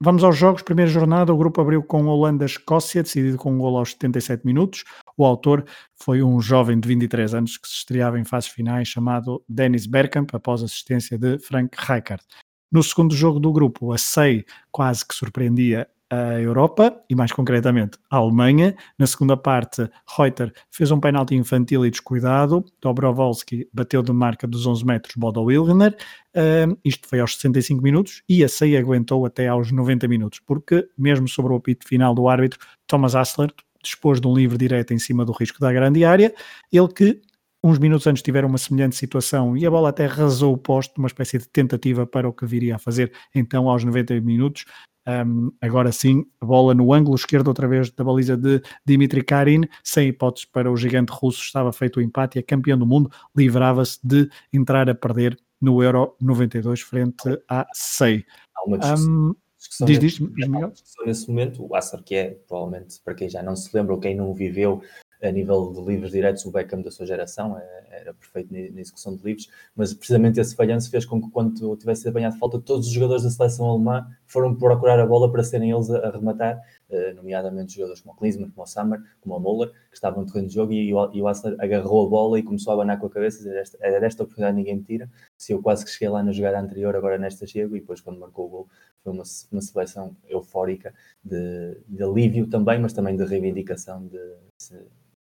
vamos 0.00 0.22
aos 0.22 0.36
jogos, 0.36 0.62
primeira 0.62 0.90
jornada, 0.90 1.32
o 1.32 1.36
grupo 1.36 1.60
abriu 1.60 1.82
com 1.82 2.06
Holanda-Escócia, 2.06 3.02
decidido 3.02 3.36
com 3.36 3.52
um 3.52 3.58
gol 3.58 3.76
aos 3.76 3.90
77 3.90 4.46
minutos, 4.46 4.84
o 5.16 5.24
autor 5.24 5.64
foi 5.96 6.22
um 6.22 6.40
jovem 6.40 6.78
de 6.78 6.86
23 6.86 7.34
anos 7.34 7.56
que 7.56 7.68
se 7.68 7.74
estreava 7.74 8.18
em 8.18 8.24
fases 8.24 8.50
finais 8.50 8.88
chamado 8.88 9.42
Dennis 9.48 9.86
Bergkamp, 9.86 10.30
após 10.32 10.62
assistência 10.62 11.18
de 11.18 11.38
Frank 11.38 11.76
Rijkaard. 11.76 12.22
No 12.70 12.82
segundo 12.82 13.14
jogo 13.14 13.40
do 13.40 13.50
grupo, 13.50 13.92
a 13.92 13.98
SEI 13.98 14.44
quase 14.70 15.06
que 15.06 15.14
surpreendia 15.14 15.88
a 16.10 16.40
Europa 16.40 17.02
e 17.08 17.14
mais 17.14 17.32
concretamente 17.32 17.98
a 18.10 18.16
Alemanha. 18.16 18.74
Na 18.98 19.06
segunda 19.06 19.36
parte, 19.36 19.88
Reuter 20.16 20.52
fez 20.70 20.90
um 20.90 21.00
penalti 21.00 21.34
infantil 21.34 21.84
e 21.84 21.90
descuidado. 21.90 22.64
Dobrovolski 22.80 23.68
bateu 23.72 24.02
de 24.02 24.12
marca 24.12 24.46
dos 24.46 24.66
11 24.66 24.84
metros 24.84 25.14
Bodo 25.16 25.42
Wilgner. 25.42 25.96
Uh, 26.34 26.78
isto 26.84 27.06
foi 27.08 27.20
aos 27.20 27.34
65 27.34 27.82
minutos 27.82 28.22
e 28.28 28.44
a 28.44 28.48
SEI 28.48 28.76
aguentou 28.76 29.26
até 29.26 29.48
aos 29.48 29.70
90 29.70 30.08
minutos, 30.08 30.40
porque 30.40 30.88
mesmo 30.96 31.28
sobre 31.28 31.52
o 31.52 31.56
apito 31.56 31.86
final 31.86 32.14
do 32.14 32.28
árbitro, 32.28 32.58
Thomas 32.86 33.14
Assler 33.14 33.52
dispôs 33.82 34.20
de 34.20 34.26
um 34.26 34.34
livre 34.34 34.58
direto 34.58 34.92
em 34.92 34.98
cima 34.98 35.24
do 35.24 35.32
risco 35.32 35.60
da 35.60 35.72
grande 35.72 36.04
área, 36.04 36.34
ele 36.72 36.88
que 36.88 37.20
uns 37.62 37.78
minutos 37.78 38.06
antes 38.06 38.22
tiveram 38.22 38.48
uma 38.48 38.58
semelhante 38.58 38.96
situação 38.96 39.56
e 39.56 39.66
a 39.66 39.70
bola 39.70 39.88
até 39.88 40.06
rasou 40.06 40.54
o 40.54 40.58
posto, 40.58 40.98
uma 40.98 41.08
espécie 41.08 41.38
de 41.38 41.48
tentativa 41.48 42.06
para 42.06 42.28
o 42.28 42.32
que 42.32 42.46
viria 42.46 42.76
a 42.76 42.78
fazer 42.78 43.12
então 43.34 43.68
aos 43.68 43.84
90 43.84 44.20
minutos. 44.20 44.64
Um, 45.08 45.50
agora 45.62 45.90
sim, 45.90 46.26
a 46.38 46.44
bola 46.44 46.74
no 46.74 46.92
ângulo 46.92 47.16
esquerdo, 47.16 47.48
outra 47.48 47.66
vez 47.66 47.90
da 47.90 48.04
baliza 48.04 48.36
de 48.36 48.60
Dimitri 48.84 49.24
Karin, 49.24 49.62
sem 49.82 50.08
hipóteses 50.08 50.44
para 50.44 50.70
o 50.70 50.76
gigante 50.76 51.10
russo, 51.10 51.40
estava 51.40 51.72
feito 51.72 51.96
o 51.96 52.02
empate 52.02 52.38
e 52.38 52.40
a 52.40 52.42
campeão 52.42 52.76
do 52.76 52.84
mundo 52.84 53.10
livrava-se 53.34 53.98
de 54.04 54.28
entrar 54.52 54.90
a 54.90 54.94
perder 54.94 55.38
no 55.58 55.82
Euro 55.82 56.14
92 56.20 56.82
frente 56.82 57.40
à 57.48 57.66
SEI. 57.72 58.22
Há 58.54 58.68
uma 58.68 58.78
discussão, 58.78 59.10
um, 59.10 59.34
discussão 59.56 59.86
diz, 59.86 59.98
diz, 59.98 60.18
diz, 60.18 60.84
nesse 61.06 61.28
momento, 61.28 61.66
o 61.66 61.74
Assar 61.74 62.02
que 62.02 62.14
é, 62.14 62.30
provavelmente, 62.46 63.00
para 63.02 63.14
quem 63.14 63.30
já 63.30 63.42
não 63.42 63.56
se 63.56 63.74
lembra 63.74 63.94
ou 63.94 64.00
quem 64.00 64.14
não 64.14 64.34
viveu 64.34 64.82
a 65.22 65.30
nível 65.30 65.72
de 65.72 65.80
livros 65.80 66.12
diretos, 66.12 66.44
o 66.44 66.50
Beckham 66.50 66.82
da 66.82 66.90
sua 66.90 67.06
geração, 67.06 67.58
é, 67.58 67.86
era 67.90 68.14
perfeito 68.14 68.52
na 68.52 68.80
execução 68.80 69.16
de 69.16 69.24
livros, 69.24 69.48
mas 69.74 69.92
precisamente 69.92 70.40
esse 70.40 70.54
falhanço 70.54 70.90
fez 70.90 71.04
com 71.04 71.20
que, 71.20 71.30
quando 71.30 71.76
tivesse 71.76 72.08
apanhado 72.08 72.38
falta, 72.38 72.58
todos 72.58 72.86
os 72.86 72.92
jogadores 72.92 73.24
da 73.24 73.30
seleção 73.30 73.66
alemã 73.68 74.06
foram 74.26 74.54
procurar 74.54 74.98
a 75.00 75.06
bola 75.06 75.30
para 75.30 75.42
serem 75.42 75.70
eles 75.70 75.90
a, 75.90 76.10
rematar, 76.10 76.60
uh, 76.90 77.14
nomeadamente 77.14 77.74
jogadores 77.74 78.00
como 78.00 78.14
o 78.14 78.16
Klinsmann, 78.16 78.50
como 78.50 78.62
o 78.62 78.66
Sammer, 78.66 79.00
como 79.20 79.36
o 79.36 79.40
Muller, 79.40 79.70
que 79.70 79.94
estavam 79.94 80.22
no 80.22 80.26
terreno 80.26 80.48
de 80.48 80.54
jogo, 80.54 80.72
e, 80.72 80.94
o, 80.94 81.12
e 81.12 81.22
o 81.22 81.28
agarrou 81.28 82.06
a 82.06 82.10
bola 82.10 82.38
e 82.38 82.42
começou 82.42 82.70
a 82.72 82.74
abanar 82.74 82.98
com 82.98 83.06
a 83.06 83.10
cabeça, 83.10 83.38
dizer, 83.38 83.56
esta, 83.56 83.78
era 83.80 84.00
desta 84.00 84.22
oportunidade 84.22 84.56
ninguém 84.56 84.76
me 84.76 84.82
tira, 84.84 85.10
se 85.36 85.52
eu 85.52 85.60
quase 85.60 85.84
que 85.84 85.90
cheguei 85.90 86.08
lá 86.08 86.22
na 86.22 86.32
jogada 86.32 86.60
anterior, 86.60 86.94
agora 86.94 87.18
nesta 87.18 87.46
chego, 87.46 87.76
e 87.76 87.80
depois 87.80 88.00
quando 88.00 88.20
marcou 88.20 88.46
o 88.46 88.48
gol, 88.48 88.68
foi 89.02 89.12
uma, 89.12 89.24
uma 89.50 89.60
seleção 89.60 90.16
eufórica 90.28 90.94
de, 91.24 91.76
de 91.88 92.02
alívio 92.02 92.46
também, 92.46 92.78
mas 92.78 92.92
também 92.92 93.16
de 93.16 93.24
reivindicação 93.24 94.06
de 94.06 94.18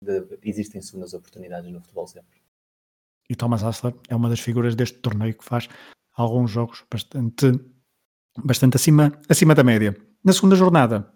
de, 0.03 0.38
existem 0.42 0.80
segundas 0.80 1.14
oportunidades 1.14 1.70
no 1.70 1.80
futebol 1.80 2.07
sempre. 2.07 2.40
E 3.28 3.36
Thomas 3.36 3.62
Hassler 3.62 3.94
é 4.09 4.16
uma 4.16 4.28
das 4.28 4.40
figuras 4.40 4.74
deste 4.74 4.98
torneio 4.98 5.34
que 5.34 5.44
faz 5.44 5.68
alguns 6.16 6.51
jogos 6.51 6.84
bastante, 6.90 7.53
bastante 8.44 8.76
acima, 8.76 9.12
acima 9.28 9.55
da 9.55 9.62
média. 9.62 9.96
Na 10.24 10.32
segunda 10.32 10.57
jornada, 10.57 11.12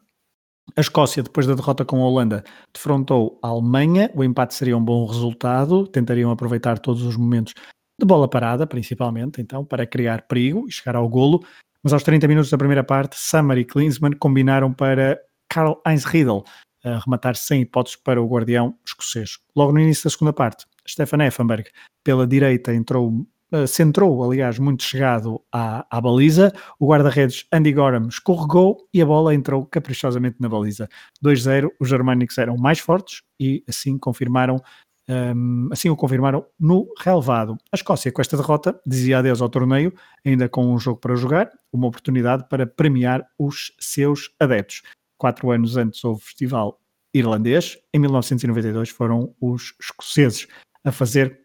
a 0.77 0.81
Escócia, 0.81 1.23
depois 1.23 1.47
da 1.47 1.55
derrota 1.55 1.85
com 1.85 2.03
a 2.03 2.07
Holanda, 2.07 2.45
defrontou 2.73 3.39
a 3.43 3.49
Alemanha. 3.49 4.11
O 4.15 4.23
empate 4.23 4.55
seria 4.55 4.77
um 4.77 4.85
bom 4.85 5.07
resultado. 5.07 5.87
Tentariam 5.89 6.31
aproveitar 6.31 6.79
todos 6.79 7.03
os 7.03 7.17
momentos 7.17 7.53
de 7.99 8.07
bola 8.07 8.29
parada, 8.29 8.67
principalmente, 8.67 9.41
então, 9.41 9.65
para 9.65 9.87
criar 9.87 10.23
perigo 10.23 10.67
e 10.69 10.73
chegar 10.73 10.97
ao 10.97 11.09
golo. 11.09 11.45
Mas 11.83 11.93
aos 11.93 12.03
30 12.03 12.27
minutos 12.27 12.51
da 12.51 12.59
primeira 12.59 12.83
parte, 12.83 13.17
Summer 13.19 13.59
e 13.59 13.65
Klinsmann 13.65 14.17
combinaram 14.17 14.73
para 14.73 15.21
Karl 15.49 15.81
Heinz 15.87 16.05
Riedel 16.05 16.45
a 16.85 16.99
rematar 16.99 17.35
sem 17.35 17.63
hipóteses 17.63 17.97
para 17.97 18.23
o 18.23 18.29
guardião 18.29 18.77
escocês. 18.87 19.39
Logo 19.57 19.73
no 19.73 19.81
início 19.81 20.05
da 20.05 20.11
segunda 20.11 20.33
parte, 20.33 20.67
Stefan 20.87 21.25
Effenberg, 21.25 21.69
pela 22.05 22.27
direita, 22.27 22.75
entrou, 22.75 23.27
uh, 23.53 23.67
centrou, 23.67 24.23
aliás, 24.23 24.59
muito 24.59 24.83
chegado 24.83 25.41
à, 25.51 25.87
à 25.91 26.01
baliza. 26.01 26.53
O 26.79 26.89
guarda-redes 26.89 27.47
Andy 27.51 27.73
Gorham 27.73 28.09
escorregou 28.09 28.87
e 28.93 29.01
a 29.01 29.07
bola 29.07 29.35
entrou 29.35 29.65
caprichosamente 29.65 30.37
na 30.39 30.49
baliza. 30.49 30.89
2-0, 31.25 31.71
os 31.81 31.89
germânicos 31.89 32.37
eram 32.37 32.57
mais 32.57 32.79
fortes 32.79 33.23
e 33.41 33.65
assim 33.67 33.99
confirmaram 33.99 34.61
um, 35.07 35.69
assim 35.71 35.91
o 35.91 35.97
confirmaram 35.97 36.47
no 36.59 36.87
relevado. 36.99 37.59
A 37.71 37.77
Escócia, 37.77 38.11
com 38.11 38.23
esta 38.23 38.37
derrota, 38.37 38.79
dizia 38.87 39.19
adeus 39.19 39.43
ao 39.43 39.51
torneio, 39.51 39.93
ainda 40.25 40.49
com 40.49 40.73
um 40.73 40.79
jogo 40.79 40.99
para 40.99 41.15
jogar, 41.15 41.51
uma 41.73 41.89
oportunidade 41.89 42.49
para 42.49 42.67
premiar 42.67 43.27
os 43.39 43.73
seus 43.79 44.31
adeptos 44.41 44.83
quatro 45.19 45.51
anos 45.51 45.77
antes 45.77 46.05
houve 46.05 46.23
festival 46.23 46.81
irlandês, 47.13 47.79
em 47.93 47.99
1992 48.01 48.91
foram 48.91 49.35
os 49.41 49.75
escoceses 49.81 50.49
a 50.85 50.91
fazer 50.91 51.41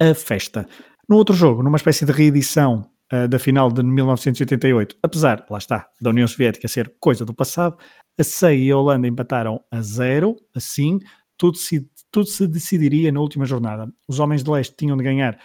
a 0.00 0.14
festa. 0.14 0.66
No 1.08 1.16
outro 1.16 1.34
jogo, 1.34 1.62
numa 1.62 1.76
espécie 1.76 2.04
de 2.04 2.12
reedição 2.12 2.88
uh, 3.12 3.28
da 3.28 3.38
final 3.38 3.70
de 3.70 3.82
1988, 3.82 4.96
apesar, 5.02 5.44
lá 5.50 5.58
está, 5.58 5.88
da 6.00 6.10
União 6.10 6.26
Soviética 6.26 6.68
ser 6.68 6.94
coisa 6.98 7.24
do 7.24 7.34
passado, 7.34 7.76
a 8.18 8.24
SEI 8.24 8.64
e 8.64 8.70
a 8.70 8.76
Holanda 8.76 9.06
empataram 9.06 9.62
a 9.70 9.80
zero, 9.80 10.36
assim, 10.54 10.98
tudo 11.36 11.56
se, 11.56 11.88
tudo 12.10 12.26
se 12.26 12.46
decidiria 12.46 13.12
na 13.12 13.20
última 13.20 13.46
jornada. 13.46 13.92
Os 14.08 14.18
homens 14.18 14.42
de 14.42 14.50
leste 14.50 14.74
tinham 14.76 14.96
de 14.96 15.04
ganhar 15.04 15.38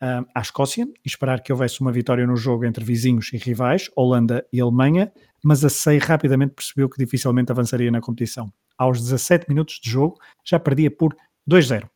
à 0.00 0.40
Escócia 0.40 0.84
e 0.84 1.08
esperar 1.08 1.42
que 1.42 1.52
houvesse 1.52 1.80
uma 1.80 1.92
vitória 1.92 2.26
no 2.26 2.36
jogo 2.36 2.64
entre 2.64 2.84
vizinhos 2.84 3.32
e 3.32 3.36
rivais, 3.36 3.90
Holanda 3.96 4.46
e 4.52 4.60
Alemanha, 4.60 5.12
mas 5.42 5.64
a 5.64 5.68
SEI 5.68 5.98
rapidamente 5.98 6.54
percebeu 6.54 6.88
que 6.88 6.98
dificilmente 6.98 7.52
avançaria 7.52 7.90
na 7.90 8.00
competição. 8.00 8.52
Aos 8.76 9.00
17 9.00 9.46
minutos 9.48 9.80
de 9.82 9.90
jogo, 9.90 10.18
já 10.44 10.58
perdia 10.58 10.90
por 10.90 11.16
2-0. 11.48 11.88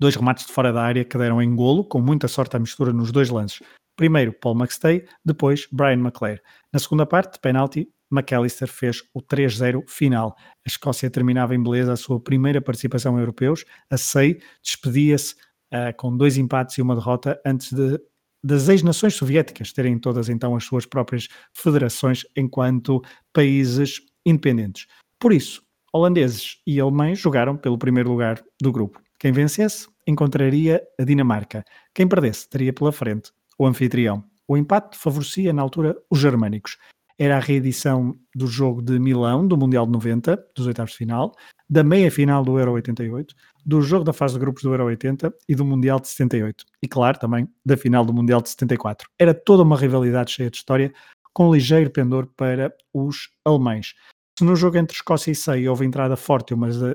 Dois 0.00 0.16
remates 0.16 0.46
de 0.46 0.52
fora 0.52 0.72
da 0.72 0.82
área 0.82 1.04
que 1.04 1.18
deram 1.18 1.40
em 1.40 1.54
golo, 1.54 1.84
com 1.84 2.00
muita 2.00 2.26
sorte 2.26 2.56
à 2.56 2.58
mistura 2.58 2.92
nos 2.92 3.12
dois 3.12 3.30
lances. 3.30 3.62
Primeiro 3.96 4.32
Paul 4.32 4.56
McStay, 4.56 5.04
depois 5.24 5.68
Brian 5.70 6.00
McClare. 6.00 6.40
Na 6.72 6.78
segunda 6.78 7.06
parte, 7.06 7.34
de 7.34 7.40
penalti, 7.40 7.88
McAllister 8.10 8.68
fez 8.68 9.02
o 9.14 9.22
3-0 9.22 9.88
final. 9.88 10.36
A 10.38 10.68
Escócia 10.68 11.10
terminava 11.10 11.54
em 11.54 11.62
beleza 11.62 11.92
a 11.92 11.96
sua 11.96 12.20
primeira 12.20 12.60
participação 12.60 13.16
em 13.16 13.20
europeus. 13.20 13.64
A 13.90 13.96
SEI 13.96 14.40
despedia-se 14.62 15.34
uh, 15.72 15.96
com 15.96 16.16
dois 16.16 16.36
empates 16.36 16.78
e 16.78 16.82
uma 16.82 16.94
derrota 16.94 17.40
antes 17.44 17.72
de 17.72 18.00
das 18.44 18.68
ex-nações 18.68 19.14
soviéticas 19.14 19.72
terem 19.72 19.98
todas 19.98 20.28
então 20.28 20.56
as 20.56 20.64
suas 20.64 20.84
próprias 20.84 21.28
federações 21.54 22.24
enquanto 22.36 23.00
países 23.32 24.00
independentes. 24.26 24.86
Por 25.18 25.32
isso, 25.32 25.62
holandeses 25.92 26.60
e 26.66 26.80
alemães 26.80 27.20
jogaram 27.20 27.56
pelo 27.56 27.78
primeiro 27.78 28.10
lugar 28.10 28.42
do 28.60 28.72
grupo. 28.72 29.00
Quem 29.18 29.30
vencesse 29.30 29.86
encontraria 30.06 30.82
a 30.98 31.04
Dinamarca. 31.04 31.64
Quem 31.94 32.08
perdesse 32.08 32.48
teria 32.48 32.72
pela 32.72 32.90
frente 32.90 33.30
o 33.56 33.66
anfitrião. 33.66 34.24
O 34.48 34.56
empate 34.56 34.98
favorecia 34.98 35.52
na 35.52 35.62
altura 35.62 35.96
os 36.10 36.18
germânicos. 36.18 36.76
Era 37.22 37.36
a 37.36 37.40
reedição 37.40 38.18
do 38.34 38.48
jogo 38.48 38.82
de 38.82 38.98
Milão, 38.98 39.46
do 39.46 39.56
Mundial 39.56 39.86
de 39.86 39.92
90, 39.92 40.44
dos 40.56 40.66
oitavos 40.66 40.90
de 40.90 40.98
final, 40.98 41.32
da 41.70 41.84
meia-final 41.84 42.42
do 42.42 42.58
Euro 42.58 42.72
88, 42.72 43.32
do 43.64 43.80
jogo 43.80 44.02
da 44.02 44.12
fase 44.12 44.34
de 44.34 44.40
grupos 44.40 44.64
do 44.64 44.72
Euro 44.72 44.86
80 44.86 45.32
e 45.48 45.54
do 45.54 45.64
Mundial 45.64 46.00
de 46.00 46.08
78. 46.08 46.64
E 46.82 46.88
claro, 46.88 47.20
também 47.20 47.48
da 47.64 47.76
final 47.76 48.04
do 48.04 48.12
Mundial 48.12 48.42
de 48.42 48.48
74. 48.48 49.08
Era 49.20 49.32
toda 49.32 49.62
uma 49.62 49.76
rivalidade 49.76 50.32
cheia 50.32 50.50
de 50.50 50.56
história, 50.56 50.92
com 51.32 51.54
ligeiro 51.54 51.92
pendor 51.92 52.26
para 52.36 52.74
os 52.92 53.28
alemães. 53.44 53.94
Se 54.36 54.44
no 54.44 54.56
jogo 54.56 54.76
entre 54.76 54.96
Escócia 54.96 55.30
e 55.30 55.34
Sei 55.36 55.68
houve 55.68 55.86
entrada 55.86 56.16
forte 56.16 56.52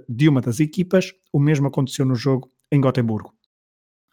de 0.10 0.28
uma 0.28 0.42
das 0.42 0.60
equipas, 0.60 1.14
o 1.32 1.40
mesmo 1.40 1.68
aconteceu 1.68 2.06
no 2.06 2.16
jogo 2.16 2.52
em 2.70 2.82
Gotemburgo. 2.82 3.34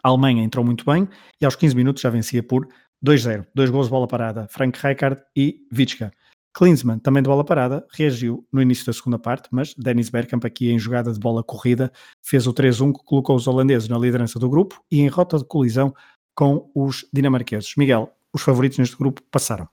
A 0.05 0.11
Alemanha 0.11 0.45
entrou 0.45 0.65
muito 0.65 0.85
bem 0.85 1.09
e 1.41 1.45
aos 1.45 1.57
15 1.57 1.75
minutos 1.75 2.03
já 2.03 2.11
vencia 2.11 2.41
por 2.41 2.69
2-0. 3.05 3.47
Dois 3.55 3.69
gols 3.71 3.87
de 3.87 3.91
bola 3.91 4.09
parada, 4.09 4.49
Frank 4.49 4.79
Rijkaard 4.81 5.21
e 5.37 5.67
Witschka. 5.77 6.11
Klinsmann, 6.57 7.01
também 7.01 7.23
de 7.23 7.29
bola 7.29 7.45
parada, 7.45 7.85
reagiu 7.93 8.47
no 8.53 8.63
início 8.63 8.87
da 8.87 8.93
segunda 8.93 9.19
parte, 9.19 9.49
mas 9.51 9.75
Dennis 9.75 10.09
Bergkamp, 10.09 10.45
aqui 10.45 10.71
em 10.71 10.79
jogada 10.79 11.13
de 11.13 11.19
bola 11.19 11.43
corrida, 11.43 11.93
fez 12.23 12.47
o 12.47 12.55
3-1 12.55 12.93
que 12.93 13.05
colocou 13.05 13.35
os 13.35 13.49
holandeses 13.49 13.89
na 13.89 13.99
liderança 13.99 14.39
do 14.39 14.49
grupo 14.49 14.81
e 14.91 15.01
em 15.01 15.09
rota 15.09 15.37
de 15.37 15.45
colisão 15.45 15.93
com 16.35 16.71
os 16.73 17.05
dinamarqueses. 17.13 17.75
Miguel, 17.77 18.11
os 18.33 18.43
favoritos 18.43 18.79
neste 18.79 18.97
grupo 18.97 19.21
passaram. 19.31 19.69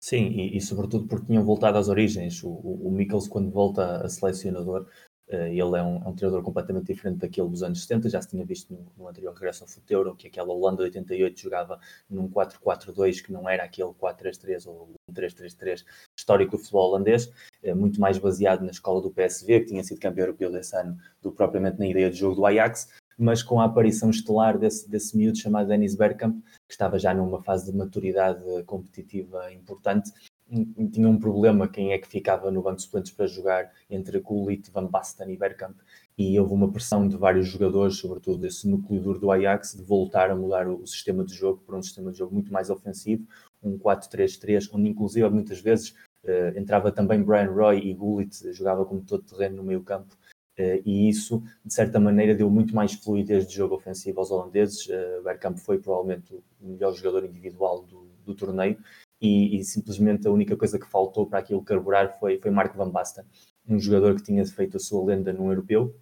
Sim, 0.00 0.28
e, 0.28 0.56
e 0.56 0.60
sobretudo 0.60 1.06
porque 1.06 1.26
tinham 1.26 1.44
voltado 1.44 1.76
às 1.78 1.88
origens. 1.88 2.42
O, 2.42 2.48
o, 2.48 2.88
o 2.88 2.90
Mikkels, 2.92 3.28
quando 3.28 3.50
volta 3.50 4.02
a 4.04 4.08
selecionador, 4.08 4.86
ele 5.28 5.76
é 5.76 5.82
um, 5.82 5.96
é 6.04 6.08
um, 6.08 6.14
treinador 6.14 6.42
completamente 6.42 6.86
diferente 6.86 7.18
daquele 7.18 7.48
dos 7.48 7.62
anos 7.62 7.82
70, 7.82 8.08
já 8.08 8.22
se 8.22 8.28
tinha 8.28 8.44
visto 8.44 8.72
no, 8.72 8.86
no 8.96 9.08
anterior 9.08 9.34
regresso 9.34 9.64
ao 9.64 9.68
futuro, 9.68 10.14
que 10.14 10.28
aquela 10.28 10.52
Holanda 10.52 10.78
de 10.78 10.98
88 10.98 11.40
jogava 11.40 11.80
num 12.08 12.28
4-4-2 12.28 13.22
que 13.22 13.32
não 13.32 13.48
era 13.48 13.64
aquele 13.64 13.90
4-3-3 13.90 14.66
ou 14.66 14.90
3-3-3 15.12 15.84
histórico 16.16 16.52
do 16.52 16.58
futebol 16.58 16.90
holandês, 16.90 17.26
uh, 17.64 17.74
muito 17.74 18.00
mais 18.00 18.18
baseado 18.18 18.62
na 18.62 18.70
escola 18.70 19.02
do 19.02 19.10
PSV, 19.10 19.60
que 19.60 19.66
tinha 19.66 19.82
sido 19.82 20.00
campeão 20.00 20.26
europeu 20.26 20.52
desse 20.52 20.76
ano, 20.76 20.96
do 21.20 21.30
que 21.30 21.36
propriamente 21.36 21.78
na 21.78 21.88
ideia 21.88 22.08
de 22.08 22.16
jogo 22.16 22.36
do 22.36 22.46
Ajax, 22.46 22.88
mas 23.18 23.42
com 23.42 23.60
a 23.60 23.64
aparição 23.64 24.10
estelar 24.10 24.58
desse, 24.58 24.88
desse 24.88 25.16
miúdo 25.16 25.38
chamado 25.38 25.68
Dennis 25.68 25.96
Bergkamp, 25.96 26.40
que 26.68 26.72
estava 26.72 26.98
já 26.98 27.12
numa 27.14 27.42
fase 27.42 27.70
de 27.70 27.76
maturidade 27.76 28.42
competitiva 28.64 29.52
importante 29.52 30.12
tinha 30.48 31.08
um 31.08 31.18
problema 31.18 31.66
quem 31.66 31.92
é 31.92 31.98
que 31.98 32.06
ficava 32.06 32.50
no 32.50 32.62
banco 32.62 32.76
de 32.76 32.82
suplentes 32.82 33.12
para 33.12 33.26
jogar 33.26 33.72
entre 33.90 34.20
Gullit, 34.20 34.70
Van 34.70 34.86
Basten 34.86 35.32
e 35.32 35.36
Bergkamp. 35.36 35.76
E 36.16 36.38
houve 36.38 36.54
uma 36.54 36.70
pressão 36.70 37.06
de 37.08 37.16
vários 37.16 37.48
jogadores, 37.48 37.96
sobretudo 37.96 38.38
desse 38.38 38.68
núcleo 38.68 39.00
duro 39.00 39.18
do 39.18 39.30
Ajax, 39.30 39.74
de 39.74 39.82
voltar 39.82 40.30
a 40.30 40.36
mudar 40.36 40.68
o 40.68 40.86
sistema 40.86 41.24
de 41.24 41.34
jogo 41.34 41.62
para 41.66 41.76
um 41.76 41.82
sistema 41.82 42.12
de 42.12 42.18
jogo 42.18 42.32
muito 42.32 42.52
mais 42.52 42.70
ofensivo, 42.70 43.26
um 43.62 43.76
4-3-3, 43.76 44.70
onde 44.72 44.88
inclusive 44.88 45.28
muitas 45.28 45.60
vezes 45.60 45.90
uh, 46.24 46.56
entrava 46.56 46.92
também 46.92 47.22
Brian 47.22 47.50
Roy 47.50 47.80
e 47.80 47.92
Gullit 47.92 48.52
jogava 48.52 48.84
como 48.84 49.02
todo 49.02 49.24
terreno 49.24 49.56
no 49.56 49.64
meio 49.64 49.82
campo. 49.82 50.16
Uh, 50.58 50.80
e 50.86 51.08
isso, 51.08 51.42
de 51.64 51.74
certa 51.74 51.98
maneira, 51.98 52.34
deu 52.34 52.48
muito 52.48 52.74
mais 52.74 52.94
fluidez 52.94 53.46
de 53.46 53.54
jogo 53.54 53.74
ofensivo 53.74 54.20
aos 54.20 54.30
holandeses. 54.30 54.86
Uh, 54.86 55.22
Bergkamp 55.24 55.58
foi 55.58 55.78
provavelmente 55.78 56.32
o 56.32 56.68
melhor 56.68 56.94
jogador 56.94 57.26
individual 57.26 57.82
do, 57.82 58.06
do 58.24 58.34
torneio 58.34 58.78
e, 59.20 59.58
e, 59.58 59.64
simplesmente 59.64 60.26
a 60.26 60.30
única 60.30 60.56
coisa 60.56 60.78
que 60.78 60.86
faltou 60.86 61.26
para 61.26 61.38
aquilo 61.38 61.62
carburar 61.62 62.18
foi, 62.18 62.38
foi 62.38 62.50
Marco 62.50 62.76
Van 62.76 62.90
Basten, 62.90 63.24
um 63.68 63.78
jogador 63.78 64.14
que 64.14 64.22
tinha 64.22 64.44
feito 64.46 64.76
a 64.76 64.80
sua 64.80 65.04
lenda 65.04 65.32
no 65.32 65.50
europeu, 65.50 65.94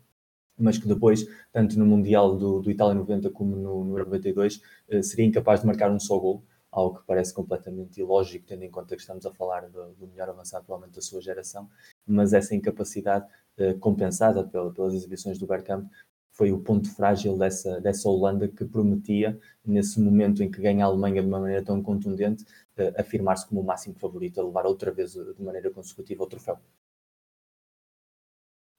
mas 0.59 0.79
que 0.79 0.87
depois, 0.87 1.27
tanto 1.53 1.79
no 1.79 1.87
Mundial 1.87 2.37
do, 2.37 2.61
do 2.61 2.71
Itália 2.71 2.95
90 2.95 3.31
como 3.31 3.57
no, 3.57 3.85
no 3.85 3.99
92, 3.99 4.61
eh, 4.89 5.03
seria 5.03 5.25
incapaz 5.25 5.61
de 5.61 5.67
marcar 5.67 5.91
um 5.91 5.99
só 5.99 6.19
gol, 6.19 6.45
algo 6.71 6.99
que 6.99 7.07
parece 7.07 7.33
completamente 7.33 8.01
ilógico, 8.01 8.47
tendo 8.47 8.65
em 8.65 8.71
conta 8.71 8.95
que 8.97 9.01
estamos 9.01 9.25
a 9.27 9.33
falar 9.33 9.69
do, 9.69 9.93
do 9.95 10.07
melhor 10.09 10.29
avançado, 10.29 10.65
provavelmente, 10.65 10.97
da 10.97 11.03
sua 11.03 11.21
geração, 11.21 11.69
mas 12.07 12.33
essa 12.33 12.55
incapacidade 12.55 13.27
uh, 13.59 13.79
compensada 13.79 14.45
pela, 14.45 14.73
pelas 14.73 14.95
exibições 14.95 15.39
do 15.39 15.47
Bergkamp 15.47 15.89
foi 16.33 16.51
o 16.51 16.59
ponto 16.59 16.93
frágil 16.93 17.39
dessa, 17.39 17.81
dessa 17.81 18.09
Holanda 18.09 18.49
que 18.49 18.65
prometia, 18.65 19.39
nesse 19.65 20.01
momento 20.01 20.43
em 20.43 20.51
que 20.51 20.61
ganha 20.61 20.85
a 20.85 20.89
Alemanha 20.89 21.23
de 21.23 21.29
uma 21.29 21.39
maneira 21.39 21.65
tão 21.65 21.81
contundente, 21.81 22.45
afirmar-se 22.99 23.47
como 23.47 23.61
o 23.61 23.65
máximo 23.65 23.95
favorito 23.95 24.41
a 24.41 24.45
levar 24.45 24.67
outra 24.67 24.91
vez 24.91 25.13
de 25.13 25.43
maneira 25.43 25.71
consecutiva 25.71 26.25
o 26.25 26.27
troféu. 26.27 26.59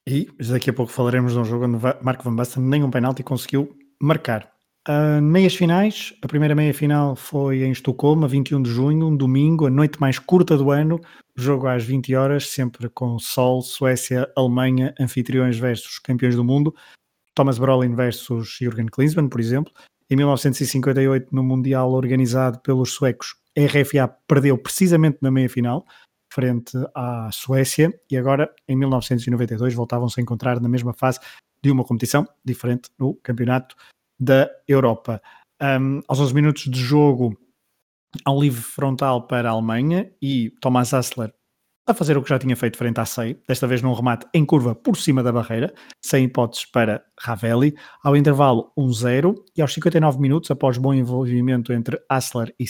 E 0.08 0.28
daqui 0.38 0.70
a 0.70 0.72
pouco 0.72 0.92
falaremos 0.92 1.32
de 1.32 1.38
um 1.38 1.44
jogo 1.44 1.64
onde 1.64 1.78
Marco 2.02 2.22
Van 2.22 2.34
Basten 2.34 2.62
nem 2.62 2.84
um 2.84 2.90
penalti 2.90 3.22
conseguiu 3.24 3.76
marcar. 4.00 4.54
Uh, 4.88 5.20
meias 5.20 5.56
finais, 5.56 6.14
a 6.22 6.28
primeira 6.28 6.54
meia 6.54 6.72
final 6.72 7.16
foi 7.16 7.64
em 7.64 7.72
Estocolmo, 7.72 8.24
a 8.24 8.28
21 8.28 8.62
de 8.62 8.70
junho, 8.70 9.08
um 9.08 9.16
domingo, 9.16 9.66
a 9.66 9.70
noite 9.70 10.00
mais 10.00 10.16
curta 10.16 10.56
do 10.56 10.70
ano, 10.70 11.00
jogo 11.34 11.66
às 11.66 11.84
20 11.84 12.14
horas, 12.14 12.46
sempre 12.46 12.88
com 12.88 13.18
sol, 13.18 13.62
Suécia, 13.62 14.30
Alemanha, 14.36 14.94
anfitriões 15.00 15.58
versus 15.58 15.98
campeões 15.98 16.36
do 16.36 16.44
mundo, 16.44 16.72
Thomas 17.34 17.58
Brolin 17.58 17.96
versus 17.96 18.48
Jürgen 18.60 18.86
Klinsmann, 18.86 19.28
por 19.28 19.40
exemplo. 19.40 19.72
Em 20.08 20.14
1958, 20.14 21.34
no 21.34 21.42
Mundial 21.42 21.90
organizado 21.90 22.60
pelos 22.60 22.92
suecos, 22.92 23.34
a 23.56 23.60
RFA 23.64 24.08
perdeu 24.28 24.58
precisamente 24.58 25.18
na 25.22 25.30
meia 25.30 25.48
final, 25.48 25.84
frente 26.32 26.76
à 26.94 27.30
Suécia, 27.32 27.92
e 28.10 28.16
agora, 28.16 28.52
em 28.68 28.76
1992, 28.76 29.74
voltavam-se 29.74 30.20
a 30.20 30.22
encontrar 30.22 30.60
na 30.60 30.68
mesma 30.68 30.92
fase 30.92 31.18
de 31.62 31.70
uma 31.70 31.84
competição 31.84 32.26
diferente 32.44 32.90
no 32.98 33.14
Campeonato 33.14 33.74
da 34.18 34.50
Europa. 34.68 35.22
Um, 35.60 36.00
aos 36.06 36.20
11 36.20 36.34
minutos 36.34 36.64
de 36.64 36.78
jogo, 36.78 37.36
há 38.24 38.32
um 38.32 38.40
livre 38.40 38.60
frontal 38.60 39.26
para 39.26 39.48
a 39.48 39.52
Alemanha 39.52 40.12
e 40.20 40.50
Thomas 40.60 40.92
Hassler 40.92 41.32
a 41.86 41.94
fazer 41.94 42.18
o 42.18 42.22
que 42.22 42.28
já 42.28 42.38
tinha 42.38 42.56
feito 42.56 42.76
frente 42.76 42.98
à 42.98 43.04
SEI, 43.04 43.40
desta 43.46 43.66
vez 43.66 43.80
num 43.80 43.92
remate 43.92 44.26
em 44.34 44.44
curva 44.44 44.74
por 44.74 44.96
cima 44.96 45.22
da 45.22 45.30
barreira, 45.30 45.72
sem 46.04 46.24
hipóteses 46.24 46.64
para 46.64 47.04
Ravelli. 47.20 47.76
Ao 48.02 48.16
intervalo 48.16 48.72
1-0 48.76 49.36
e 49.56 49.62
aos 49.62 49.72
59 49.72 50.18
minutos, 50.18 50.50
após 50.50 50.78
bom 50.78 50.92
envolvimento 50.92 51.72
entre 51.72 51.96
Hassler 52.10 52.52
e 52.58 52.66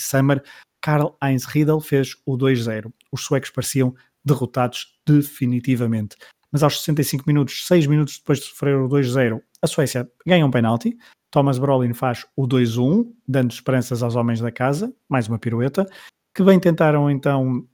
Sammer, 0.87 1.11
Karl-Heinz 1.20 1.45
Riedel 1.47 1.80
fez 1.80 2.16
o 2.24 2.39
2-0. 2.39 2.93
Os 3.11 3.24
suecos 3.24 3.51
pareciam 3.51 3.95
derrotados 4.24 4.97
definitivamente. 5.05 6.16
Mas 6.53 6.62
aos 6.62 6.78
65 6.78 7.24
minutos, 7.26 7.66
6 7.66 7.87
minutos 7.89 8.18
depois 8.18 8.39
de 8.39 8.45
sofrer 8.47 8.76
o 8.76 8.89
2-0, 8.89 9.43
a 9.61 9.66
Suécia 9.66 10.09
ganha 10.24 10.47
um 10.47 10.51
penalti, 10.51 10.97
Thomas 11.30 11.59
Brolin 11.59 11.93
faz 11.93 12.24
o 12.37 12.47
2-1, 12.47 13.12
dando 13.26 13.51
esperanças 13.51 14.03
aos 14.03 14.14
homens 14.14 14.41
da 14.41 14.53
casa, 14.53 14.95
mais 15.09 15.28
uma 15.28 15.39
pirueta, 15.39 15.84
que 16.32 16.43
bem 16.43 16.59
tentaram 16.61 17.11
então 17.11 17.66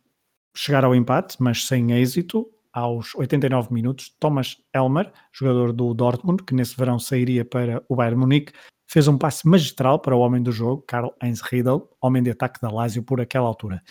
chegar 0.57 0.85
ao 0.85 0.95
empate, 0.95 1.37
mas 1.39 1.67
sem 1.67 1.93
êxito. 1.93 2.49
Aos 2.73 3.15
89 3.15 3.71
minutos, 3.71 4.17
Thomas 4.19 4.57
Elmer, 4.75 5.13
jogador 5.31 5.75
do 5.75 5.93
Dortmund, 5.93 6.43
que 6.43 6.55
nesse 6.55 6.75
verão 6.75 6.99
sairia 6.99 7.45
para 7.45 7.85
o 7.87 7.95
Bayern 7.95 8.19
Munique, 8.19 8.55
fez 8.93 9.09
um 9.09 9.17
passe 9.17 9.49
magistral 9.49 9.99
para 9.99 10.15
o 10.15 10.21
homem 10.21 10.43
do 10.43 10.53
jogo, 10.53 10.85
Karl-Heinz 10.87 11.41
Riedel, 11.41 11.89
homem 11.99 12.23
de 12.23 12.31
ataque 12.31 12.61
da 12.61 12.71
Lazio 12.71 13.03
por 13.03 13.23
aquela 13.23 13.47
altura. 13.47 13.83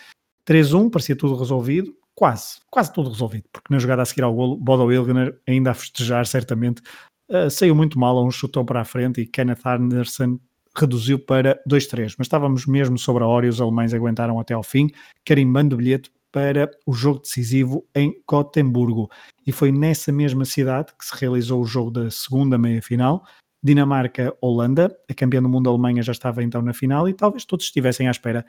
3-1, 0.48 0.92
parecia 0.92 1.16
tudo 1.16 1.36
resolvido, 1.36 1.92
quase, 2.14 2.60
quase 2.70 2.94
tudo 2.94 3.10
resolvido, 3.10 3.46
porque 3.52 3.74
na 3.74 3.80
jogada 3.80 4.04
a 4.04 4.06
seguir 4.06 4.22
ao 4.22 4.32
golo, 4.32 4.56
Bodo 4.58 4.86
Wilgner, 4.86 5.42
ainda 5.48 5.72
a 5.72 5.74
festejar 5.74 6.28
certamente, 6.28 6.84
uh, 7.32 7.50
saiu 7.50 7.74
muito 7.74 7.98
mal 7.98 8.16
a 8.16 8.24
um 8.24 8.30
chutão 8.30 8.64
para 8.64 8.82
a 8.82 8.86
frente 8.86 9.22
e 9.22 9.26
Kenneth 9.26 9.66
Anderson 9.66 10.40
reduziu 10.78 11.18
para 11.18 11.60
2-3, 11.68 12.14
mas 12.20 12.28
estávamos 12.28 12.68
mesmo 12.68 12.96
sobre 13.00 13.24
a 13.24 13.28
hora 13.28 13.48
e 13.48 13.50
os 13.50 13.60
alemães 13.60 13.96
aguentaram 13.96 14.40
até 14.40 14.54
ao 14.54 14.62
fim, 14.62 14.88
carimbando 15.26 15.74
o 15.74 15.78
bilhete 15.80 16.12
para 16.32 16.70
o 16.86 16.94
jogo 16.94 17.22
decisivo 17.22 17.86
em 17.96 18.22
Gotemburgo. 18.28 19.10
E 19.48 19.52
foi 19.52 19.72
nessa 19.72 20.12
mesma 20.12 20.46
cidade 20.46 20.94
que 20.98 21.04
se 21.04 21.20
realizou 21.20 21.60
o 21.60 21.66
jogo 21.66 21.90
da 21.90 22.10
segunda 22.12 22.56
meia-final. 22.58 23.26
Dinamarca-Holanda, 23.64 24.96
a 25.10 25.14
campeã 25.14 25.42
do 25.42 25.50
mundo 25.50 25.70
a 25.70 25.72
Alemanha 25.72 26.02
já 26.02 26.12
estava 26.12 26.44
então 26.44 26.62
na 26.62 26.74
final 26.74 27.08
e 27.08 27.14
talvez 27.14 27.46
todos 27.46 27.66
estivessem 27.66 28.08
à 28.08 28.12
espera 28.12 28.46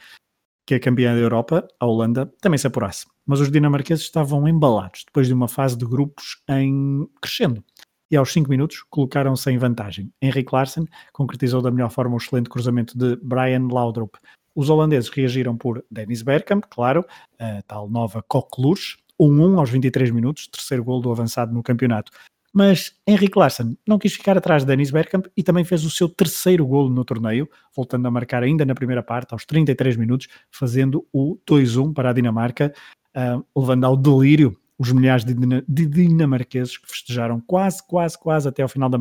que 0.67 0.75
a 0.75 0.81
campeã 0.81 1.15
da 1.15 1.21
Europa, 1.21 1.67
a 1.79 1.87
Holanda, 1.87 2.33
também 2.41 2.59
se 2.59 2.67
apurasse. 2.67 3.07
Mas 3.27 3.41
os 3.41 3.51
dinamarqueses 3.51 4.05
estavam 4.05 4.47
embalados 4.49 5.05
depois 5.05 5.27
de 5.27 5.35
uma 5.35 5.49
fase 5.49 5.77
de 5.77 5.85
grupos 5.85 6.41
em 6.49 7.09
crescendo 7.21 7.63
e 8.11 8.17
aos 8.17 8.33
5 8.33 8.49
minutos 8.49 8.85
colocaram-se 8.91 9.51
em 9.51 9.57
vantagem. 9.57 10.13
Henrik 10.21 10.55
Larsen 10.55 10.87
concretizou 11.13 11.63
da 11.63 11.71
melhor 11.71 11.91
forma 11.91 12.15
o 12.15 12.19
excelente 12.19 12.51
cruzamento 12.51 12.97
de 12.97 13.17
Brian 13.17 13.69
Laudrup. 13.71 14.17
Os 14.55 14.69
holandeses 14.69 15.09
reagiram 15.09 15.57
por 15.57 15.83
Dennis 15.91 16.21
Bergkamp, 16.21 16.65
claro, 16.69 17.05
a 17.39 17.63
tal 17.63 17.89
nova 17.89 18.23
coqueluche, 18.29 18.99
1-1 19.19 19.59
aos 19.59 19.71
23 19.71 20.11
minutos, 20.11 20.47
terceiro 20.47 20.85
gol 20.85 21.01
do 21.01 21.11
avançado 21.11 21.55
no 21.55 21.63
campeonato. 21.63 22.13
Mas 22.53 22.93
Henrik 23.07 23.39
Larsson 23.39 23.75
não 23.87 23.99
quis 23.99 24.13
ficar 24.13 24.37
atrás 24.37 24.63
de 24.63 24.69
Dennis 24.69 24.91
Bergkamp 24.91 25.27
e 25.37 25.43
também 25.43 25.65
fez 25.65 25.85
o 25.85 25.91
seu 25.91 26.09
terceiro 26.09 26.67
golo 26.67 26.91
no 26.91 27.05
torneio, 27.05 27.49
voltando 27.75 28.07
a 28.07 28.11
marcar 28.11 28.43
ainda 28.43 28.65
na 28.65 28.75
primeira 28.75 29.03
parte, 29.03 29.33
aos 29.33 29.47
33 29.47 29.97
minutos, 29.97 30.29
fazendo 30.51 31.07
o 31.13 31.39
2-1 31.49 31.95
para 31.95 32.11
a 32.11 32.13
Dinamarca, 32.13 32.73
uh, 33.17 33.45
levando 33.59 33.85
ao 33.85 33.97
delírio 33.97 34.55
os 34.79 34.93
milhares 34.93 35.25
de, 35.25 35.35
de 35.67 35.87
dinamarqueses 35.87 36.77
que 36.77 36.89
festejaram 36.89 37.41
quase, 37.41 37.87
quase, 37.87 38.19
quase 38.19 38.49
até 38.49 38.63
ao 38.63 38.69
final, 38.69 38.91
da 38.91 38.99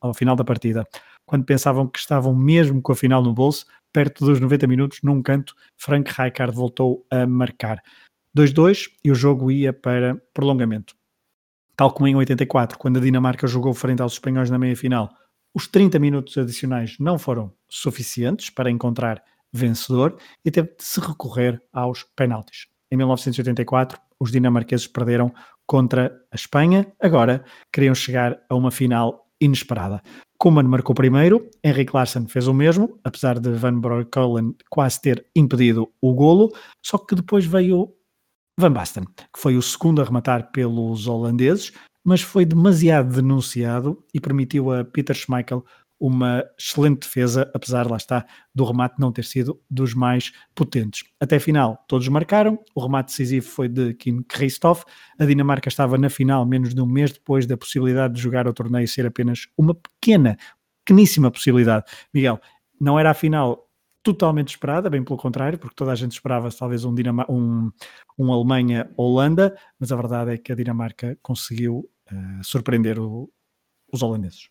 ao 0.00 0.14
final 0.14 0.36
da 0.36 0.44
partida. 0.44 0.86
Quando 1.26 1.44
pensavam 1.44 1.86
que 1.86 1.98
estavam 1.98 2.34
mesmo 2.34 2.80
com 2.80 2.92
a 2.92 2.96
final 2.96 3.22
no 3.22 3.34
bolso, 3.34 3.66
perto 3.92 4.24
dos 4.24 4.40
90 4.40 4.66
minutos, 4.66 5.00
num 5.02 5.22
canto, 5.22 5.54
Frank 5.76 6.10
Rijkaard 6.10 6.54
voltou 6.54 7.04
a 7.10 7.26
marcar. 7.26 7.82
2-2 8.36 8.90
e 9.04 9.10
o 9.10 9.14
jogo 9.14 9.50
ia 9.50 9.72
para 9.72 10.16
prolongamento. 10.32 10.94
Tal 11.76 11.92
como 11.92 12.06
em 12.06 12.14
84, 12.14 12.78
quando 12.78 12.98
a 12.98 13.00
Dinamarca 13.00 13.46
jogou 13.46 13.74
frente 13.74 14.00
aos 14.00 14.12
espanhóis 14.12 14.48
na 14.48 14.58
meia-final, 14.58 15.10
os 15.52 15.66
30 15.66 15.98
minutos 15.98 16.36
adicionais 16.38 16.96
não 16.98 17.18
foram 17.18 17.52
suficientes 17.68 18.50
para 18.50 18.70
encontrar 18.70 19.22
vencedor 19.52 20.16
e 20.44 20.50
teve 20.50 20.68
de 20.68 20.84
se 20.84 21.00
recorrer 21.00 21.60
aos 21.72 22.04
penaltis. 22.16 22.66
Em 22.90 22.96
1984, 22.96 23.98
os 24.20 24.30
dinamarqueses 24.30 24.86
perderam 24.86 25.32
contra 25.66 26.12
a 26.30 26.34
Espanha, 26.34 26.86
agora 27.00 27.44
queriam 27.72 27.94
chegar 27.94 28.38
a 28.48 28.54
uma 28.54 28.70
final 28.70 29.28
inesperada. 29.40 30.00
Koeman 30.38 30.64
marcou 30.64 30.94
primeiro, 30.94 31.48
Henrik 31.62 31.94
Larsson 31.94 32.26
fez 32.26 32.46
o 32.46 32.54
mesmo, 32.54 32.98
apesar 33.02 33.38
de 33.38 33.50
Van 33.50 33.78
Broekholen 33.78 34.54
quase 34.68 35.00
ter 35.00 35.26
impedido 35.34 35.90
o 36.00 36.14
golo, 36.14 36.52
só 36.82 36.98
que 36.98 37.14
depois 37.14 37.46
veio 37.46 37.94
Van 38.58 38.72
Basten, 38.72 39.04
que 39.04 39.40
foi 39.40 39.56
o 39.56 39.62
segundo 39.62 40.00
a 40.00 40.04
rematar 40.04 40.50
pelos 40.52 41.06
holandeses, 41.06 41.72
mas 42.04 42.20
foi 42.20 42.44
demasiado 42.44 43.14
denunciado 43.14 44.04
e 44.12 44.20
permitiu 44.20 44.70
a 44.70 44.84
Peter 44.84 45.16
Schmeichel 45.16 45.64
uma 45.98 46.44
excelente 46.58 47.00
defesa, 47.00 47.50
apesar, 47.54 47.90
lá 47.90 47.96
está, 47.96 48.26
do 48.54 48.64
remate 48.64 48.96
não 48.98 49.12
ter 49.12 49.24
sido 49.24 49.60
dos 49.70 49.94
mais 49.94 50.32
potentes. 50.54 51.04
Até 51.18 51.36
a 51.36 51.40
final, 51.40 51.82
todos 51.88 52.06
marcaram, 52.08 52.58
o 52.74 52.82
remate 52.82 53.10
decisivo 53.10 53.46
foi 53.46 53.68
de 53.68 53.94
Kim 53.94 54.22
Christoph, 54.22 54.84
a 55.18 55.24
Dinamarca 55.24 55.68
estava 55.68 55.96
na 55.96 56.10
final 56.10 56.44
menos 56.44 56.74
de 56.74 56.80
um 56.80 56.86
mês 56.86 57.12
depois 57.12 57.46
da 57.46 57.56
possibilidade 57.56 58.14
de 58.14 58.20
jogar 58.20 58.46
o 58.46 58.52
torneio 58.52 58.86
ser 58.86 59.06
apenas 59.06 59.46
uma 59.56 59.74
pequena, 59.74 60.36
pequeníssima 60.84 61.30
possibilidade. 61.30 61.86
Miguel, 62.12 62.40
não 62.80 62.98
era 62.98 63.10
a 63.10 63.14
final 63.14 63.63
totalmente 64.04 64.50
esperada, 64.50 64.90
bem 64.90 65.02
pelo 65.02 65.18
contrário, 65.18 65.58
porque 65.58 65.74
toda 65.74 65.90
a 65.90 65.94
gente 65.94 66.12
esperava 66.12 66.50
talvez 66.52 66.84
um, 66.84 66.94
Dinamar 66.94 67.28
um, 67.30 67.72
um 68.18 68.32
Alemanha-Holanda, 68.32 69.56
mas 69.80 69.90
a 69.90 69.96
verdade 69.96 70.32
é 70.32 70.38
que 70.38 70.52
a 70.52 70.54
Dinamarca 70.54 71.18
conseguiu 71.22 71.90
uh, 72.12 72.44
surpreender 72.44 73.00
o, 73.00 73.30
os 73.90 74.02
holandeses. 74.02 74.50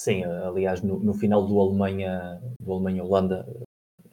Sim, 0.00 0.24
aliás, 0.24 0.82
no, 0.82 0.98
no 0.98 1.12
final 1.12 1.46
do 1.46 1.60
Alemanha, 1.60 2.40
do 2.58 2.72
Alemanha-Holanda, 2.72 3.46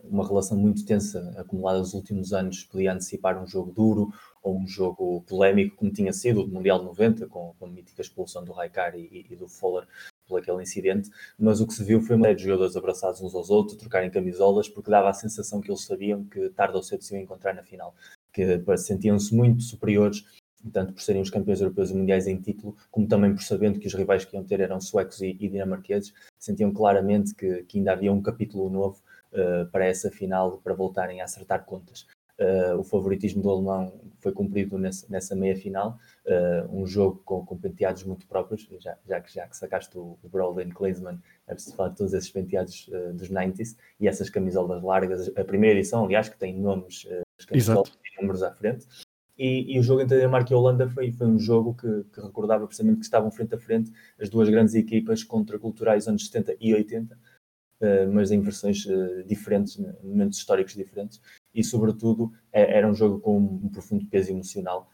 uma 0.04 0.28
relação 0.28 0.58
muito 0.58 0.86
tensa 0.86 1.34
acumulada 1.38 1.80
nos 1.80 1.94
últimos 1.94 2.34
anos 2.34 2.64
podia 2.66 2.94
antecipar 2.94 3.42
um 3.42 3.48
jogo 3.48 3.72
duro 3.72 4.12
ou 4.44 4.60
um 4.60 4.68
jogo 4.68 5.22
polémico, 5.22 5.78
como 5.78 5.92
tinha 5.92 6.12
sido 6.12 6.44
o 6.44 6.48
Mundial 6.48 6.80
de 6.80 6.86
90, 6.86 7.28
com, 7.28 7.56
com 7.58 7.66
a 7.66 7.70
mítica 7.70 8.02
expulsão 8.02 8.44
do 8.44 8.52
Raikar 8.52 8.94
e, 8.96 9.26
e, 9.30 9.36
do 9.36 9.48
Foller 9.48 9.88
por 10.32 10.40
aquele 10.40 10.64
incidente, 10.64 11.10
mas 11.38 11.60
o 11.60 11.68
que 11.68 11.74
se 11.74 11.84
viu 11.84 12.00
foi 12.00 12.16
uma 12.16 12.34
de 12.34 12.44
jogadores 12.44 12.78
abraçados 12.78 13.22
uns 13.22 13.36
aos 13.36 13.50
outros, 13.50 13.78
trocarem 13.78 14.10
camisolas, 14.10 14.70
porque 14.70 14.90
dava 14.90 15.10
a 15.10 15.14
sensação 15.14 15.60
que 15.60 15.70
eles 15.70 15.84
sabiam 15.84 16.24
que 16.24 16.50
tarde 16.52 16.78
ou 16.78 16.82
cedo 16.82 17.04
se 17.04 17.14
iam 17.14 17.22
encontrar 17.22 17.54
na 17.54 17.64
final, 17.64 17.94
que 18.32 18.64
sentiam-se 18.78 19.36
muito 19.36 19.62
superiores 19.62 20.24
tanto 20.72 20.94
por 20.94 21.02
serem 21.02 21.22
os 21.22 21.30
campeões 21.30 21.60
europeus 21.60 21.90
e 21.90 21.96
mundiais 21.96 22.28
em 22.28 22.40
título, 22.40 22.78
como 22.92 23.08
também 23.08 23.34
por 23.34 23.42
sabendo 23.42 23.80
que 23.80 23.88
os 23.88 23.94
rivais 23.94 24.24
que 24.24 24.36
iam 24.36 24.44
ter 24.44 24.60
eram 24.60 24.80
suecos 24.80 25.20
e, 25.20 25.36
e 25.40 25.50
dinamarqueses, 25.50 26.14
sentiam 26.38 26.72
claramente 26.72 27.34
que, 27.34 27.64
que, 27.64 27.80
ainda 27.80 27.94
havia 27.94 28.14
um 28.14 28.22
capítulo 28.22 28.70
novo 28.70 29.02
uh, 29.34 29.66
para 29.72 29.86
essa 29.86 30.12
final, 30.12 30.60
para 30.60 30.76
voltarem 30.76 31.20
a 31.20 31.24
acertar 31.24 31.66
contas. 31.66 32.06
Uh, 32.42 32.80
o 32.80 32.84
favoritismo 32.84 33.40
do 33.40 33.52
alemão 33.52 34.02
foi 34.22 34.32
cumprido 34.32 34.78
nessa, 34.78 35.06
nessa 35.10 35.36
meia 35.36 35.56
final, 35.56 36.00
uh, 36.26 36.76
um 36.76 36.88
jogo 36.88 37.22
com, 37.24 37.46
com 37.46 37.56
penteados 37.56 38.04
muito 38.04 38.26
próprios, 38.26 38.68
já, 38.80 38.98
já, 39.08 39.22
que, 39.22 39.32
já 39.32 39.48
que 39.48 39.56
sacaste 39.56 39.96
o, 39.96 40.18
o 40.24 40.30
Brolin 40.30 40.70
Klinsmann, 40.70 41.20
é 41.48 41.54
preciso 41.54 41.76
falar 41.76 41.90
de 41.90 41.98
todos 41.98 42.14
esses 42.14 42.32
penteados 42.32 42.88
uh, 42.88 43.14
dos 43.14 43.30
90s 43.30 43.76
e 44.00 44.08
essas 44.08 44.30
camisolas 44.30 44.82
largas. 44.82 45.32
A 45.36 45.44
primeira 45.44 45.78
edição, 45.78 46.06
aliás, 46.06 46.30
que 46.30 46.38
tem 46.38 46.58
nomes, 46.58 47.04
uh, 47.06 47.22
as 47.38 47.46
camisolas 47.46 47.90
têm 47.90 48.22
números 48.22 48.42
à 48.42 48.52
frente. 48.52 48.88
E, 49.38 49.76
e, 49.76 49.80
o 49.80 49.84
jogo 49.84 50.02
entre 50.02 50.16
a 50.16 50.20
Dinamarca 50.20 50.52
e 50.52 50.56
a 50.56 50.58
Holanda 50.58 50.88
foi, 50.88 51.12
foi 51.12 51.28
um 51.28 51.40
jogo 51.40 51.76
que, 51.76 52.04
que, 52.14 52.22
recordava 52.22 52.66
precisamente 52.66 53.00
que 53.00 53.06
estavam 53.06 53.32
frente 53.32 53.56
a 53.56 53.58
frente 53.60 53.92
as 54.20 54.30
duas 54.30 54.48
grandes 54.50 54.76
equipas 54.76 55.24
contraculturais 55.24 56.08
anos 56.08 56.26
70 56.26 56.58
e 56.60 56.74
80, 56.74 57.16
uh, 57.16 58.12
mas 58.12 58.32
em 58.32 58.40
versões 58.40 58.86
diferentes, 59.28 59.78
momentos 60.04 60.38
históricos 60.38 60.74
diferentes. 60.76 61.20
E, 61.54 61.64
sobretudo, 61.64 62.32
é, 62.52 62.78
era 62.78 62.88
um 62.88 62.94
jogo 62.94 63.20
com 63.20 63.38
um, 63.38 63.70
profundo 63.70 64.06
peso 64.06 64.32
emocional. 64.32 64.90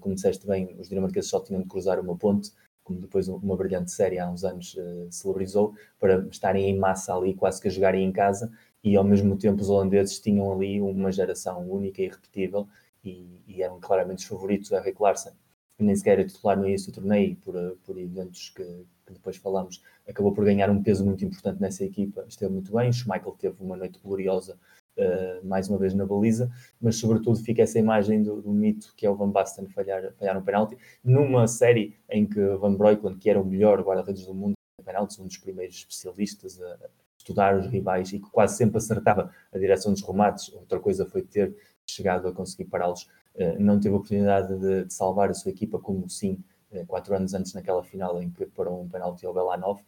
como 0.00 0.14
disseste 0.14 0.46
bem, 0.46 0.74
os 0.78 0.88
dinamarqueses 0.88 1.28
só 1.28 1.40
tinham 1.40 1.60
de 1.62 1.68
cruzar 1.68 2.00
uma 2.00 2.16
ponte 2.16 2.52
como 2.88 3.00
depois 3.00 3.28
uma 3.28 3.54
brilhante 3.54 3.90
série 3.90 4.18
há 4.18 4.30
uns 4.30 4.44
anos 4.44 4.74
uh, 4.74 5.06
celebrizou, 5.10 5.74
para 6.00 6.26
estarem 6.30 6.70
em 6.70 6.78
massa 6.78 7.14
ali, 7.14 7.34
quase 7.34 7.60
que 7.60 7.68
a 7.68 7.70
jogarem 7.70 8.02
em 8.02 8.10
casa, 8.10 8.50
e 8.82 8.96
ao 8.96 9.04
mesmo 9.04 9.36
tempo 9.36 9.60
os 9.60 9.68
holandeses 9.68 10.18
tinham 10.18 10.50
ali 10.50 10.80
uma 10.80 11.12
geração 11.12 11.70
única 11.70 12.00
e 12.00 12.06
irrepetível, 12.06 12.66
e, 13.04 13.42
e 13.46 13.62
eram 13.62 13.78
claramente 13.78 14.20
os 14.20 14.24
favoritos. 14.24 14.72
A 14.72 14.80
Rick 14.80 15.02
Larsen 15.02 15.34
nem 15.78 15.94
sequer 15.94 16.18
era 16.18 16.26
titular 16.26 16.56
no 16.56 16.66
início 16.66 16.90
do 16.90 16.94
torneio, 16.94 17.36
por, 17.36 17.54
eh, 17.54 17.74
por 17.84 17.98
eventos 17.98 18.48
que, 18.50 18.64
que, 19.06 19.12
depois 19.12 19.36
falamos, 19.36 19.82
acabou 20.08 20.32
por 20.32 20.44
ganhar 20.44 20.68
um 20.70 20.82
peso 20.82 21.04
muito 21.04 21.24
importante 21.24 21.60
nessa 21.60 21.84
equipa, 21.84 22.24
esteve 22.26 22.52
muito 22.52 22.72
bem. 22.72 22.90
Schmeichel 22.90 23.32
teve 23.38 23.62
uma 23.62 23.76
noite 23.76 24.00
gloriosa 24.02 24.58
uh, 24.98 25.46
mais 25.46 25.68
uma 25.68 25.78
vez 25.78 25.94
na 25.94 26.04
baliza, 26.04 26.50
mas 26.80 26.96
sobretudo 26.96 27.38
fica 27.38 27.62
essa 27.62 27.78
imagem 27.78 28.22
do, 28.22 28.42
do 28.42 28.50
mito 28.52 28.92
que 28.96 29.06
é 29.06 29.10
o 29.10 29.14
Van 29.14 29.30
Basten 29.30 29.66
falhar, 29.68 30.12
falhar 30.14 30.36
um 30.36 30.42
penalti, 30.42 30.76
numa 31.02 31.46
série 31.46 31.96
em 32.10 32.26
que 32.26 32.40
Van 32.56 32.74
Breukelen, 32.74 33.16
que 33.16 33.30
era 33.30 33.40
o 33.40 33.44
melhor 33.44 33.80
guarda-redes 33.82 34.26
do 34.26 34.34
mundo 34.34 34.54
em 34.80 34.82
penaltis, 34.82 35.18
um 35.18 35.26
dos 35.26 35.38
primeiros 35.38 35.76
especialistas 35.76 36.60
a 36.60 36.76
estudar 37.18 37.58
os 37.58 37.66
rivais 37.66 38.12
e 38.12 38.18
que 38.18 38.30
quase 38.30 38.56
sempre 38.56 38.78
acertava 38.78 39.30
a 39.52 39.58
direção 39.58 39.92
dos 39.92 40.02
remates, 40.02 40.52
outra 40.52 40.80
coisa 40.80 41.06
foi 41.06 41.22
ter 41.22 41.54
chegado 41.88 42.28
a 42.28 42.32
conseguir 42.32 42.64
pará-los, 42.64 43.08
uh, 43.34 43.58
não 43.58 43.78
teve 43.78 43.94
a 43.94 43.98
oportunidade 43.98 44.58
de, 44.58 44.84
de, 44.84 44.92
salvar 44.92 45.30
a 45.30 45.34
sua 45.34 45.50
equipa, 45.50 45.78
como 45.78 46.08
sim, 46.08 46.42
uh, 46.72 46.86
quatro 46.86 47.14
anos 47.14 47.34
antes 47.34 47.54
naquela 47.54 47.82
final 47.82 48.20
em 48.22 48.30
que 48.30 48.46
parou 48.46 48.82
um 48.82 48.88
penalti 48.88 49.24
ao 49.24 49.34
Belanov, 49.34 49.80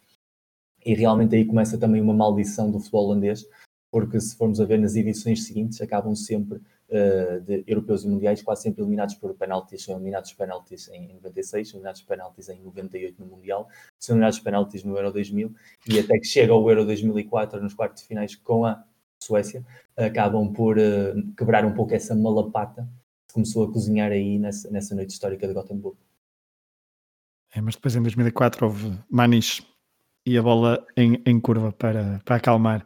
e 0.83 0.95
realmente 0.95 1.35
aí 1.35 1.45
começa 1.45 1.77
também 1.77 2.01
uma 2.01 2.13
maldição 2.13 2.71
do 2.71 2.79
futebol 2.79 3.05
holandês, 3.05 3.47
porque 3.91 4.19
se 4.21 4.35
formos 4.37 4.61
a 4.61 4.65
ver 4.65 4.79
nas 4.79 4.95
edições 4.95 5.43
seguintes, 5.43 5.81
acabam 5.81 6.15
sempre 6.15 6.57
uh, 6.57 7.41
de 7.41 7.63
europeus 7.67 8.05
e 8.05 8.07
mundiais 8.07 8.41
quase 8.41 8.63
sempre 8.63 8.81
eliminados 8.81 9.15
por 9.15 9.33
penaltis, 9.35 9.83
são 9.83 9.95
eliminados 9.95 10.31
penaltis 10.33 10.87
em 10.87 11.13
96, 11.15 11.69
são 11.69 11.77
eliminados 11.77 12.01
penaltis 12.01 12.47
em 12.47 12.61
98 12.61 13.19
no 13.19 13.25
Mundial, 13.25 13.67
são 13.99 14.15
eliminados 14.15 14.39
penaltis 14.39 14.83
no 14.85 14.95
Euro 14.95 15.11
2000 15.11 15.53
e 15.89 15.99
até 15.99 16.17
que 16.17 16.25
chega 16.25 16.53
ao 16.53 16.67
Euro 16.69 16.85
2004 16.85 17.61
nos 17.61 17.73
quartos 17.73 18.01
de 18.01 18.07
finais 18.07 18.33
com 18.33 18.65
a 18.65 18.81
Suécia, 19.21 19.63
acabam 19.95 20.51
por 20.51 20.77
uh, 20.77 21.35
quebrar 21.37 21.65
um 21.65 21.73
pouco 21.73 21.93
essa 21.93 22.15
malapata 22.15 22.87
que 23.27 23.33
começou 23.33 23.65
a 23.65 23.71
cozinhar 23.71 24.11
aí 24.11 24.39
nessa, 24.39 24.71
nessa 24.71 24.95
noite 24.95 25.11
histórica 25.11 25.47
de 25.47 25.53
Gothenburg. 25.53 25.97
É, 27.53 27.59
mas 27.59 27.75
depois 27.75 27.95
em 27.95 28.01
2004 28.01 28.65
houve 28.65 28.97
Manis 29.09 29.61
e 30.25 30.37
a 30.37 30.41
bola 30.41 30.85
em, 30.95 31.21
em 31.25 31.39
curva 31.39 31.71
para, 31.71 32.21
para 32.23 32.37
acalmar 32.37 32.85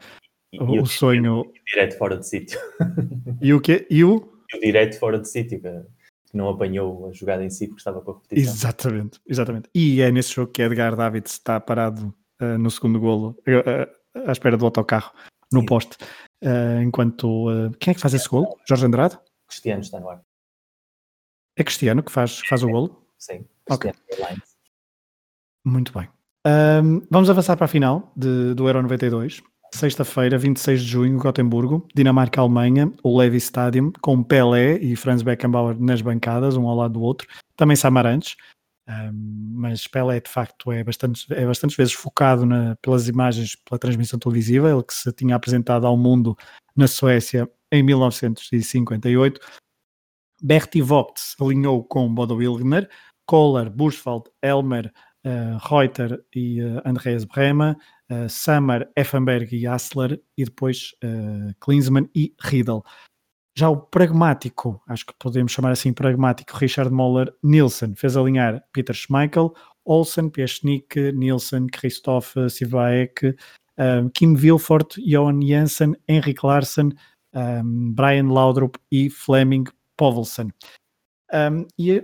o, 0.59 0.81
o 0.81 0.85
sonho. 0.85 1.51
Direto 1.67 1.97
fora 1.97 2.17
de 2.17 2.27
sítio. 2.27 2.59
E 3.41 3.53
o 3.53 3.59
quê? 3.59 3.85
E 3.89 4.03
o? 4.03 4.31
E 4.53 4.57
o 4.57 4.61
direto 4.61 4.97
fora 4.97 5.19
de 5.19 5.29
sítio, 5.29 5.59
que 5.59 6.37
não 6.37 6.49
apanhou 6.49 7.09
a 7.09 7.11
jogada 7.11 7.43
em 7.43 7.49
si 7.49 7.67
porque 7.67 7.79
estava 7.79 8.01
com 8.01 8.11
a 8.11 8.13
repetição. 8.15 8.53
Exatamente, 8.53 9.19
exatamente. 9.27 9.69
E 9.73 10.01
é 10.01 10.11
nesse 10.11 10.33
jogo 10.33 10.51
que 10.51 10.61
Edgar 10.61 10.95
David 10.95 11.27
está 11.27 11.59
parado 11.59 12.13
uh, 12.41 12.57
no 12.57 12.71
segundo 12.71 12.99
golo, 12.99 13.37
uh, 13.47 14.27
à 14.27 14.31
espera 14.31 14.57
do 14.57 14.65
autocarro, 14.65 15.11
no 15.51 15.61
Sim. 15.61 15.65
poste. 15.65 15.97
Uh, 16.43 16.81
enquanto. 16.81 17.47
quem 17.79 17.91
é 17.91 17.95
que 17.95 18.01
faz 18.01 18.13
esse 18.13 18.27
golo? 18.27 18.57
Jorge 18.67 18.85
Andrade? 18.85 19.19
Cristiano 19.47 19.81
está 19.81 19.99
no 19.99 20.09
ar. 20.09 20.21
É 21.57 21.63
Cristiano 21.63 22.03
que 22.03 22.11
faz, 22.11 22.39
faz 22.39 22.63
o 22.63 22.69
golo? 22.69 23.07
Sim, 23.17 23.45
Cristiano 23.65 23.95
okay. 24.15 24.39
Muito 25.63 25.91
bem. 25.97 26.07
Um, 26.45 27.01
vamos 27.09 27.27
avançar 27.29 27.55
para 27.57 27.65
a 27.65 27.67
final 27.67 28.13
de, 28.15 28.53
do 28.53 28.67
Euro 28.67 28.83
92. 28.83 29.41
Sexta-feira, 29.73 30.37
26 30.37 30.81
de 30.81 30.87
junho, 30.87 31.17
Gotemburgo, 31.17 31.87
Dinamarca-Alemanha, 31.93 32.91
o 33.03 33.17
Levi 33.17 33.37
Stadium, 33.37 33.91
com 34.01 34.23
Pelé 34.23 34.77
e 34.77 34.95
Franz 34.95 35.21
Beckenbauer 35.21 35.77
nas 35.79 36.01
bancadas, 36.01 36.55
um 36.55 36.67
ao 36.67 36.75
lado 36.75 36.93
do 36.93 37.01
outro, 37.01 37.27
também 37.57 37.75
Samarantes, 37.75 38.37
um, 38.87 39.51
mas 39.55 39.87
Pelé 39.87 40.19
de 40.19 40.29
facto 40.29 40.71
é 40.71 40.83
bastante, 40.83 41.25
é 41.33 41.45
bastante 41.45 41.75
vezes 41.75 41.93
focado 41.93 42.45
na, 42.45 42.75
pelas 42.81 43.07
imagens, 43.07 43.55
pela 43.55 43.79
transmissão 43.79 44.19
televisiva, 44.19 44.69
ele 44.69 44.83
que 44.83 44.93
se 44.93 45.11
tinha 45.11 45.35
apresentado 45.35 45.87
ao 45.87 45.97
mundo 45.97 46.37
na 46.75 46.87
Suécia 46.87 47.49
em 47.71 47.81
1958. 47.81 49.39
Berti 50.41 50.81
Vogt 50.81 51.19
alinhou 51.39 51.83
com 51.83 52.13
Bodo 52.13 52.35
Wilgner, 52.35 52.89
Kohler, 53.25 53.69
Bursfeld, 53.69 54.25
Elmer, 54.41 54.93
uh, 55.25 55.57
Reuter 55.67 56.23
e 56.33 56.61
uh, 56.61 56.81
Andreas 56.85 57.25
Brema, 57.25 57.75
uh, 58.11 58.29
Sammer, 58.29 58.89
Effenberg 58.95 59.55
e 59.55 59.67
Assler, 59.67 60.21
e 60.37 60.45
depois 60.45 60.93
uh, 61.03 61.53
Klinsmann 61.59 62.09
e 62.15 62.33
Riedel. 62.41 62.83
Já 63.57 63.69
o 63.69 63.77
pragmático, 63.77 64.81
acho 64.87 65.05
que 65.05 65.13
podemos 65.17 65.51
chamar 65.51 65.71
assim 65.71 65.93
pragmático, 65.93 66.57
Richard 66.57 66.91
Moller 66.91 67.33
Nielsen, 67.41 67.95
fez 67.95 68.17
alinhar 68.17 68.61
Peter 68.73 68.93
Schmeichel, 68.93 69.53
Olsen, 69.85 70.29
Piesnik, 70.29 71.11
Nielsen, 71.13 71.67
Christoph 71.67 72.33
Sivaek, 72.49 73.33
um, 73.77 74.09
Kim 74.09 74.35
Wilford, 74.35 74.95
Johan 74.97 75.39
Janssen, 75.41 75.95
Henrik 76.07 76.45
Larsen, 76.45 76.91
um, 77.33 77.93
Brian 77.93 78.27
Laudrup 78.27 78.77
e 78.91 79.09
Fleming 79.09 79.65
Povelsen. 79.95 80.51
Um, 81.31 81.65
e 81.77 82.03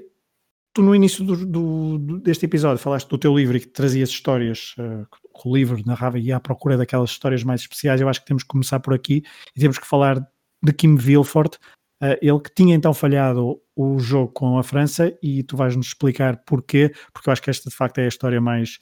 tu 0.74 0.82
no 0.82 0.96
início 0.96 1.24
do, 1.24 1.46
do, 1.46 2.20
deste 2.20 2.46
episódio 2.46 2.82
falaste 2.82 3.10
do 3.10 3.18
teu 3.18 3.36
livro 3.36 3.58
e 3.58 3.60
que 3.60 3.68
trazias 3.68 4.10
histórias 4.10 4.74
uh, 4.78 5.06
o 5.50 5.56
livro 5.56 5.82
narrava 5.86 6.20
e 6.20 6.32
à 6.32 6.40
procura 6.40 6.78
daquelas 6.78 7.12
histórias 7.12 7.44
mais 7.44 7.62
especiais. 7.62 8.02
Eu 8.02 8.10
acho 8.10 8.22
que 8.22 8.28
temos 8.28 8.44
que 8.44 8.50
começar 8.50 8.80
por 8.80 8.94
aqui 8.94 9.24
e 9.56 9.60
temos 9.60 9.78
que 9.78 9.88
falar 9.88 10.20
de 10.64 10.74
Kim 10.74 10.96
Wilford, 10.96 11.58
uh, 12.04 12.18
ele 12.22 12.40
que 12.40 12.54
tinha 12.54 12.76
então 12.76 12.94
falhado 12.94 13.60
o 13.76 14.00
jogo 14.00 14.32
com 14.32 14.58
a 14.58 14.64
França 14.64 15.18
e 15.22 15.44
tu 15.44 15.58
vais 15.58 15.76
nos 15.76 15.88
explicar 15.88 16.38
porquê, 16.46 16.94
porque 17.14 17.30
eu 17.30 17.34
acho 17.34 17.42
que 17.42 17.50
esta 17.50 17.70
de 17.70 17.76
facto 17.76 17.98
é 17.98 18.06
a 18.06 18.08
história 18.08 18.40
mais 18.40 18.80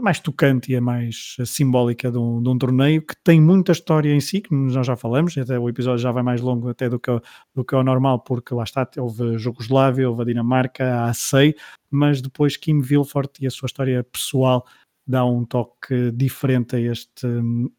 mais 0.00 0.18
tocante 0.18 0.72
e 0.72 0.76
a 0.76 0.80
mais 0.80 1.36
simbólica 1.44 2.10
de 2.10 2.18
um, 2.18 2.42
de 2.42 2.48
um, 2.48 2.58
torneio 2.58 3.02
que 3.02 3.14
tem 3.22 3.40
muita 3.40 3.72
história 3.72 4.12
em 4.12 4.20
si, 4.20 4.40
que 4.40 4.54
nós 4.54 4.86
já 4.86 4.96
falamos, 4.96 5.36
até 5.36 5.58
o 5.58 5.68
episódio 5.68 5.98
já 5.98 6.10
vai 6.10 6.22
mais 6.22 6.40
longo 6.40 6.68
até 6.68 6.88
do 6.88 6.98
que, 6.98 7.10
do 7.54 7.64
que 7.64 7.74
é 7.74 7.78
o 7.78 7.82
normal, 7.82 8.20
porque 8.20 8.54
lá 8.54 8.64
está, 8.64 8.88
houve 8.98 9.38
Jugoslávia, 9.38 10.08
houve 10.08 10.22
a 10.22 10.24
Dinamarca, 10.24 10.84
a 10.84 11.10
ACEI, 11.10 11.54
mas 11.90 12.20
depois 12.20 12.56
Kim 12.56 12.80
Wilford 12.80 13.30
e 13.40 13.46
a 13.46 13.50
sua 13.50 13.66
história 13.66 14.02
pessoal 14.04 14.66
dá 15.10 15.24
um 15.24 15.44
toque 15.44 16.12
diferente 16.12 16.76
a 16.76 16.80
este, 16.80 17.26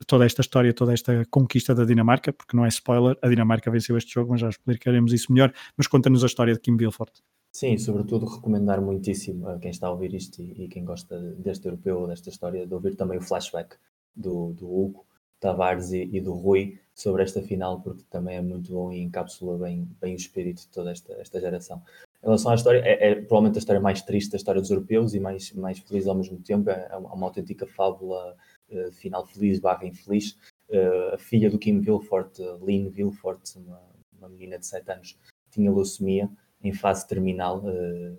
toda 0.06 0.26
esta 0.26 0.42
história, 0.42 0.74
toda 0.74 0.94
esta 0.94 1.26
conquista 1.30 1.74
da 1.74 1.86
Dinamarca, 1.86 2.34
porque 2.34 2.56
não 2.56 2.66
é 2.66 2.68
spoiler, 2.68 3.18
a 3.22 3.30
Dinamarca 3.30 3.72
venceu 3.72 3.98
este 3.98 4.14
jogo, 4.14 4.32
mas 4.32 4.42
já 4.42 4.50
explicaremos 4.50 5.14
isso 5.14 5.32
melhor, 5.32 5.54
mas 5.78 5.88
conta-nos 5.88 6.24
a 6.24 6.28
história 6.28 6.54
de 6.54 6.60
Kim 6.60 6.76
Wilford. 6.80 7.14
Sim, 7.54 7.78
sobretudo 7.78 8.26
recomendar 8.26 8.82
muitíssimo 8.82 9.48
a 9.48 9.60
quem 9.60 9.72
está 9.72 9.88
a 9.88 9.92
ouvir 9.92 10.14
isto 10.14 10.42
e, 10.42 10.66
e 10.66 10.68
quem 10.68 10.84
gosta 10.84 11.20
deste 11.38 11.66
europeu 11.68 12.08
desta 12.08 12.30
história, 12.30 12.68
de 12.68 12.74
ouvir 12.74 12.96
também 12.96 13.18
o 13.18 13.22
flashback 13.22 13.76
do, 14.16 14.54
do 14.54 14.66
Hugo 14.66 15.06
Tavares 15.40 15.92
e, 15.92 16.10
e, 16.14 16.22
do 16.22 16.34
Rui 16.34 16.80
sobre 16.94 17.24
esta 17.24 17.42
final, 17.42 17.82
porque 17.82 18.04
também 18.10 18.38
é 18.38 18.42
muito 18.42 18.72
bom 18.72 18.92
e 18.92 19.02
encapsula 19.02 19.58
bem, 19.58 19.90
bem 20.00 20.14
o 20.14 20.16
espírito 20.16 20.62
de 20.62 20.68
toda 20.68 20.92
esta, 20.92 21.14
esta 21.14 21.40
geração. 21.40 21.82
Em 22.24 22.28
relação 22.28 22.52
à 22.52 22.56
história, 22.56 22.80
é, 22.86 23.12
é, 23.12 23.16
provavelmente 23.16 23.58
a 23.58 23.60
história 23.60 23.82
mais 23.82 24.02
triste 24.04 24.32
da 24.32 24.38
história 24.38 24.62
dos 24.62 24.70
europeus 24.70 25.16
e 25.16 25.20
mais, 25.20 25.52
mais 25.54 25.80
feliz 25.80 26.06
ao 26.06 26.14
mesmo 26.14 26.38
tempo. 26.40 26.70
É, 26.70 26.88
é 26.92 26.96
uma, 26.96 27.26
autêntica 27.26 27.66
fábula 27.66 28.38
uh, 28.70 28.92
final 28.92 29.26
feliz 29.26 29.60
barra 29.60 29.88
infeliz. 29.88 30.38
Uh, 30.70 31.16
a 31.16 31.18
filha 31.18 31.50
do 31.50 31.58
Kim 31.58 31.80
Wilford, 31.80 32.40
uh, 32.40 32.64
Lynn 32.64 32.92
Wilford, 32.96 33.42
uma, 33.56 33.82
uma 34.20 34.30
menina 34.30 34.60
de 34.60 34.68
7 34.68 34.92
anos, 34.92 35.18
tinha 35.50 35.72
leucemia 35.72 36.30
em 36.64 36.72
fase 36.72 37.08
terminal. 37.08 37.64
Uh, 37.66 38.18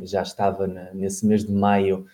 já 0.00 0.22
estava 0.22 0.68
na, 0.68 0.94
nesse 0.94 1.26
mês 1.26 1.44
de 1.44 1.52
maio 1.52 2.06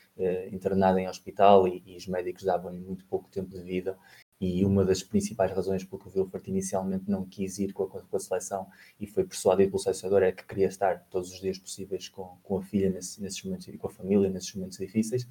internada 0.51 0.99
em 0.99 1.07
hospital 1.07 1.69
e, 1.69 1.83
e 1.87 1.97
os 1.97 2.09
médicos 2.09 2.43
davam-lhe 2.43 2.81
muito 2.81 3.05
pouco 3.05 3.29
tempo 3.29 3.51
de 3.51 3.63
vida. 3.63 3.97
E 4.41 4.65
uma 4.65 4.85
das 4.85 5.03
principais 5.03 5.51
razões 5.51 5.83
pelo 5.83 6.03
que 6.03 6.09
o 6.09 6.23
Wilford 6.23 6.51
inicialmente 6.51 7.11
não 7.11 7.25
quis 7.25 7.59
ir 7.59 7.73
com 7.73 7.85
a, 7.85 7.89
com 7.89 8.17
a 8.17 8.21
seleção 8.21 8.69
e 9.01 9.07
foi 9.07 9.25
persuadido 9.25 9.71
pelo 9.71 9.83
selecionador 9.83 10.23
é 10.23 10.33
que 10.33 10.45
queria 10.45 10.67
estar 10.67 11.07
todos 11.11 11.33
os 11.33 11.41
dias 11.41 11.59
possíveis 11.59 12.09
com, 12.09 12.37
com 12.43 12.59
a 12.59 12.63
filha 12.63 12.91
nesse, 12.91 13.21
nesses 13.23 13.43
momentos 13.43 13.67
e 13.69 13.79
com 13.79 13.87
a 13.87 13.91
família 13.91 14.29
nesses 14.29 14.55
momentos 14.55 14.77
difíceis. 14.77 15.27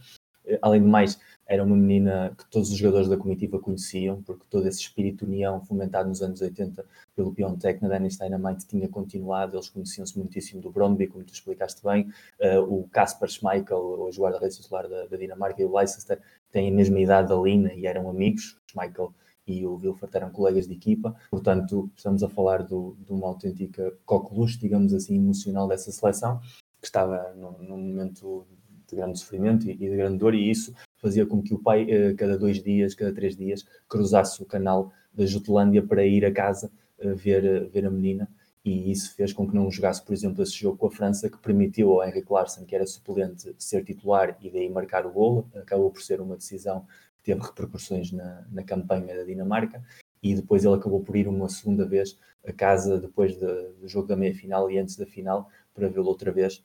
Uh, 0.47 0.57
além 0.61 0.81
de 0.81 0.88
mais, 0.88 1.19
era 1.47 1.63
uma 1.63 1.76
menina 1.76 2.34
que 2.38 2.45
todos 2.49 2.72
os 2.72 2.77
jogadores 2.77 3.07
da 3.07 3.17
comitiva 3.17 3.59
conheciam, 3.59 4.22
porque 4.23 4.45
todo 4.49 4.67
esse 4.67 4.80
espírito 4.80 5.26
união 5.26 5.61
fomentado 5.61 6.09
nos 6.09 6.22
anos 6.22 6.41
80 6.41 6.84
pelo 7.15 7.34
Piontek 7.34 7.81
na 7.81 7.89
Danish 7.89 8.17
Dynamite 8.17 8.65
tinha 8.65 8.89
continuado, 8.89 9.55
eles 9.55 9.69
conheciam-se 9.69 10.17
muitíssimo 10.17 10.61
do 10.61 10.72
Brondby, 10.72 11.07
como 11.07 11.23
tu 11.23 11.34
explicaste 11.34 11.84
bem, 11.84 12.09
uh, 12.39 12.61
o 12.61 12.88
Kasper 12.89 13.30
Schmeichel, 13.30 13.77
o 13.77 14.09
guarda-redes 14.09 14.57
titular 14.57 14.89
da, 14.89 15.05
da, 15.05 15.17
Dinamarca, 15.17 15.61
e 15.61 15.65
o 15.65 15.76
Leicester 15.76 16.19
têm 16.51 16.69
a 16.69 16.72
mesma 16.72 16.99
idade 16.99 17.30
da 17.30 17.35
Lina 17.35 17.73
e 17.73 17.85
eram 17.85 18.09
amigos, 18.09 18.57
Schmeichel 18.72 19.13
e 19.47 19.63
o 19.65 19.76
Wilfert 19.76 20.15
eram 20.15 20.31
colegas 20.31 20.67
de 20.67 20.73
equipa, 20.73 21.15
portanto 21.30 21.89
estamos 21.95 22.23
a 22.23 22.30
falar 22.30 22.63
do, 22.63 22.97
de 23.05 23.13
uma 23.13 23.27
autêntica 23.27 23.93
coqueluche, 24.03 24.57
digamos 24.57 24.91
assim, 24.91 25.15
emocional 25.15 25.67
dessa 25.67 25.91
seleção, 25.91 26.39
que 26.81 26.88
estava 26.88 27.31
num 27.35 27.77
momento 27.77 28.45
de 28.89 28.95
grande 28.95 29.19
sofrimento 29.19 29.69
e, 29.69 29.75
de 29.75 29.95
grande 29.95 30.17
dor, 30.17 30.33
e 30.33 30.49
isso 30.49 30.73
fazia 30.97 31.25
com 31.25 31.41
que 31.41 31.53
o 31.53 31.59
pai, 31.59 31.85
eh, 31.89 32.13
cada 32.13 32.37
dois 32.37 32.61
dias, 32.61 32.95
cada 32.95 33.13
três 33.13 33.35
dias, 33.35 33.65
cruzasse 33.87 34.41
o 34.41 34.45
canal 34.45 34.91
da 35.13 35.25
Jutlândia 35.25 35.83
para 35.83 36.05
ir 36.05 36.25
a 36.25 36.31
casa 36.31 36.71
eh, 36.99 37.13
ver, 37.13 37.45
eh, 37.45 37.59
ver 37.65 37.85
a 37.85 37.91
menina. 37.91 38.29
E 38.63 38.91
isso 38.91 39.13
fez 39.15 39.31
com 39.31 39.47
que 39.47 39.53
não 39.53 39.69
jogasse, 39.69 40.03
por 40.03 40.13
exemplo, 40.13 40.41
esse 40.41 40.53
jogo 40.53 40.77
com 40.77 40.87
a 40.87 40.91
França, 40.91 41.29
que 41.29 41.37
permitiu 41.37 41.91
ao 41.91 42.07
Henrique 42.07 42.33
Larsen, 42.33 42.65
que 42.65 42.75
era 42.75 42.85
suplente, 42.87 43.55
ser 43.59 43.83
titular 43.83 44.35
e 44.41 44.49
daí 44.49 44.67
marcar 44.69 45.05
o 45.05 45.11
golo. 45.11 45.47
Acabou 45.55 45.91
por 45.91 46.01
ser 46.01 46.19
uma 46.19 46.35
decisão 46.35 46.81
que 47.17 47.25
teve 47.31 47.41
repercussões 47.41 48.11
na, 48.11 48.43
na 48.51 48.63
campanha 48.63 49.15
da 49.15 49.23
Dinamarca. 49.23 49.83
E 50.23 50.33
depois 50.33 50.65
ele 50.65 50.73
acabou 50.73 51.01
por 51.01 51.15
ir 51.15 51.27
uma 51.27 51.47
segunda 51.47 51.85
vez 51.85 52.17
a 52.43 52.51
casa, 52.51 52.99
depois 52.99 53.33
de, 53.37 53.45
do 53.79 53.87
jogo 53.87 54.07
da 54.07 54.15
meia-final 54.15 54.71
e 54.71 54.79
antes 54.79 54.95
da 54.95 55.05
final, 55.05 55.49
para 55.73 55.87
vê-lo 55.87 56.07
outra 56.07 56.31
vez 56.31 56.63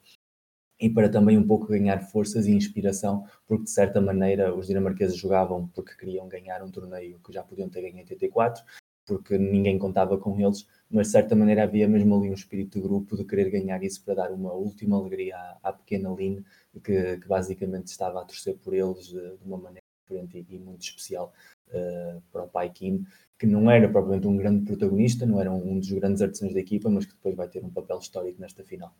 e 0.81 0.89
para 0.89 1.07
também 1.07 1.37
um 1.37 1.45
pouco 1.45 1.67
ganhar 1.67 2.01
forças 2.01 2.47
e 2.47 2.51
inspiração, 2.51 3.23
porque 3.47 3.65
de 3.65 3.69
certa 3.69 4.01
maneira 4.01 4.53
os 4.53 4.65
dinamarqueses 4.65 5.15
jogavam 5.15 5.67
porque 5.67 5.95
queriam 5.95 6.27
ganhar 6.27 6.63
um 6.63 6.71
torneio 6.71 7.19
que 7.19 7.31
já 7.31 7.43
podiam 7.43 7.69
ter 7.69 7.83
ganho 7.83 7.97
em 7.97 7.99
84, 7.99 8.63
porque 9.05 9.37
ninguém 9.37 9.77
contava 9.77 10.17
com 10.17 10.39
eles, 10.39 10.65
mas 10.89 11.07
de 11.07 11.11
certa 11.11 11.35
maneira 11.35 11.63
havia 11.63 11.87
mesmo 11.87 12.15
ali 12.15 12.31
um 12.31 12.33
espírito 12.33 12.79
de 12.79 12.87
grupo 12.87 13.15
de 13.15 13.23
querer 13.25 13.51
ganhar 13.51 13.83
isso 13.83 14.03
para 14.03 14.15
dar 14.15 14.31
uma 14.31 14.53
última 14.53 14.97
alegria 14.97 15.37
à, 15.37 15.59
à 15.69 15.73
pequena 15.73 16.09
Lynn, 16.09 16.41
que, 16.83 17.17
que, 17.17 17.27
basicamente 17.27 17.87
estava 17.87 18.21
a 18.21 18.25
torcer 18.25 18.57
por 18.57 18.73
eles 18.73 19.05
de, 19.05 19.37
de 19.37 19.45
uma 19.45 19.57
maneira 19.57 19.83
diferente 20.03 20.39
e, 20.49 20.55
e 20.55 20.57
muito 20.57 20.81
especial 20.81 21.31
uh, 21.67 22.21
para 22.31 22.43
o 22.43 22.47
pai 22.47 22.71
Kim, 22.71 23.05
que 23.37 23.45
não 23.45 23.69
era 23.69 23.87
propriamente 23.87 24.27
um 24.27 24.37
grande 24.37 24.65
protagonista, 24.65 25.27
não 25.27 25.39
era 25.39 25.51
um, 25.51 25.73
um 25.73 25.79
dos 25.79 25.91
grandes 25.91 26.21
artesãos 26.23 26.53
da 26.53 26.59
equipa, 26.59 26.89
mas 26.89 27.05
que 27.05 27.13
depois 27.13 27.35
vai 27.35 27.47
ter 27.47 27.63
um 27.63 27.69
papel 27.69 27.99
histórico 27.99 28.41
nesta 28.41 28.63
final. 28.63 28.95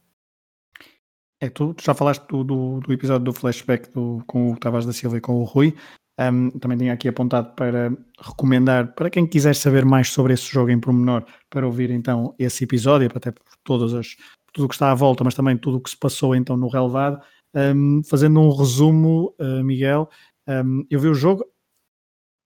É, 1.42 1.50
tu, 1.50 1.74
tu 1.74 1.84
já 1.84 1.96
falaste 1.96 2.24
do, 2.28 2.44
do, 2.44 2.80
do, 2.82 2.94
episódio 2.94 3.26
do 3.26 3.34
flashback 3.34 3.92
do, 3.92 4.24
com 4.28 4.52
o 4.52 4.58
Tavares 4.58 4.86
da 4.86 4.94
Silva 4.94 5.18
e 5.18 5.22
com 5.22 5.42
o 5.42 5.44
Rui. 5.44 5.76
Um, 6.20 6.52
também 6.52 6.78
tinha 6.78 6.94
aqui 6.94 7.08
apontado 7.08 7.56
para 7.56 7.92
recomendar 8.20 8.94
para 8.94 9.10
quem 9.10 9.26
quiser 9.26 9.56
saber 9.56 9.84
mais 9.84 10.10
sobre 10.10 10.34
esse 10.34 10.52
jogo 10.52 10.70
em 10.70 10.80
pormenor, 10.80 11.26
para 11.50 11.66
ouvir 11.66 11.90
então 11.90 12.36
esse 12.38 12.64
episódio, 12.64 13.10
até 13.16 13.32
por 13.32 13.44
todas 13.64 13.94
as, 13.96 14.16
tudo 14.54 14.66
o 14.66 14.68
que 14.68 14.76
está 14.76 14.92
à 14.92 14.94
volta, 14.94 15.24
mas 15.24 15.34
também 15.34 15.58
tudo 15.58 15.78
o 15.78 15.82
que 15.82 15.90
se 15.90 15.98
passou 15.98 16.36
então 16.36 16.56
no 16.56 16.68
relevado. 16.68 17.20
Um, 17.56 18.04
fazendo 18.04 18.40
um 18.40 18.56
resumo, 18.56 19.34
uh, 19.40 19.64
Miguel, 19.64 20.08
um, 20.48 20.86
eu 20.92 21.00
vi 21.00 21.08
o 21.08 21.14
jogo, 21.16 21.44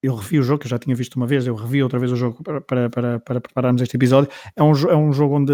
eu 0.02 0.14
revi 0.14 0.38
o 0.38 0.42
jogo, 0.42 0.60
que 0.60 0.66
eu 0.66 0.70
já 0.70 0.78
tinha 0.78 0.96
visto 0.96 1.16
uma 1.16 1.26
vez, 1.26 1.46
eu 1.46 1.54
revi 1.54 1.82
outra 1.82 1.98
vez 1.98 2.10
o 2.10 2.16
jogo 2.16 2.42
para, 2.42 2.62
para, 2.62 2.88
para, 2.88 3.20
para 3.20 3.40
prepararmos 3.42 3.82
este 3.82 3.96
episódio. 3.96 4.30
É 4.56 4.62
um, 4.62 4.72
é 4.88 4.96
um 4.96 5.12
jogo 5.12 5.36
onde 5.36 5.52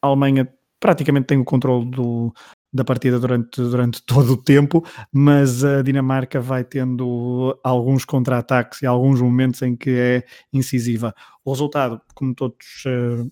a 0.00 0.06
Alemanha 0.06 0.48
praticamente 0.80 1.26
tem 1.26 1.38
o 1.38 1.44
controle 1.44 1.84
do, 1.90 2.32
da 2.72 2.84
partida 2.84 3.18
durante, 3.18 3.60
durante 3.60 4.02
todo 4.06 4.34
o 4.34 4.36
tempo, 4.36 4.84
mas 5.12 5.64
a 5.64 5.82
Dinamarca 5.82 6.40
vai 6.40 6.64
tendo 6.64 7.58
alguns 7.64 8.04
contra-ataques 8.04 8.82
e 8.82 8.86
alguns 8.86 9.20
momentos 9.20 9.62
em 9.62 9.76
que 9.76 9.90
é 9.90 10.24
incisiva. 10.52 11.14
O 11.44 11.52
resultado, 11.52 12.00
como 12.14 12.34
todos 12.34 12.84
uh, 12.86 13.30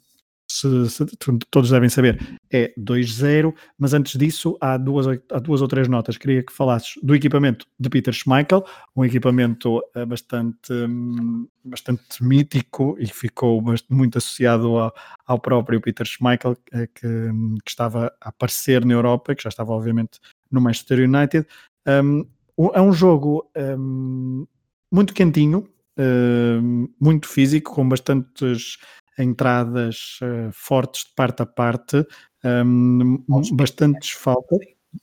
se, 0.61 0.91
se, 0.91 1.07
todos 1.51 1.71
devem 1.71 1.89
saber, 1.89 2.39
é 2.51 2.73
2-0, 2.79 3.55
mas 3.79 3.93
antes 3.93 4.19
disso 4.19 4.57
há 4.61 4.77
duas, 4.77 5.07
há 5.31 5.39
duas 5.39 5.61
ou 5.61 5.69
três 5.69 5.89
notas. 5.89 6.17
Queria 6.17 6.43
que 6.43 6.53
falasses 6.53 6.95
do 7.03 7.15
equipamento 7.15 7.67
de 7.79 7.89
Peter 7.91 8.15
Schmeichel, 8.15 8.65
um 8.95 9.05
equipamento 9.05 9.79
uh, 9.79 10.07
bastante, 10.07 10.73
um, 10.73 11.47
bastante 11.65 12.23
mítico 12.23 12.97
e 12.99 13.07
ficou 13.07 13.63
muito 13.91 14.19
associado 14.19 14.79
ao, 14.79 14.95
ao 15.27 15.39
próprio 15.39 15.81
Peter 15.81 16.07
Schmeichel, 16.07 16.53
uh, 16.53 16.89
que, 16.95 17.07
um, 17.07 17.57
que, 17.65 17.71
estava 17.71 18.13
a 18.21 18.29
aparecer 18.31 18.85
na 18.85 18.95
Europa, 18.95 19.35
que 19.35 19.43
já 19.43 19.49
estava 19.49 19.73
obviamente 19.73 20.19
no 20.51 20.61
Manchester 20.61 21.01
United. 21.01 21.47
Um, 21.87 22.27
é 22.73 22.81
um 22.81 22.93
jogo 22.93 23.51
hum, 23.79 24.47
muito 24.91 25.13
quentinho, 25.13 25.69
hum, 25.99 26.89
muito 26.99 27.29
físico, 27.29 27.75
com 27.75 27.87
bastantes 27.87 28.79
entradas 29.19 30.19
uh, 30.23 30.51
fortes 30.53 31.05
de 31.05 31.15
parte 31.15 31.43
a 31.43 31.47
parte, 31.47 32.07
um, 32.45 33.25
bastantes 33.53 34.11
faltas. 34.11 34.59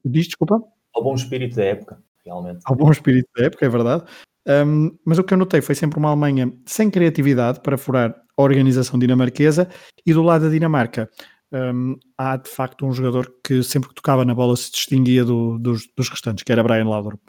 Diz, 0.05 0.27
desculpa? 0.27 0.61
Ao 0.93 1.03
bom 1.03 1.15
espírito 1.15 1.55
da 1.55 1.63
época, 1.63 2.01
realmente. 2.25 2.61
Ao 2.65 2.75
bom 2.75 2.91
espírito 2.91 3.29
da 3.35 3.45
época, 3.45 3.65
é 3.65 3.69
verdade. 3.69 4.03
Um, 4.47 4.97
mas 5.05 5.17
o 5.17 5.23
que 5.23 5.33
eu 5.33 5.37
notei 5.37 5.61
foi 5.61 5.75
sempre 5.75 5.97
uma 5.97 6.09
Alemanha 6.09 6.51
sem 6.65 6.89
criatividade 6.89 7.61
para 7.61 7.77
furar 7.77 8.15
a 8.37 8.41
organização 8.41 8.99
dinamarquesa 8.99 9.69
e 10.05 10.13
do 10.13 10.21
lado 10.21 10.45
da 10.45 10.49
Dinamarca 10.49 11.09
um, 11.53 11.95
há 12.17 12.35
de 12.35 12.49
facto 12.49 12.85
um 12.85 12.91
jogador 12.91 13.31
que 13.43 13.61
sempre 13.61 13.89
que 13.89 13.95
tocava 13.95 14.25
na 14.25 14.33
bola 14.33 14.57
se 14.57 14.71
distinguia 14.71 15.23
do, 15.23 15.59
dos, 15.59 15.87
dos 15.95 16.09
restantes, 16.09 16.43
que 16.43 16.51
era 16.51 16.63
Brian 16.63 16.89
Laudrup. 16.89 17.21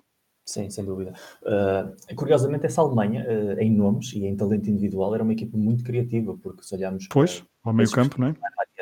Sim, 0.47 0.69
sem 0.69 0.85
dúvida. 0.85 1.15
Uh, 1.43 2.15
curiosamente, 2.15 2.67
essa 2.67 2.83
Alemanha, 2.83 3.27
uh, 3.27 3.59
em 3.59 3.73
nomes 3.73 4.13
e 4.13 4.27
em 4.27 4.37
talento 4.37 4.69
individual, 4.69 5.15
era 5.15 5.25
uma 5.25 5.33
equipa 5.33 5.57
muito 5.57 5.83
criativa, 5.83 6.37
porque 6.37 6.63
se 6.63 6.75
olharmos. 6.75 7.09
Pois, 7.09 7.39
uh, 7.39 7.47
ao 7.65 7.73
meio 7.73 7.91
campo, 7.91 8.21
não 8.21 8.29
é? 8.29 8.35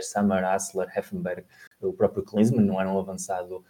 Samar, 0.02 0.42
Assler, 0.42 0.90
Heffenberg, 0.98 1.44
o 1.80 1.92
próprio 1.92 2.24
Klinsmann 2.24 2.66
não 2.66 2.80
era 2.80 2.90
um 2.90 2.98
avançado 2.98 3.64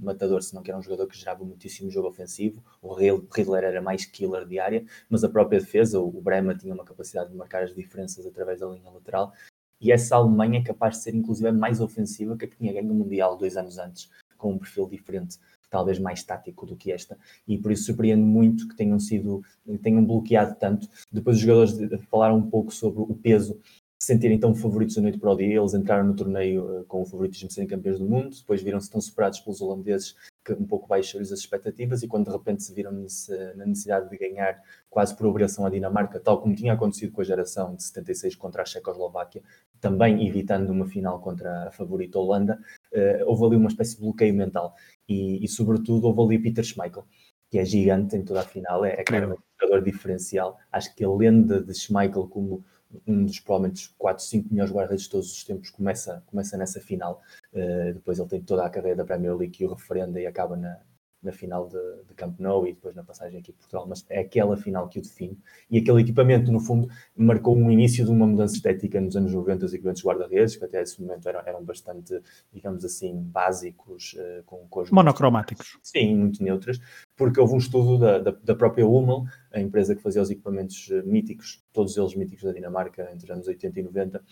matador, 0.00 0.42
senão 0.42 0.64
que 0.64 0.70
era 0.70 0.76
um 0.76 0.82
jogador 0.82 1.06
que 1.06 1.16
gerava 1.16 1.44
muitíssimo 1.44 1.92
jogo 1.92 2.08
ofensivo. 2.08 2.60
O 2.82 2.92
Riddler 2.92 3.62
era 3.62 3.80
mais 3.80 4.04
killer 4.04 4.44
de 4.44 4.58
área, 4.58 4.84
mas 5.08 5.22
a 5.22 5.28
própria 5.28 5.60
defesa, 5.60 6.00
o 6.00 6.20
Brema 6.20 6.56
tinha 6.56 6.74
uma 6.74 6.84
capacidade 6.84 7.30
de 7.30 7.36
marcar 7.36 7.62
as 7.62 7.72
diferenças 7.72 8.26
através 8.26 8.58
da 8.58 8.66
linha 8.66 8.90
lateral. 8.90 9.32
E 9.80 9.92
essa 9.92 10.16
Alemanha 10.16 10.58
é 10.58 10.64
capaz 10.64 10.96
de 10.96 11.02
ser, 11.04 11.14
inclusive, 11.14 11.52
mais 11.52 11.80
ofensiva 11.80 12.36
que 12.36 12.46
a 12.46 12.48
que 12.48 12.56
tinha 12.56 12.72
ganho 12.72 12.90
o 12.90 12.94
Mundial 12.94 13.36
dois 13.36 13.56
anos 13.56 13.78
antes, 13.78 14.10
com 14.36 14.54
um 14.54 14.58
perfil 14.58 14.88
diferente 14.88 15.38
talvez 15.70 15.98
mais 15.98 16.22
tático 16.22 16.66
do 16.66 16.76
que 16.76 16.90
esta, 16.92 17.18
e 17.46 17.58
por 17.58 17.72
isso 17.72 17.84
surpreende 17.84 18.22
muito 18.22 18.68
que 18.68 18.76
tenham 18.76 18.98
sido, 18.98 19.42
tenham 19.82 20.04
bloqueado 20.04 20.56
tanto. 20.58 20.88
Depois 21.12 21.36
os 21.36 21.42
jogadores 21.42 21.78
falaram 22.10 22.38
um 22.38 22.50
pouco 22.50 22.72
sobre 22.72 23.00
o 23.00 23.14
peso 23.14 23.58
se 24.00 24.06
sentirem 24.06 24.38
tão 24.38 24.54
favoritos 24.54 24.94
da 24.94 25.02
noite 25.02 25.18
para 25.18 25.32
o 25.32 25.36
dia, 25.36 25.58
eles 25.58 25.74
entraram 25.74 26.04
no 26.06 26.14
torneio 26.14 26.82
uh, 26.82 26.84
com 26.84 27.02
o 27.02 27.04
favoritismo 27.04 27.48
de 27.48 27.54
serem 27.54 27.68
campeões 27.68 27.98
do 27.98 28.06
mundo, 28.06 28.30
depois 28.36 28.62
viram-se 28.62 28.88
tão 28.88 29.00
superados 29.00 29.40
pelos 29.40 29.60
holandeses 29.60 30.14
que 30.44 30.52
um 30.52 30.64
pouco 30.64 30.86
baixaram-lhes 30.86 31.32
as 31.32 31.40
expectativas 31.40 32.02
e 32.04 32.06
quando 32.06 32.26
de 32.26 32.30
repente 32.30 32.62
se 32.62 32.72
viram 32.72 32.92
na 32.92 33.66
necessidade 33.66 34.08
de 34.08 34.16
ganhar 34.16 34.62
quase 34.88 35.16
por 35.16 35.26
obrigação 35.26 35.66
a 35.66 35.70
Dinamarca, 35.70 36.20
tal 36.20 36.40
como 36.40 36.54
tinha 36.54 36.74
acontecido 36.74 37.10
com 37.10 37.20
a 37.20 37.24
geração 37.24 37.74
de 37.74 37.82
76 37.82 38.36
contra 38.36 38.62
a 38.62 38.64
Checoslováquia, 38.64 39.42
também 39.80 40.26
evitando 40.26 40.70
uma 40.70 40.86
final 40.86 41.20
contra 41.20 41.66
a 41.66 41.72
favorita 41.72 42.20
Holanda, 42.20 42.56
uh, 42.92 43.24
houve 43.26 43.46
ali 43.46 43.56
uma 43.56 43.68
espécie 43.68 43.96
de 43.96 44.02
bloqueio 44.02 44.32
mental 44.32 44.76
e, 45.08 45.44
e, 45.44 45.48
sobretudo 45.48 46.06
houve 46.06 46.34
ali 46.34 46.42
Peter 46.42 46.64
Schmeichel, 46.64 47.06
que 47.50 47.58
é 47.58 47.64
gigante 47.64 48.16
em 48.16 48.24
toda 48.24 48.40
a 48.40 48.44
final, 48.44 48.84
é, 48.84 48.92
é 48.92 49.04
claramente 49.04 49.40
um 49.40 49.66
jogador 49.66 49.84
diferencial. 49.84 50.58
Acho 50.70 50.94
que 50.94 51.04
a 51.04 51.10
lenda 51.10 51.62
de 51.62 51.74
Schmeichel 51.74 52.28
como 52.28 52.64
um 53.06 53.24
dos 53.24 53.40
provavelmente 53.40 53.94
4, 53.98 54.24
5 54.24 54.48
melhores 54.50 54.72
guarda-redes 54.72 55.04
de 55.04 55.10
todos 55.10 55.32
os 55.32 55.44
tempos 55.44 55.70
começa, 55.70 56.22
começa 56.26 56.56
nessa 56.56 56.80
final. 56.80 57.22
Uh, 57.52 57.94
depois 57.94 58.18
ele 58.18 58.28
tem 58.28 58.42
toda 58.42 58.64
a 58.64 58.70
carreira 58.70 58.96
da 58.96 59.04
Premier 59.04 59.36
League 59.36 59.52
que 59.52 59.64
o 59.64 59.74
referenda 59.74 60.20
e 60.20 60.26
acaba 60.26 60.56
na, 60.56 60.78
na 61.22 61.32
final 61.32 61.68
de, 61.68 61.78
de 62.06 62.14
Camp 62.14 62.38
Nou 62.38 62.66
e 62.66 62.72
depois 62.72 62.94
na 62.94 63.02
passagem 63.02 63.40
aqui 63.40 63.52
por 63.52 63.58
Portugal, 63.60 63.86
mas 63.88 64.04
é 64.08 64.20
aquela 64.20 64.56
final 64.56 64.88
que 64.88 64.98
o 64.98 65.02
define. 65.02 65.38
E 65.70 65.78
aquele 65.78 66.00
equipamento, 66.00 66.52
no 66.52 66.60
fundo, 66.60 66.88
marcou 67.16 67.56
um 67.56 67.70
início 67.70 68.04
de 68.04 68.10
uma 68.10 68.26
mudança 68.26 68.54
estética 68.54 69.00
nos 69.00 69.16
anos 69.16 69.32
90, 69.32 69.66
os 69.66 69.74
equipamentos 69.74 70.04
guarda-redes, 70.04 70.56
que 70.56 70.64
até 70.64 70.82
esse 70.82 71.00
momento 71.00 71.28
eram, 71.28 71.40
eram 71.44 71.64
bastante, 71.64 72.20
digamos 72.52 72.84
assim, 72.84 73.14
básicos, 73.20 74.14
uh, 74.14 74.42
com 74.44 74.66
cores... 74.68 74.90
Monocromáticos. 74.90 75.74
Muito, 75.74 75.88
sim, 75.88 76.16
muito 76.16 76.42
neutras, 76.42 76.78
porque 77.16 77.40
houve 77.40 77.54
um 77.54 77.58
estudo 77.58 77.98
da, 77.98 78.18
da, 78.18 78.30
da 78.30 78.54
própria 78.54 78.86
Hummel, 78.86 79.24
a 79.52 79.60
empresa 79.60 79.94
que 79.94 80.02
fazia 80.02 80.22
os 80.22 80.30
equipamentos 80.30 80.88
uh, 80.88 81.02
míticos, 81.04 81.64
todos 81.72 81.96
eles 81.96 82.14
míticos 82.14 82.44
da 82.44 82.52
Dinamarca, 82.52 83.10
entre 83.12 83.24
os 83.24 83.30
anos 83.30 83.48
80 83.48 83.80
e 83.80 83.82
90, 83.82 84.22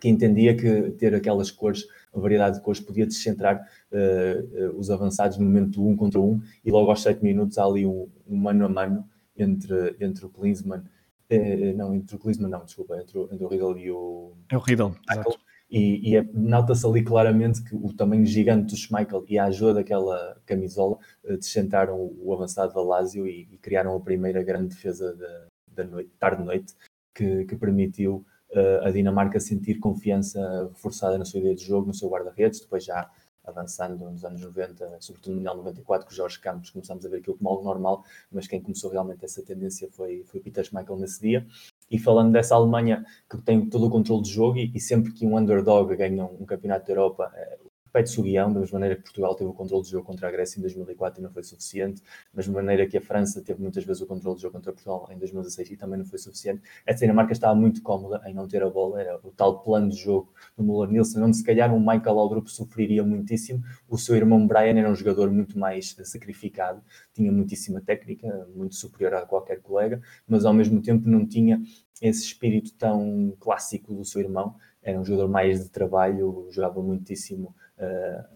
que 0.00 0.08
entendia 0.08 0.56
que 0.56 0.90
ter 0.92 1.14
aquelas 1.14 1.50
cores, 1.50 1.86
a 2.14 2.18
variedade 2.18 2.56
de 2.56 2.62
cores, 2.62 2.80
podia 2.80 3.06
descentrar 3.06 3.66
uh, 3.92 4.70
uh, 4.70 4.78
os 4.78 4.90
avançados 4.90 5.38
no 5.38 5.44
momento 5.44 5.86
um 5.86 5.96
contra 5.96 6.20
um, 6.20 6.40
e 6.64 6.70
logo 6.70 6.90
aos 6.90 7.02
7 7.02 7.22
minutos 7.22 7.58
há 7.58 7.64
ali 7.64 7.86
um, 7.86 8.08
um 8.26 8.36
mano 8.36 8.64
a 8.64 8.68
mano 8.68 9.08
entre, 9.36 9.96
entre 10.00 10.26
o 10.26 10.28
Klinsmann, 10.28 10.80
uh, 10.80 11.76
não, 11.76 11.94
entre 11.94 12.16
o 12.16 12.18
Klinsmann 12.18 12.50
não, 12.50 12.64
desculpa, 12.64 12.96
entre 13.00 13.18
o, 13.18 13.28
entre 13.32 13.44
o 13.44 13.48
Riddle 13.48 13.78
e 13.78 13.90
o... 13.90 14.32
É 14.50 14.56
o 14.56 14.60
Riddle, 14.60 14.94
E, 15.70 16.10
e 16.10 16.16
é, 16.16 16.26
nota-se 16.32 16.86
ali 16.86 17.04
claramente 17.04 17.62
que 17.62 17.76
o 17.76 17.92
tamanho 17.92 18.24
gigante 18.24 18.72
do 18.72 18.76
Schmeichel 18.76 19.24
e 19.28 19.38
a 19.38 19.44
ajuda 19.44 19.74
daquela 19.74 20.40
camisola 20.46 20.96
descentaram 21.22 21.94
o, 21.94 22.28
o 22.28 22.32
avançado 22.32 22.72
da 22.72 22.80
Lazio 22.80 23.26
e, 23.26 23.46
e, 23.52 23.58
criaram 23.58 23.94
a 23.94 24.00
primeira 24.00 24.42
grande 24.42 24.68
defesa 24.68 25.14
da, 25.14 25.46
da 25.68 25.84
noite, 25.84 26.10
tarde-noite 26.18 26.74
que, 27.14 27.44
que 27.44 27.56
permitiu 27.56 28.24
a 28.82 28.90
Dinamarca 28.90 29.38
sentir 29.38 29.78
confiança 29.78 30.68
reforçada 30.72 31.18
na 31.18 31.24
sua 31.24 31.40
ideia 31.40 31.54
de 31.54 31.64
jogo, 31.64 31.86
no 31.86 31.94
seu 31.94 32.08
guarda-redes, 32.08 32.60
depois 32.60 32.84
já 32.84 33.10
avançando 33.48 34.10
nos 34.10 34.24
anos 34.24 34.40
90, 34.40 34.98
sobretudo 35.00 35.30
no 35.30 35.36
Mundial 35.36 35.56
94, 35.56 36.06
com 36.06 36.14
Jorge 36.14 36.38
Campos, 36.38 36.70
começámos 36.70 37.04
a 37.04 37.08
ver 37.08 37.18
aquilo 37.18 37.36
como 37.36 37.48
algo 37.48 37.64
normal, 37.64 38.04
mas 38.30 38.46
quem 38.46 38.60
começou 38.60 38.90
realmente 38.90 39.24
essa 39.24 39.42
tendência 39.42 39.88
foi, 39.90 40.22
foi 40.24 40.40
Peter 40.40 40.64
Schmeichel 40.64 40.96
nesse 40.96 41.20
dia. 41.20 41.46
E 41.90 41.98
falando 41.98 42.32
dessa 42.32 42.54
Alemanha 42.54 43.04
que 43.28 43.38
tem 43.38 43.68
todo 43.68 43.86
o 43.86 43.90
controle 43.90 44.22
de 44.22 44.30
jogo 44.30 44.58
e, 44.58 44.70
e 44.74 44.80
sempre 44.80 45.12
que 45.12 45.26
um 45.26 45.36
underdog 45.38 45.94
ganha 45.96 46.24
um, 46.24 46.42
um 46.42 46.44
campeonato 46.46 46.86
da 46.86 46.92
Europa, 46.92 47.32
eh, 47.34 47.58
repete-se 47.88 48.20
o 48.20 48.22
guião, 48.22 48.52
da 48.52 48.60
mesma 48.60 48.78
maneira 48.78 48.96
que 48.96 49.02
Portugal 49.02 49.34
teve 49.34 49.50
o 49.50 49.52
controle 49.52 49.82
de 49.82 49.90
jogo 49.90 50.04
contra 50.04 50.28
a 50.28 50.30
Grécia 50.30 50.58
em 50.58 50.62
2004 50.62 51.20
e 51.20 51.22
não 51.22 51.30
foi 51.30 51.42
suficiente, 51.42 52.02
da 52.02 52.36
mesma 52.36 52.54
maneira 52.54 52.86
que 52.86 52.96
a 52.96 53.00
França 53.00 53.42
teve 53.42 53.60
muitas 53.60 53.84
vezes 53.84 54.02
o 54.02 54.06
controle 54.06 54.36
de 54.36 54.42
jogo 54.42 54.54
contra 54.54 54.72
Portugal 54.72 55.08
em 55.10 55.18
2016 55.18 55.70
e 55.70 55.76
também 55.76 55.98
não 55.98 56.04
foi 56.04 56.18
suficiente. 56.18 56.62
A 56.86 56.92
Dinamarca 56.92 57.32
estava 57.32 57.54
muito 57.54 57.82
cómoda 57.82 58.22
em 58.26 58.34
não 58.34 58.46
ter 58.46 58.62
a 58.62 58.70
bola, 58.70 59.00
era 59.00 59.18
o 59.22 59.30
tal 59.30 59.60
plano 59.62 59.88
de 59.88 59.96
jogo 59.96 60.32
do 60.56 60.62
Muller 60.62 60.90
Nielsen, 60.90 61.22
onde 61.22 61.36
se 61.36 61.44
calhar 61.44 61.72
um 61.74 61.80
Michael 61.80 62.14
Laudrup 62.14 62.48
sofreria 62.48 63.02
muitíssimo. 63.02 63.62
O 63.88 63.96
seu 63.96 64.14
irmão 64.16 64.46
Brian 64.46 64.78
era 64.78 64.90
um 64.90 64.94
jogador 64.94 65.30
muito 65.30 65.58
mais 65.58 65.96
sacrificado, 66.04 66.82
tinha 67.12 67.32
muitíssima 67.32 67.80
técnica, 67.80 68.48
muito 68.54 68.74
superior 68.74 69.14
a 69.14 69.26
qualquer 69.26 69.60
colega, 69.60 70.00
mas 70.26 70.44
ao 70.44 70.52
mesmo 70.52 70.80
tempo 70.82 71.08
não 71.08 71.26
tinha 71.26 71.60
esse 72.00 72.22
espírito 72.22 72.74
tão 72.74 73.34
clássico 73.40 73.92
do 73.92 74.04
seu 74.04 74.20
irmão. 74.20 74.54
Era 74.82 75.00
um 75.00 75.04
jogador 75.04 75.28
mais 75.28 75.64
de 75.64 75.70
trabalho, 75.70 76.46
jogava 76.50 76.80
muitíssimo 76.80 77.54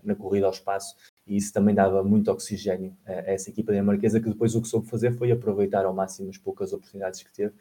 na 0.03 0.15
corrida 0.15 0.47
ao 0.47 0.53
espaço 0.53 0.97
e 1.27 1.37
isso 1.37 1.53
também 1.53 1.75
dava 1.75 2.03
muito 2.03 2.31
oxigênio 2.31 2.97
a, 3.05 3.13
essa 3.33 3.51
equipa 3.51 3.73
dinamarquesa 3.73 4.21
que 4.21 4.29
depois 4.29 4.55
o 4.55 4.63
que 4.63 4.69
soube 4.69 4.89
fazer 4.89 5.13
foi 5.13 5.33
aproveitar 5.33 5.85
ao 5.85 5.95
máximo 5.95 6.31
as 6.31 6.39
poucas 6.39 6.73
oportunidades 6.73 7.23
que 7.23 7.33
teve 7.33 7.55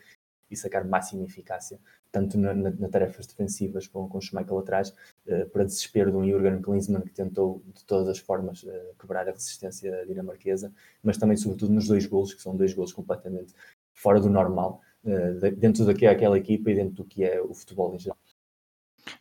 e 0.51 0.55
sacar 0.55 0.85
máxima 0.85 1.23
eficácia, 1.23 1.79
tanto 2.11 2.37
na, 2.37 2.53
na, 2.53 2.69
na 2.71 2.89
tarefas 2.89 3.25
defensivas 3.25 3.87
com, 3.87 4.07
com 4.09 4.17
o 4.17 4.21
Schmeichel 4.21 4.59
atrás, 4.59 4.93
uh, 5.25 5.49
para 5.49 5.63
desespero 5.63 6.11
de 6.11 6.17
um 6.17 6.25
Jürgen 6.25 6.61
Klinsmann 6.61 7.03
que 7.03 7.13
tentou 7.13 7.63
de 7.73 7.85
todas 7.85 8.09
as 8.09 8.19
formas 8.19 8.61
uh, 8.63 8.69
quebrar 8.99 9.27
a 9.29 9.31
resistência 9.31 10.05
dinamarquesa, 10.05 10.73
mas 11.01 11.17
também 11.17 11.37
sobretudo 11.37 11.73
nos 11.73 11.87
dois 11.87 12.05
golos, 12.05 12.33
que 12.33 12.41
são 12.41 12.55
dois 12.55 12.73
golos 12.73 12.91
completamente 12.91 13.53
fora 13.93 14.19
do 14.19 14.29
normal, 14.29 14.81
uh, 15.05 15.55
dentro 15.55 15.85
do 15.85 15.95
que 15.95 16.05
é 16.05 16.11
equipa 16.11 16.69
e 16.69 16.75
dentro 16.75 16.95
do 16.95 17.05
que 17.05 17.23
é 17.23 17.41
o 17.41 17.53
futebol 17.53 17.95
em 17.95 17.99
geral. 17.99 18.17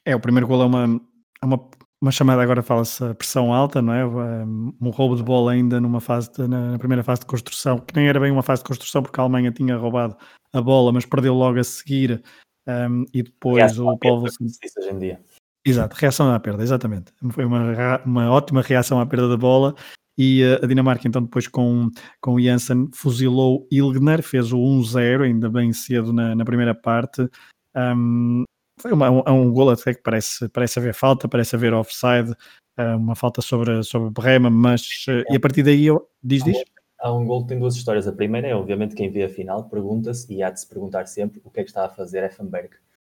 É, 0.04 0.14
o 0.16 0.20
primeiro 0.20 0.48
gol 0.48 0.62
é 0.62 0.66
uma, 0.66 1.00
é 1.40 1.46
uma 1.46 1.70
uma 2.00 2.10
chamada 2.10 2.42
agora 2.42 2.62
fala-se 2.62 3.04
a 3.04 3.14
pressão 3.14 3.52
alta, 3.52 3.82
não 3.82 3.92
é? 3.92 4.06
Um 4.06 4.90
roubo 4.90 5.16
de 5.16 5.22
bola 5.22 5.52
ainda 5.52 5.80
numa 5.80 6.00
fase 6.00 6.32
de, 6.32 6.48
na 6.48 6.78
primeira 6.78 7.04
fase 7.04 7.20
de 7.20 7.26
construção, 7.26 7.78
que 7.78 7.94
nem 7.94 8.08
era 8.08 8.18
bem 8.18 8.30
uma 8.30 8.42
fase 8.42 8.62
de 8.62 8.68
construção 8.68 9.02
porque 9.02 9.20
a 9.20 9.22
Alemanha 9.22 9.52
tinha 9.52 9.76
roubado 9.76 10.16
a 10.52 10.62
bola, 10.62 10.92
mas 10.92 11.04
perdeu 11.04 11.34
logo 11.34 11.58
a 11.58 11.64
seguir 11.64 12.22
um, 12.66 13.04
e 13.12 13.22
depois 13.22 13.58
reação 13.58 13.86
o 13.86 13.98
Paulo 13.98 14.24
hoje 14.24 14.36
em 14.90 14.98
dia. 14.98 15.20
Exato, 15.64 15.94
reação 15.98 16.32
à 16.32 16.40
perda, 16.40 16.62
exatamente. 16.62 17.12
Foi 17.32 17.44
uma, 17.44 18.02
uma 18.04 18.30
ótima 18.30 18.62
reação 18.62 18.98
à 18.98 19.04
perda 19.04 19.28
da 19.28 19.36
bola 19.36 19.74
e 20.16 20.42
uh, 20.42 20.64
a 20.64 20.66
Dinamarca 20.66 21.06
então 21.06 21.22
depois 21.22 21.46
com, 21.46 21.90
com 22.20 22.34
o 22.34 22.40
Janssen 22.40 22.88
fuzilou 22.94 23.68
Ilgner, 23.70 24.22
fez 24.22 24.52
o 24.52 24.58
1-0, 24.58 25.22
ainda 25.22 25.50
bem 25.50 25.72
cedo 25.72 26.12
na, 26.14 26.34
na 26.34 26.44
primeira 26.46 26.74
parte. 26.74 27.28
Um, 27.76 28.44
foi 28.80 28.92
uma, 28.92 29.10
um, 29.10 29.22
um 29.28 29.52
gol 29.52 29.70
até 29.70 29.94
que 29.94 30.02
parece, 30.02 30.48
parece 30.48 30.78
haver 30.78 30.94
falta, 30.94 31.28
parece 31.28 31.54
haver 31.54 31.72
offside, 31.74 32.30
uh, 32.78 32.96
uma 32.96 33.14
falta 33.14 33.40
sobre, 33.42 33.82
sobre 33.82 34.10
Brema, 34.10 34.50
mas 34.50 35.06
uh, 35.08 35.24
e 35.32 35.36
a 35.36 35.40
partir 35.40 35.62
daí 35.62 35.86
eu 35.86 36.08
diz, 36.22 36.42
diz? 36.42 36.62
Há 37.00 37.12
um 37.12 37.24
gol 37.24 37.42
que 37.42 37.48
tem 37.48 37.58
duas 37.58 37.76
histórias. 37.76 38.06
A 38.06 38.12
primeira 38.12 38.48
é, 38.48 38.54
obviamente, 38.54 38.94
quem 38.94 39.10
vê 39.10 39.24
a 39.24 39.28
final 39.28 39.64
pergunta-se, 39.68 40.32
e 40.32 40.42
há 40.42 40.50
de 40.50 40.60
se 40.60 40.68
perguntar 40.68 41.06
sempre, 41.06 41.40
o 41.44 41.50
que 41.50 41.60
é 41.60 41.62
que 41.62 41.70
está 41.70 41.86
a 41.86 41.88
fazer 41.88 42.22
Effenberg. 42.24 42.70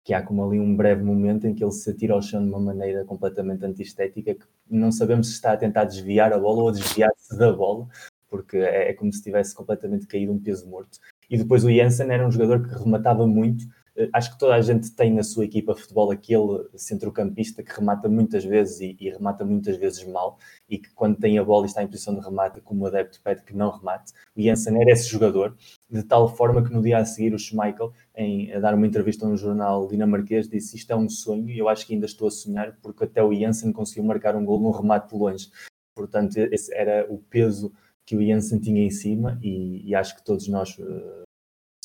Que 0.05 0.13
há 0.13 0.21
como 0.21 0.45
ali 0.45 0.59
um 0.59 0.75
breve 0.75 1.03
momento 1.03 1.47
em 1.47 1.53
que 1.53 1.63
ele 1.63 1.71
se 1.71 1.89
atira 1.89 2.13
ao 2.13 2.21
chão 2.21 2.43
de 2.43 2.49
uma 2.49 2.59
maneira 2.59 3.05
completamente 3.05 3.65
antiestética, 3.65 4.35
que 4.35 4.45
não 4.69 4.91
sabemos 4.91 5.27
se 5.27 5.33
está 5.33 5.53
a 5.53 5.57
tentar 5.57 5.85
desviar 5.85 6.31
a 6.33 6.39
bola 6.39 6.63
ou 6.63 6.69
a 6.69 6.71
desviar-se 6.71 7.37
da 7.37 7.51
bola, 7.51 7.87
porque 8.29 8.57
é, 8.57 8.89
é 8.89 8.93
como 8.93 9.11
se 9.11 9.21
tivesse 9.21 9.53
completamente 9.53 10.07
caído 10.07 10.31
um 10.31 10.39
peso 10.39 10.67
morto. 10.67 10.99
E 11.29 11.37
depois 11.37 11.63
o 11.63 11.71
Janssen 11.71 12.09
era 12.09 12.25
um 12.25 12.31
jogador 12.31 12.67
que 12.67 12.73
rematava 12.73 13.27
muito, 13.27 13.65
eh, 13.65 13.69
acho 14.11 14.33
que 14.33 14.39
toda 14.39 14.55
a 14.55 14.61
gente 14.61 14.91
tem 14.91 15.13
na 15.13 15.23
sua 15.23 15.45
equipa 15.45 15.73
de 15.73 15.81
futebol 15.81 16.09
aquele 16.09 16.67
centrocampista 16.75 17.61
que 17.61 17.71
remata 17.71 18.09
muitas 18.09 18.43
vezes 18.43 18.79
e, 18.79 18.97
e, 18.99 19.09
remata 19.09 19.45
muitas 19.45 19.77
vezes 19.77 20.03
mal 20.05 20.39
e 20.67 20.79
que 20.79 20.89
quando 20.93 21.17
tem 21.17 21.37
a 21.37 21.43
bola 21.43 21.65
e 21.65 21.67
está 21.67 21.83
em 21.83 21.87
posição 21.87 22.15
de 22.15 22.21
remate, 22.21 22.59
como 22.61 22.87
adepto 22.87 23.21
pede 23.23 23.43
que 23.43 23.55
não 23.55 23.69
remate. 23.69 24.11
O 24.35 24.41
Jensen 24.41 24.81
era 24.81 24.91
esse 24.91 25.07
jogador, 25.07 25.55
de 25.89 26.03
tal 26.03 26.27
forma 26.27 26.63
que 26.63 26.73
no 26.73 26.81
dia 26.81 26.97
a 26.97 27.05
seguir 27.05 27.33
o 27.33 27.39
Schmeichel, 27.39 27.93
em, 28.15 28.51
a 28.51 28.59
dar 28.59 28.73
uma 28.73 28.87
entrevista 28.87 29.25
a 29.25 29.29
um 29.29 29.37
jornal 29.37 29.87
dinamarquês, 29.87 30.49
disse 30.49 30.75
isto 30.75 30.91
é 30.91 30.95
um 30.95 31.07
sonho 31.07 31.49
e 31.49 31.59
eu 31.59 31.69
acho 31.69 31.85
que 31.85 31.93
ainda 31.93 32.05
estou 32.05 32.27
a 32.27 32.31
sonhar 32.31 32.77
porque 32.81 33.03
até 33.03 33.23
o 33.23 33.33
Jensen 33.33 33.71
conseguiu 33.71 34.03
marcar 34.03 34.35
um 34.35 34.43
gol 34.43 34.59
num 34.59 34.71
remate 34.71 35.09
de 35.09 35.15
longe. 35.15 35.51
Portanto, 35.95 36.37
esse 36.37 36.73
era 36.73 37.05
o 37.09 37.19
peso 37.19 37.71
que 38.05 38.15
o 38.15 38.21
Jensen 38.21 38.59
tinha 38.59 38.83
em 38.83 38.89
cima 38.89 39.39
e, 39.41 39.87
e 39.87 39.95
acho 39.95 40.15
que 40.15 40.23
todos 40.23 40.47
nós 40.47 40.77
uh, 40.79 41.23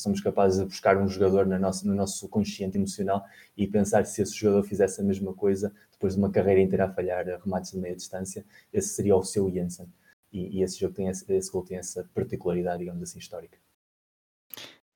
somos 0.01 0.21
capazes 0.21 0.59
de 0.59 0.65
buscar 0.65 0.97
um 0.97 1.07
jogador 1.07 1.45
no 1.45 1.59
nosso, 1.59 1.87
no 1.87 1.93
nosso 1.93 2.27
consciente 2.29 2.77
emocional 2.77 3.23
e 3.57 3.67
pensar 3.67 4.05
se 4.05 4.21
esse 4.21 4.35
jogador 4.35 4.63
fizesse 4.63 5.01
a 5.01 5.03
mesma 5.03 5.33
coisa 5.33 5.73
depois 5.91 6.13
de 6.13 6.19
uma 6.19 6.31
carreira 6.31 6.61
inteira 6.61 6.85
a 6.85 6.93
falhar 6.93 7.25
remates 7.43 7.71
de 7.71 7.77
meia 7.77 7.95
distância, 7.95 8.45
esse 8.71 8.89
seria 8.89 9.15
o 9.15 9.23
seu 9.23 9.51
Jensen. 9.51 9.87
E, 10.31 10.59
e 10.59 10.63
esse 10.63 10.79
jogo 10.79 10.93
tem 10.93 11.07
esse, 11.09 11.31
esse 11.33 11.51
gol 11.51 11.63
tem 11.63 11.77
essa 11.77 12.07
particularidade, 12.13 12.79
digamos 12.79 13.03
assim, 13.03 13.19
histórica. 13.19 13.57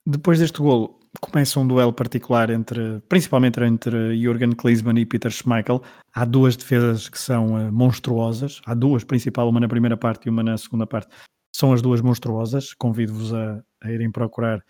Depois 0.06 0.40
deste 0.40 0.60
golo, 0.60 1.00
começa 1.22 1.60
um 1.60 1.68
duelo 1.68 1.94
particular 1.94 2.50
entre, 2.50 3.02
principalmente 3.08 3.60
entre 3.62 4.18
Jürgen 4.18 4.52
Klinsmann 4.52 5.00
e 5.00 5.06
Peter 5.06 5.32
Schmeichel. 5.32 5.82
Há 6.14 6.26
duas 6.26 6.56
defesas 6.56 7.10
que 7.10 7.18
são 7.18 7.56
uh, 7.56 7.72
monstruosas. 7.72 8.62
Há 8.66 8.74
duas, 8.74 9.04
principal, 9.04 9.50
uma 9.50 9.60
na 9.60 9.68
primeira 9.68 9.98
parte 9.98 10.26
e 10.26 10.30
uma 10.30 10.44
na 10.44 10.58
segunda 10.58 10.86
parte. 10.86 11.14
São 11.56 11.72
as 11.72 11.82
duas 11.82 12.02
monstruosas. 12.02 12.74
Convido-vos 12.74 13.34
a, 13.34 13.64
a 13.82 13.92
irem 13.92 14.12
procurar 14.12 14.64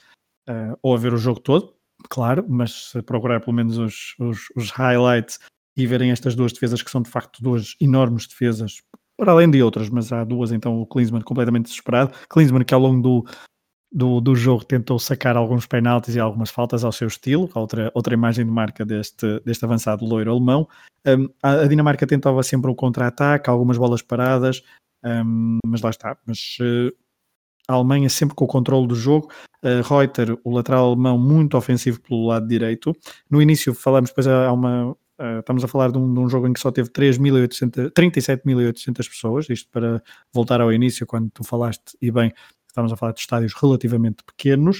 uh, 0.49 0.77
ou 0.81 0.95
a 0.95 0.97
ver 0.97 1.13
o 1.13 1.17
jogo 1.17 1.39
todo, 1.39 1.73
claro, 2.09 2.45
mas 2.47 2.89
se 2.91 3.01
procurar 3.01 3.39
pelo 3.39 3.55
menos 3.55 3.77
os, 3.77 4.15
os, 4.19 4.39
os, 4.55 4.69
highlights 4.71 5.39
e 5.77 5.87
verem 5.87 6.11
estas 6.11 6.35
duas 6.35 6.53
defesas 6.53 6.81
que 6.81 6.91
são 6.91 7.01
de 7.01 7.09
facto 7.09 7.41
duas 7.41 7.75
enormes 7.79 8.27
defesas, 8.27 8.81
para 9.17 9.31
além 9.31 9.49
de 9.49 9.61
outras, 9.61 9.89
mas 9.89 10.11
há 10.11 10.23
duas, 10.23 10.51
então 10.51 10.79
o 10.81 10.85
Klinsmann 10.85 11.23
completamente 11.23 11.65
desesperado. 11.65 12.13
Klinsmann 12.29 12.65
que 12.65 12.73
ao 12.73 12.79
longo 12.79 13.01
do, 13.01 13.25
do, 13.91 14.19
do 14.19 14.35
jogo 14.35 14.65
tentou 14.65 14.97
sacar 14.97 15.37
alguns 15.37 15.67
penaltis 15.67 16.15
e 16.15 16.19
algumas 16.19 16.49
faltas 16.49 16.83
ao 16.83 16.91
seu 16.91 17.07
estilo, 17.07 17.49
outra, 17.53 17.91
outra 17.93 18.13
imagem 18.13 18.45
de 18.45 18.51
marca 18.51 18.83
deste, 18.83 19.39
deste 19.41 19.63
avançado 19.63 20.03
loiro 20.03 20.31
alemão. 20.31 20.67
Um, 21.05 21.29
a, 21.43 21.61
a, 21.61 21.67
Dinamarca 21.67 22.07
tentava 22.07 22.41
sempre 22.41 22.71
o 22.71 22.75
contra-ataque, 22.75 23.49
algumas 23.49 23.77
bolas 23.77 24.01
paradas, 24.01 24.63
um, 25.03 25.59
mas 25.65 25.81
lá 25.81 25.91
está. 25.91 26.17
Mas 26.25 26.57
uh, 26.59 26.91
a 27.67 27.73
Alemanha 27.73 28.09
sempre 28.09 28.35
com 28.35 28.45
o 28.45 28.47
controle 28.47 28.87
do 28.87 28.95
jogo. 28.95 29.29
Uh, 29.63 29.81
Reuter, 29.87 30.37
o 30.43 30.53
lateral 30.53 30.87
alemão, 30.87 31.17
muito 31.17 31.57
ofensivo 31.57 32.01
pelo 32.01 32.27
lado 32.27 32.47
direito. 32.47 32.93
No 33.29 33.41
início 33.41 33.73
falamos, 33.73 34.09
depois 34.09 34.27
há 34.27 34.51
uma. 34.51 34.91
Uh, 34.91 35.39
estamos 35.39 35.63
a 35.63 35.67
falar 35.67 35.91
de 35.91 35.97
um, 35.97 36.13
de 36.13 36.19
um, 36.19 36.27
jogo 36.27 36.47
em 36.47 36.53
que 36.53 36.59
só 36.59 36.71
teve 36.71 36.89
37.800 36.89 38.95
pessoas, 39.07 39.49
isto 39.49 39.69
para 39.71 40.01
voltar 40.33 40.59
ao 40.59 40.73
início, 40.73 41.05
quando 41.05 41.29
tu 41.29 41.43
falaste, 41.43 41.95
e 42.01 42.11
bem, 42.11 42.33
estamos 42.67 42.91
a 42.91 42.97
falar 42.97 43.13
de 43.13 43.19
estádios 43.19 43.53
relativamente 43.53 44.23
pequenos, 44.23 44.79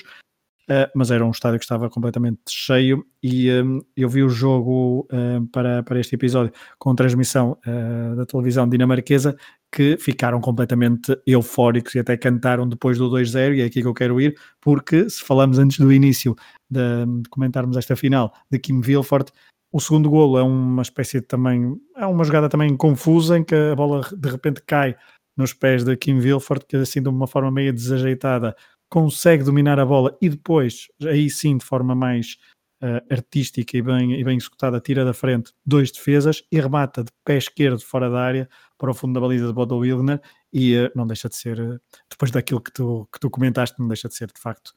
uh, 0.70 0.90
mas 0.96 1.12
era 1.12 1.24
um 1.24 1.30
estádio 1.30 1.60
que 1.60 1.66
estava 1.66 1.88
completamente 1.90 2.42
cheio 2.50 3.06
e 3.22 3.52
um, 3.52 3.80
eu 3.96 4.10
vi 4.10 4.24
o 4.24 4.30
jogo 4.30 5.08
uh, 5.12 5.46
para, 5.52 5.84
para 5.84 6.00
este 6.00 6.16
episódio 6.16 6.52
com 6.80 6.96
transmissão 6.96 7.56
uh, 7.66 8.16
da 8.16 8.26
televisão 8.26 8.68
dinamarquesa 8.68 9.38
que 9.74 9.98
ficaram 9.98 10.40
completamente 10.40 11.18
eufóricos 11.26 11.96
e 11.96 12.00
até 12.00 12.16
cantaram 12.16 12.70
depois 12.70 13.00
do 13.00 13.10
2-0 13.10 13.56
e 13.56 13.62
é 13.62 13.66
aqui 13.66 13.82
que 13.82 13.88
eu 13.88 13.94
quero 13.94 14.22
ir, 14.22 14.38
porque 14.62 15.10
se 15.10 15.24
falamos 15.24 15.58
antes 15.58 15.80
do 15.80 15.92
início 15.92 16.36
de, 16.70 17.06
de 17.24 17.30
comentarmos 17.30 17.76
esta 17.76 17.96
final 17.96 18.32
de 18.52 18.60
Kim 18.60 18.82
Vilfort, 18.82 19.32
o 19.72 19.80
segundo 19.80 20.12
golo 20.12 20.38
é 20.38 20.44
uma 20.44 20.84
espécie 20.84 21.20
de 21.20 21.26
também, 21.26 21.76
é 21.98 22.06
uma 22.06 22.24
jogada 22.24 22.48
também 22.48 22.78
confusa 22.78 23.40
em 23.40 23.44
que 23.44 23.56
a 23.56 23.76
bola 23.76 24.08
de 24.16 24.30
repente 24.30 24.62
cai 24.62 24.96
nos 25.36 25.54
pés 25.54 25.84
de 25.84 25.98
Kim 25.98 26.20
Vilfort, 26.20 26.66
que 26.68 26.78
assim 26.78 27.02
de 27.02 27.10
uma 27.10 27.26
forma 27.26 27.50
meio 27.50 27.74
desajeitada 27.74 28.56
consegue 28.88 29.44
dominar 29.44 29.80
a 29.80 29.86
bola 29.86 30.16
e 30.22 30.30
depois, 30.30 30.88
aí 31.02 31.28
sim, 31.32 31.58
de 31.58 31.66
forma 31.66 31.96
mais 31.96 32.38
uh, 32.84 33.02
artística 33.12 33.76
e 33.76 33.82
bem, 33.82 34.20
e 34.20 34.24
bem 34.24 34.38
executada, 34.38 34.80
tira 34.80 35.04
da 35.04 35.16
frente 35.16 35.52
dois 35.66 35.92
defesas 35.92 36.44
e 36.52 36.60
remata 36.60 37.04
de 37.04 37.12
pé 37.26 37.38
esquerdo 37.38 37.80
fora 37.80 38.08
da 38.08 38.20
área 38.20 38.48
para 38.84 38.92
o 38.92 38.94
fundo 38.94 39.14
da 39.14 39.22
baliza 39.22 39.48
de 39.48 39.54
Bodo 39.54 39.78
Wilner 39.78 40.20
e 40.52 40.78
uh, 40.78 40.92
não 40.94 41.08
deixa 41.08 41.30
de 41.30 41.38
ser, 41.38 41.58
uh, 41.58 41.80
depois 42.10 42.32
daquilo 42.32 42.60
que 42.60 42.70
tu, 42.70 43.08
que 43.14 43.18
tu 43.18 43.30
comentaste, 43.30 43.80
não 43.80 43.88
deixa 43.88 44.10
de 44.10 44.14
ser 44.14 44.28
de 44.28 44.42
facto 44.42 44.74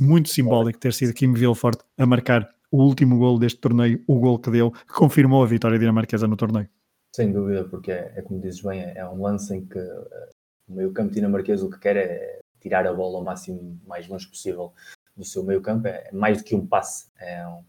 muito 0.00 0.30
simbólico 0.30 0.80
ter 0.80 0.92
sido 0.92 1.14
Kim 1.14 1.32
Vilfort 1.32 1.78
a 1.96 2.04
marcar 2.04 2.52
o 2.72 2.82
último 2.82 3.16
gol 3.16 3.38
deste 3.38 3.60
torneio, 3.60 4.02
o 4.08 4.18
gol 4.18 4.40
que 4.40 4.50
deu, 4.50 4.72
confirmou 4.92 5.44
a 5.44 5.46
vitória 5.46 5.78
dinamarquesa 5.78 6.26
no 6.26 6.36
torneio. 6.36 6.68
Sem 7.14 7.30
dúvida, 7.30 7.62
porque 7.62 7.92
é, 7.92 8.14
é 8.16 8.22
como 8.22 8.40
dizes 8.40 8.62
bem, 8.62 8.80
é, 8.80 8.98
é 8.98 9.08
um 9.08 9.22
lance 9.22 9.54
em 9.54 9.64
que 9.64 9.78
uh, 9.78 10.06
o 10.66 10.74
meio 10.74 10.92
campo 10.92 11.14
dinamarquês 11.14 11.62
o 11.62 11.70
que 11.70 11.78
quer 11.78 11.96
é 11.96 12.40
tirar 12.60 12.84
a 12.84 12.92
bola 12.92 13.18
ao 13.18 13.24
máximo, 13.24 13.80
mais 13.86 14.08
longe 14.08 14.26
possível 14.26 14.72
do 15.16 15.24
seu 15.24 15.44
meio 15.44 15.62
campo, 15.62 15.86
é 15.86 16.10
mais 16.12 16.38
do 16.38 16.44
que 16.44 16.56
um 16.56 16.66
passe, 16.66 17.06
é 17.20 17.46
um, 17.46 17.62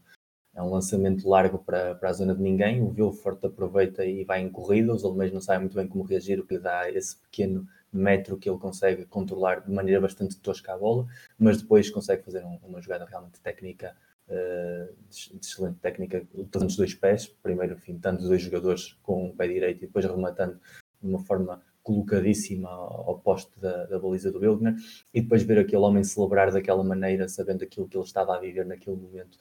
é 0.58 0.62
um 0.62 0.70
lançamento 0.70 1.28
largo 1.28 1.58
para, 1.58 1.94
para 1.94 2.10
a 2.10 2.12
zona 2.12 2.34
de 2.34 2.42
ninguém, 2.42 2.82
o 2.82 2.90
Vilfort 2.90 3.44
aproveita 3.44 4.04
e 4.04 4.24
vai 4.24 4.40
em 4.40 4.50
corrida, 4.50 4.92
os 4.92 5.04
alemães 5.04 5.32
não 5.32 5.40
sabem 5.40 5.60
muito 5.60 5.76
bem 5.76 5.86
como 5.86 6.02
reagir, 6.02 6.40
o 6.40 6.44
que 6.44 6.58
dá 6.58 6.90
esse 6.90 7.16
pequeno 7.16 7.64
metro 7.92 8.36
que 8.36 8.50
ele 8.50 8.58
consegue 8.58 9.06
controlar 9.06 9.60
de 9.60 9.70
maneira 9.70 10.00
bastante 10.00 10.36
tosca 10.40 10.74
a 10.74 10.76
bola, 10.76 11.06
mas 11.38 11.62
depois 11.62 11.88
consegue 11.90 12.24
fazer 12.24 12.44
um, 12.44 12.58
uma 12.64 12.80
jogada 12.80 13.04
realmente 13.04 13.40
técnica 13.40 13.94
uh, 14.28 14.92
de, 15.08 15.38
excelente 15.40 15.78
técnica, 15.78 16.26
usando 16.34 16.68
os 16.68 16.76
dois 16.76 16.92
pés, 16.92 17.28
primeiro 17.40 17.76
fintando 17.76 18.18
os 18.18 18.26
dois 18.26 18.42
jogadores 18.42 18.98
com 19.04 19.28
o 19.28 19.36
pé 19.36 19.46
direito 19.46 19.84
e 19.84 19.86
depois 19.86 20.04
rematando 20.04 20.58
de 21.00 21.08
uma 21.08 21.20
forma 21.20 21.62
colocadíssima 21.84 22.68
ao 22.68 23.20
poste 23.20 23.52
da, 23.60 23.86
da 23.86 23.98
baliza 23.98 24.32
do 24.32 24.40
Wildner. 24.40 24.74
E 25.14 25.22
depois 25.22 25.42
ver 25.44 25.58
aquele 25.58 25.80
homem 25.82 26.04
celebrar 26.04 26.52
daquela 26.52 26.82
maneira, 26.84 27.28
sabendo 27.28 27.62
aquilo 27.62 27.88
que 27.88 27.96
ele 27.96 28.04
estava 28.04 28.36
a 28.36 28.40
viver 28.40 28.66
naquele 28.66 28.96
momento, 28.96 29.38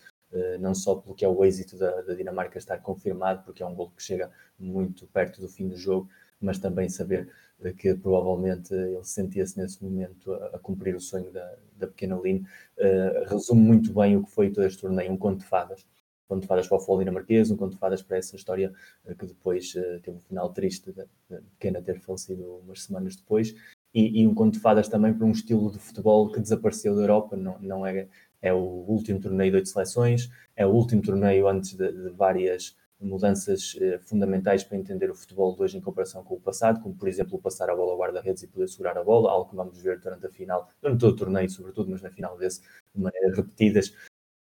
não 0.59 0.75
só 0.75 0.95
pelo 0.95 1.15
que 1.15 1.23
é 1.23 1.27
o 1.27 1.43
êxito 1.43 1.77
da, 1.77 2.01
da, 2.01 2.13
Dinamarca 2.13 2.57
estar 2.57 2.77
confirmado, 2.79 3.43
porque 3.43 3.63
é 3.63 3.65
um 3.65 3.73
gol 3.73 3.91
que 3.95 4.03
chega 4.03 4.29
muito 4.59 5.07
perto 5.07 5.39
do 5.39 5.47
fim 5.47 5.67
do 5.67 5.77
jogo, 5.77 6.09
mas 6.39 6.59
também 6.59 6.89
saber 6.89 7.29
que 7.77 7.95
provavelmente 7.95 8.73
ele 8.73 9.03
sentia-se 9.03 9.57
nesse 9.57 9.83
momento 9.83 10.31
a, 10.33 10.47
a, 10.55 10.59
cumprir 10.59 10.95
o 10.95 10.99
sonho 10.99 11.31
da, 11.31 11.55
da 11.75 11.87
pequena 11.87 12.19
Lynn, 12.19 12.43
uh, 12.43 13.25
resume 13.27 13.61
muito 13.61 13.93
bem 13.93 14.15
o 14.15 14.23
que 14.23 14.31
foi 14.31 14.51
todo 14.51 14.65
este 14.65 14.81
torneio, 14.81 15.11
um 15.11 15.17
conto 15.17 15.39
de 15.39 15.45
fadas. 15.45 15.85
Um 16.25 16.35
conto 16.35 16.41
de 16.41 16.47
fadas 16.47 16.67
para 16.67 16.75
o 16.75 16.79
futebol 16.79 16.99
dinamarquês, 16.99 17.49
um 17.49 17.57
conto 17.57 17.71
de 17.71 17.79
fadas 17.79 18.01
para 18.01 18.17
essa 18.17 18.35
história 18.35 18.71
que 19.17 19.25
depois 19.25 19.73
uh, 19.73 19.99
teve 20.01 20.17
um 20.17 20.19
final 20.19 20.53
triste 20.53 20.91
da 20.91 21.05
pequena 21.53 21.81
ter 21.81 21.99
falecido 21.99 22.43
umas 22.63 22.83
semanas 22.83 23.15
depois, 23.15 23.55
e, 23.93 24.21
e, 24.21 24.27
um 24.27 24.35
conto 24.35 24.53
de 24.53 24.59
fadas 24.59 24.87
também 24.87 25.11
para 25.11 25.25
um 25.25 25.31
estilo 25.31 25.71
de 25.71 25.79
futebol 25.79 26.31
que 26.31 26.39
desapareceu 26.39 26.95
da 26.95 27.01
Europa, 27.01 27.35
não, 27.35 27.57
não 27.59 27.85
é, 27.85 28.07
é 28.41 28.53
o 28.53 28.57
último 28.57 29.19
torneio 29.19 29.51
de 29.51 29.57
oito 29.57 29.69
seleções, 29.69 30.29
é 30.55 30.65
o 30.65 30.69
último 30.69 31.01
torneio 31.01 31.47
antes 31.47 31.73
de, 31.73 31.91
de 31.91 32.09
várias 32.09 32.75
mudanças 32.99 33.75
eh, 33.79 33.99
fundamentais 33.99 34.63
para 34.63 34.77
entender 34.77 35.09
o 35.09 35.15
futebol 35.15 35.55
de 35.55 35.61
hoje 35.61 35.77
em 35.77 35.81
comparação 35.81 36.23
com 36.23 36.35
o 36.35 36.39
passado, 36.39 36.81
como 36.81 36.95
por 36.95 37.07
exemplo 37.07 37.39
passar 37.39 37.69
a 37.69 37.75
bola 37.75 37.91
ao 37.91 37.97
guarda-redes 37.97 38.43
e 38.43 38.47
poder 38.47 38.67
segurar 38.67 38.97
a 38.97 39.03
bola, 39.03 39.31
algo 39.31 39.49
que 39.49 39.55
vamos 39.55 39.79
ver 39.81 39.99
durante 39.99 40.25
a 40.25 40.29
final, 40.29 40.69
durante 40.81 40.99
todo 40.99 41.13
o 41.13 41.15
torneio 41.15 41.49
sobretudo, 41.49 41.91
mas 41.91 42.01
na 42.01 42.09
final 42.09 42.37
desse, 42.37 42.61
de 42.95 43.01
maneira 43.01 43.35
repetidas, 43.35 43.93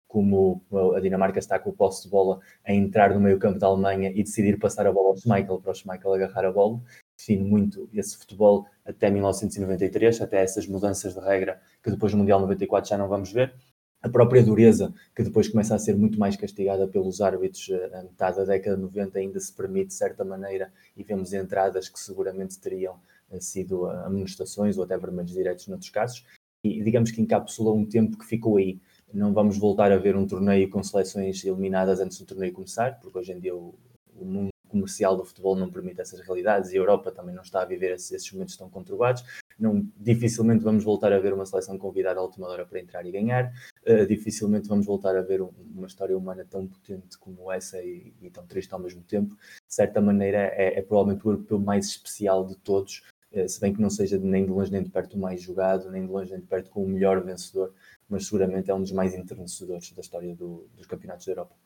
como 0.06 0.64
a 0.96 1.00
Dinamarca 1.00 1.38
está 1.38 1.58
com 1.58 1.68
o 1.68 1.72
posse 1.74 2.04
de 2.04 2.08
bola 2.08 2.40
a 2.64 2.72
entrar 2.72 3.12
no 3.12 3.20
meio 3.20 3.38
campo 3.38 3.58
da 3.58 3.66
Alemanha 3.66 4.10
e 4.10 4.22
decidir 4.22 4.58
passar 4.58 4.86
a 4.86 4.92
bola 4.92 5.10
ao 5.10 5.16
Schmeichel 5.16 5.60
para 5.60 5.70
o 5.70 5.74
Schmeichel 5.74 6.14
agarrar 6.14 6.46
a 6.46 6.52
bola, 6.52 6.80
define 7.16 7.44
muito 7.44 7.90
esse 7.92 8.16
futebol 8.16 8.66
até 8.86 9.10
1993, 9.10 10.22
até 10.22 10.42
essas 10.42 10.66
mudanças 10.66 11.12
de 11.12 11.20
regra 11.20 11.60
que 11.82 11.90
depois 11.90 12.12
no 12.12 12.20
Mundial 12.20 12.40
94 12.40 12.88
já 12.88 12.96
não 12.96 13.06
vamos 13.06 13.30
ver, 13.30 13.54
a 14.00 14.08
própria 14.08 14.42
dureza, 14.42 14.94
que 15.14 15.22
depois 15.22 15.48
começa 15.48 15.74
a 15.74 15.78
ser 15.78 15.96
muito 15.96 16.18
mais 16.18 16.36
castigada 16.36 16.86
pelos 16.86 17.20
árbitros 17.20 17.68
eh, 17.68 17.90
a 17.94 18.02
metade 18.02 18.36
da 18.36 18.44
década 18.44 18.76
de 18.76 18.82
90, 18.82 19.18
ainda 19.18 19.40
se 19.40 19.52
permite 19.52 19.88
de 19.88 19.94
certa 19.94 20.24
maneira 20.24 20.72
e 20.96 21.02
vemos 21.02 21.32
entradas 21.32 21.88
que 21.88 21.98
seguramente 21.98 22.58
teriam 22.60 23.00
eh, 23.30 23.40
sido 23.40 23.86
amonestações 23.86 24.78
ou 24.78 24.84
até 24.84 24.96
vermelhos 24.96 25.32
diretos 25.32 25.66
noutros 25.66 25.90
casos, 25.90 26.24
e 26.62 26.82
digamos 26.82 27.10
que 27.10 27.20
encapsulou 27.20 27.76
um 27.76 27.84
tempo 27.84 28.18
que 28.18 28.24
ficou 28.24 28.56
aí. 28.56 28.80
Não 29.12 29.32
vamos 29.32 29.58
voltar 29.58 29.90
a 29.90 29.96
ver 29.96 30.16
um 30.16 30.26
torneio 30.26 30.68
com 30.70 30.82
seleções 30.82 31.44
eliminadas 31.44 31.98
antes 32.00 32.18
do 32.18 32.26
torneio 32.26 32.52
começar, 32.52 33.00
porque 33.00 33.18
hoje 33.18 33.32
em 33.32 33.40
dia 33.40 33.54
o, 33.54 33.74
o 34.14 34.24
mundo 34.24 34.50
comercial 34.68 35.16
do 35.16 35.24
futebol 35.24 35.56
não 35.56 35.70
permite 35.70 36.00
essas 36.00 36.20
realidades 36.20 36.70
e 36.70 36.76
a 36.76 36.80
Europa 36.80 37.10
também 37.10 37.34
não 37.34 37.42
está 37.42 37.62
a 37.62 37.64
viver 37.64 37.92
esses 37.92 38.30
momentos 38.32 38.56
tão 38.56 38.68
conturbados 38.68 39.24
não, 39.58 39.86
dificilmente 39.96 40.62
vamos 40.62 40.84
voltar 40.84 41.12
a 41.12 41.18
ver 41.18 41.32
uma 41.32 41.44
seleção 41.44 41.76
convidada 41.76 42.20
à 42.20 42.22
última 42.22 42.46
hora 42.46 42.64
para 42.64 42.78
entrar 42.78 43.04
e 43.04 43.10
ganhar, 43.10 43.52
uh, 43.86 44.06
dificilmente 44.06 44.68
vamos 44.68 44.86
voltar 44.86 45.16
a 45.16 45.22
ver 45.22 45.42
um, 45.42 45.50
uma 45.74 45.86
história 45.86 46.16
humana 46.16 46.46
tão 46.48 46.66
potente 46.66 47.18
como 47.18 47.50
essa 47.50 47.82
e, 47.82 48.14
e, 48.20 48.30
tão 48.30 48.46
triste 48.46 48.72
ao 48.72 48.78
mesmo 48.78 49.02
tempo. 49.02 49.34
De 49.34 49.74
certa 49.74 50.00
maneira, 50.00 50.38
é, 50.54 50.78
é 50.78 50.82
provavelmente 50.82 51.26
o 51.26 51.30
europeu 51.30 51.58
mais 51.58 51.86
especial 51.86 52.46
de 52.46 52.56
todos, 52.56 53.02
uh, 53.32 53.48
se 53.48 53.60
bem 53.60 53.74
que 53.74 53.80
não 53.80 53.90
seja 53.90 54.18
nem 54.18 54.44
de 54.44 54.50
longe 54.50 54.70
nem 54.70 54.82
de 54.82 54.90
perto 54.90 55.14
o 55.14 55.20
mais 55.20 55.42
jogado, 55.42 55.90
nem 55.90 56.06
de 56.06 56.12
longe 56.12 56.30
nem 56.30 56.40
de 56.40 56.46
perto 56.46 56.70
com 56.70 56.84
o 56.84 56.88
melhor 56.88 57.22
vencedor, 57.24 57.74
mas 58.08 58.26
seguramente 58.26 58.70
é 58.70 58.74
um 58.74 58.80
dos 58.80 58.92
mais 58.92 59.14
enternecedores 59.14 59.92
da 59.92 60.00
história 60.00 60.34
do, 60.34 60.68
dos 60.76 60.86
campeonatos 60.86 61.26
da 61.26 61.32
Europa. 61.32 61.56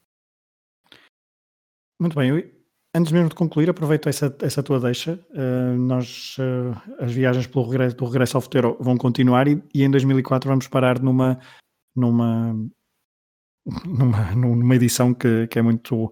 Muito 2.01 2.17
bem, 2.17 2.62
Antes 2.95 3.11
mesmo 3.11 3.31
de 3.31 3.35
concluir, 3.35 3.71
aproveito 3.71 4.09
essa, 4.09 4.35
essa 4.43 4.63
tua 4.63 4.79
deixa. 4.79 5.19
Uh, 5.31 5.79
nós, 5.79 6.37
uh, 6.39 7.03
as 7.03 7.11
viagens 7.11 7.47
pelo 7.47 7.65
regresso, 7.65 7.97
do 7.97 8.05
regresso 8.05 8.37
ao 8.37 8.43
futuro 8.43 8.77
vão 8.79 8.99
continuar 8.99 9.49
e, 9.49 9.63
e, 9.75 9.83
em 9.83 9.91
2004 9.91 10.49
vamos 10.49 10.69
parar 10.69 11.01
numa, 11.01 11.41
numa, 11.97 12.55
numa, 13.87 14.35
numa 14.35 14.77
edição 14.77 15.15
que, 15.15 15.47
que 15.47 15.59
é 15.59 15.63
muito 15.63 16.11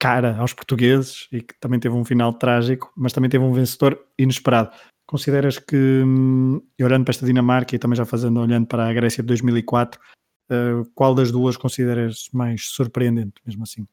cara 0.00 0.36
aos 0.38 0.52
portugueses 0.52 1.28
e 1.30 1.42
que 1.42 1.54
também 1.60 1.78
teve 1.78 1.94
um 1.94 2.04
final 2.04 2.32
trágico, 2.32 2.92
mas 2.96 3.12
também 3.12 3.30
teve 3.30 3.44
um 3.44 3.52
vencedor 3.52 3.96
inesperado. 4.18 4.70
Consideras 5.06 5.60
que, 5.60 5.76
hum, 5.76 6.60
olhando 6.80 7.04
para 7.04 7.12
esta 7.12 7.24
Dinamarca 7.24 7.76
e 7.76 7.78
também 7.78 7.96
já 7.96 8.04
fazendo, 8.04 8.40
olhando 8.40 8.66
para 8.66 8.88
a 8.88 8.92
Grécia 8.92 9.22
de 9.22 9.28
2004, 9.28 10.00
uh, 10.50 10.90
qual 10.92 11.14
das 11.14 11.30
duas 11.30 11.56
consideras 11.56 12.28
mais 12.32 12.66
surpreendente, 12.66 13.34
mesmo 13.46 13.62
assim? 13.62 13.86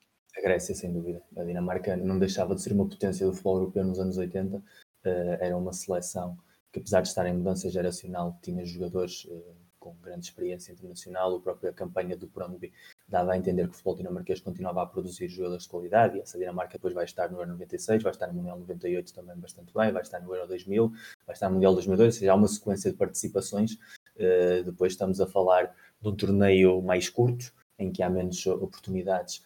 Grécia, 0.43 0.75
sem 0.75 0.91
dúvida. 0.91 1.21
A 1.37 1.43
Dinamarca 1.45 1.95
não 1.95 2.19
deixava 2.19 2.53
de 2.53 2.61
ser 2.61 2.73
uma 2.73 2.85
potência 2.85 3.25
do 3.25 3.31
futebol 3.31 3.59
europeu 3.59 3.85
nos 3.85 3.97
anos 3.97 4.17
80. 4.17 4.57
Uh, 4.57 4.61
eh, 5.05 5.37
era 5.39 5.57
uma 5.57 5.71
seleção 5.71 6.37
que, 6.69 6.79
apesar 6.79 6.99
de 6.99 7.07
estar 7.07 7.25
em 7.25 7.33
mudança 7.33 7.69
geracional, 7.69 8.37
tinha 8.41 8.65
jogadores 8.65 9.23
uh, 9.23 9.55
com 9.79 9.95
grande 10.01 10.25
experiência 10.25 10.73
internacional. 10.73 11.37
A 11.37 11.39
própria 11.39 11.71
campanha 11.71 12.17
do 12.17 12.27
Brøndby 12.27 12.73
dava 13.07 13.31
a 13.31 13.37
entender 13.37 13.63
que 13.63 13.69
o 13.69 13.71
futebol 13.71 13.95
dinamarquês 13.95 14.41
continuava 14.41 14.83
a 14.83 14.85
produzir 14.85 15.29
jogadores 15.29 15.63
de 15.63 15.69
qualidade. 15.69 16.17
E 16.17 16.21
essa 16.21 16.37
Dinamarca 16.37 16.73
depois 16.73 16.93
vai 16.93 17.05
estar 17.05 17.31
no 17.31 17.37
Euro 17.37 17.51
96, 17.51 18.03
vai 18.03 18.11
estar 18.11 18.27
no 18.27 18.33
Mundial 18.33 18.59
98 18.59 19.13
também 19.13 19.37
bastante 19.37 19.73
bem, 19.73 19.93
vai 19.93 20.01
estar 20.01 20.19
no 20.19 20.35
Euro 20.35 20.45
2000, 20.49 20.89
vai 21.25 21.33
estar 21.35 21.47
no 21.47 21.55
Mundial 21.55 21.73
2002. 21.73 22.15
Ou 22.15 22.19
seja, 22.19 22.31
há 22.33 22.35
uma 22.35 22.49
sequência 22.49 22.91
de 22.91 22.97
participações. 22.97 23.75
Uh, 24.17 24.61
depois 24.65 24.91
estamos 24.91 25.21
a 25.21 25.25
falar 25.25 25.73
de 26.01 26.09
um 26.09 26.13
torneio 26.13 26.81
mais 26.81 27.07
curto, 27.07 27.53
em 27.79 27.93
que 27.93 28.03
há 28.03 28.09
menos 28.09 28.45
oportunidades 28.45 29.41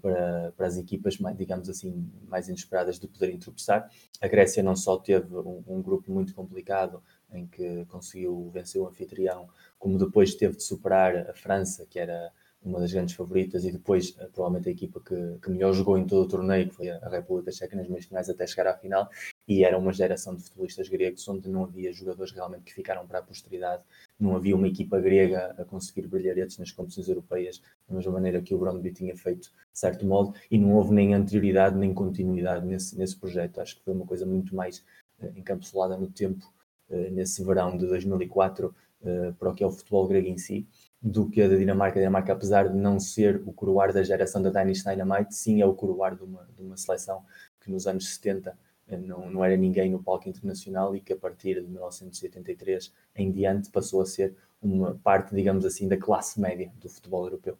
para, 0.00 0.52
para 0.56 0.66
as 0.66 0.76
equipas, 0.76 1.18
digamos 1.36 1.68
assim, 1.68 2.10
mais 2.28 2.48
inesperadas 2.48 2.98
de 2.98 3.06
poderem 3.06 3.38
tropeçar. 3.38 3.90
A 4.20 4.28
Grécia 4.28 4.62
não 4.62 4.74
só 4.76 4.96
teve 4.96 5.34
um, 5.34 5.62
um, 5.66 5.82
grupo 5.82 6.10
muito 6.12 6.34
complicado 6.34 7.02
em 7.32 7.46
que 7.46 7.84
conseguiu 7.86 8.50
vencer 8.52 8.80
o 8.80 8.86
anfitrião, 8.86 9.48
como 9.78 9.98
depois 9.98 10.34
teve 10.34 10.56
de 10.56 10.62
superar 10.62 11.16
a 11.28 11.34
França, 11.34 11.86
que 11.88 11.98
era 11.98 12.32
uma 12.62 12.80
das 12.80 12.92
grandes 12.92 13.14
favoritas, 13.14 13.64
e 13.64 13.70
depois 13.70 14.14
eh, 14.18 14.26
provavelmente 14.26 14.68
a 14.68 14.72
equipa 14.72 15.00
que, 15.00 15.38
que 15.40 15.50
melhor 15.50 15.72
jogou 15.72 15.96
em 15.96 16.04
todo 16.04 16.24
o 16.24 16.28
torneio, 16.28 16.68
que 16.68 16.74
foi 16.74 16.90
a 16.90 17.08
República 17.08 17.52
Checa 17.52 17.76
nas 17.76 17.88
meias 17.88 18.06
finais 18.06 18.28
até 18.28 18.44
chegar 18.46 18.66
à 18.66 18.76
final, 18.76 19.08
e 19.46 19.64
era 19.64 19.78
uma 19.78 19.92
geração 19.92 20.34
de 20.34 20.42
futebolistas 20.42 20.88
gregos 20.88 21.26
onde 21.28 21.48
não 21.48 21.64
havia 21.64 21.92
jogadores 21.92 22.32
realmente 22.32 22.64
que 22.64 22.74
ficaram 22.74 23.06
para 23.06 23.20
a 23.20 23.22
posteridade, 23.22 23.84
não 24.18 24.34
havia 24.34 24.56
uma 24.56 24.66
equipa 24.66 24.98
grega 24.98 25.54
a 25.56 25.64
conseguir 25.64 26.08
brilharetes 26.08 26.58
nas 26.58 26.72
competições 26.72 27.08
europeias 27.08 27.62
da 27.88 27.94
mesma 27.94 28.12
maneira 28.12 28.42
que 28.42 28.54
o 28.54 28.58
Brondby 28.58 28.92
tinha 28.92 29.16
feito, 29.16 29.48
de 29.48 29.78
certo 29.78 30.04
modo, 30.04 30.34
e 30.50 30.58
não 30.58 30.74
houve 30.74 30.92
nem 30.92 31.14
anterioridade 31.14 31.76
nem 31.76 31.94
continuidade 31.94 32.66
nesse, 32.66 32.98
nesse 32.98 33.16
projeto. 33.16 33.60
Acho 33.60 33.76
que 33.76 33.84
foi 33.84 33.94
uma 33.94 34.06
coisa 34.06 34.26
muito 34.26 34.54
mais 34.54 34.84
uh, 35.20 35.32
encapsulada 35.36 35.96
no 35.96 36.10
tempo, 36.10 36.44
uh, 36.90 37.10
nesse 37.12 37.44
verão 37.44 37.76
de 37.76 37.86
2004, 37.86 38.74
uh, 39.00 39.34
para 39.34 39.50
o 39.50 39.54
que 39.54 39.62
é 39.62 39.66
o 39.66 39.70
futebol 39.70 40.06
grego 40.08 40.28
em 40.28 40.38
si, 40.38 40.66
do 41.00 41.28
que 41.28 41.42
a 41.42 41.48
da 41.48 41.56
Dinamarca. 41.56 41.98
A 41.98 42.02
Dinamarca, 42.02 42.32
apesar 42.32 42.68
de 42.68 42.76
não 42.76 42.98
ser 42.98 43.42
o 43.46 43.52
coroar 43.52 43.92
da 43.92 44.02
geração 44.02 44.42
da 44.42 44.50
Danish 44.50 44.82
Dynamite, 44.82 45.34
sim 45.34 45.60
é 45.62 45.66
o 45.66 45.74
coroar 45.74 46.16
de 46.16 46.24
uma, 46.24 46.48
de 46.56 46.62
uma 46.62 46.76
seleção 46.76 47.24
que 47.60 47.70
nos 47.70 47.86
anos 47.86 48.14
70 48.14 48.56
não, 49.00 49.28
não 49.30 49.44
era 49.44 49.56
ninguém 49.56 49.90
no 49.90 50.02
palco 50.02 50.28
internacional 50.28 50.94
e 50.94 51.00
que 51.00 51.12
a 51.12 51.16
partir 51.16 51.60
de 51.60 51.66
1983 51.66 52.92
em 53.16 53.32
diante 53.32 53.68
passou 53.70 54.00
a 54.00 54.06
ser 54.06 54.36
uma 54.62 54.94
parte, 54.94 55.34
digamos 55.34 55.64
assim, 55.64 55.88
da 55.88 55.96
classe 55.96 56.40
média 56.40 56.72
do 56.76 56.88
futebol 56.88 57.24
europeu. 57.24 57.58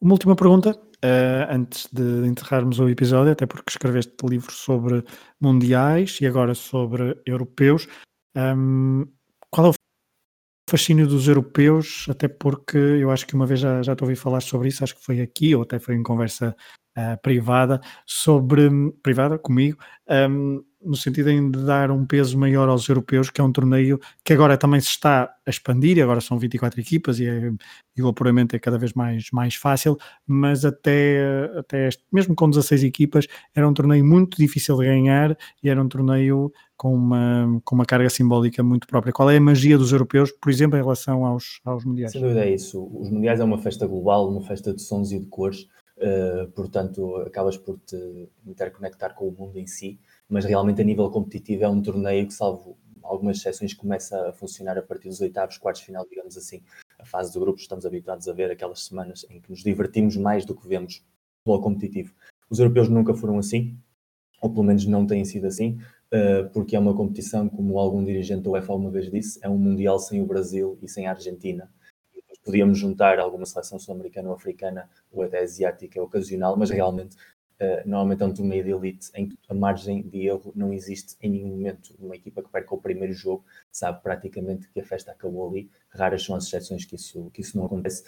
Uma 0.00 0.12
última 0.12 0.36
pergunta, 0.36 0.70
uh, 1.04 1.50
antes 1.52 1.88
de 1.92 2.24
enterrarmos 2.24 2.78
o 2.78 2.88
episódio, 2.88 3.32
até 3.32 3.46
porque 3.46 3.64
escreveste 3.68 4.14
livro 4.24 4.52
sobre 4.52 5.04
mundiais 5.40 6.20
e 6.20 6.26
agora 6.26 6.54
sobre 6.54 7.20
europeus. 7.26 7.88
Um, 8.36 9.04
qual 9.50 9.66
é 9.66 9.70
o 9.70 9.74
fascínio 10.70 11.08
dos 11.08 11.26
europeus? 11.26 12.06
Até 12.08 12.28
porque 12.28 12.78
eu 12.78 13.10
acho 13.10 13.26
que 13.26 13.34
uma 13.34 13.44
vez 13.44 13.58
já, 13.58 13.82
já 13.82 13.96
te 13.96 14.04
ouvi 14.04 14.14
falar 14.14 14.40
sobre 14.40 14.68
isso, 14.68 14.84
acho 14.84 14.94
que 14.94 15.04
foi 15.04 15.20
aqui 15.20 15.52
ou 15.52 15.62
até 15.62 15.80
foi 15.80 15.96
em 15.96 16.02
conversa 16.02 16.54
uh, 16.98 17.20
privada 17.22 17.80
sobre 18.04 18.68
privada 19.02 19.38
comigo 19.38 19.78
um, 20.08 20.62
no 20.80 20.96
sentido 20.96 21.28
de 21.50 21.64
dar 21.64 21.90
um 21.90 22.06
peso 22.06 22.38
maior 22.38 22.68
aos 22.68 22.88
europeus, 22.88 23.30
que 23.30 23.40
é 23.40 23.44
um 23.44 23.52
torneio 23.52 23.98
que 24.24 24.32
agora 24.32 24.56
também 24.56 24.80
se 24.80 24.88
está 24.88 25.28
a 25.44 25.50
expandir, 25.50 26.02
agora 26.02 26.20
são 26.20 26.38
24 26.38 26.80
equipas 26.80 27.18
e, 27.18 27.26
é, 27.26 27.52
e 27.96 28.02
o 28.02 28.08
apuramento 28.08 28.54
é 28.54 28.58
cada 28.58 28.78
vez 28.78 28.92
mais, 28.92 29.28
mais 29.32 29.56
fácil, 29.56 29.98
mas 30.26 30.64
até, 30.64 31.50
até 31.58 31.88
este, 31.88 32.04
mesmo 32.12 32.34
com 32.34 32.48
16 32.48 32.84
equipas, 32.84 33.26
era 33.54 33.68
um 33.68 33.74
torneio 33.74 34.04
muito 34.04 34.38
difícil 34.38 34.76
de 34.76 34.86
ganhar 34.86 35.36
e 35.62 35.68
era 35.68 35.82
um 35.82 35.88
torneio 35.88 36.52
com 36.76 36.94
uma, 36.94 37.60
com 37.64 37.74
uma 37.74 37.84
carga 37.84 38.08
simbólica 38.08 38.62
muito 38.62 38.86
própria. 38.86 39.12
Qual 39.12 39.28
é 39.28 39.36
a 39.36 39.40
magia 39.40 39.76
dos 39.76 39.90
europeus, 39.90 40.30
por 40.30 40.48
exemplo, 40.48 40.78
em 40.78 40.82
relação 40.82 41.26
aos, 41.26 41.60
aos 41.64 41.84
mundiais? 41.84 42.12
Sem 42.12 42.20
dúvida 42.20 42.44
é 42.44 42.54
isso. 42.54 42.88
Os 42.94 43.10
mundiais 43.10 43.40
é 43.40 43.44
uma 43.44 43.58
festa 43.58 43.84
global, 43.84 44.30
uma 44.30 44.42
festa 44.42 44.72
de 44.72 44.80
sons 44.80 45.10
e 45.10 45.18
de 45.18 45.26
cores, 45.26 45.66
uh, 46.00 46.50
portanto, 46.52 47.16
acabas 47.16 47.56
por 47.56 47.78
te 47.78 48.28
interconectar 48.46 49.14
com 49.14 49.28
o 49.28 49.32
mundo 49.32 49.58
em 49.58 49.66
si 49.66 49.98
mas 50.28 50.44
realmente 50.44 50.80
a 50.82 50.84
nível 50.84 51.10
competitivo 51.10 51.64
é 51.64 51.68
um 51.68 51.80
torneio 51.80 52.26
que, 52.26 52.34
salvo 52.34 52.76
algumas 53.02 53.38
exceções, 53.38 53.72
começa 53.72 54.28
a 54.28 54.32
funcionar 54.32 54.76
a 54.76 54.82
partir 54.82 55.08
dos 55.08 55.20
oitavos, 55.22 55.56
quartos 55.56 55.82
final, 55.82 56.06
digamos 56.08 56.36
assim. 56.36 56.62
A 56.98 57.06
fase 57.06 57.32
de 57.32 57.38
grupos, 57.38 57.62
estamos 57.62 57.86
habituados 57.86 58.28
a 58.28 58.32
ver 58.34 58.50
aquelas 58.50 58.84
semanas 58.84 59.24
em 59.30 59.40
que 59.40 59.48
nos 59.48 59.62
divertimos 59.62 60.16
mais 60.16 60.44
do 60.44 60.54
que 60.54 60.68
vemos 60.68 61.02
futebol 61.38 61.62
competitivo. 61.62 62.12
Os 62.50 62.58
europeus 62.58 62.88
nunca 62.90 63.14
foram 63.14 63.38
assim, 63.38 63.78
ou 64.42 64.50
pelo 64.50 64.64
menos 64.64 64.84
não 64.84 65.06
têm 65.06 65.24
sido 65.24 65.46
assim, 65.46 65.80
eh, 66.10 66.42
porque 66.52 66.76
é 66.76 66.78
uma 66.78 66.94
competição, 66.94 67.48
como 67.48 67.78
algum 67.78 68.04
dirigente 68.04 68.42
da 68.42 68.50
UEFA 68.50 68.72
alguma 68.72 68.90
vez 68.90 69.10
disse, 69.10 69.38
é 69.42 69.48
um 69.48 69.56
mundial 69.56 69.98
sem 69.98 70.20
o 70.20 70.26
Brasil 70.26 70.78
e 70.82 70.88
sem 70.88 71.06
a 71.06 71.12
Argentina. 71.12 71.70
Podíamos 72.48 72.78
juntar 72.78 73.18
alguma 73.18 73.44
seleção 73.44 73.78
sul-americana 73.78 74.30
ou 74.30 74.34
africana 74.34 74.88
ou 75.12 75.22
até 75.22 75.40
asiática 75.40 76.02
ocasional, 76.02 76.56
mas 76.56 76.70
realmente 76.70 77.14
Uh, 77.60 77.82
normalmente 77.84 78.22
é 78.22 78.24
um 78.24 78.32
torneio 78.32 78.62
de 78.62 78.70
elite 78.70 79.10
em 79.16 79.28
que 79.28 79.36
a 79.48 79.52
margem 79.52 80.00
de 80.02 80.28
erro 80.28 80.52
não 80.54 80.72
existe 80.72 81.16
em 81.20 81.28
nenhum 81.28 81.48
momento. 81.48 81.92
Uma 81.98 82.14
equipa 82.14 82.40
que 82.40 82.48
perca 82.48 82.72
o 82.72 82.80
primeiro 82.80 83.12
jogo 83.12 83.44
sabe 83.72 84.00
praticamente 84.00 84.68
que 84.68 84.78
a 84.78 84.84
festa 84.84 85.10
acabou 85.10 85.48
ali. 85.50 85.68
Raras 85.90 86.22
são 86.22 86.36
as 86.36 86.46
exceções 86.46 86.84
que 86.84 86.94
isso, 86.94 87.28
que 87.32 87.40
isso 87.40 87.58
não 87.58 87.66
acontece. 87.66 88.04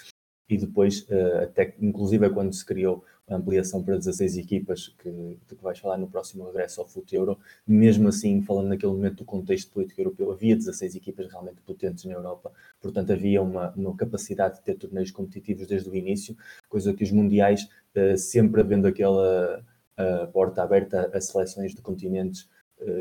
E 0.51 0.59
depois, 0.59 1.03
uh, 1.03 1.45
até 1.45 1.75
inclusive 1.81 2.29
quando 2.31 2.53
se 2.53 2.67
criou 2.67 3.05
a 3.29 3.37
ampliação 3.37 3.85
para 3.85 3.97
16 3.97 4.37
equipas, 4.37 4.89
que, 4.99 5.09
de 5.09 5.55
que 5.55 5.63
vais 5.63 5.79
falar 5.79 5.97
no 5.97 6.09
próximo 6.09 6.45
regresso 6.47 6.81
ao 6.81 6.89
Fute 6.89 7.15
Euro, 7.15 7.39
mesmo 7.65 8.09
assim, 8.09 8.43
falando 8.43 8.67
naquele 8.67 8.91
momento 8.91 9.19
do 9.19 9.25
contexto 9.25 9.71
político 9.71 10.01
europeu, 10.01 10.33
havia 10.33 10.57
16 10.57 10.97
equipas 10.97 11.29
realmente 11.31 11.61
potentes 11.63 12.05
na 12.05 12.15
Europa, 12.15 12.51
portanto 12.81 13.13
havia 13.13 13.41
uma, 13.41 13.71
uma 13.77 13.97
capacidade 13.97 14.57
de 14.57 14.63
ter 14.63 14.75
torneios 14.75 15.13
competitivos 15.13 15.69
desde 15.69 15.89
o 15.89 15.95
início, 15.95 16.37
coisa 16.69 16.93
que 16.93 17.05
os 17.05 17.13
mundiais 17.13 17.69
uh, 17.95 18.19
sempre 18.19 18.61
havendo 18.61 18.89
aquela 18.89 19.65
uh, 19.97 20.33
porta 20.33 20.65
aberta 20.65 21.09
a 21.15 21.21
seleções 21.21 21.73
de 21.73 21.81
continentes 21.81 22.49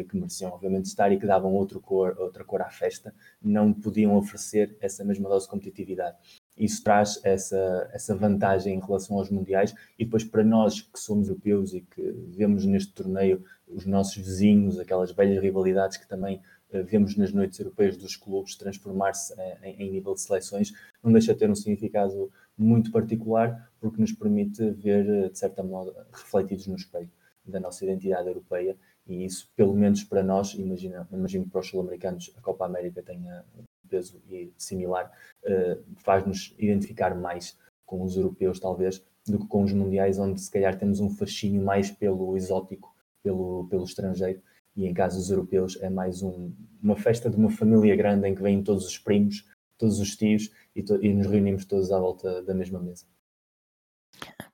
que 0.10 0.18
mereciam 0.18 0.52
obviamente 0.52 0.88
estar 0.88 1.10
e 1.10 1.18
que 1.18 1.26
davam 1.26 1.54
outro 1.54 1.80
cor, 1.80 2.14
outra 2.20 2.44
cor 2.44 2.62
à 2.62 2.70
festa, 2.70 3.16
não 3.42 3.72
podiam 3.72 4.14
oferecer 4.18 4.76
essa 4.82 5.06
mesma 5.06 5.30
dose 5.30 5.46
de 5.46 5.52
competitividade. 5.52 6.18
Isso 6.60 6.84
traz 6.84 7.19
essa, 7.23 7.90
essa 7.94 8.15
vantagem 8.15 8.76
em 8.76 8.80
relação 8.80 9.18
aos 9.18 9.31
mundiais. 9.31 9.73
E 9.98 10.03
depois 10.03 10.23
para 10.23 10.44
nós 10.44 10.81
que 10.81 10.99
somos 10.99 11.30
europeus 11.30 11.73
e 11.73 11.81
que 11.81 12.02
vemos 12.27 12.65
neste 12.65 12.94
torneio 12.94 13.44
os 13.68 13.86
nossos 13.86 14.18
vizinhos, 14.18 14.77
aquelas 14.77 15.11
velhas 15.11 15.41
rivalidades 15.41 15.98
que 15.98 16.07
também 16.07 16.41
vemos 16.72 17.15
nas 17.15 17.34
noites 17.34 17.60
europeias 17.60 17.98
dos 17.98 18.15
clubes 18.15 18.56
transformar-se 18.56 19.34
em, 19.64 19.76
em, 19.81 19.91
nível 19.91 20.14
de 20.14 20.22
seleções, 20.22 20.72
não 21.03 21.11
deixa 21.11 21.34
de 21.34 21.40
ter 21.40 21.49
um 21.49 21.56
significado 21.56 22.31
muito 22.57 22.91
particular, 22.91 23.72
porque 23.80 23.99
nos 23.99 24.11
permite 24.11 24.69
ver, 24.72 25.30
de 25.31 25.38
certa 25.38 25.64
modo, 25.64 25.95
refletidos 26.11 26.68
no 26.68 26.76
espelho 26.76 27.10
da 27.44 27.60
nossa 27.60 27.84
identidade 27.84 28.27
europeia, 28.27 28.77
e 29.07 29.26
isso, 29.26 29.52
pelo 29.56 29.73
menos 29.73 30.03
para 30.03 30.22
nós, 30.22 30.53
imagina, 30.53 31.07
imagino 31.11 31.45
que 31.45 31.49
para 31.49 31.61
os 31.61 31.68
sul-americanos 31.68 32.31
a 32.38 32.41
Copa 32.41 32.65
América 32.65 33.02
tenha 33.02 33.44
peso 33.90 34.22
similar, 34.57 35.11
uh, 35.44 35.84
faz-nos 35.98 36.53
identificar 36.57 37.16
mais 37.16 37.57
com 37.86 38.03
os 38.03 38.16
europeus, 38.16 38.60
talvez, 38.60 39.03
do 39.28 39.40
que 39.40 39.48
com 39.48 39.64
os 39.64 39.74
mundiais, 39.74 40.20
onde 40.20 40.40
se 40.40 40.52
calhar 40.52 40.78
temos 40.78 40.99
um 40.99 41.10
fascínio 41.10 41.64
mais 41.64 41.90
pelo 41.91 42.38
exótico, 42.38 42.95
pelo, 43.24 43.68
pelo 43.70 43.84
estrangeiro, 43.84 44.41
e 44.76 44.86
em 44.86 44.94
casos 44.94 45.30
europeus 45.30 45.78
é 45.82 45.90
mais 45.90 46.22
um, 46.22 46.53
uma 46.82 46.95
festa 46.95 47.30
de 47.30 47.36
uma 47.36 47.49
família 47.49 47.95
grande 47.95 48.28
em 48.28 48.36
que 48.36 48.41
vêm 48.41 48.64
todos 48.64 48.86
os 48.86 48.98
primos, 48.98 49.45
todos 49.78 49.99
os 49.99 50.16
tios 50.16 50.52
e, 50.76 50.84
to 50.84 51.03
e 51.03 51.14
nos 51.14 51.28
reunimos 51.28 51.66
todos 51.66 51.91
à 51.91 51.99
volta 51.99 52.41
da 52.44 52.53
mesma 52.53 52.80
mesa. 52.80 53.06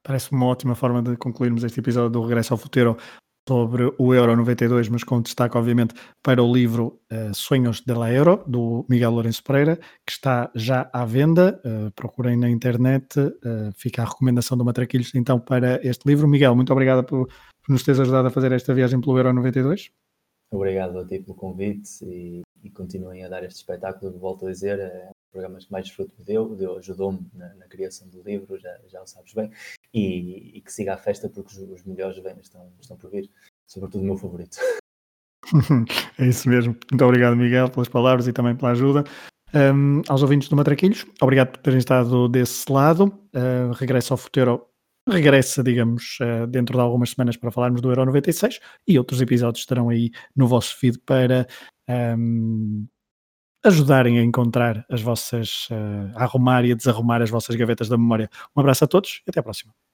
Parece 0.02 0.32
uma 0.32 0.46
ótima 0.46 0.76
forma 0.76 1.02
de 1.02 1.18
concluirmos 1.18 1.64
este 1.64 1.80
episódio 1.80 2.10
do 2.10 2.22
Regresso 2.22 2.54
ao 2.54 2.58
Futuro 2.58 2.98
sobre 3.48 3.94
o 3.98 4.14
Euro 4.14 4.36
92, 4.36 4.90
mas 4.90 5.04
com 5.04 5.22
destaque, 5.22 5.58
obviamente, 5.58 5.94
para 6.24 6.42
o 6.42 6.52
livro 6.52 7.00
uh, 7.12 7.34
Sonhos 7.34 7.82
de 7.82 7.94
la 7.94 8.12
Euro, 8.12 8.44
do 8.48 8.86
Miguel 8.90 9.12
Lourenço 9.12 9.44
Pereira, 9.44 9.78
que 10.06 10.12
está 10.12 10.52
já 10.56 10.90
à 10.92 11.06
venda. 11.06 11.62
Uh, 11.64 11.92
procurem 11.92 12.38
na 12.38 12.50
internet, 12.50 13.20
uh, 13.20 13.72
fica 13.76 14.02
a 14.02 14.06
recomendação 14.06 14.58
do 14.58 14.66
Matraquilhos, 14.66 15.14
então, 15.14 15.40
para 15.40 15.80
este 15.88 16.08
livro. 16.08 16.28
Miguel, 16.28 16.56
muito 16.56 16.74
obrigado 16.74 17.04
por, 17.04 17.28
por 17.28 17.72
nos 17.72 17.84
teres 17.84 18.00
ajudado 18.00 18.28
a 18.28 18.32
fazer 18.32 18.52
esta 18.52 18.74
viagem 18.74 19.00
pelo 19.00 19.18
Euro 19.18 19.32
92. 19.34 19.92
Obrigado 20.52 21.00
a 21.00 21.06
ti 21.06 21.20
pelo 21.20 21.36
convite 21.36 22.04
e, 22.04 22.42
e 22.64 22.70
continuem 22.70 23.24
a 23.24 23.30
dar 23.30 23.44
este 23.44 23.58
espetáculo. 23.58 24.18
Volto 24.18 24.48
a 24.48 24.52
dizer, 24.52 24.80
é 24.80 25.06
um 25.06 25.12
dos 25.12 25.32
programas 25.32 25.66
que 25.66 25.72
mais 25.72 25.90
fruto 25.90 26.14
me 26.18 26.26
deu, 26.26 26.56
deu 26.56 26.78
ajudou-me 26.78 27.20
na, 27.34 27.54
na, 27.56 27.68
criação 27.68 28.08
do 28.08 28.22
livro, 28.24 28.58
já, 28.58 28.76
já 28.88 29.02
o 29.02 29.08
sabes 29.08 29.34
bem, 29.34 29.52
e, 29.96 30.58
e 30.58 30.62
que 30.62 30.72
siga 30.72 30.94
a 30.94 30.98
festa 30.98 31.30
porque 31.30 31.56
os, 31.56 31.58
os 31.58 31.86
melhores 31.86 32.18
vêm, 32.22 32.36
estão, 32.42 32.70
estão 32.80 32.98
por 32.98 33.10
vir, 33.10 33.30
sobretudo 33.66 34.02
o 34.02 34.06
meu 34.06 34.18
favorito. 34.18 34.58
é 36.20 36.28
isso 36.28 36.50
mesmo. 36.50 36.76
Muito 36.92 37.06
obrigado, 37.06 37.36
Miguel, 37.36 37.70
pelas 37.70 37.88
palavras 37.88 38.28
e 38.28 38.34
também 38.34 38.56
pela 38.56 38.72
ajuda. 38.72 39.04
Um, 39.54 40.02
aos 40.10 40.22
ouvintes 40.22 40.50
do 40.50 40.56
Matraquilhos, 40.56 41.06
obrigado 41.22 41.52
por 41.52 41.60
terem 41.60 41.80
estado 41.80 42.28
desse 42.28 42.70
lado. 42.70 43.06
Uh, 43.34 43.72
regresso 43.74 44.14
ao 44.14 44.18
Futuro 44.18 44.68
regressa, 45.08 45.64
digamos, 45.64 46.18
uh, 46.20 46.46
dentro 46.48 46.76
de 46.76 46.82
algumas 46.82 47.12
semanas 47.12 47.38
para 47.38 47.52
falarmos 47.52 47.80
do 47.80 47.90
Euro 47.90 48.06
96 48.06 48.60
e 48.88 48.98
outros 48.98 49.22
episódios 49.22 49.62
estarão 49.62 49.88
aí 49.88 50.12
no 50.36 50.48
vosso 50.48 50.76
feed 50.78 50.98
para 51.00 51.48
um, 52.18 52.86
ajudarem 53.64 54.20
a 54.20 54.24
encontrar 54.24 54.86
as 54.90 55.02
vossas, 55.02 55.70
uh, 55.70 56.12
a 56.16 56.24
arrumar 56.24 56.66
e 56.66 56.72
a 56.72 56.76
desarrumar 56.76 57.22
as 57.22 57.30
vossas 57.30 57.56
gavetas 57.56 57.88
da 57.88 57.98
memória. 57.98 58.30
Um 58.56 58.60
abraço 58.60 58.84
a 58.84 58.88
todos 58.88 59.22
e 59.26 59.30
até 59.30 59.40
à 59.40 59.44
próxima. 59.44 59.85